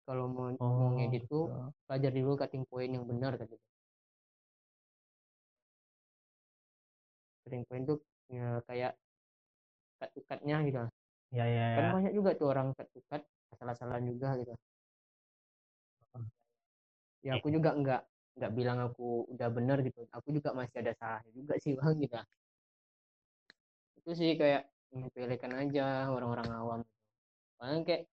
kalau 0.03 0.27
mau 0.27 0.51
mau 0.51 0.91
oh, 0.91 0.99
ngedit 0.99 1.23
tuh 1.31 1.47
gitu. 1.47 1.71
belajar 1.87 2.11
dulu 2.11 2.33
cutting 2.35 2.63
point 2.67 2.91
yang 2.91 3.05
benar 3.07 3.39
katanya. 3.39 3.67
Cutting 7.47 7.63
point 7.67 7.83
tuh 7.87 7.99
ya, 8.27 8.59
kayak 8.67 8.93
cut 9.99 10.09
to 10.11 10.19
cutnya 10.27 10.57
gitu. 10.67 10.83
Ya, 11.33 11.45
ya, 11.47 11.65
kan 11.79 11.85
ya. 11.87 11.91
banyak 11.95 12.13
juga 12.13 12.29
tuh 12.35 12.47
orang 12.51 12.67
cut 12.75 12.87
to 12.91 12.99
cut 13.07 13.23
salah-salahan 13.55 14.03
juga 14.03 14.35
gitu. 14.35 14.53
Ya 17.23 17.39
aku 17.39 17.47
juga 17.55 17.71
nggak 17.71 18.01
nggak 18.35 18.51
bilang 18.51 18.79
aku 18.83 19.31
udah 19.31 19.47
bener 19.47 19.79
gitu. 19.87 20.03
Aku 20.11 20.27
juga 20.35 20.51
masih 20.51 20.83
ada 20.83 20.91
salahnya 20.99 21.31
juga 21.31 21.53
sih 21.63 21.71
bang 21.79 21.95
gitu. 22.03 22.19
Itu 24.03 24.11
sih 24.19 24.35
kayak 24.35 24.72
menyepelekan 24.93 25.53
aja 25.57 26.07
orang-orang 26.13 26.49
awam 26.53 26.79
Paling 27.57 27.83
kayak 27.87 28.05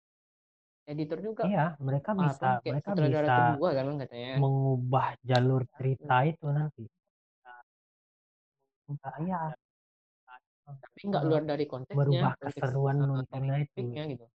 editor 0.88 1.18
juga 1.20 1.42
Iya, 1.44 1.76
mereka 1.82 2.16
bisa, 2.16 2.62
kayak 2.64 2.80
mereka 2.80 2.90
bisa 2.96 3.36
kedua 3.58 3.68
kan 3.76 3.86
katanya 4.00 4.32
mengubah 4.40 5.06
jalur 5.20 5.62
cerita 5.76 6.16
itu 6.24 6.46
nanti. 6.48 6.84
Enggak, 8.88 9.14
iya. 9.20 9.40
tapi 10.68 11.00
nggak 11.08 11.24
luar 11.24 11.42
dari 11.48 11.64
konteksnya 11.64 12.36
konteks 12.36 12.60
keseruan 12.60 12.96
uh, 13.00 13.06
nontonnya 13.08 13.56
itu. 13.64 13.80
gitu 13.88 14.26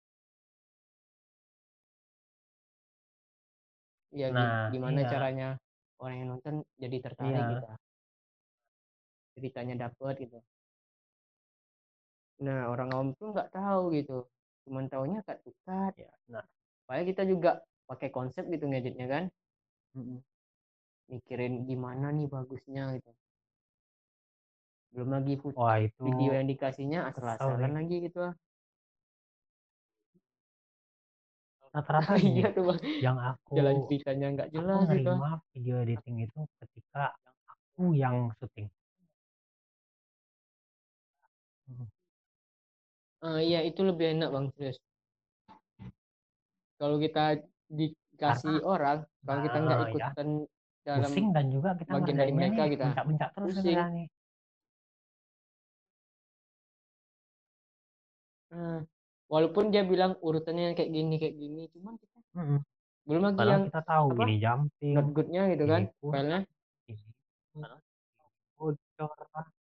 ya 4.13 4.29
Nah, 4.29 4.69
gimana 4.69 5.05
iya, 5.05 5.09
caranya 5.09 5.49
orang 5.97 6.17
yang 6.21 6.29
nonton 6.37 6.55
jadi 6.77 6.97
tertarik 7.01 7.33
iya. 7.33 7.49
gitu 7.57 7.67
ceritanya 9.33 9.89
dapet 9.89 10.15
gitu 10.29 10.39
nah 12.43 12.61
orang 12.73 12.89
awam 12.95 13.09
tuh 13.19 13.31
nggak 13.35 13.51
tahu 13.55 13.83
gitu 13.97 14.27
cuman 14.67 14.85
taunya 14.91 15.19
to 15.27 15.51
cut 15.67 15.93
Iya, 15.99 16.13
nah. 16.31 16.45
Padahal 16.87 17.07
kita 17.11 17.23
juga 17.33 17.51
pakai 17.91 18.09
konsep 18.11 18.45
gitu 18.51 18.65
ngeditnya 18.71 19.07
kan 19.07 19.25
Mm-mm. 19.99 20.19
mikirin 21.13 21.67
gimana 21.69 22.07
nih 22.17 22.27
bagusnya 22.27 22.83
gitu 22.99 23.11
belum 24.93 25.09
lagi 25.09 25.35
fut- 25.41 25.57
Wah, 25.57 25.81
itu 25.81 26.03
video 26.05 26.33
yang 26.37 26.49
dikasihnya 26.53 26.99
asal-asalan 27.09 27.73
lagi 27.79 27.97
gitu 28.07 28.19
ah. 28.29 28.35
Rata-rata 31.73 32.13
iya 32.29 32.53
tuh 32.53 32.63
bang 32.69 32.81
yang 33.01 33.17
aku 33.17 33.53
jalan 33.57 33.77
ceritanya 33.89 34.27
nggak 34.37 34.49
aku 34.53 34.55
jelas 34.61 34.77
gitu 34.77 34.85
ah. 34.85 34.93
nerima 34.93 35.31
video 35.57 35.75
editing 35.81 36.17
itu 36.29 36.41
ketika 36.61 37.03
aku 37.49 37.97
yang 37.97 38.29
syuting. 38.37 38.69
Mm. 43.23 43.27
Ah, 43.31 43.39
iya 43.39 43.63
itu 43.63 43.81
lebih 43.87 44.19
enak 44.19 44.29
bang 44.35 44.47
serius 44.59 44.79
kalau 46.83 46.99
kita 46.99 47.39
dikasih 47.71 48.59
Karena 48.59 48.67
orang 48.67 48.99
kalau 49.23 49.41
kita 49.47 49.59
nggak 49.63 49.79
nah, 49.79 49.87
ya, 49.87 49.95
ikutan 49.95 50.29
dalam 50.83 51.07
pusing 51.07 51.29
dan 51.31 51.47
juga 51.55 51.71
kita 51.79 51.91
bagian 51.95 52.19
dari 52.19 52.33
mereka 52.35 52.63
nih 52.67 52.75
ah. 52.75 52.81
bencak-bencak 52.91 53.31
terus 53.39 53.55
Pusing. 53.55 53.79
nih. 53.79 54.07
Nah, 58.53 58.85
walaupun 59.31 59.71
dia 59.71 59.87
bilang 59.87 60.19
urutannya 60.21 60.75
kayak 60.75 60.91
gini 60.91 61.15
kayak 61.17 61.37
gini, 61.39 61.63
cuman 61.73 61.95
kita 61.97 62.19
Mm-mm. 62.37 62.59
belum 63.09 63.23
lagi 63.31 63.39
Padahal 63.39 63.55
yang 63.55 63.65
kita 63.71 63.83
tahu 63.87 64.07
apa 64.13 64.23
ini 64.27 64.37
jumping, 64.43 64.93
not 64.99 65.09
goodnya 65.15 65.43
gitu 65.55 65.65
kan 65.71 65.83
filenya. 66.03 66.39
bocor 68.59 69.11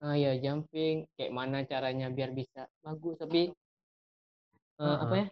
Nah 0.02 0.14
ya 0.14 0.30
jumping, 0.38 1.10
kayak 1.18 1.34
mana 1.34 1.58
caranya 1.66 2.06
biar 2.14 2.30
bisa 2.40 2.70
bagus 2.86 3.18
tapi 3.18 3.50
eh, 4.80 4.86
Heeh. 4.86 5.02
apa 5.04 5.16
ya 5.22 5.26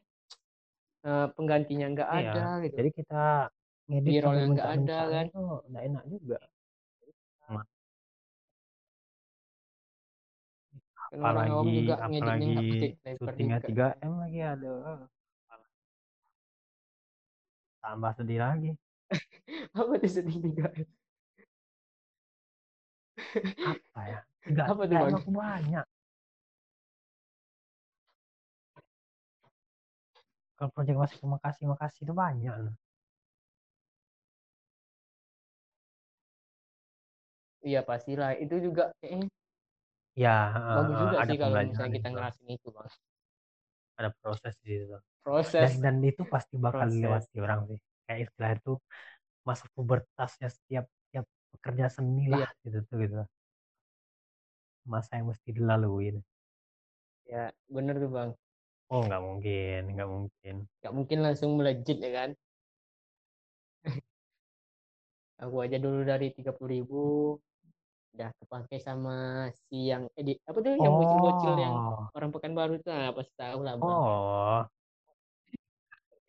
eh, 1.05 1.25
penggantinya 1.37 1.85
nggak 1.93 2.09
Iya. 2.09 2.31
ada 2.33 2.43
gitu. 2.65 2.75
Jadi 2.81 2.89
kita 2.97 3.15
ngedit 3.85 4.15
yang 4.25 4.49
nggak 4.57 4.69
ada 4.75 4.97
kan. 5.13 5.25
nggak 5.69 5.83
enak 5.89 6.03
juga. 6.09 6.37
Kan 11.09 11.19
orang 11.21 11.47
awam 11.53 11.67
Apalagi 11.69 11.77
juga 11.77 11.93
ngeditnya 12.09 12.25
apalagi 12.25 12.49
nggak 12.53 12.65
pakai 12.71 12.89
Flavor 13.01 13.29
syutingnya 13.29 13.57
juga. 13.61 13.67
3 13.69 13.85
m 14.01 14.13
lagi 14.23 14.39
ada. 14.41 14.71
Tambah 17.83 18.11
sedih 18.17 18.39
lagi. 18.41 18.71
Apa 19.79 19.93
tuh 20.01 20.11
sedih 20.11 20.37
juga? 20.45 20.65
Apa 23.71 24.01
ya? 24.11 24.19
Enggak, 24.47 24.67
Apa 24.71 24.81
tuh, 24.89 24.97
Bang? 25.01 25.13
banyak. 25.39 25.85
Kalau 30.57 30.71
proyek 30.75 30.95
masih 31.01 31.17
makasih 31.33 31.65
makasih 31.71 32.01
itu 32.05 32.13
banyak 32.23 32.55
loh. 32.63 32.75
Iya 37.67 37.79
pastilah 37.89 38.29
itu 38.43 38.55
juga 38.65 38.83
kayaknya 38.99 39.27
Ya, 40.23 40.29
bagus 40.75 40.95
juga 41.03 41.17
ada 41.21 41.33
sih 41.33 41.37
kalau 41.41 41.55
misalnya 41.69 41.91
kita 41.97 42.07
juga. 42.09 42.15
ngerasain 42.15 42.49
itu 42.57 42.67
bang. 42.75 42.87
Ada 43.99 44.09
proses 44.21 44.53
di 44.63 44.67
situ. 44.75 44.95
Dan, 45.59 45.71
Proses 45.71 45.73
dan 45.83 45.95
itu 46.03 46.23
pasti 46.33 46.55
bakal 46.65 46.87
Proses. 46.91 46.95
dilewati 46.95 47.37
orang 47.45 47.59
sih. 47.71 47.79
Kayak 48.05 48.19
istilah 48.29 48.51
itu 48.59 48.71
masuk 49.47 49.69
pubertasnya 49.77 50.49
setiap 50.57 50.85
pekerja 51.57 51.89
seni 51.91 52.29
lah 52.31 52.45
Iya. 52.45 52.49
gitu 52.63 52.79
tuh 52.87 52.95
gitu. 53.03 53.19
Masa 54.85 55.17
yang 55.17 55.33
mesti 55.33 55.49
dilaluin. 55.49 56.21
ya 57.25 57.49
bener 57.65 57.97
tuh 57.97 58.11
bang. 58.13 58.29
Oh 58.93 59.01
nggak 59.01 59.17
mungkin, 59.17 59.97
nggak 59.97 60.09
mungkin. 60.09 60.55
Gak 60.77 60.93
mungkin 60.93 61.25
langsung 61.25 61.57
melejit 61.57 61.97
ya 61.97 62.11
kan. 62.13 62.29
Aku 65.41 65.57
aja 65.65 65.81
dulu 65.81 66.05
dari 66.05 66.29
tiga 66.31 66.53
puluh 66.53 66.69
ribu 66.79 67.01
udah 68.15 68.31
kepakai 68.39 68.79
sama 68.79 69.49
si 69.67 69.91
yang 69.91 70.07
edit 70.15 70.39
apa 70.47 70.63
tuh 70.63 70.79
yang 70.79 70.93
bocil-bocil 70.95 71.53
yang 71.59 71.75
Oh, 71.75 72.07
orang 72.15 72.31
Pekanbaru 72.31 72.79
itu 72.79 72.87
nah, 72.87 73.11
pasti 73.11 73.33
tahu 73.35 73.59
lah 73.65 73.73
bang. 73.75 73.91
oh, 73.91 74.61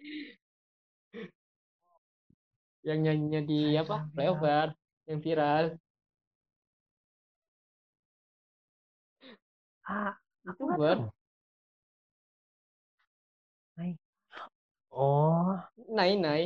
Yang 2.86 2.98
nyanyinya 3.04 3.40
di 3.46 3.60
apa 3.78 4.06
flyover 4.14 4.74
yang 5.06 5.20
viral. 5.22 5.64
ah, 9.86 10.12
aku 10.48 10.60
nggak 10.66 10.78
tahu. 10.82 11.06
Hai. 13.78 13.90
Oh, 14.90 15.54
Nai 15.96 16.12
nai. 16.16 16.42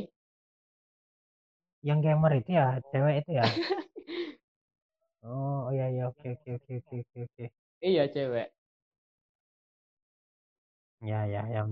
yang 1.89 1.99
gamer 2.05 2.33
itu 2.41 2.51
ya, 2.61 2.67
cewek 2.93 3.15
itu 3.25 3.31
ya. 3.41 3.45
Oh, 5.21 5.69
oh 5.69 5.71
iya 5.77 5.87
iya 5.93 6.03
oke 6.09 6.27
oke 6.33 6.49
oke 6.57 6.73
oke 6.81 6.97
oke 7.05 7.19
oke. 7.29 7.45
Iya 7.85 8.03
cewek. 8.09 8.47
Ya 11.05 11.21
ya 11.29 11.43
ya. 11.55 11.63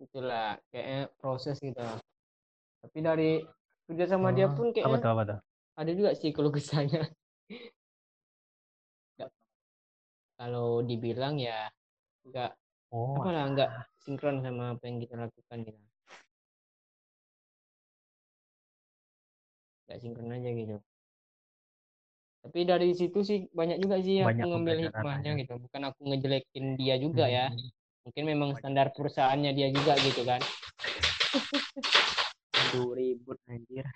Itulah 0.00 0.56
kayaknya 0.72 1.00
proses 1.20 1.56
gitu. 1.60 1.80
Tapi 2.80 2.98
dari 3.04 3.30
kerja 3.84 4.04
sama 4.08 4.32
dia 4.32 4.48
Oh, 4.48 4.56
pun 4.56 4.72
apa 4.72 4.76
kayaknya 4.76 4.96
tuh 5.04 5.10
apa 5.12 5.22
tuh? 5.28 5.38
Ada 5.80 5.90
juga 5.96 6.12
sih 6.12 6.30
kalau 6.36 6.52
kesannya. 6.52 7.08
Kalau 10.40 10.80
dibilang 10.84 11.36
ya 11.40 11.68
nggak 12.24 12.52
Oh, 12.90 13.22
apa 13.22 13.30
lah 13.30 13.46
alah. 13.46 13.46
nggak 13.54 13.70
sinkron 14.02 14.42
sama 14.42 14.74
apa 14.74 14.82
yang 14.88 14.98
kita 14.98 15.14
lakukan 15.14 15.58
gitu. 15.62 15.78
Nggak 19.86 19.98
sinkron 20.02 20.34
aja 20.34 20.50
gitu. 20.50 20.76
Tapi 22.40 22.60
dari 22.64 22.88
situ 22.96 23.20
sih 23.20 23.38
banyak 23.52 23.78
juga 23.84 24.00
sih 24.00 24.24
Banyak 24.24 24.42
aku 24.42 24.48
ngambil 24.48 24.74
pembelajaran 24.74 24.90
hikmahnya 24.90 25.30
gitu. 25.44 25.54
Bukan 25.60 25.82
aku 25.92 26.00
ngejelekin 26.08 26.64
dia 26.80 26.94
juga 26.96 27.24
ya. 27.28 27.46
Hmm. 27.52 27.68
Mungkin 28.08 28.24
memang 28.26 28.50
standar 28.56 28.90
perusahaannya 28.96 29.52
dia 29.52 29.68
juga 29.70 29.92
gitu 30.00 30.24
kan. 30.24 30.40
Aduh 32.58 32.96
ribut 32.96 33.38
anjir. 33.46 33.86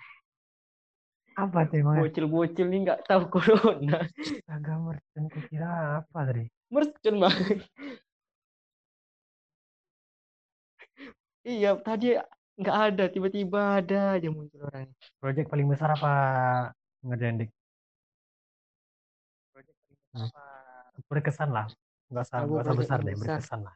Apa 1.35 1.67
tuh 1.67 1.83
emang? 1.83 1.99
Bocil-bocil 1.99 2.67
nih 2.71 2.79
nggak 2.87 3.01
tahu 3.11 3.27
corona. 3.27 4.07
Agak 4.47 4.77
merchant 4.79 5.27
kira 5.51 5.99
apa 5.99 6.19
tadi? 6.31 6.47
Mercon 6.71 7.15
bang. 7.19 7.35
Iya 11.45 11.77
tadi 11.77 12.17
nggak 12.55 12.77
ada 12.89 13.03
tiba-tiba 13.11 13.83
ada 13.83 14.15
aja 14.15 14.27
muncul 14.31 14.63
orang. 14.65 14.87
Project 15.19 15.47
paling 15.51 15.67
besar 15.67 15.93
apa 15.93 16.13
ngerjain 17.03 17.43
dik? 17.43 17.51
Hmm. 20.15 20.31
Berkesan 21.11 21.51
lah. 21.51 21.67
Nggak 22.07 22.23
usah, 22.31 22.37
nggak 22.47 22.47
usah 22.47 22.63
project 22.63 22.79
besar 22.79 22.97
paling 23.03 23.07
deh, 23.11 23.15
besar. 23.19 23.27
berkesan 23.35 23.59
lah. 23.67 23.75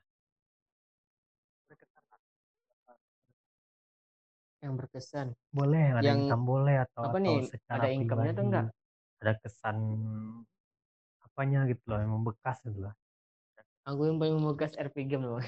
Yang 4.63 4.73
berkesan. 4.79 5.27
Boleh, 5.57 5.85
ada 5.99 6.09
Yang 6.09 6.19
income 6.21 6.43
boleh 6.51 6.75
atau 6.85 7.03
apa 7.05 7.17
atau 7.17 7.25
nih, 7.25 7.37
secara 7.51 7.85
ada 7.85 7.87
income-nya 7.97 8.31
atau 8.35 8.43
pribadi. 8.43 8.49
enggak? 8.49 8.65
Ada 9.21 9.33
kesan 9.41 9.77
apanya 11.25 11.59
gitu 11.71 11.83
loh, 11.89 11.97
yang 12.03 12.11
membekas 12.17 12.57
gitu 12.67 12.79
loh. 12.85 12.93
Aku 13.89 14.01
yang 14.07 14.17
paling 14.21 14.35
membekas 14.37 14.71
RP 14.77 14.95
game 15.09 15.25
loh. 15.25 15.41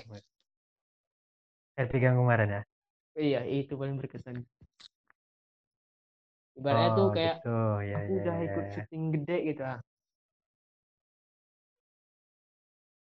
RP 1.77 1.93
yang 1.99 2.15
kemarin 2.19 2.49
ya? 2.55 2.61
Iya 3.19 3.39
itu 3.57 3.73
paling 3.79 3.95
berkesan. 3.99 4.37
Ibaratnya 6.59 6.89
Oh 6.89 6.97
tuh 6.97 7.07
kayak 7.15 7.35
gitu, 7.43 7.47
ya 7.89 7.97
aku 7.97 8.09
ya 8.15 8.23
udah 8.23 8.35
ya, 8.47 8.47
ikut 8.47 8.65
ya. 8.73 8.73
syuting 8.73 9.03
gede 9.15 9.35
gitu 9.49 9.61
lah. 9.67 9.79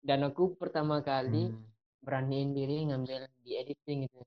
Dan 0.08 0.20
aku 0.28 0.42
pertama 0.60 0.96
kali 1.08 1.50
Hmm. 1.50 1.66
beraniin 2.04 2.50
diri 2.56 2.76
ngambil 2.88 3.20
di 3.44 3.50
editing 3.60 3.98
gitu. 4.06 4.18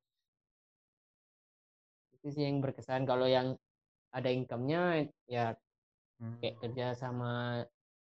Itu 2.24 2.28
sih 2.36 2.44
yang 2.48 2.60
berkesan. 2.64 3.02
Kalau 3.10 3.28
yang 3.36 3.48
ada 4.18 4.30
income-nya 4.38 4.80
ya 5.36 5.42
Hmm. 6.20 6.44
kayak 6.44 6.56
kerja 6.64 6.86
sama 7.02 7.28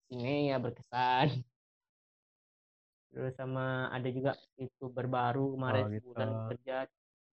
sini 0.08 0.50
ya 0.50 0.56
berkesan. 0.64 1.28
Terus 3.12 3.32
sama 3.38 3.86
ada 3.94 4.08
juga 4.16 4.30
youtuber 4.58 5.06
baru 5.16 5.54
kemarin 5.54 5.84
Oh, 5.84 5.88
gitu. 5.90 6.06
sebulan 6.14 6.30
kerja 6.48 6.74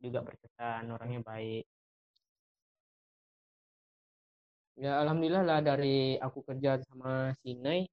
juga 0.03 0.19
berkesan 0.27 0.83
orangnya 0.93 1.19
baik. 1.25 1.63
Ya 4.81 4.97
alhamdulillah 5.01 5.43
lah 5.45 5.59
dari 5.61 6.17
aku 6.17 6.41
kerja 6.49 6.81
sama 6.81 7.29
Sinai 7.45 7.85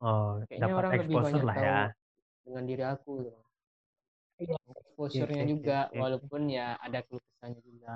Oh, 0.00 0.40
kayaknya 0.50 0.72
dapat 0.72 0.82
orang 0.82 0.94
lebih 1.06 1.18
banyak 1.22 1.46
lah 1.46 1.56
tahu 1.56 1.68
ya. 1.68 1.92
dengan 2.46 2.64
diri 2.70 2.84
aku 2.94 3.10
gitu. 3.26 3.40
Iya. 4.40 4.56
Exposure-nya 4.72 5.44
oke, 5.44 5.50
juga 5.52 5.78
oke, 5.84 5.92
oke. 5.92 6.00
walaupun 6.00 6.40
ya 6.48 6.66
ada 6.80 6.98
keluh 7.04 7.20
kesahnya 7.20 7.60
juga. 7.60 7.94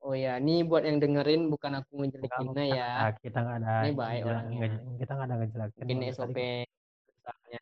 Oh 0.00 0.16
ya, 0.16 0.40
ini 0.40 0.64
buat 0.64 0.80
yang 0.88 0.96
dengerin 0.96 1.52
bukan 1.52 1.72
aku 1.84 1.92
ngejelekin 2.00 2.46
kita 2.56 2.62
ya. 2.72 2.88
ada, 3.04 3.20
kita 3.20 3.38
nggak 3.44 3.56
ada 3.60 3.72
Ini 3.84 3.92
baik 3.92 4.22
orangnya. 4.24 4.58
nge- 4.64 4.96
kita 4.96 5.10
nggak 5.12 5.26
ada 5.28 5.36
ngejelakin 5.36 5.76
Mungkin 5.84 5.98
tadi 6.00 6.08
SOP 6.16 6.36
perusahaannya. 7.04 7.60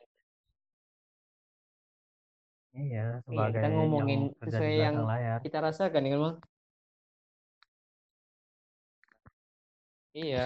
Iya, 2.78 2.78
Iya, 2.78 3.05
sebagai 3.27 3.52
kita 3.59 3.69
ngomongin 3.74 4.20
yang 4.31 4.39
sesuai 4.39 4.74
yang 4.78 4.97
layar. 5.02 5.39
kita 5.43 5.59
rasakan 5.59 6.02
ya, 6.06 6.16
Bang. 6.23 6.36
Iya. 10.15 10.44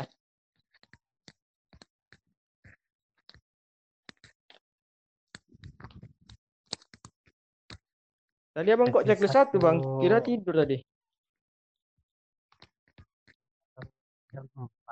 Tadi 8.52 8.68
abang 8.68 8.92
kok 8.92 9.08
Checklist 9.08 9.32
satu 9.32 9.56
bang, 9.56 9.80
kira 10.04 10.20
tidur 10.20 10.52
tadi. 10.60 10.76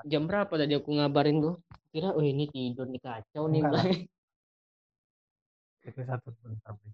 Jam 0.08 0.24
berapa 0.24 0.48
tadi 0.56 0.72
aku 0.80 0.96
ngabarin 0.96 1.44
tuh? 1.44 1.54
Kira, 1.92 2.16
oh 2.16 2.24
ini 2.24 2.48
tidur 2.48 2.88
nih 2.88 3.00
kacau 3.04 3.44
nih. 3.52 3.60
Checklist 5.84 6.08
satu 6.12 6.28
sebentar. 6.40 6.72
Bang. 6.72 6.92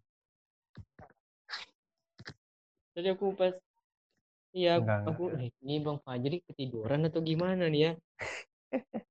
Tadi 2.96 3.08
aku 3.12 3.26
pas, 3.36 3.54
iya 4.56 4.80
aku, 4.80 5.30
enggak. 5.30 5.46
eh, 5.46 5.50
ini 5.62 5.74
bang 5.84 5.98
Fajri 6.02 6.36
ketiduran 6.50 7.06
atau 7.06 7.20
gimana 7.22 7.70
nih 7.70 7.80
ya? 7.86 7.92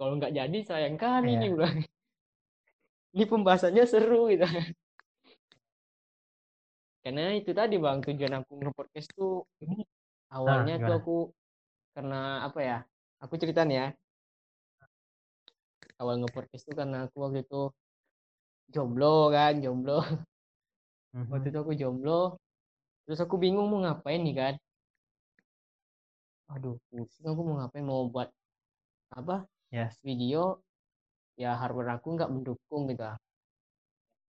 Kalau 0.00 0.18
nggak 0.18 0.34
jadi 0.34 0.58
sayang 0.66 0.98
kali 0.98 1.38
Iya. 1.38 1.40
nih 1.46 1.50
bang. 1.54 1.76
ini 3.12 3.28
pembahasannya 3.28 3.84
seru 3.84 4.32
gitu 4.32 4.48
karena 7.02 7.34
itu 7.34 7.50
tadi 7.50 7.74
bang 7.82 7.98
tujuan 8.00 8.34
aku 8.40 8.52
nge-podcast 8.62 9.08
tuh 9.12 9.42
ini 9.58 9.82
awalnya 10.30 10.74
Nah, 10.78 10.86
tuh 10.86 10.94
aku 11.02 11.16
karena 11.92 12.20
apa 12.46 12.58
ya 12.62 12.78
aku 13.18 13.34
cerita 13.36 13.66
nih 13.66 13.76
ya 13.82 13.86
awal 16.00 16.14
nge-podcast 16.22 16.62
tuh 16.66 16.74
karena 16.78 17.06
aku 17.06 17.16
waktu 17.22 17.42
itu 17.46 17.62
jomblo 18.70 19.30
kan 19.30 19.58
jomblo 19.60 19.98
waktu 21.30 21.46
Mhm. 21.46 21.50
itu 21.52 21.58
aku 21.60 21.72
jomblo 21.76 22.20
terus 23.04 23.20
aku 23.20 23.36
bingung 23.36 23.66
mau 23.68 23.82
ngapain 23.82 24.22
nih 24.22 24.34
kan 24.34 24.54
aduh 26.48 26.76
pusing 26.88 27.26
aku 27.28 27.40
mau 27.44 27.56
ngapain 27.60 27.84
mau 27.84 28.06
buat 28.08 28.28
apa 29.12 29.44
Yes. 29.72 29.96
video 30.04 30.60
ya 31.36 31.56
hardware 31.56 31.96
aku 31.96 32.12
nggak 32.12 32.28
mendukung 32.28 32.92
gitu. 32.92 33.08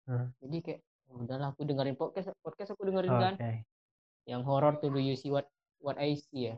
Hmm. 0.09 0.31
jadi 0.41 0.57
kayak 0.65 0.81
"Oh, 1.07 1.23
udahlah 1.23 1.55
aku 1.55 1.63
dengerin 1.63 1.95
podcast 1.95 2.31
podcast 2.43 2.75
aku 2.75 2.83
dengerin 2.87 3.15
kan 3.15 3.33
Oke. 3.39 3.63
yang 4.27 4.43
horror 4.43 4.75
tuh 4.77 4.91
do 4.91 4.99
you 4.99 5.15
see 5.15 5.31
what 5.31 5.47
what 5.79 5.95
I 5.97 6.15
see 6.19 6.51
ya 6.51 6.55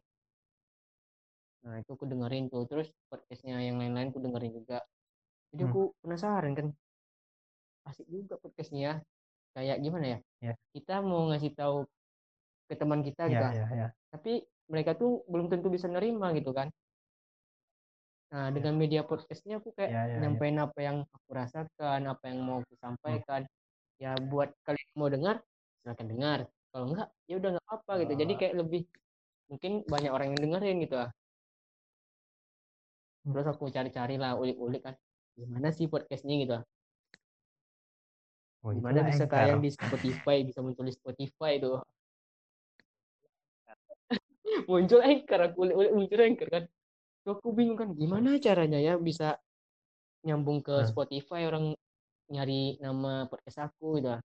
nah 1.59 1.75
itu 1.75 1.91
aku 1.91 2.07
dengerin 2.07 2.47
tuh 2.47 2.63
terus 2.65 2.87
podcastnya 3.11 3.59
yang 3.59 3.77
lain-lain 3.77 4.09
aku 4.09 4.19
dengerin 4.23 4.53
juga 4.63 4.79
jadi 5.51 5.67
Hmm. 5.67 5.71
aku 5.71 5.81
penasaran 5.99 6.53
kan 6.55 6.67
asik 7.85 8.07
juga 8.07 8.39
podcastnya 8.39 8.79
ya 8.79 8.93
kayak 9.53 9.77
gimana 9.83 10.05
ya 10.07 10.19
Ya. 10.39 10.53
kita 10.71 11.03
mau 11.03 11.27
ngasih 11.29 11.51
tahu 11.57 11.83
ke 12.69 12.75
teman 12.79 13.01
kita 13.03 13.27
gitu 13.27 13.43
Ya, 13.43 13.49
ah. 13.49 13.53
ya, 13.53 13.67
ya. 13.75 13.87
tapi 14.13 14.45
mereka 14.69 14.93
tuh 14.95 15.25
belum 15.27 15.49
tentu 15.49 15.67
bisa 15.67 15.89
nerima 15.91 16.31
gitu 16.37 16.53
kan 16.53 16.69
nah 18.29 18.53
dengan 18.53 18.77
media 18.77 19.01
podcastnya 19.03 19.57
aku 19.57 19.73
kayak 19.73 19.89
Ya, 19.89 20.01
ya, 20.05 20.13
ya. 20.15 20.17
nyampein 20.21 20.57
apa 20.61 20.79
yang 20.79 20.97
aku 21.01 21.29
rasakan 21.33 22.01
apa 22.07 22.23
yang 22.29 22.39
mau 22.45 22.61
aku 22.61 22.77
sampaikan 22.77 23.41
ya 23.99 24.15
buat 24.15 24.55
kalian 24.63 24.89
mau 24.95 25.11
dengar 25.11 25.43
silakan 25.83 26.07
dengar 26.07 26.39
kalau 26.71 26.85
enggak 26.87 27.07
ya 27.27 27.35
udah 27.35 27.49
nggak 27.59 27.67
apa 27.67 27.91
gitu 28.03 28.13
jadi 28.15 28.33
kayak 28.39 28.53
lebih 28.55 28.81
mungkin 29.51 29.71
banyak 29.83 30.11
orang 30.13 30.27
yang 30.33 30.39
dengerin 30.39 30.77
gitu 30.87 30.95
ah. 30.95 31.09
Hmm. 33.27 33.35
terus 33.35 33.47
aku 33.51 33.67
cari-cari 33.67 34.15
lah 34.15 34.39
ulik-ulik 34.39 34.87
kan 34.87 34.95
gimana 35.35 35.69
sih 35.75 35.91
podcastnya 35.91 36.35
gitu 36.39 36.53
ah. 36.59 36.65
Oh, 38.59 38.75
gimana 38.75 39.07
bisa 39.07 39.23
Anchor. 39.23 39.39
tayang 39.39 39.59
di 39.63 39.71
Spotify 39.71 40.43
bisa 40.43 40.59
muncul 40.59 40.83
di 40.83 40.91
Spotify 40.91 41.55
itu 41.55 41.79
muncul 44.71 44.99
anchor 44.99 45.39
aku 45.47 45.57
ulik-ulik 45.63 45.91
muncul 45.95 46.19
anchor 46.19 46.49
kan 46.51 46.63
Terus 47.19 47.35
aku 47.39 47.51
bingung 47.51 47.75
kan 47.79 47.91
gimana 47.95 48.39
caranya 48.39 48.79
ya 48.79 48.95
bisa 48.95 49.39
nyambung 50.23 50.59
ke 50.59 50.71
Hmm. 50.83 50.87
Spotify 50.87 51.47
orang 51.47 51.75
nyari 52.29 52.77
nama 52.77 53.25
podcast 53.29 53.59
aku 53.65 53.97
gitu 53.97 54.09
ah. 54.15 54.21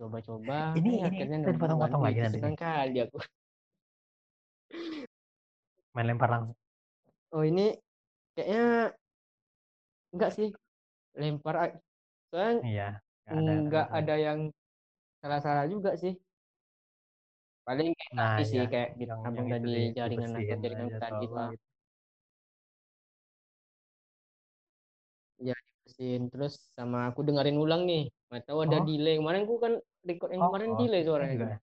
coba-coba 0.00 0.74
Ini 0.74 0.90
eh, 0.90 0.96
ini 0.96 0.96
akhirnya 1.06 1.36
kita 1.38 1.46
kan 1.46 1.54
dipotong-potong 1.54 2.00
Wih, 2.02 2.06
lagi 2.08 2.20
nanti 2.24 2.38
nih. 2.40 2.56
kali 2.58 2.96
aku 3.04 3.18
Main 5.94 6.06
lempar 6.06 6.28
langsung. 6.30 6.56
oh 7.34 7.42
ini 7.46 7.66
kayaknya 8.34 8.62
enggak 10.14 10.30
sih 10.34 10.48
lempar 11.18 11.54
soalnya 12.30 12.62
Iya. 12.66 12.88
ada 13.30 13.50
enggak 13.54 13.86
aturan. 13.86 13.98
ada 14.02 14.14
yang 14.18 14.38
salah-salah 15.20 15.64
juga 15.70 15.90
sih 15.94 16.14
paling 17.66 17.92
kayak 17.94 18.12
Nah, 18.16 18.34
tadi 18.34 18.44
sih 18.50 18.58
ya, 18.58 18.66
kayak 18.66 18.88
di 18.98 19.04
yang 19.06 19.20
abang 19.22 19.46
tadi 19.52 19.66
di, 19.68 19.82
jaringan 19.94 20.30
aku 20.34 20.52
jaringan 20.64 20.88
tadi 20.98 21.10
tolong 21.12 21.34
lah 21.36 21.48
gitu. 21.54 21.66
ya 25.40 25.56
terus 26.32 26.52
sama 26.76 26.98
aku 27.10 27.20
dengerin 27.26 27.58
ulang 27.64 27.82
nih. 27.90 28.02
Nggak 28.28 28.42
tahu 28.46 28.58
ada 28.66 28.78
Oh, 28.80 28.86
delay. 28.88 29.14
Kemarin 29.20 29.42
aku 29.46 29.56
kan 29.64 29.72
record 30.08 30.30
yang 30.34 30.42
oh, 30.42 30.48
kemarin 30.48 30.70
oh, 30.72 30.78
delay 30.80 31.00
suaranya 31.06 31.32
juga 31.34 31.46
ya. 31.54 31.58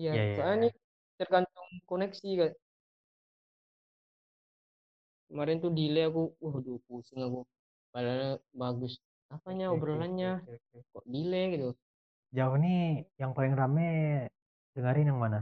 iya 0.00 0.12
Iya, 0.14 0.22
iya, 0.24 0.34
soalnya 0.36 0.56
nih 0.62 0.72
tergantung 1.18 1.68
koneksi 1.90 2.28
kan 2.40 2.50
kemarin 5.28 5.56
tuh 5.62 5.70
delay 5.78 6.04
aku 6.10 6.22
waduh 6.44 6.78
pusing 6.86 7.20
aku. 7.26 7.40
Padahal 7.94 8.30
bagus. 8.62 8.92
Apanya 9.34 9.64
oke, 9.70 9.78
obrolannya? 9.78 10.30
oke, 10.46 10.50
oke. 10.58 10.76
kok 10.92 11.04
delay 11.14 11.44
gitu? 11.54 11.68
Jauh 12.36 12.56
nih 12.62 12.78
yang 13.20 13.32
paling 13.36 13.54
rame 13.60 13.82
dengerin 14.74 15.10
yang 15.10 15.20
mana? 15.24 15.38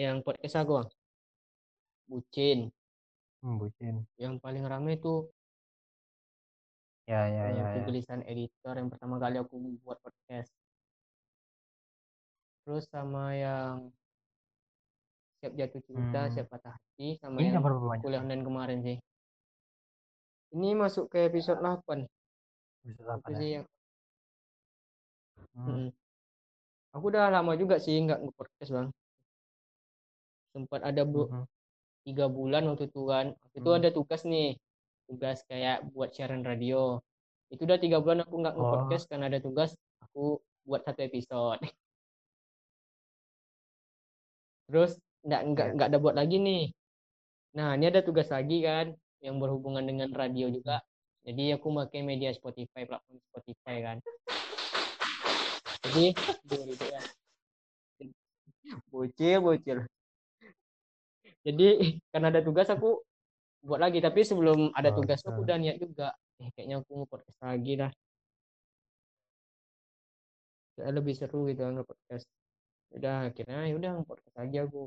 Yang 0.00 0.24
podcast 0.24 0.56
aku 0.56 0.72
Bang. 0.80 0.88
bucin 2.08 2.58
Hmm, 3.44 3.56
bucin. 3.60 3.94
yang 4.16 4.40
paling 4.40 4.64
rame 4.64 4.96
tuh 4.96 5.28
Ya, 7.04 7.26
ya, 7.26 7.42
eh, 7.42 7.52
ya, 7.52 7.64
ya. 7.66 7.72
kegelisahan 7.74 8.22
editor 8.24 8.74
yang 8.78 8.88
pertama 8.88 9.18
kali 9.18 9.36
aku 9.36 9.58
buat 9.82 9.98
podcast 10.00 10.48
terus 12.62 12.86
sama 12.86 13.34
yang 13.34 13.90
siap 15.40 15.52
jatuh 15.56 15.82
cinta 15.84 16.20
Hmm. 16.28 16.32
siap 16.32 16.46
patah 16.48 16.76
hati 16.76 17.18
sama 17.18 17.40
Ini 17.42 17.56
yang 17.56 17.64
kuliah 17.98 18.20
online 18.22 18.44
kemarin 18.44 18.78
sih 18.84 18.96
ini 20.54 20.68
masuk 20.74 21.08
ke 21.08 21.26
episode 21.26 21.58
8 21.58 22.04
Bisa 22.84 23.00
itu 23.00 23.10
apa 23.10 23.28
ya? 23.28 23.38
sih 23.40 23.48
yang 23.58 23.66
Hmm. 25.56 25.66
Mm-mm. 25.66 25.88
aku 26.94 27.04
udah 27.10 27.26
lama 27.32 27.52
juga 27.58 27.76
sih 27.82 27.96
nggak 27.96 28.22
nge-podcast 28.22 28.70
bang 28.70 28.88
sempat 30.50 30.80
ada 30.82 31.02
bu 31.02 31.26
Mhm. 31.26 31.44
tiga 32.02 32.26
bulan 32.26 32.62
waktu 32.66 32.88
itu 32.88 33.02
kan. 33.06 33.26
Waktu 33.34 33.56
itu 33.60 33.70
Hmm. 33.70 33.78
ada 33.78 33.88
tugas 33.90 34.20
nih 34.24 34.48
tugas 35.06 35.38
kayak 35.46 35.84
buat 35.90 36.10
siaran 36.14 36.42
radio. 36.42 36.98
Itu 37.50 37.66
udah 37.66 37.78
tiga 37.78 37.98
bulan 37.98 38.22
aku 38.22 38.34
nggak 38.38 38.54
Oh, 38.54 38.58
nge-podcast 38.62 39.04
karena 39.10 39.26
ada 39.26 39.40
tugas 39.42 39.74
aku 40.00 40.38
buat 40.64 40.82
satu 40.86 41.00
episode. 41.02 41.60
Terus 44.70 44.92
nggak 45.26 45.42
nggak 45.52 45.66
ya. 45.66 45.72
nggak 45.76 45.88
ada 45.90 45.98
buat 45.98 46.14
lagi 46.14 46.36
nih. 46.38 46.64
Nah 47.58 47.74
ini 47.74 47.90
ada 47.90 48.00
tugas 48.00 48.30
lagi 48.30 48.62
kan 48.62 48.94
yang 49.20 49.36
berhubungan 49.42 49.82
dengan 49.82 50.08
radio 50.14 50.46
juga. 50.48 50.80
Jadi 51.26 51.52
aku 51.52 51.68
pakai 51.74 52.00
media 52.00 52.30
Spotify 52.32 52.86
platform 52.86 53.18
Spotify 53.28 53.76
kan. 53.84 53.96
Jadi 55.84 56.14
gitu 56.48 56.86
ya. 56.86 57.02
bocil 58.88 59.38
bocil 59.42 59.78
jadi 61.46 61.66
karena 62.12 62.26
ada 62.28 62.40
tugas 62.44 62.68
aku 62.68 63.00
buat 63.60 63.80
lagi 63.80 64.00
tapi 64.00 64.24
sebelum 64.24 64.72
ada 64.72 64.88
Oh, 64.92 65.04
tugas 65.04 65.20
aku 65.24 65.44
udah 65.44 65.56
niat 65.60 65.76
juga. 65.76 66.16
Eh, 66.40 66.48
kayaknya 66.56 66.80
aku 66.80 67.04
nge-podcast 67.04 67.38
lagi 67.44 67.72
dah. 67.76 67.92
Kayak 70.80 70.92
lebih 70.96 71.14
seru 71.16 71.44
gitu 71.52 71.60
kan 71.60 71.72
nge-podcast 71.76 72.24
udah 72.90 73.30
akhirnya 73.30 73.58
ya 73.68 73.74
udah 73.76 73.90
nge-podcast 74.00 74.34
lagi 74.40 74.56
aku. 74.64 74.82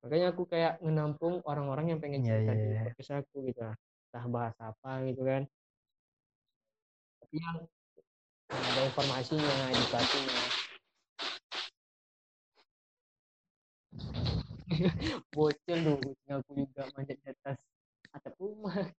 Makanya 0.00 0.26
aku 0.32 0.42
kayak 0.48 0.80
menampung 0.80 1.42
orang-orang 1.44 1.92
yang 1.92 2.00
pengen 2.00 2.22
Iya, 2.24 2.28
cerita 2.32 2.52
iya, 2.54 2.60
di 2.62 2.66
iya. 2.70 2.82
podcast 2.86 3.10
aku 3.26 3.36
gitu. 3.50 3.60
Lah 3.66 3.76
entah 4.10 4.26
bahas 4.30 4.56
apa 4.62 4.90
gitu 5.10 5.22
kan. 5.26 5.42
Tapi 7.20 7.36
yang 7.36 7.56
yang 8.50 8.64
ada 8.74 8.80
informasinya 8.86 9.54
edukasinya 9.70 10.38
bocil 15.34 15.78
kucing 16.00 16.32
aku 16.32 16.50
juga 16.54 16.82
manjat 16.94 17.18
di 17.22 17.28
atas 17.34 17.56
atap 18.14 18.34
rumah 18.38 18.90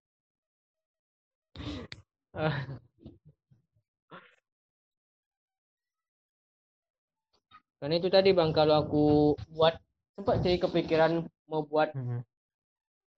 Ah, 2.31 2.55
karena 7.81 7.95
itu 7.97 8.09
tadi 8.13 8.29
bang 8.31 8.51
kalau 8.53 8.75
aku 8.77 9.05
buat 9.57 9.73
sempat 10.13 10.35
sih 10.45 10.61
kepikiran 10.61 11.25
mau 11.49 11.65
buat 11.65 11.89
Mhm. 11.97 12.21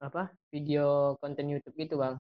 apa 0.04 0.32
video 0.52 1.16
konten 1.20 1.48
YouTube 1.52 1.76
gitu 1.80 1.96
bang 2.00 2.16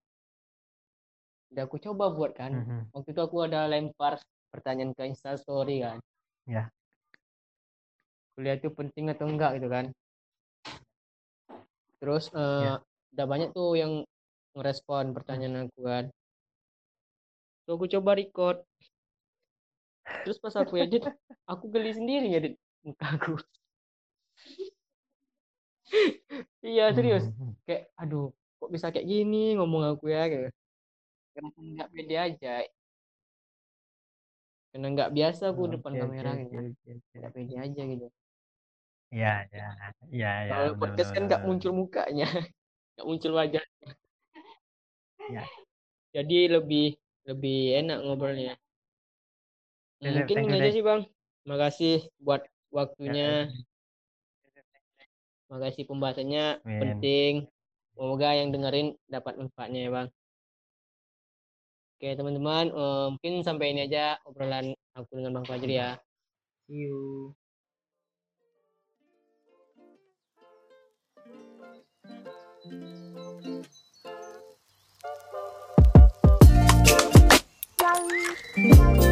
udah 1.53 1.64
aku 1.69 1.77
coba 1.80 2.10
buat 2.11 2.31
kan 2.35 2.51
Mhm. 2.51 2.91
waktu 2.91 3.10
itu 3.14 3.22
aku 3.22 3.38
ada 3.47 3.69
lempar 3.69 4.19
pertanyaan 4.51 4.91
ke 4.97 5.07
Instastory 5.07 5.85
kan 5.85 5.97
Ya. 6.49 6.68
kuliah 8.35 8.57
itu 8.60 8.69
penting 8.73 9.07
atau 9.14 9.30
enggak 9.30 9.61
gitu 9.61 9.69
kan 9.69 9.85
terus 12.03 12.27
eh, 12.35 12.67
Ya. 12.67 12.84
udah 13.15 13.25
banyak 13.31 13.49
tuh 13.55 13.80
yang 13.80 14.03
ngerespon 14.59 15.15
pertanyaan 15.15 15.71
aku 15.71 15.88
kan. 15.88 16.05
Terus 17.63 17.73
aku 17.80 17.88
coba 17.95 18.11
record. 18.19 18.57
Terus 20.27 20.35
pas 20.43 20.51
aku 20.59 20.84
edit 20.84 21.07
aku 21.47 21.71
geli 21.71 21.95
sendiri 21.95 22.27
ngedit 22.27 22.53
muka 22.84 23.07
aku. 23.07 23.34
Iya 26.63 26.95
serius. 26.95 27.27
Mhm. 27.31 27.55
kayak 27.63 27.88
aduh 27.95 28.35
kok 28.59 28.71
bisa 28.71 28.91
kayak 28.91 29.07
gini 29.07 29.55
ngomong 29.55 29.95
aku 29.95 30.11
ya? 30.11 30.27
Gitu. 30.27 30.51
Karena 31.31 31.49
nggak 31.55 31.89
pede 31.95 32.15
aja? 32.19 32.53
Karena 34.75 34.88
nggak 34.91 35.11
biasa 35.15 35.43
aku 35.55 35.71
depan 35.71 35.93
kamera 35.95 36.35
oke, 36.35 36.51
gitu. 36.51 36.99
nggak 37.15 37.31
pede 37.31 37.55
aja 37.63 37.81
gitu 37.88 38.07
Iya, 39.14 39.34
iya, 39.53 39.68
iya, 40.10 40.31
iya, 40.41 40.49
Kalau 40.49 40.73
bener 40.73 40.81
podcast 40.81 41.10
bener 41.14 41.14
kan 41.14 41.23
nggak 41.30 41.44
muncul 41.45 41.72
mukanya, 41.77 42.27
nggak 42.98 43.06
muncul 43.06 43.31
wajah. 43.38 43.64
Iya. 45.30 45.44
Jadi 46.18 46.38
lebih 46.49 46.88
lebih 47.30 47.60
enak 47.85 47.98
ngobrolnya. 48.02 48.53
Mungkin 50.02 50.35
Thank 50.35 50.49
ini 50.49 50.57
you, 50.57 50.60
aja 50.60 50.72
sih 50.73 50.84
Bang. 50.84 51.02
Makasih 51.45 51.95
buat 52.19 52.41
Ya, 52.44 52.52
waktunya. 52.73 53.30
Dep. 53.48 53.53
Makasih 55.53 55.84
pembahasannya 55.85 56.45
Amin. 56.65 56.80
penting. 56.81 57.34
Semoga 57.94 58.34
yang 58.34 58.49
dengerin 58.49 58.98
dapat 59.06 59.38
manfaatnya 59.38 59.80
ya 59.85 59.91
Bang. 59.94 60.07
Oke 61.94 62.10
teman-teman, 62.19 62.65
eh, 62.73 63.07
mungkin 63.14 63.34
sampai 63.45 63.72
ini 63.72 63.88
aja 63.88 64.18
obrolan 64.26 64.73
aku 64.98 65.22
dengan 65.22 65.40
Bang 65.40 65.45
Fajri 65.48 65.77
ya. 65.77 65.95
See 66.68 66.90
Thank 72.64 72.77
you. 78.56 79.02